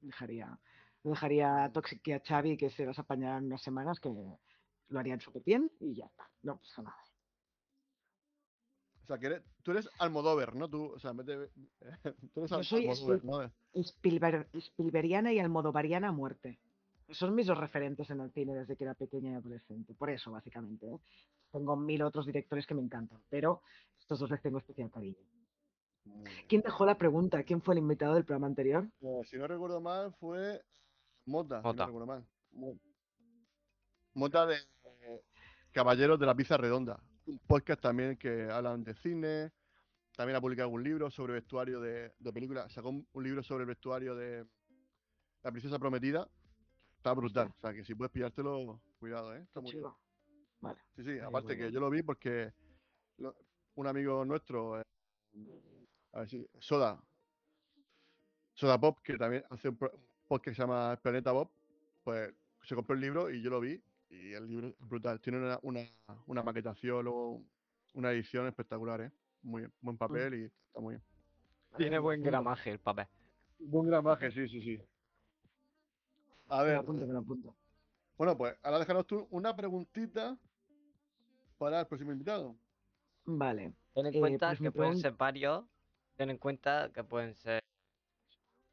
dejaría, 0.00 0.58
dejaría 1.02 1.64
a 1.64 1.72
Toxic 1.72 2.06
y 2.06 2.12
a 2.12 2.20
Xavi 2.20 2.56
que 2.56 2.70
se 2.70 2.86
las 2.86 2.98
apañaran 3.00 3.46
unas 3.46 3.62
semanas, 3.62 3.98
que 4.00 4.08
lo 4.10 4.98
harían 4.98 5.20
súper 5.20 5.42
bien 5.42 5.70
y 5.80 5.96
ya 5.96 6.06
está, 6.06 6.30
no 6.42 6.58
pasa 6.58 6.82
nada. 6.82 6.96
O 9.02 9.06
sea, 9.08 9.18
que 9.18 9.26
eres- 9.26 9.42
tú 9.62 9.72
eres 9.72 9.88
Almodóvar, 9.98 10.54
¿no? 10.54 10.68
Tú, 10.68 10.92
o 10.92 10.98
sea, 11.00 11.12
tú 11.14 11.30
eres 11.32 12.50
Yo 12.50 12.62
soy 12.62 12.88
Almodóvar, 12.88 13.24
¿no? 13.24 13.52
Spielberg, 13.74 14.48
Spielbergiana 14.54 15.32
y 15.32 15.40
Almodovariana 15.40 16.08
a 16.08 16.12
muerte. 16.12 16.60
Son 17.10 17.34
mis 17.34 17.46
dos 17.46 17.58
referentes 17.58 18.08
en 18.10 18.20
el 18.20 18.30
cine 18.32 18.54
desde 18.54 18.76
que 18.76 18.84
era 18.84 18.94
pequeña 18.94 19.32
y 19.32 19.34
adolescente. 19.34 19.94
Por 19.94 20.10
eso, 20.10 20.30
básicamente. 20.30 20.86
¿eh? 20.86 20.98
Tengo 21.50 21.76
mil 21.76 22.02
otros 22.02 22.26
directores 22.26 22.66
que 22.66 22.74
me 22.74 22.82
encantan, 22.82 23.20
pero 23.28 23.62
estos 23.98 24.18
dos 24.20 24.30
les 24.30 24.40
tengo 24.42 24.58
especial 24.58 24.90
cariño. 24.90 25.16
¿Quién 26.48 26.62
dejó 26.62 26.86
la 26.86 26.96
pregunta? 26.96 27.42
¿Quién 27.42 27.60
fue 27.60 27.74
el 27.74 27.78
invitado 27.80 28.14
del 28.14 28.24
programa 28.24 28.46
anterior? 28.46 28.88
Eh, 29.00 29.20
si 29.24 29.36
no 29.36 29.46
recuerdo 29.46 29.80
mal, 29.80 30.12
fue 30.14 30.62
Mota. 31.26 31.58
si 31.60 31.62
no 31.66 31.72
Mota. 31.72 31.86
recuerdo 31.86 32.06
mal. 32.06 32.26
Mo- 32.52 32.78
Mota 34.14 34.46
de 34.46 34.56
Caballeros 35.72 36.18
de 36.18 36.26
la 36.26 36.34
Pizza 36.34 36.56
Redonda. 36.56 36.98
Un 37.26 37.38
podcast 37.40 37.80
también 37.82 38.16
que 38.16 38.50
hablan 38.50 38.82
de 38.84 38.94
cine. 38.94 39.52
También 40.16 40.36
ha 40.36 40.40
publicado 40.40 40.70
un 40.70 40.82
libro 40.82 41.10
sobre 41.10 41.34
vestuario 41.34 41.78
de, 41.80 42.12
de 42.18 42.32
películas. 42.32 42.72
Sacó 42.72 42.88
un, 42.88 43.06
libro 43.22 43.42
sobre 43.42 43.62
el 43.62 43.68
vestuario 43.68 44.14
de 44.14 44.46
La 45.42 45.50
Princesa 45.52 45.78
Prometida. 45.78 46.26
Está 46.96 47.12
brutal. 47.12 47.52
O 47.56 47.60
sea, 47.60 47.72
que 47.72 47.84
si 47.84 47.94
puedes 47.94 48.10
pillártelo, 48.10 48.80
cuidado, 48.98 49.36
¿eh? 49.36 49.42
Está 49.42 49.60
muy 49.60 49.72
bien. 49.72 49.84
Vale. 50.60 50.78
Sí, 50.96 51.04
sí, 51.04 51.18
aparte 51.20 51.56
que 51.56 51.70
yo 51.70 51.80
lo 51.80 51.90
vi 51.90 52.02
porque 52.02 52.52
lo- 53.18 53.34
un 53.76 53.86
amigo 53.86 54.24
nuestro, 54.24 54.80
eh, 54.80 54.84
a 56.12 56.20
ver 56.20 56.28
si, 56.28 56.46
Soda, 56.58 57.00
Soda 58.54 58.78
Pop, 58.80 58.98
que 59.02 59.16
también 59.16 59.44
hace 59.50 59.68
un 59.68 59.76
podcast 59.76 60.44
que 60.44 60.54
se 60.54 60.62
llama 60.62 60.98
Planeta 61.00 61.32
Bob, 61.32 61.48
pues 62.02 62.32
se 62.62 62.74
compró 62.74 62.94
el 62.94 63.00
libro 63.00 63.30
y 63.30 63.40
yo 63.40 63.50
lo 63.50 63.60
vi 63.60 63.80
y 64.10 64.32
el 64.32 64.46
libro 64.48 64.68
es 64.68 64.74
brutal. 64.88 65.20
Tiene 65.20 65.38
una, 65.38 65.58
una, 65.62 65.80
una 66.26 66.42
maquetación, 66.42 67.04
luego 67.04 67.40
una 67.94 68.10
edición 68.10 68.46
espectacular, 68.48 69.00
¿eh? 69.02 69.12
Muy 69.42 69.62
bien, 69.62 69.72
buen 69.80 69.96
papel 69.96 70.34
y 70.34 70.44
está 70.44 70.80
muy 70.80 70.94
bien. 70.94 71.02
Tiene 71.76 71.98
buen 72.00 72.22
gramaje 72.22 72.70
el 72.72 72.80
papel. 72.80 73.06
Buen 73.60 73.86
gramaje, 73.86 74.32
sí, 74.32 74.48
sí, 74.48 74.60
sí. 74.60 74.78
A 76.48 76.58
Me 76.62 76.64
ver, 76.64 76.74
lo 76.76 76.80
apunto, 76.80 77.06
me 77.06 77.12
lo 77.12 77.18
apunto. 77.20 77.54
bueno, 78.16 78.36
pues 78.36 78.56
ahora 78.62 78.78
déjanos 78.80 79.06
tú 79.06 79.26
una 79.30 79.54
preguntita 79.54 80.36
para 81.58 81.80
el 81.80 81.86
próximo 81.86 82.12
invitado. 82.12 82.54
Vale. 83.26 83.74
Ten 83.94 84.06
en 84.06 84.14
Eh, 84.14 84.20
cuenta 84.20 84.48
pues 84.48 84.60
que 84.60 84.70
pueden 84.72 84.96
ser 84.98 85.12
varios. 85.12 85.64
Ten 86.16 86.30
en 86.30 86.38
cuenta 86.38 86.90
que 86.92 87.04
pueden 87.04 87.34
ser. 87.34 87.60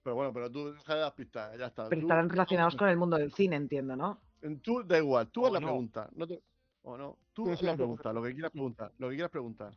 Pero 0.03 0.16
bueno, 0.16 0.32
pero 0.32 0.52
tú 0.52 0.72
deja 0.74 0.95
de 0.95 1.02
las 1.02 1.14
pistas, 1.14 1.57
ya 1.57 1.66
está. 1.68 1.90
Pero 1.90 2.02
Tú- 2.02 2.07
estarán 2.07 2.30
relacionados 2.30 2.76
con 2.76 2.88
el 2.90 2.98
mundo 2.98 3.18
del 3.18 3.34
cine, 3.34 3.56
entiendo, 3.56 3.95
¿no? 3.95 4.20
En 4.41 4.60
Tú 4.60 4.84
da 4.84 4.98
igual, 4.99 5.28
tú 5.30 5.45
haz 5.48 5.53
la 5.53 5.60
no. 5.60 5.68
pregunta. 5.68 6.10
No 6.16 6.28
te... 6.28 6.41
O 6.84 6.95
no. 6.98 7.18
Tú 7.34 7.52
haz 7.52 7.62
la 7.64 7.76
pregunta, 7.76 8.14
lo 8.14 8.22
que 8.22 8.34
quieras 8.34 8.52
preguntar. 8.52 8.91
Lo 8.99 9.10
que 9.10 9.16
quieras 9.16 9.32
preguntar. 9.32 9.76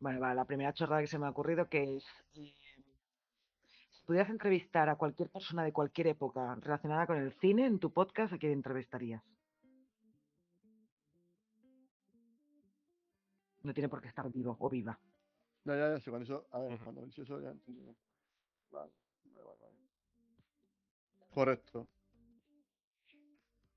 Vale, 0.00 0.18
vale, 0.18 0.34
la 0.34 0.44
primera 0.44 0.72
chorrada 0.74 1.00
que 1.00 1.06
se 1.06 1.18
me 1.18 1.26
ha 1.26 1.30
ocurrido 1.30 1.66
que 1.68 1.96
es 1.96 2.04
eh, 2.34 2.52
si 3.92 4.02
pudieras 4.04 4.28
entrevistar 4.28 4.88
a 4.90 4.96
cualquier 4.96 5.30
persona 5.30 5.64
de 5.64 5.72
cualquier 5.72 6.08
época 6.08 6.54
relacionada 6.56 7.06
con 7.06 7.16
el 7.16 7.32
cine 7.40 7.64
en 7.66 7.78
tu 7.78 7.90
podcast, 7.90 8.32
¿a 8.34 8.38
quién 8.38 8.52
entrevistarías? 8.52 9.22
No 13.62 13.72
tiene 13.72 13.88
por 13.88 14.00
qué 14.00 14.08
estar 14.08 14.30
vivo 14.30 14.56
o 14.58 14.68
viva. 14.68 14.98
Ya, 15.64 15.76
ya, 15.76 15.90
ya, 15.92 16.00
sí, 16.00 16.10
cuando 16.10 16.24
eso. 16.24 16.46
A 16.50 16.58
ver, 16.58 16.72
Ujú. 16.74 16.84
cuando 16.84 17.04
dice 17.04 17.22
eso 17.22 17.40
ya. 17.40 17.54
Vale, 18.70 18.92
vale, 19.24 19.42
vale, 19.44 19.58
vale. 19.60 19.76
Correcto. 21.30 21.88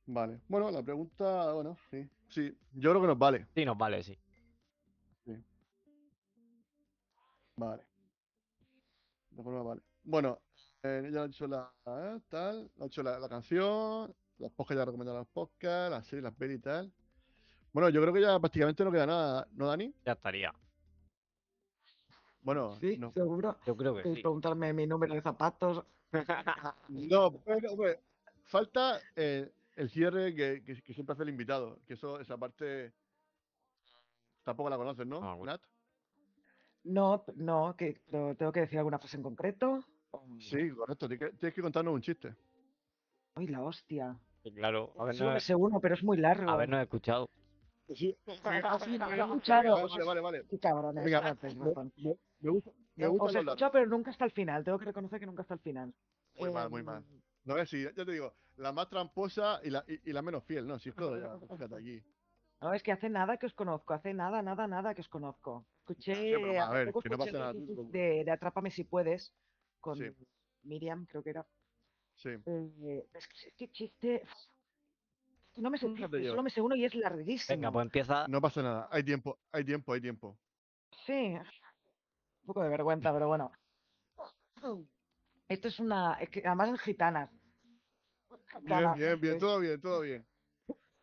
Vale. 0.08 0.42
Bueno, 0.48 0.72
la 0.72 0.84
pregunta, 0.84 1.54
bueno, 1.54 1.78
sí. 1.90 2.08
Sí, 2.30 2.58
yo 2.74 2.90
creo 2.92 3.02
que 3.02 3.08
nos 3.08 3.18
vale. 3.18 3.48
Sí, 3.54 3.66
nos 3.66 3.78
vale, 3.78 4.04
sí. 4.04 4.18
Vale. 7.58 7.84
De 9.30 9.44
forma 9.44 9.64
vale. 9.64 9.82
Bueno, 10.04 10.42
eh, 10.84 11.10
ya 11.12 11.24
he 11.24 11.28
hecho 11.28 11.48
la 11.48 11.72
eh, 11.86 12.20
tal, 12.28 12.70
he 12.80 12.86
hecho 12.86 13.02
la, 13.02 13.18
la 13.18 13.30
canción, 13.30 14.14
las 14.38 14.52
podcasts 14.52 14.76
ya 14.78 14.82
he 14.84 14.86
recomendado 14.86 15.18
los 15.20 15.28
podcasts, 15.28 15.92
las 15.92 16.06
series, 16.06 16.24
las 16.24 16.34
pelis 16.34 16.58
y 16.58 16.62
tal. 16.62 16.94
Bueno, 17.76 17.90
yo 17.90 18.00
creo 18.02 18.14
que 18.14 18.22
ya 18.22 18.40
prácticamente 18.40 18.86
no 18.86 18.92
queda 18.94 19.06
nada, 19.06 19.48
¿no, 19.52 19.68
Dani? 19.68 19.94
Ya 20.06 20.14
estaría. 20.14 20.54
Bueno, 22.42 22.78
Sí, 22.80 22.96
no. 22.98 23.12
seguro. 23.12 23.58
Yo 23.66 23.76
creo 23.76 23.94
que 23.94 24.02
¿Queréis 24.04 24.16
sí. 24.20 24.22
preguntarme 24.22 24.72
mi 24.72 24.88
número 24.88 25.14
de 25.14 25.22
zapatos? 25.22 25.84
No, 26.88 27.34
pero, 27.44 27.74
hombre, 27.74 28.00
falta 28.46 29.02
eh, 29.18 29.52
el 29.76 29.90
cierre 29.90 30.34
que, 30.34 30.64
que- 30.64 30.82
que 30.82 30.94
siempre 30.94 31.12
hace 31.12 31.24
el 31.24 31.30
invitado, 31.30 31.80
que 31.86 31.96
eso, 31.96 32.18
esa 32.22 32.38
parte 32.38 32.94
tampoco 34.46 34.70
la 34.70 34.78
conoces, 34.78 35.06
¿no, 35.06 35.18
Ah, 35.22 35.36
bueno. 35.36 35.52
Nat? 35.52 35.62
No, 36.86 37.26
no, 37.36 37.76
que 37.76 38.00
pero 38.10 38.36
tengo 38.38 38.54
que 38.54 38.62
decir 38.62 38.78
alguna 38.80 39.00
frase 39.00 39.18
en 39.18 39.24
concreto. 39.24 39.84
o- 40.12 40.26
Sí, 40.40 40.70
correcto, 40.72 41.10
tienes 41.10 41.30
que, 41.32 41.38
tienes 41.40 41.54
que 41.54 41.62
contarnos 41.62 41.94
un 41.94 42.02
chiste. 42.02 42.34
Ay, 43.34 43.48
la 43.48 43.62
hostia. 43.64 44.18
Claro, 44.56 44.94
me 44.96 45.02
habernos, 45.02 45.44
sé 45.44 45.56
uno, 45.56 45.82
pero 45.82 45.96
es 45.96 46.04
muy 46.04 46.16
largo. 46.16 46.50
habernos 46.50 46.80
escuchado. 46.82 47.28
Sí, 47.94 48.18
me 48.26 48.62
vale, 50.06 50.22
vale. 50.22 50.44
Venga, 50.50 51.34
gusta, 52.42 52.74
me 52.96 53.06
Eh, 53.06 53.08
Os 53.08 53.34
largos. 53.34 53.36
escuchado, 53.36 53.72
pero 53.72 53.86
nunca 53.88 54.10
hasta 54.12 54.26
el 54.26 54.32
final. 54.32 54.64
Tengo 54.64 54.80
que 54.80 54.86
reconocer 54.86 55.20
que 55.20 55.26
nunca 55.26 55.42
hasta 55.44 55.54
el 55.54 55.60
final. 55.60 55.94
Muy 56.40 56.50
mal, 56.52 56.70
muy 56.70 56.84
mal. 56.84 57.04
Em, 57.04 57.22
No 57.44 57.58
es 57.58 57.70
sí, 57.70 57.84
ya 57.84 58.06
te 58.06 58.12
digo, 58.12 58.34
la 58.58 58.72
más 58.72 58.90
tramposa 58.90 59.60
y 59.64 59.70
la, 59.70 59.84
y, 59.88 60.10
y 60.10 60.14
la 60.14 60.22
menos 60.22 60.44
fiel, 60.46 60.66
¿no? 60.66 60.80
Si 60.80 60.90
es 60.90 60.96
que 60.96 61.04
ya, 61.04 61.38
fíjate 61.70 61.76
aquí. 61.76 62.04
No, 62.62 62.74
es 62.74 62.82
que 62.82 62.92
hace 62.92 63.10
nada 63.10 63.38
que 63.38 63.46
os 63.46 63.54
conozco, 63.54 63.94
hace 63.94 64.14
nada, 64.14 64.42
nada, 64.42 64.66
nada 64.68 64.96
que 64.96 65.02
os 65.02 65.10
conozco. 65.10 65.68
Escuché, 65.82 66.16
Sí, 66.16 66.32
pero 66.34 66.62
a 66.64 66.70
ver, 66.72 66.94
que 66.94 67.10
no 67.10 67.18
pasa 67.18 67.32
nada, 67.34 67.54
de, 67.54 68.24
de 68.24 68.32
Atrápame 68.32 68.72
si 68.72 68.86
puedes, 68.86 69.34
con 69.80 69.98
Sí. 69.98 70.06
Miriam, 70.64 71.06
creo 71.06 71.22
que 71.22 71.30
era. 71.30 71.46
Sí. 72.16 72.30
Eh, 72.30 73.08
es 73.14 73.28
que 73.56 73.70
chiste. 73.70 74.16
es 74.24 74.30
que 74.30 74.55
No 75.56 75.70
me 75.70 75.78
sé, 75.78 75.88
solo 75.88 76.44
me 76.44 76.50
sé 76.50 76.62
uno 76.62 76.76
y 76.76 76.84
es 76.84 76.94
larguísimo. 76.96 77.56
Venga, 77.56 77.72
pues 77.72 77.86
empieza. 77.86 78.28
No 78.28 78.42
pasa 78.42 78.62
nada, 78.62 78.90
hay 78.92 79.04
tiempo, 79.04 79.40
hay 79.52 79.64
tiempo, 79.64 79.94
hay 79.94 80.02
tiempo. 80.02 80.38
Sí, 81.06 81.14
un 81.14 82.46
poco 82.46 82.62
de 82.62 82.70
vergüenza, 82.70 83.14
pero 83.14 83.28
bueno. 83.28 83.52
Esto 85.48 85.68
es 85.68 85.80
una. 85.80 86.16
es 86.16 86.30
que 86.30 86.42
además 86.46 86.70
en 86.70 86.78
gitanas. 86.78 87.30
Bien, 88.62 88.62
Gitanas, 88.62 88.98
bien, 88.98 89.22
bien, 89.22 89.40
todo 89.40 89.60
bien, 89.60 89.82
todo 89.82 90.02
bien. 90.02 90.26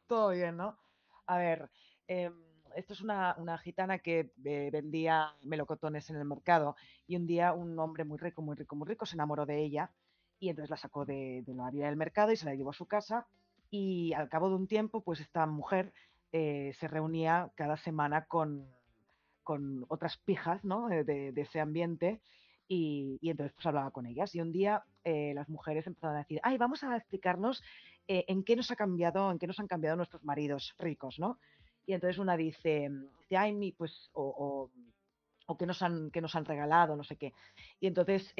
Todo 0.06 0.30
bien, 0.30 0.56
¿no? 0.56 0.78
A 1.26 1.38
ver, 1.38 1.70
em, 2.06 2.34
esto 2.76 2.92
es 2.92 3.00
una, 3.00 3.34
una 3.38 3.56
gitana 3.58 3.98
que 4.00 4.32
eh, 4.44 4.70
vendía 4.70 5.34
melocotones 5.42 6.10
en 6.10 6.16
el 6.16 6.24
mercado 6.24 6.76
y 7.06 7.16
un 7.16 7.26
día 7.26 7.52
un 7.52 7.78
hombre 7.78 8.04
muy 8.04 8.18
rico, 8.18 8.42
muy 8.42 8.56
rico, 8.56 8.76
muy 8.76 8.88
rico 8.88 9.06
se 9.06 9.16
enamoró 9.16 9.46
de 9.46 9.62
ella 9.62 9.92
y 10.38 10.48
entonces 10.48 10.70
la 10.70 10.76
sacó 10.76 11.04
de, 11.04 11.42
de 11.46 11.54
la 11.54 11.70
vida 11.70 11.86
del 11.86 11.96
mercado 11.96 12.32
y 12.32 12.36
se 12.36 12.46
la 12.46 12.54
llevó 12.54 12.70
a 12.70 12.74
su 12.74 12.86
casa 12.86 13.26
y 13.72 14.12
al 14.12 14.28
cabo 14.28 14.50
de 14.50 14.56
un 14.56 14.68
tiempo, 14.68 15.00
pues 15.00 15.18
esta 15.20 15.46
mujer 15.46 15.94
eh, 16.30 16.74
se 16.78 16.88
reunía 16.88 17.50
cada 17.54 17.78
semana 17.78 18.26
con, 18.26 18.68
con 19.42 19.86
otras 19.88 20.18
pijas, 20.18 20.62
¿no? 20.62 20.88
De, 20.88 21.32
ese 21.34 21.58
ambiente 21.58 22.20
y, 22.68 23.18
y 23.22 23.30
entonces 23.30 23.54
pues 23.54 23.64
hablaba 23.64 23.90
con 23.90 24.04
ellas 24.04 24.34
y 24.34 24.42
un 24.42 24.52
día 24.52 24.84
eh, 25.04 25.32
las 25.34 25.48
mujeres 25.48 25.86
empezaron 25.86 26.16
a 26.16 26.20
decir, 26.20 26.38
ay, 26.42 26.58
vamos 26.58 26.84
a 26.84 26.94
explicarnos 26.94 27.62
eh, 28.08 28.26
en 28.28 28.44
qué 28.44 28.56
nos 28.56 28.70
ha 28.70 28.76
cambiado, 28.76 29.30
en 29.30 29.38
qué 29.38 29.46
nos 29.46 29.58
han 29.58 29.68
cambiado 29.68 29.96
nuestros 29.96 30.22
maridos 30.22 30.74
ricos, 30.78 31.18
¿no? 31.18 31.38
Y 31.86 31.94
entonces 31.94 32.18
una 32.18 32.36
dice, 32.36 32.90
ay, 33.30 33.72
pues, 33.72 34.10
o, 34.12 34.22
o, 34.22 34.70
o 35.46 35.56
qué 35.56 35.64
nos 35.64 35.80
han, 35.80 36.10
qué 36.10 36.20
nos 36.20 36.36
han 36.36 36.44
regalado, 36.44 36.94
no 36.94 37.04
sé 37.04 37.16
qué. 37.16 37.32
Y 37.80 37.86
entonces 37.86 38.34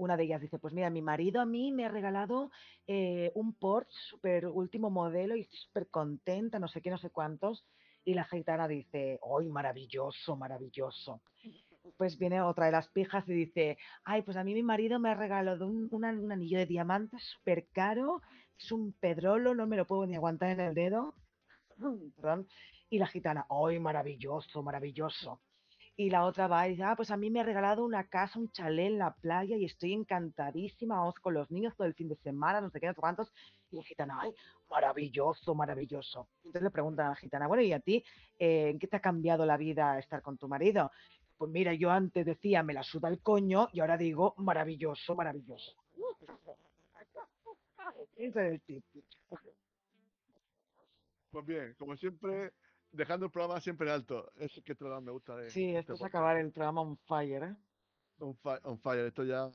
una 0.00 0.16
de 0.16 0.24
ellas 0.24 0.40
dice, 0.40 0.58
pues 0.58 0.72
mira, 0.72 0.90
mi 0.90 1.02
marido 1.02 1.40
a 1.40 1.46
mí 1.46 1.72
me 1.72 1.84
ha 1.84 1.88
regalado 1.88 2.50
eh, 2.86 3.30
un 3.34 3.54
Porsche 3.54 3.96
super 4.08 4.46
último 4.46 4.90
modelo 4.90 5.36
y 5.36 5.44
súper 5.44 5.88
contenta, 5.88 6.58
no 6.58 6.68
sé 6.68 6.80
qué, 6.80 6.90
no 6.90 6.98
sé 6.98 7.10
cuántos. 7.10 7.66
Y 8.02 8.14
la 8.14 8.24
gitana 8.24 8.66
dice, 8.66 9.20
¡ay, 9.38 9.48
maravilloso, 9.48 10.36
maravilloso! 10.36 11.20
Pues 11.98 12.18
viene 12.18 12.40
otra 12.40 12.66
de 12.66 12.72
las 12.72 12.88
pijas 12.88 13.28
y 13.28 13.34
dice, 13.34 13.76
ay, 14.04 14.22
pues 14.22 14.36
a 14.38 14.44
mí 14.44 14.54
mi 14.54 14.62
marido 14.62 14.98
me 14.98 15.10
ha 15.10 15.14
regalado 15.14 15.66
un, 15.66 15.88
un 15.90 16.04
anillo 16.04 16.58
de 16.58 16.66
diamantes 16.66 17.22
súper 17.22 17.68
caro, 17.68 18.22
es 18.58 18.72
un 18.72 18.92
pedrolo, 18.94 19.54
no 19.54 19.66
me 19.66 19.76
lo 19.76 19.86
puedo 19.86 20.06
ni 20.06 20.16
aguantar 20.16 20.50
en 20.50 20.60
el 20.60 20.74
dedo. 20.74 21.14
Perdón. 22.16 22.48
Y 22.88 22.98
la 22.98 23.06
gitana, 23.06 23.46
¡ay, 23.50 23.78
maravilloso, 23.78 24.62
maravilloso! 24.62 25.40
Y 26.00 26.08
la 26.08 26.24
otra 26.24 26.48
va 26.48 26.66
y 26.66 26.70
dice, 26.70 26.84
ah, 26.84 26.96
pues 26.96 27.10
a 27.10 27.18
mí 27.18 27.28
me 27.28 27.40
ha 27.40 27.42
regalado 27.42 27.84
una 27.84 28.08
casa, 28.08 28.38
un 28.38 28.50
chalet 28.52 28.86
en 28.86 28.96
la 28.96 29.12
playa 29.12 29.58
y 29.58 29.66
estoy 29.66 29.92
encantadísima, 29.92 30.96
vamos 30.96 31.16
con 31.16 31.34
los 31.34 31.50
niños 31.50 31.76
todo 31.76 31.86
el 31.86 31.92
fin 31.92 32.08
de 32.08 32.16
semana, 32.16 32.62
no 32.62 32.70
sé 32.70 32.80
qué, 32.80 32.86
no 32.86 32.94
sé 32.94 33.00
cuántos. 33.02 33.30
Y 33.70 33.76
la 33.76 33.82
gitana, 33.82 34.18
ay, 34.18 34.34
maravilloso, 34.70 35.54
maravilloso. 35.54 36.26
Entonces 36.38 36.62
le 36.62 36.70
preguntan 36.70 37.04
a 37.04 37.08
la 37.10 37.16
gitana, 37.16 37.46
bueno, 37.48 37.62
¿y 37.62 37.74
a 37.74 37.80
ti 37.80 38.02
eh, 38.38 38.74
qué 38.80 38.86
te 38.86 38.96
ha 38.96 39.00
cambiado 39.00 39.44
la 39.44 39.58
vida 39.58 39.98
estar 39.98 40.22
con 40.22 40.38
tu 40.38 40.48
marido? 40.48 40.90
Pues 41.36 41.50
mira, 41.50 41.74
yo 41.74 41.90
antes 41.90 42.24
decía, 42.24 42.62
me 42.62 42.72
la 42.72 42.82
suda 42.82 43.10
el 43.10 43.20
coño 43.20 43.68
y 43.74 43.80
ahora 43.80 43.98
digo, 43.98 44.32
maravilloso, 44.38 45.14
maravilloso. 45.14 45.74
Pues 51.32 51.46
bien, 51.46 51.74
como 51.78 51.96
siempre, 51.96 52.52
dejando 52.92 53.26
el 53.26 53.32
programa 53.32 53.60
siempre 53.60 53.90
alto. 53.90 54.30
Es 54.36 54.52
que 54.64 54.72
esto 54.72 54.84
es 54.86 54.90
lo 54.90 54.96
que 54.98 55.04
me 55.04 55.10
gusta 55.12 55.36
de. 55.36 55.50
Sí, 55.50 55.74
esto 55.74 55.94
es 55.94 56.02
acabar 56.02 56.36
el 56.36 56.50
programa 56.52 56.80
on 56.82 56.96
fire, 56.96 57.42
¿eh? 57.44 57.56
On, 58.18 58.34
fi- 58.36 58.60
on 58.64 58.78
fire, 58.78 59.06
esto 59.06 59.24
ya. 59.24 59.50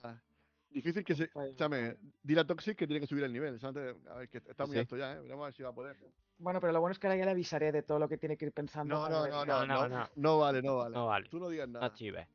Difícil 0.70 1.04
que 1.04 1.16
se. 1.16 1.28
Fire, 1.28 1.46
Escúchame, 1.48 1.98
dile 2.24 2.42
a 2.42 2.46
Toxic 2.48 2.78
que 2.78 2.88
tiene 2.88 3.00
que 3.00 3.08
subir 3.08 3.24
el 3.24 3.32
nivel. 3.34 3.60
¿sabes? 3.60 3.96
A 4.10 4.16
ver, 4.16 4.30
que 4.30 4.38
está 4.40 4.66
muy 4.66 4.76
Sí. 4.76 4.80
alto 4.80 4.98
ya, 4.98 5.14
¿eh? 5.14 5.22
Veremos 5.22 5.44
a 5.44 5.46
ver 5.48 5.54
si 5.56 5.64
va 5.64 5.70
a 5.70 5.74
poder. 5.76 5.98
Bueno, 6.38 6.60
pero 6.60 6.74
lo 6.74 6.82
bueno 6.82 6.92
es 6.92 7.00
que 7.00 7.08
ahora 7.08 7.18
ya 7.18 7.26
le 7.26 7.32
avisaré 7.32 7.72
de 7.72 7.84
todo 7.84 7.98
lo 8.00 8.10
que 8.10 8.18
tiene 8.18 8.36
que 8.36 8.46
ir 8.46 8.52
pensando. 8.52 8.94
No, 8.94 9.08
no, 9.10 9.26
no, 9.28 9.46
No, 9.46 9.66
no, 9.66 10.10
no, 10.16 10.38
vale, 10.40 10.62
no 10.62 10.78
vale. 10.78 10.96
No 10.96 11.06
vale. 11.08 11.30
Tú 11.30 11.40
no 11.40 11.48
digas 11.48 11.70
nada. 11.70 11.88
No 11.88 11.96
chives. 11.96 12.28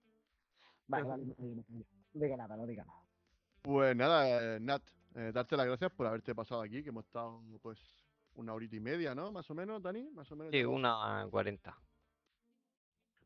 Vale, 0.86 1.04
vale. 1.04 1.24
No 1.26 1.64
diga 2.14 2.36
nada, 2.36 2.56
no 2.56 2.66
diga 2.66 2.84
nada. 2.84 2.98
Pues 3.62 3.94
nada, 3.94 4.56
eh, 4.56 4.60
Nat, 4.60 4.82
eh, 5.14 5.32
darte 5.34 5.54
las 5.56 5.66
gracias 5.66 5.92
por 5.92 6.06
haberte 6.06 6.34
pasado 6.34 6.62
aquí, 6.62 6.82
que 6.82 6.88
hemos 6.88 7.04
estado 7.04 7.42
pues 7.60 7.78
una 8.40 8.54
horita 8.54 8.74
y 8.76 8.80
media, 8.80 9.14
¿no? 9.14 9.30
Más 9.30 9.48
o 9.50 9.54
menos, 9.54 9.82
Dani, 9.82 10.10
más 10.10 10.30
o 10.32 10.36
menos. 10.36 10.52
Sí, 10.52 10.64
una 10.64 11.26
cuarenta. 11.30 11.78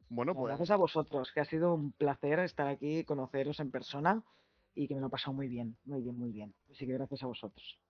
Bueno, 0.09 0.32
No, 0.35 0.41
pues 0.41 0.49
Gracias 0.51 0.70
a 0.70 0.77
vosotros, 0.77 1.31
que 1.32 1.41
ha 1.41 1.45
sido 1.45 1.73
un 1.74 1.93
placer 1.93 2.41
estar 2.41 2.66
aquí, 2.66 3.05
conoceros 3.05 3.59
en 3.61 3.70
persona 3.70 4.23
y 4.74 4.86
que 4.89 4.95
me 4.95 5.01
lo 5.01 5.07
he 5.07 5.11
pasado 5.11 5.32
muy 5.32 5.49
bien, 5.49 5.77
muy 5.85 6.03
bien, 6.03 6.16
muy 6.19 6.31
bien. 6.31 6.55
Así 6.70 6.86
que 6.86 6.93
gracias 6.93 7.23
a 7.23 7.27
vosotros. 7.27 7.81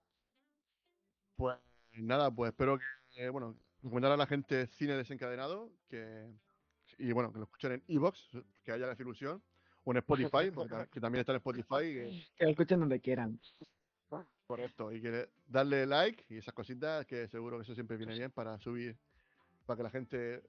Pues 1.36 1.58
nada, 1.94 2.30
pues 2.30 2.50
espero 2.50 2.78
que, 3.14 3.28
bueno, 3.30 3.56
recomendar 3.82 4.12
a 4.12 4.16
la 4.16 4.26
gente 4.26 4.66
cine 4.68 4.94
desencadenado, 4.94 5.70
que 5.88 6.30
y 6.98 7.10
bueno, 7.12 7.32
que 7.32 7.38
lo 7.38 7.44
escuchen 7.44 7.72
en 7.72 7.84
Evox, 7.88 8.28
que 8.62 8.70
haya 8.72 8.86
la 8.86 8.94
ilusión, 8.98 9.42
o 9.84 9.90
en 9.92 9.96
Spotify, 10.30 10.50
que 10.92 11.00
también 11.00 11.20
está 11.20 11.32
en 11.32 11.36
Spotify, 11.36 11.80
que- 11.92 12.26
Que 12.36 12.44
lo 12.44 12.50
escuchen 12.50 12.80
donde 12.80 13.00
quieran. 13.00 13.40
Correcto, 14.46 14.92
y 14.92 15.00
que 15.00 15.28
darle 15.46 15.86
like 15.86 16.24
y 16.28 16.38
esas 16.38 16.54
cositas, 16.54 17.06
que 17.06 17.28
seguro 17.28 17.56
que 17.58 17.62
eso 17.64 17.74
siempre 17.74 17.96
viene 17.96 18.14
bien 18.14 18.30
para 18.30 18.58
subir, 18.58 18.96
para 19.66 19.76
que 19.78 19.82
la 19.82 19.90
gente, 19.90 20.42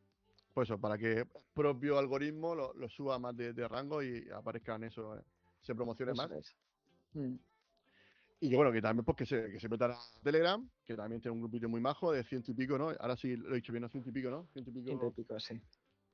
pues 0.53 0.69
eso, 0.69 0.79
para 0.79 0.97
que 0.97 1.19
el 1.19 1.27
propio 1.53 1.97
algoritmo 1.97 2.55
lo, 2.55 2.73
lo 2.73 2.89
suba 2.89 3.19
más 3.19 3.35
de, 3.35 3.53
de 3.53 3.67
rango 3.67 4.03
y 4.03 4.29
aparezcan 4.29 4.83
eso, 4.83 5.17
eh, 5.17 5.21
se 5.61 5.75
promocione 5.75 6.11
Eso 6.11 6.21
más. 6.21 6.31
es. 6.31 6.55
Mm. 7.13 7.35
Y 8.41 8.49
que 8.49 8.55
bueno, 8.55 8.71
que 8.71 8.81
también 8.81 9.05
pues 9.05 9.17
que 9.17 9.25
se, 9.25 9.51
que 9.51 9.59
se 9.59 9.69
Telegram, 10.21 10.69
que 10.85 10.95
también 10.95 11.21
tiene 11.21 11.33
un 11.33 11.41
grupito 11.41 11.69
muy 11.69 11.79
majo 11.81 12.11
de 12.11 12.23
ciento 12.23 12.51
y 12.51 12.53
pico, 12.53 12.77
¿no? 12.77 12.89
Ahora 12.99 13.15
sí 13.15 13.35
lo 13.35 13.53
he 13.53 13.55
dicho 13.55 13.71
bien, 13.71 13.81
¿no? 13.81 13.89
Ciento 13.89 14.09
y 14.09 14.11
pico, 14.11 14.29
¿no? 14.29 14.47
Ciento 14.53 14.69
y 14.69 14.73
pico 14.73 14.87
Ciento 14.87 15.07
y 15.07 15.11
pico, 15.11 15.39
sí. 15.39 15.59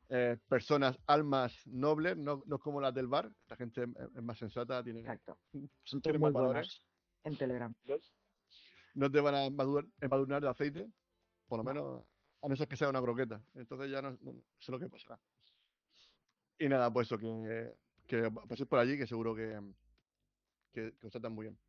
eh, 0.10 0.38
personas, 0.48 0.98
almas 1.08 1.54
nobles, 1.66 2.16
no, 2.16 2.44
no 2.46 2.60
como 2.60 2.80
las 2.80 2.94
del 2.94 3.08
bar. 3.08 3.32
La 3.50 3.56
gente 3.56 3.84
es, 3.84 4.24
más 4.24 4.38
sensata, 4.38 4.84
tiene, 4.84 5.00
Exacto. 5.00 5.38
Son 5.84 6.02
todos 6.02 6.20
muy 6.20 6.32
más 6.32 6.34
valores. 6.34 6.82
En 7.24 7.38
Telegram. 7.38 7.74
No 8.94 9.10
te 9.12 9.22
van 9.22 9.36
a 9.36 9.46
embadurnar, 9.46 10.42
de 10.42 10.50
aceite, 10.50 10.92
por 11.48 11.60
lo 11.60 11.64
No. 11.64 11.74
menos, 11.74 12.06
a 12.42 12.48
no 12.48 12.56
ser 12.56 12.68
que 12.68 12.76
sea 12.76 12.90
una 12.90 13.02
croqueta. 13.02 13.42
Entonces 13.54 13.90
ya 13.92 14.02
no, 14.02 14.18
no 14.22 14.34
sé 14.60 14.72
lo 14.72 14.80
que 14.80 14.90
pasará. 14.90 15.20
Y 16.60 16.68
nada, 16.68 16.92
pues 16.92 17.08
eso, 17.08 17.18
que, 17.18 17.74
que 18.08 18.30
paséis 18.48 18.68
por 18.68 18.80
allí, 18.80 18.98
que 18.98 19.08
seguro 19.08 19.34
que, 19.36 19.60
que, 20.74 20.94
que 21.00 21.08
os 21.08 21.12
tratan 21.12 21.34
muy 21.34 21.46
bien. 21.46 21.60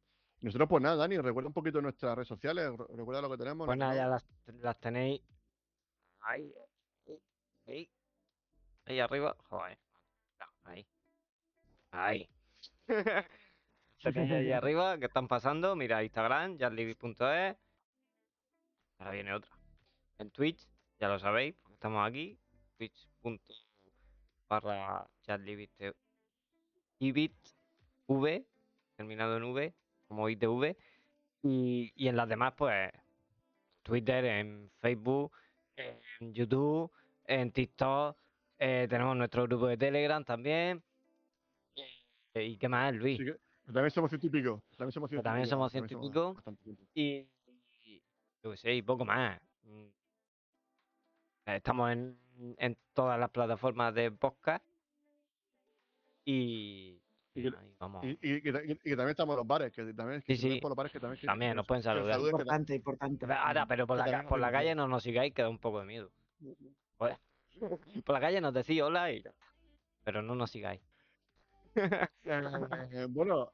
Nosotros, 0.40 0.68
pues 0.68 0.82
nada, 0.82 0.96
Dani, 0.96 1.18
recuerda 1.18 1.46
un 1.48 1.54
poquito 1.54 1.80
nuestras 1.80 2.16
redes 2.16 2.28
sociales, 2.28 2.68
re- 2.76 2.96
recuerda 2.96 3.22
lo 3.22 3.30
que 3.30 3.38
tenemos. 3.38 3.64
Pues 3.66 3.78
nada, 3.78 3.94
ya 3.94 4.08
las, 4.08 4.26
las 4.46 4.80
tenéis 4.80 5.22
ahí, 6.20 6.52
ahí, 7.06 7.20
ahí, 7.66 7.90
ahí 8.86 8.98
arriba. 9.00 9.36
Joder. 9.48 9.78
No, 10.40 10.46
ahí. 10.64 10.86
Ahí. 11.92 12.28
tenéis 14.02 14.32
ahí 14.32 14.52
arriba 14.52 14.98
que 14.98 15.06
están 15.06 15.28
pasando. 15.28 15.76
Mira 15.76 16.02
Instagram, 16.02 16.56
jazzlibby.es. 16.58 17.56
Ahora 18.98 19.10
viene 19.12 19.32
otra. 19.34 19.50
En 20.18 20.30
Twitch, 20.30 20.66
ya 20.98 21.08
lo 21.08 21.18
sabéis, 21.18 21.54
porque 21.62 21.74
estamos 21.74 22.06
aquí. 22.08 22.38
Twitch.com 22.78 23.38
barra 24.48 25.08
jazzlibby 25.26 25.70
Ibit 26.98 27.34
V, 28.06 28.46
terminado 28.96 29.36
en 29.36 29.44
V, 29.44 29.74
como 30.08 30.28
ITV. 30.28 30.76
Y, 31.42 31.92
y 31.96 32.08
en 32.08 32.16
las 32.16 32.28
demás, 32.28 32.52
pues, 32.56 32.90
Twitter, 33.82 34.24
en 34.24 34.70
Facebook, 34.80 35.32
en 35.76 36.32
YouTube, 36.34 36.92
en 37.24 37.50
TikTok. 37.50 38.16
eh, 38.58 38.86
tenemos 38.88 39.16
nuestro 39.16 39.44
grupo 39.44 39.66
de 39.66 39.76
Telegram 39.76 40.22
también. 40.24 40.82
Eh, 42.34 42.44
¿Y 42.44 42.56
qué 42.58 42.68
más, 42.68 42.94
Luis? 42.94 43.18
Que- 43.18 43.36
pero 43.62 43.74
también 43.74 43.90
somos 43.90 44.10
ciento 44.10 44.26
y 44.26 44.30
pico. 44.30 44.62
También 44.76 44.92
somos 44.92 45.12
y 45.12 45.22
también 45.22 45.46
somos 45.46 45.72
ciento 45.72 45.94
y. 46.94 47.00
Y, 47.00 47.28
y 47.84 48.02
yo 48.42 48.50
qué 48.50 48.56
sé, 48.56 48.74
y 48.74 48.82
poco 48.82 49.04
más. 49.04 49.40
Mm. 49.64 49.86
Estamos 51.46 51.90
en, 51.92 52.18
en 52.58 52.76
todas 52.92 53.18
las 53.18 53.30
plataformas 53.30 53.94
de 53.94 54.10
podcast. 54.12 54.64
Y, 56.24 57.00
Y 57.34 57.42
que- 57.42 57.48
ahí 57.56 57.74
vamos. 57.78 58.04
Y, 58.04 58.18
y 58.22 58.40
que, 58.42 58.52
ta- 58.52 58.62
y 58.64 58.76
que 58.76 58.90
también 58.90 59.10
estamos 59.10 59.34
en 59.34 59.38
los 59.38 59.46
bares, 59.46 59.72
que 59.72 59.92
también, 59.92 60.22
que 60.22 60.36
Sí, 60.36 60.42
si 60.42 60.48
ves 60.48 60.54
sí. 60.56 60.60
por 60.60 60.70
los 60.70 60.76
bares 60.76 60.92
que 60.92 61.00
también, 61.00 61.20
que- 61.20 61.26
También 61.26 61.50
que 61.52 61.56
nos 61.56 61.66
pueden 61.66 61.82
saludar. 61.82 62.20
Importante, 62.20 62.74
importante. 62.76 63.26
Ahora, 63.32 63.66
pero 63.66 63.86
por 63.86 63.96
la, 63.98 64.04
ca- 64.04 64.10
también 64.12 64.28
por 64.28 64.38
la 64.38 64.46
nos 64.48 64.52
calle 64.52 64.74
no 64.74 64.88
nos 64.88 65.02
sigáis, 65.02 65.34
que 65.34 65.42
da 65.42 65.48
un 65.48 65.58
poco 65.58 65.80
de 65.80 65.86
miedo. 65.86 66.10
Joder. 66.98 67.18
Por 68.04 68.14
la 68.14 68.20
calle 68.20 68.40
nos 68.40 68.54
decís 68.54 68.80
hola 68.80 69.12
y 69.12 69.22
ya 69.22 69.30
está. 69.30 69.46
Pero 70.04 70.22
no 70.22 70.34
nos 70.34 70.50
sigáis. 70.50 70.80
Eh, 72.24 73.06
bueno, 73.08 73.52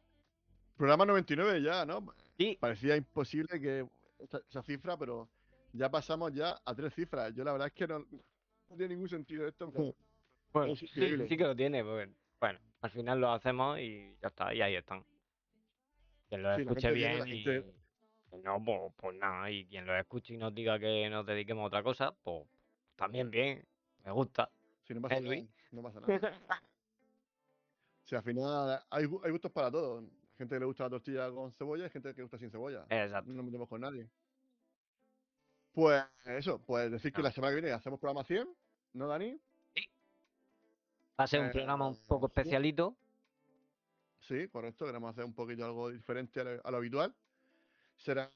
programa 0.77 1.05
99 1.07 1.63
ya, 1.63 1.85
¿no? 1.87 2.05
Sí, 2.37 2.57
Parecía 2.61 2.97
imposible 2.97 3.61
que 3.61 3.87
esa, 4.19 4.41
esa 4.49 4.63
cifra, 4.63 4.97
pero 4.97 5.29
ya 5.73 5.91
pasamos 5.91 6.33
ya 6.33 6.61
a 6.65 6.75
tres 6.75 6.95
cifras. 6.95 7.35
Yo 7.35 7.45
la 7.45 7.53
verdad 7.53 7.69
es 7.69 7.75
que 7.75 7.87
no, 7.87 8.01
no 8.01 8.77
tiene 8.77 8.89
ningún 8.89 9.09
sentido 9.09 9.47
esto. 9.47 9.71
pero 9.73 9.95
bueno, 10.53 10.73
es 10.73 10.79
sí, 10.81 10.89
sí 11.29 11.37
que 11.37 11.45
lo 11.45 11.57
tiene. 11.57 11.85
pues, 11.85 12.09
bueno, 12.41 12.59
al 12.81 12.91
final 12.91 13.21
lo 13.21 13.31
hacemos 13.33 13.79
y 13.79 14.17
ya 14.21 14.29
está. 14.29 14.55
Y 14.55 14.61
ahí 14.63 14.75
están. 14.77 15.05
Quien 16.29 16.43
lo 16.43 16.55
Sí, 16.57 16.63
escuche 16.63 16.93
bien 16.93 17.27
y... 17.29 17.43
gente- 17.45 17.75
y 18.33 18.37
No, 18.43 18.63
pues, 18.63 18.93
pues 18.97 19.17
nada. 19.17 19.51
Y 19.51 19.67
quien 19.67 19.87
lo 19.87 19.97
escuche 19.97 20.35
y 20.35 20.37
nos 20.37 20.55
diga 20.55 20.79
que 20.79 21.09
nos 21.09 21.25
dediquemos 21.25 21.63
a 21.65 21.67
otra 21.67 21.83
cosa, 21.83 22.13
pues 22.23 22.47
también 22.97 23.31
bien. 23.31 23.67
Me 24.05 24.13
gusta. 24.13 24.51
Si 24.87 24.95
no 24.95 25.01
pasa 25.01 25.17
¿Eh, 25.17 25.21
nada, 25.21 25.43
no 25.73 25.83
pasa 25.83 26.01
nada. 26.01 26.39
Si 28.09 28.17
al 28.17 28.23
final 28.23 28.83
hay, 28.89 29.05
gu- 29.05 29.21
hay 29.23 29.31
gustos 29.31 29.53
para 29.53 29.71
todos. 29.71 30.03
Gente 30.39 30.55
que 30.55 30.61
le 30.61 30.65
gusta 30.65 30.85
la 30.85 30.91
tortilla 30.91 31.31
con 31.31 31.53
cebolla 31.53 31.85
y 31.87 31.91
gente 31.91 32.11
que 32.15 32.17
le 32.17 32.23
gusta 32.23 32.39
sin 32.39 32.51
cebolla. 32.51 32.87
Exacto. 32.89 33.29
No 33.31 33.37
nos 33.37 33.45
metemos 33.45 33.69
con 33.69 33.83
nadie. 33.83 34.09
Pues 35.73 36.03
eso, 36.25 36.59
pues 36.65 36.91
decir 36.91 37.13
que 37.13 37.21
la 37.23 37.31
semana 37.31 37.55
que 37.55 37.61
viene 37.61 37.75
hacemos 37.77 38.01
programa 38.01 38.25
100, 38.25 38.49
¿no, 38.95 39.09
Dani? 39.09 39.39
Va 41.21 41.25
a 41.25 41.27
ser 41.27 41.41
un 41.41 41.47
Eh, 41.49 41.51
programa 41.51 41.87
un 41.87 41.97
poco 42.07 42.29
sí. 42.29 42.33
especialito. 42.35 42.97
Sí, 44.21 44.49
correcto. 44.49 44.87
Queremos 44.87 45.11
hacer 45.11 45.25
un 45.25 45.35
poquito 45.35 45.65
algo 45.67 45.91
diferente 45.91 46.41
a 46.41 46.45
lo, 46.45 46.61
a 46.67 46.71
lo 46.71 46.77
habitual. 46.79 47.15
Será 47.97 48.33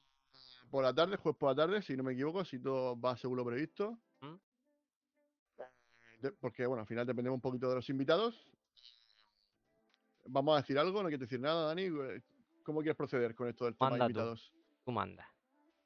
por 0.69 0.83
la 0.83 0.93
tarde, 0.93 1.17
jueves 1.17 1.39
por 1.39 1.49
la 1.49 1.55
tarde, 1.55 1.81
si 1.81 1.97
no 1.97 2.03
me 2.03 2.13
equivoco, 2.13 2.45
si 2.45 2.59
todo 2.59 2.99
va 2.99 3.17
según 3.17 3.37
lo 3.37 3.45
previsto. 3.45 3.97
¿Mm? 4.21 4.35
De- 6.21 6.31
porque, 6.33 6.65
bueno, 6.67 6.81
al 6.81 6.87
final 6.87 7.07
dependemos 7.07 7.37
un 7.37 7.41
poquito 7.41 7.69
de 7.69 7.75
los 7.75 7.89
invitados. 7.89 8.45
Vamos 10.25 10.53
a 10.55 10.61
decir 10.61 10.77
algo, 10.77 11.01
no 11.01 11.09
quieres 11.09 11.27
decir 11.27 11.39
nada, 11.39 11.67
Dani. 11.67 11.83
Eh, 11.83 12.21
¿Cómo 12.63 12.79
quieres 12.79 12.95
proceder 12.95 13.35
con 13.35 13.47
esto 13.47 13.65
del 13.65 13.75
tema 13.75 13.91
de 13.91 13.99
Manda 13.99 14.05
tú. 14.05 14.09
invitados? 14.11 14.53
Tú 14.85 14.91
mandas. 14.91 15.27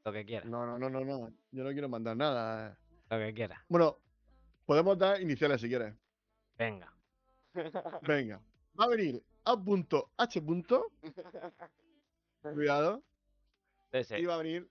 Lo 0.06 0.14
que 0.14 0.26
quieras. 0.26 0.50
No, 0.50 0.66
no, 0.66 0.78
no, 0.78 0.90
no, 0.90 1.04
no. 1.04 1.34
Yo 1.52 1.64
no 1.64 1.72
quiero 1.72 1.90
mandar 1.90 2.16
nada. 2.16 2.78
Lo 3.10 3.18
que 3.18 3.34
quieras. 3.34 3.60
Bueno, 3.68 3.98
podemos 4.66 4.98
dar 4.98 5.22
iniciales 5.22 5.60
si 5.60 5.68
quieres. 5.68 5.94
Venga. 6.58 6.94
Venga. 8.04 8.42
Va 8.80 8.86
a 8.86 8.90
venir 8.90 9.24
A.H. 9.46 10.42
Cuidado. 12.54 13.04
Ese. 13.92 14.20
Y 14.20 14.26
va 14.26 14.36
a 14.36 14.38
venir. 14.38 14.70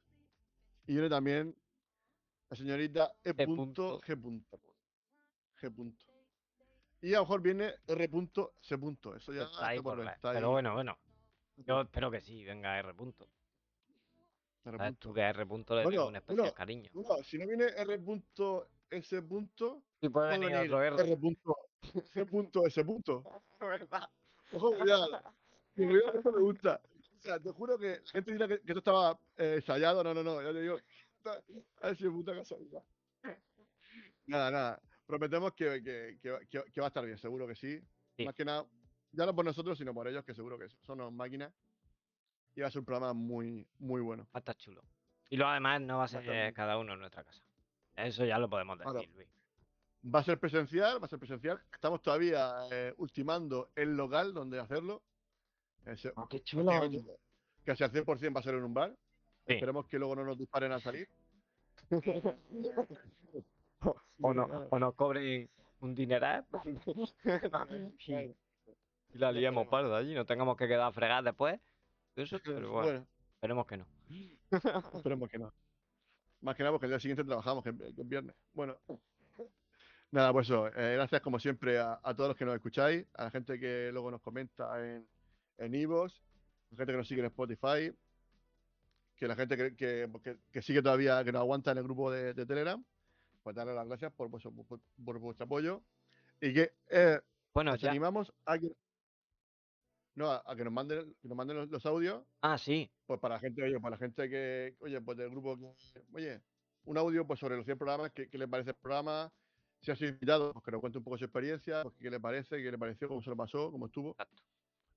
Y 0.86 0.92
viene 0.92 1.08
también 1.08 1.56
la 2.48 2.56
señorita 2.56 3.12
E. 3.24 3.30
E. 3.36 3.46
punto 3.46 4.00
G. 4.00 4.20
punto. 4.20 4.58
G. 5.60 5.72
Y 7.06 7.14
a 7.14 7.18
lo 7.18 7.22
mejor 7.22 7.40
viene 7.40 7.72
R. 7.86 8.08
punto 8.08 8.54
C. 8.60 8.76
punto. 8.76 9.14
Eso 9.14 9.32
ya 9.32 9.44
Está 9.44 9.68
ahí 9.68 9.76
está 9.76 9.84
por 9.84 9.98
ver, 9.98 10.08
está 10.08 10.32
Pero 10.32 10.46
ahí. 10.48 10.52
bueno, 10.54 10.74
bueno. 10.74 10.98
Yo 11.58 11.80
espero 11.82 12.10
que 12.10 12.20
sí, 12.20 12.44
venga 12.44 12.76
R. 12.80 12.92
punto. 12.94 13.28
R. 14.64 14.76
¿Sabes 14.76 14.90
punto. 14.90 15.08
tú 15.08 15.14
que 15.14 15.20
R. 15.20 15.46
punto 15.46 15.76
le 15.76 15.84
Bueno, 15.84 16.08
un 16.08 16.16
especial 16.16 16.38
bueno, 16.40 16.54
cariño. 16.54 16.90
Bueno, 16.92 17.22
si 17.22 17.38
no 17.38 17.46
viene 17.46 17.66
R. 17.76 17.98
punto 18.00 18.68
S. 18.90 19.22
punto, 19.22 19.84
Y 20.00 20.08
puede 20.08 20.30
venir 20.30 20.48
venir 20.50 20.64
otro 20.74 20.82
R. 20.82 20.96
R. 21.04 21.16
punto 21.16 21.56
G. 21.80 22.26
punto 22.28 22.66
S. 22.66 22.84
punto. 22.84 23.22
¿Verdad? 23.60 24.10
Ojo, 24.52 24.76
cuidado. 24.76 25.06
Eso 25.76 26.32
me 26.32 26.40
gusta. 26.40 26.80
O 27.18 27.22
sea, 27.22 27.38
te 27.38 27.50
juro 27.52 27.78
que 27.78 28.00
la 28.04 28.10
gente 28.10 28.32
dirá 28.32 28.48
que, 28.48 28.56
que 28.62 28.72
esto 28.72 28.78
estaba 28.80 29.16
eh, 29.36 29.54
ensayado. 29.58 30.02
No, 30.02 30.12
no, 30.12 30.24
no. 30.24 30.42
Ya 30.42 30.52
te 30.52 30.60
digo. 30.60 30.76
está- 31.18 31.40
A 31.82 31.86
ver 31.86 31.96
si 31.96 32.04
es 32.04 32.10
puta 32.10 32.34
casualidad. 32.34 32.82
Nada, 34.26 34.50
nada. 34.50 34.82
Prometemos 35.06 35.52
que, 35.54 35.82
que, 35.82 36.18
que, 36.20 36.30
va- 36.30 36.40
que- 36.40 36.64
que 36.72 36.80
va 36.80 36.86
a 36.86 36.88
estar 36.88 37.04
bien, 37.04 37.18
seguro 37.18 37.46
que 37.46 37.54
sí. 37.54 37.80
Sí. 38.16 38.24
Más 38.24 38.34
que 38.34 38.44
nada, 38.44 38.64
ya 39.12 39.26
no 39.26 39.34
por 39.34 39.44
nosotros, 39.44 39.78
sino 39.78 39.94
por 39.94 40.08
ellos, 40.08 40.24
que 40.24 40.34
seguro 40.34 40.58
que 40.58 40.68
son 40.84 41.00
unas 41.00 41.12
máquinas. 41.12 41.52
Y 42.54 42.60
va 42.62 42.68
a 42.68 42.70
ser 42.70 42.80
un 42.80 42.84
programa 42.86 43.12
muy, 43.12 43.66
muy 43.78 44.00
bueno. 44.00 44.24
Va 44.24 44.30
a 44.34 44.38
estar 44.38 44.56
chulo. 44.56 44.82
Y 45.28 45.36
luego 45.36 45.50
además 45.50 45.80
no 45.82 45.98
va 45.98 46.04
a 46.04 46.08
ser 46.08 46.24
muy- 46.24 46.52
cada 46.54 46.78
uno 46.78 46.94
en 46.94 47.00
nuestra 47.00 47.22
casa. 47.24 47.42
Eso 47.96 48.24
ya 48.24 48.38
lo 48.38 48.48
podemos 48.48 48.78
decir, 48.78 48.88
Ahora, 48.88 49.02
Luis. 49.14 49.28
Va 50.14 50.20
a 50.20 50.24
ser 50.24 50.38
presencial, 50.38 51.00
va 51.02 51.06
a 51.06 51.08
ser 51.08 51.18
presencial. 51.18 51.60
Estamos 51.72 52.00
todavía 52.02 52.54
eh, 52.70 52.94
ultimando 52.98 53.70
el 53.74 53.96
local 53.96 54.32
donde 54.32 54.58
hacerlo. 54.60 55.02
Ese- 55.84 56.12
Oh, 56.16 56.28
qué 56.28 56.40
chulo. 56.42 56.70
Casi 57.64 57.82
al 57.84 57.90
100% 57.90 58.34
va 58.36 58.40
a 58.40 58.42
ser 58.42 58.54
en 58.54 58.64
un 58.64 58.74
bar. 58.74 58.96
Sí. 59.46 59.54
Esperemos 59.54 59.86
que 59.86 59.98
luego 59.98 60.14
no 60.16 60.24
nos 60.24 60.38
disparen 60.38 60.72
al 60.72 60.80
salir. 60.80 61.08
O, 64.22 64.32
no, 64.32 64.44
o 64.70 64.78
nos 64.78 64.94
cobren 64.94 65.48
un 65.80 65.94
dineral. 65.94 66.46
y, 68.06 68.12
y 68.14 68.34
la 69.18 69.30
liemos 69.32 69.68
parda 69.68 69.98
allí, 69.98 70.14
no 70.14 70.24
tengamos 70.24 70.56
que 70.56 70.66
quedar 70.66 70.88
a 70.88 70.92
fregar 70.92 71.22
después. 71.22 71.60
Eso, 72.14 72.38
pero 72.42 72.70
bueno, 72.72 72.86
Bueno, 72.86 73.06
esperemos 73.34 73.66
que 73.66 73.76
no. 73.76 73.86
esperemos 74.94 75.28
que 75.28 75.38
no. 75.38 75.52
Más 76.40 76.56
que 76.56 76.62
nada 76.62 76.72
porque 76.72 76.86
el 76.86 76.92
día 76.92 77.00
siguiente 77.00 77.24
trabajamos, 77.24 77.62
que, 77.62 77.76
que 77.76 77.88
es 78.02 78.08
viernes. 78.08 78.34
Bueno. 78.54 78.76
Nada, 80.12 80.32
pues 80.32 80.46
eso. 80.46 80.68
eh, 80.68 80.94
gracias 80.94 81.20
como 81.20 81.38
siempre 81.38 81.78
a, 81.78 82.00
a 82.02 82.14
todos 82.14 82.28
los 82.28 82.36
que 82.38 82.44
nos 82.46 82.54
escucháis, 82.54 83.04
a 83.14 83.24
la 83.24 83.30
gente 83.30 83.58
que 83.60 83.90
luego 83.92 84.10
nos 84.10 84.22
comenta 84.22 84.80
en 84.82 85.06
en 85.58 85.74
Ivos, 85.74 86.22
a 86.70 86.74
la 86.74 86.76
gente 86.78 86.92
que 86.92 86.96
nos 86.98 87.08
sigue 87.08 87.20
en 87.20 87.26
Spotify, 87.26 87.92
que 89.16 89.26
la 89.28 89.34
gente 89.36 89.56
que, 89.56 89.74
que, 89.76 90.08
que- 90.22 90.38
que 90.52 90.62
sigue 90.62 90.82
todavía, 90.82 91.22
que 91.24 91.32
nos 91.32 91.40
aguanta 91.40 91.72
en 91.72 91.78
el 91.78 91.84
grupo 91.84 92.10
de, 92.10 92.34
de 92.34 92.44
Telegram, 92.46 92.82
pues 93.46 93.54
darle 93.54 93.74
las 93.74 93.86
gracias 93.86 94.12
por, 94.12 94.28
vuestro- 94.28 94.50
por, 94.50 94.80
por 95.04 95.18
vuestro 95.20 95.44
apoyo. 95.44 95.80
Y 96.40 96.52
que 96.52 96.72
eh, 96.90 97.20
Bueno, 97.54 97.76
ya. 97.76 97.90
animamos 97.90 98.32
a 98.44 98.58
que, 98.58 98.72
no, 100.16 100.32
a, 100.32 100.42
a 100.44 100.56
que 100.56 100.64
nos 100.64 100.72
manden, 100.72 101.14
que 101.22 101.28
nos 101.28 101.36
manden 101.36 101.56
los, 101.58 101.68
los 101.70 101.86
audios 101.86 102.24
Ah, 102.40 102.58
sí. 102.58 102.90
pues 103.06 103.20
para 103.20 103.36
la 103.36 103.40
gente, 103.40 103.62
oye, 103.62 103.78
para 103.78 103.92
la 103.92 103.98
gente 103.98 104.28
que, 104.28 104.74
oye, 104.80 105.00
pues 105.00 105.16
del 105.16 105.30
grupo 105.30 105.56
que, 105.56 106.02
oye, 106.12 106.40
un 106.86 106.98
audio 106.98 107.24
pues 107.24 107.38
sobre 107.38 107.54
los 107.56 107.64
100 107.64 107.78
programas, 107.78 108.10
qué, 108.10 108.28
qué 108.28 108.36
le 108.36 108.48
parece 108.48 108.70
el 108.70 108.76
programa, 108.76 109.32
si 109.80 109.92
ha 109.92 109.96
sido 109.96 110.10
invitado, 110.10 110.52
pues 110.52 110.64
que 110.64 110.72
nos 110.72 110.80
cuente 110.80 110.98
un 110.98 111.04
poco 111.04 111.16
su 111.18 111.24
experiencia, 111.26 111.84
pues 111.84 111.94
qué 112.00 112.10
le 112.10 112.18
parece, 112.18 112.60
qué 112.60 112.70
le 112.72 112.78
pareció, 112.78 113.06
cómo 113.06 113.22
se 113.22 113.30
lo 113.30 113.36
pasó, 113.36 113.70
cómo 113.70 113.86
estuvo. 113.86 114.10
Exacto. 114.10 114.42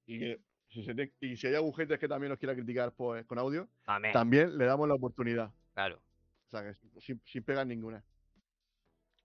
Y, 0.08 0.18
que 0.18 0.42
si 0.70 0.84
se 0.84 0.96
tiene- 0.96 1.14
y 1.20 1.38
si 1.38 1.46
hay 1.46 1.54
algún 1.54 1.76
gente 1.76 2.00
que 2.00 2.08
también 2.08 2.30
nos 2.32 2.40
quiera 2.40 2.56
criticar 2.56 2.94
pues 2.94 3.24
con 3.28 3.38
audio, 3.38 3.70
Amén. 3.86 4.12
también 4.12 4.58
le 4.58 4.66
damos 4.66 4.88
la 4.88 4.96
oportunidad. 4.96 5.54
Claro. 5.76 6.02
O 6.48 6.50
sea, 6.50 6.64
que 6.64 6.74
sin, 6.74 7.00
sin- 7.00 7.22
sin 7.26 7.44
pegar 7.44 7.68
ninguna. 7.68 8.04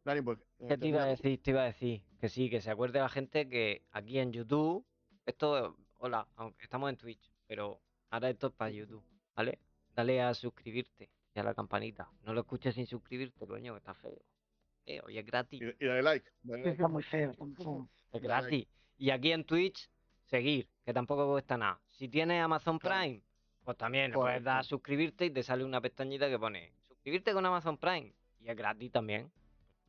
Dani, 0.05 0.21
pues. 0.21 0.39
eh, 0.61 0.67
¿Qué 0.69 0.79
te 0.79 0.89
iba 0.89 1.03
a 1.03 1.07
decir? 1.07 1.43
Te 1.43 1.51
iba 1.51 1.63
a 1.63 1.67
decir 1.67 2.03
que 2.21 2.29
sí, 2.29 2.51
que 2.51 2.61
se 2.61 2.71
acuerde 2.71 2.99
la 2.99 3.09
gente 3.09 3.49
que 3.49 3.83
aquí 3.91 4.19
en 4.19 4.33
YouTube, 4.33 4.85
esto, 5.25 5.77
hola, 5.99 6.29
aunque 6.37 6.65
estamos 6.65 6.91
en 6.91 6.97
Twitch, 6.97 7.33
pero 7.47 7.81
ahora 8.11 8.31
esto 8.31 8.49
es 8.49 8.53
para 8.53 8.71
YouTube, 8.71 9.05
¿vale? 9.35 9.59
Dale 9.95 10.21
a 10.21 10.35
suscribirte 10.35 11.09
y 11.35 11.39
a 11.39 11.43
la 11.43 11.55
campanita. 11.55 12.11
No 12.23 12.35
lo 12.35 12.41
escuches 12.41 12.75
sin 12.75 12.87
suscribirte, 12.87 13.47
coño, 13.47 13.73
que 13.73 13.79
está 13.79 13.95
feo. 13.95 14.21
Eh, 14.87 15.01
oye, 15.05 15.21
es 15.21 15.27
gratis. 15.27 15.63
Y, 15.63 15.85
y 15.85 15.87
dale 15.87 16.03
like. 16.03 16.31
dale 16.43 16.63
like. 16.63 16.71
Está 16.71 16.89
muy 16.89 17.03
feo. 17.03 17.31
Es 17.33 17.39
like. 18.13 18.27
gratis. 18.27 18.67
Y 18.99 19.11
aquí 19.11 19.33
en 19.33 19.45
Twitch, 19.45 19.89
seguir, 20.25 20.69
que 20.85 20.93
tampoco 20.93 21.27
cuesta 21.31 21.57
nada. 21.57 21.81
Si 21.89 22.09
tienes 22.09 22.43
Amazon. 22.43 22.79
Prime, 22.79 23.23
pues 23.65 23.79
también 23.79 24.11
le 24.11 24.17
puedes 24.19 24.43
dar 24.43 24.59
a 24.59 24.63
suscribirte 24.63 25.27
y 25.27 25.31
te 25.31 25.43
sale 25.43 25.65
una 25.65 25.81
pestañita 25.81 26.29
que 26.29 26.39
pone 26.39 26.75
suscribirte 26.87 27.33
con 27.33 27.47
Amazon 27.47 27.79
Prime. 27.79 28.13
Y 28.41 28.51
es 28.51 28.57
gratis 28.57 28.93
también. 28.93 29.31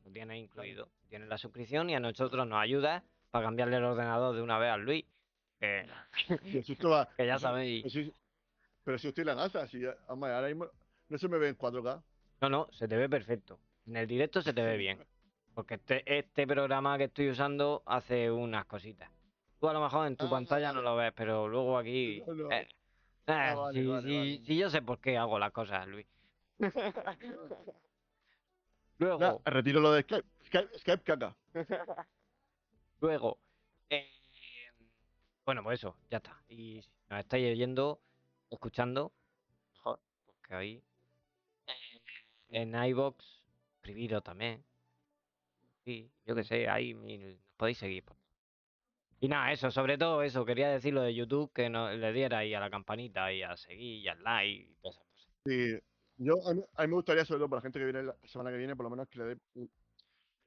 Lo 0.06 0.12
tienes 0.12 0.38
incluido. 0.38 0.88
Tienes 1.08 1.28
la 1.28 1.36
suscripción 1.36 1.90
y 1.90 1.94
a 1.96 2.00
nosotros 2.00 2.46
nos 2.46 2.58
ayuda 2.60 3.02
para 3.32 3.44
cambiarle 3.46 3.76
el 3.76 3.84
ordenador 3.84 4.36
de 4.36 4.42
una 4.42 4.56
vez 4.58 4.70
a 4.70 4.76
Luis. 4.76 5.04
Que, 5.58 5.84
ya 7.18 7.38
sabéis. 7.38 7.82
Pero 7.84 7.90
si, 7.90 8.12
pero 8.84 8.98
si 8.98 9.08
en 9.16 9.26
la 9.26 9.34
NASA, 9.34 9.66
si, 9.66 9.80
ya- 9.80 9.96
ahora 10.06 10.46
mismo 10.46 10.68
no 11.08 11.18
se 11.18 11.26
me 11.28 11.38
ve 11.38 11.48
en 11.48 11.58
4K. 11.58 12.02
No, 12.42 12.48
no, 12.48 12.68
se 12.70 12.86
te 12.86 12.96
ve 12.96 13.08
perfecto. 13.08 13.58
En 13.84 13.96
el 13.96 14.06
directo 14.06 14.40
se 14.42 14.52
te 14.52 14.62
ve 14.62 14.76
bien. 14.76 15.04
Porque 15.56 15.74
este, 15.74 16.18
este 16.18 16.46
programa 16.46 16.96
que 16.96 17.04
estoy 17.04 17.30
usando 17.30 17.82
hace 17.84 18.30
unas 18.30 18.64
cositas. 18.66 19.10
Tú 19.58 19.68
a 19.68 19.72
lo 19.72 19.80
mejor 19.80 20.06
en 20.06 20.16
tu 20.16 20.26
Ah, 20.26 20.30
pantalla 20.30 20.72
no 20.72 20.82
lo 20.82 20.94
ves, 20.94 21.12
pero 21.16 21.48
luego 21.48 21.78
aquí. 21.78 22.22
No, 22.28 22.34
no. 22.34 22.50
eh, 22.52 22.68
Ah, 23.26 23.52
eh, 23.52 23.56
vale, 23.56 23.80
si, 23.80 23.86
vale, 23.88 24.02
si- 24.08 24.16
vale. 24.16 24.40
si 24.44 24.56
yo 24.56 24.70
sé 24.70 24.82
por 24.82 25.00
qué 25.00 25.18
hago 25.18 25.36
las 25.40 25.50
cosas, 25.50 25.84
Luis. 25.88 26.06
luego, 28.98 29.18
Nah, 29.44 29.50
retiro 29.50 29.80
lo 29.80 29.92
de 29.92 30.02
Skype. 30.02 30.26
Skype, 30.46 30.78
Skype 30.78 31.02
caca. 31.04 31.36
luego. 33.00 33.38
eh, 33.90 34.08
bueno, 35.44 35.62
pues 35.62 35.80
eso, 35.80 35.96
ya 36.10 36.18
está. 36.18 36.42
Y 36.48 36.82
si 36.82 36.90
nos 37.08 37.20
estáis 37.20 37.50
oyendo, 37.52 38.00
escuchando, 38.50 39.12
mejor, 39.74 40.00
porque 40.26 40.54
ahí. 40.54 40.82
eh, 41.66 42.00
en 42.48 42.74
iBox, 42.74 43.24
escribiros 43.76 44.22
también. 44.22 44.64
Sí, 45.84 46.10
yo 46.26 46.34
que 46.34 46.42
sé, 46.44 46.68
ahí 46.68 46.94
mil- 46.94 47.36
nos 47.36 47.56
podéis 47.56 47.78
seguir. 47.78 48.02
por- 48.04 48.16
Y 49.20 49.28
nada, 49.28 49.52
eso, 49.52 49.70
sobre 49.70 49.96
todo 49.98 50.22
eso, 50.22 50.44
quería 50.44 50.68
decir 50.68 50.92
lo 50.92 51.02
de 51.02 51.14
YouTube, 51.14 51.52
que 51.52 51.70
no, 51.70 51.90
le 51.92 52.12
diera 52.12 52.38
ahí 52.38 52.54
a 52.54 52.60
la 52.60 52.70
campanita 52.70 53.32
y 53.32 53.42
a 53.42 53.56
seguir 53.56 54.02
y 54.04 54.08
al 54.08 54.22
like 54.22 54.70
y 54.70 54.74
todas 54.82 54.96
esas 54.96 55.06
cosas. 55.08 55.32
Sí, 55.44 55.78
yo, 56.18 56.34
a 56.48 56.54
mí, 56.54 56.62
a 56.74 56.82
mí 56.82 56.88
me 56.88 56.94
gustaría, 56.94 57.24
sobre 57.24 57.38
todo 57.40 57.48
para 57.50 57.58
la 57.58 57.62
gente 57.62 57.78
que 57.78 57.84
viene 57.84 58.02
la 58.02 58.16
semana 58.24 58.50
que 58.50 58.56
viene, 58.56 58.74
por 58.76 58.84
lo 58.84 58.90
menos 58.90 59.08
que 59.08 59.18
le 59.18 59.24
dé 59.24 59.38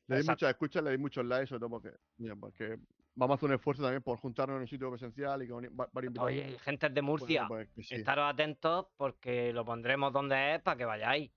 le 0.08 0.24
muchas 0.24 0.50
escuchas, 0.50 0.84
le 0.84 0.90
deis 0.90 1.00
muchos 1.00 1.24
likes, 1.26 1.48
sobre 1.48 1.60
todo 1.60 1.70
porque, 1.70 1.91
mira, 2.18 2.36
porque 2.36 2.80
vamos 3.14 3.36
a 3.36 3.38
hacer 3.38 3.50
un 3.50 3.56
esfuerzo 3.56 3.84
también 3.84 4.02
por 4.02 4.18
juntarnos 4.18 4.56
en 4.56 4.62
un 4.64 4.68
sitio 4.68 4.90
presencial 4.90 5.44
y 5.44 5.48
con 5.48 5.64
va- 5.66 5.88
varios 5.94 6.10
invitados. 6.10 6.32
Oye, 6.32 6.58
gente 6.60 6.90
de 6.90 7.02
Bueno, 7.02 7.08
Murcia, 7.12 7.46
pues 7.48 7.70
sí. 7.88 7.96
estaros 7.96 8.26
atentos 8.34 8.88
porque 8.98 9.54
lo 9.54 9.64
pondremos 9.64 10.12
donde 10.12 10.56
es 10.56 10.62
para 10.64 10.78
que 10.78 10.86
vayáis. 10.86 11.32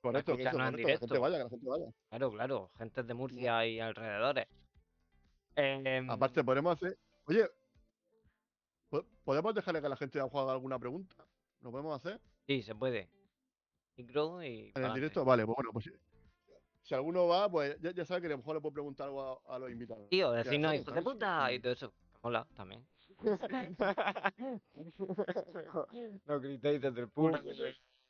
correcto, 0.00 0.36
que 0.36 0.42
eso, 0.44 0.50
en 0.50 0.76
que 0.76 0.82
la 0.84 0.98
gente 0.98 1.18
vaya, 1.18 1.38
que 1.38 1.44
la 1.44 1.50
gente 1.50 1.66
vaya. 1.68 1.84
Claro, 2.10 2.30
claro, 2.30 2.70
gente 2.78 3.02
de 3.02 3.14
Murcia 3.14 3.66
y 3.66 3.80
alrededores. 3.80 4.46
Em, 5.56 6.08
Aparte, 6.08 6.44
podemos 6.44 6.76
hacer, 6.76 6.96
oye, 7.24 7.44
po- 8.88 9.04
¿podemos 9.24 9.52
dejarle 9.52 9.82
que 9.82 9.88
la 9.88 9.96
gente 9.96 10.20
haya 10.20 10.28
jugado 10.30 10.52
alguna 10.52 10.78
pregunta? 10.78 11.16
¿Lo 11.60 11.72
podemos 11.72 11.96
hacer? 11.96 12.20
Sí, 12.48 12.62
se 12.62 12.74
puede. 12.74 13.08
Micro 13.96 14.42
y. 14.42 14.72
¿En 14.74 14.84
el 14.84 14.94
directo? 14.94 15.24
Vale, 15.24 15.44
pues 15.44 15.56
bueno, 15.56 15.70
pues 15.72 15.84
si, 15.84 15.90
si 16.82 16.94
alguno 16.94 17.26
va, 17.26 17.50
pues 17.50 17.78
ya, 17.80 17.90
ya 17.92 18.04
sabe 18.04 18.22
que 18.22 18.26
a 18.28 18.30
lo 18.30 18.38
mejor 18.38 18.56
le 18.56 18.60
puedo 18.62 18.72
preguntar 18.72 19.08
algo 19.08 19.42
a, 19.46 19.54
a 19.54 19.58
los 19.58 19.70
invitados. 19.70 20.08
Tío, 20.08 20.30
decirnos 20.32 20.74
hijos 20.74 20.94
de 20.94 21.02
puta 21.02 21.52
y 21.52 21.60
todo 21.60 21.72
eso. 21.72 21.92
Mola, 22.22 22.46
también. 22.54 22.86
no 26.26 26.40
gritéis 26.40 26.80
desde 26.80 27.00
el 27.00 27.08
público. 27.08 27.44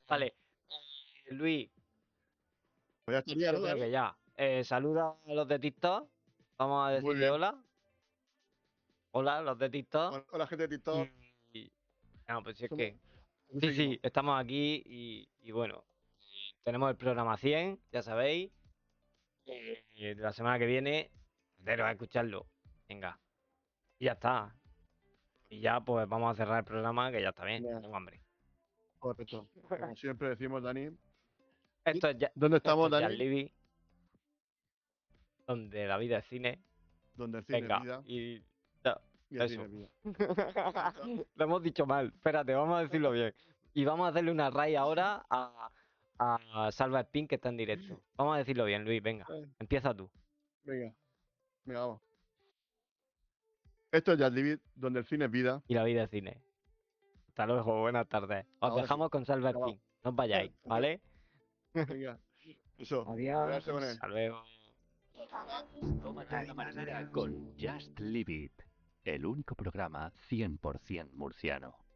Vale. 0.09 0.27
eh, 0.27 1.35
Luis, 1.35 1.71
Pues 3.05 3.15
ya 3.15 3.19
estaría, 3.21 3.53
¿no? 3.53 3.63
que 3.75 3.91
ya. 3.91 4.17
Eh, 4.37 4.65
saluda 4.65 5.17
a 5.27 5.35
los 5.35 5.49
de 5.49 5.59
TikTok. 5.59 6.09
Vamos 6.59 6.89
a 6.89 6.91
decirle 6.93 7.31
hola. 7.31 7.63
Hola, 9.13 9.41
los 9.43 9.59
de 9.59 9.71
TikTok. 9.71 10.27
Hola, 10.33 10.47
gente 10.47 10.69
de 10.69 10.77
TikTok. 10.77 11.09
Y- 11.53 11.73
No, 12.29 12.43
pues 12.43 12.59
si 12.59 12.65
es 12.65 12.71
Somos- 12.71 12.79
que. 12.79 12.99
Sí, 13.61 13.75
sí, 13.75 14.01
estamos 14.03 14.39
aquí 14.39 14.83
y, 14.85 15.29
y 15.41 15.53
bueno, 15.53 15.85
tenemos 16.65 16.91
el 16.91 16.97
programa 16.97 17.37
100, 17.37 17.81
ya 17.93 18.03
sabéis. 18.03 18.53
Y 19.95 20.15
la 20.15 20.33
semana 20.33 20.59
que 20.59 20.67
viene, 20.67 21.11
pero 21.65 21.87
a 21.87 21.91
escucharlo. 21.93 22.47
Venga. 22.89 23.19
Y 23.99 24.05
ya 24.05 24.13
está. 24.13 24.55
Y 25.49 25.61
ya 25.61 25.81
pues 25.81 26.07
vamos 26.09 26.33
a 26.33 26.37
cerrar 26.37 26.59
el 26.59 26.65
programa 26.65 27.11
que 27.11 27.23
ya 27.23 27.31
está 27.31 27.45
bien, 27.45 27.65
Ya. 27.65 27.81
tengo 27.81 27.97
hambre. 27.97 28.21
Correcto. 28.99 29.49
Como 29.69 29.97
siempre 29.97 30.29
decimos, 30.29 30.63
Dani. 30.63 30.91
Esto 31.85 32.09
es 32.09 32.19
ya, 32.19 32.31
¿Dónde 32.35 32.59
esto 32.59 32.69
estamos, 32.69 32.91
Dani? 32.91 33.17
Libby, 33.17 33.53
donde 35.47 35.87
la 35.87 35.97
vida 35.97 36.19
es 36.19 36.27
cine. 36.27 36.63
Donde 37.15 37.39
el 37.39 37.45
cine 37.47 37.61
Venga, 37.63 37.77
es 37.77 37.83
vida 37.83 38.03
y. 38.05 38.45
y 39.31 39.41
eso. 39.41 39.67
Lo 41.35 41.45
hemos 41.45 41.63
dicho 41.63 41.87
mal. 41.87 42.07
Espérate, 42.15 42.55
vamos 42.55 42.79
a 42.79 42.83
decirlo 42.83 43.11
bien. 43.11 43.35
Y 43.75 43.85
vamos 43.85 44.07
a 44.07 44.11
hacerle 44.11 44.31
una 44.33 44.51
raid 44.51 44.77
ahora 44.77 45.25
a, 45.31 45.71
a 46.19 46.73
Salva 46.73 47.01
Spin 47.01 47.29
que 47.29 47.37
está 47.37 47.49
en 47.51 47.57
directo. 47.57 48.01
Vamos 48.17 48.35
a 48.35 48.39
decirlo 48.39 48.65
bien, 48.65 48.85
Luis, 48.85 49.03
venga. 49.03 49.27
Eh, 49.31 49.47
Empieza 49.59 49.95
tú. 49.95 50.11
Venga, 50.65 50.93
venga, 51.65 51.81
vamos. 51.81 52.01
Esto 53.91 54.13
es 54.13 54.19
Jazz 54.19 54.33
Livit, 54.33 54.61
donde 54.75 55.01
el 55.01 55.07
cine 55.07 55.27
es 55.27 55.31
vida. 55.31 55.63
Y 55.69 55.75
la 55.75 55.85
vida 55.85 56.03
es 56.05 56.11
cine. 56.11 56.43
Hasta 57.29 57.47
luego, 57.47 57.81
buenas 57.81 58.07
tardes. 58.09 58.45
Os 58.47 58.53
Ahora 58.61 58.75
sí. 58.75 58.81
dejamos 58.83 59.11
con 59.11 59.25
Salva. 59.25 59.51
Spin. 59.51 59.81
No 60.05 60.11
os 60.11 60.17
vayáis, 60.17 60.53
¿vale? 60.65 61.01
Venga, 61.75 62.19
eso. 62.79 63.09
Adiós. 63.09 63.47
Quedarse 63.47 63.71
con 63.73 63.83
él. 63.85 63.91
Hasta 63.91 64.09
luego. 64.09 64.43
Tómate 66.03 66.37
una 66.45 66.55
mañana 66.55 67.11
con 67.11 67.55
Just 67.59 67.99
Leave 68.01 68.33
It, 68.33 68.53
el 69.15 69.27
único 69.27 69.55
programa 69.55 70.13
100% 70.29 71.13
murciano. 71.13 71.88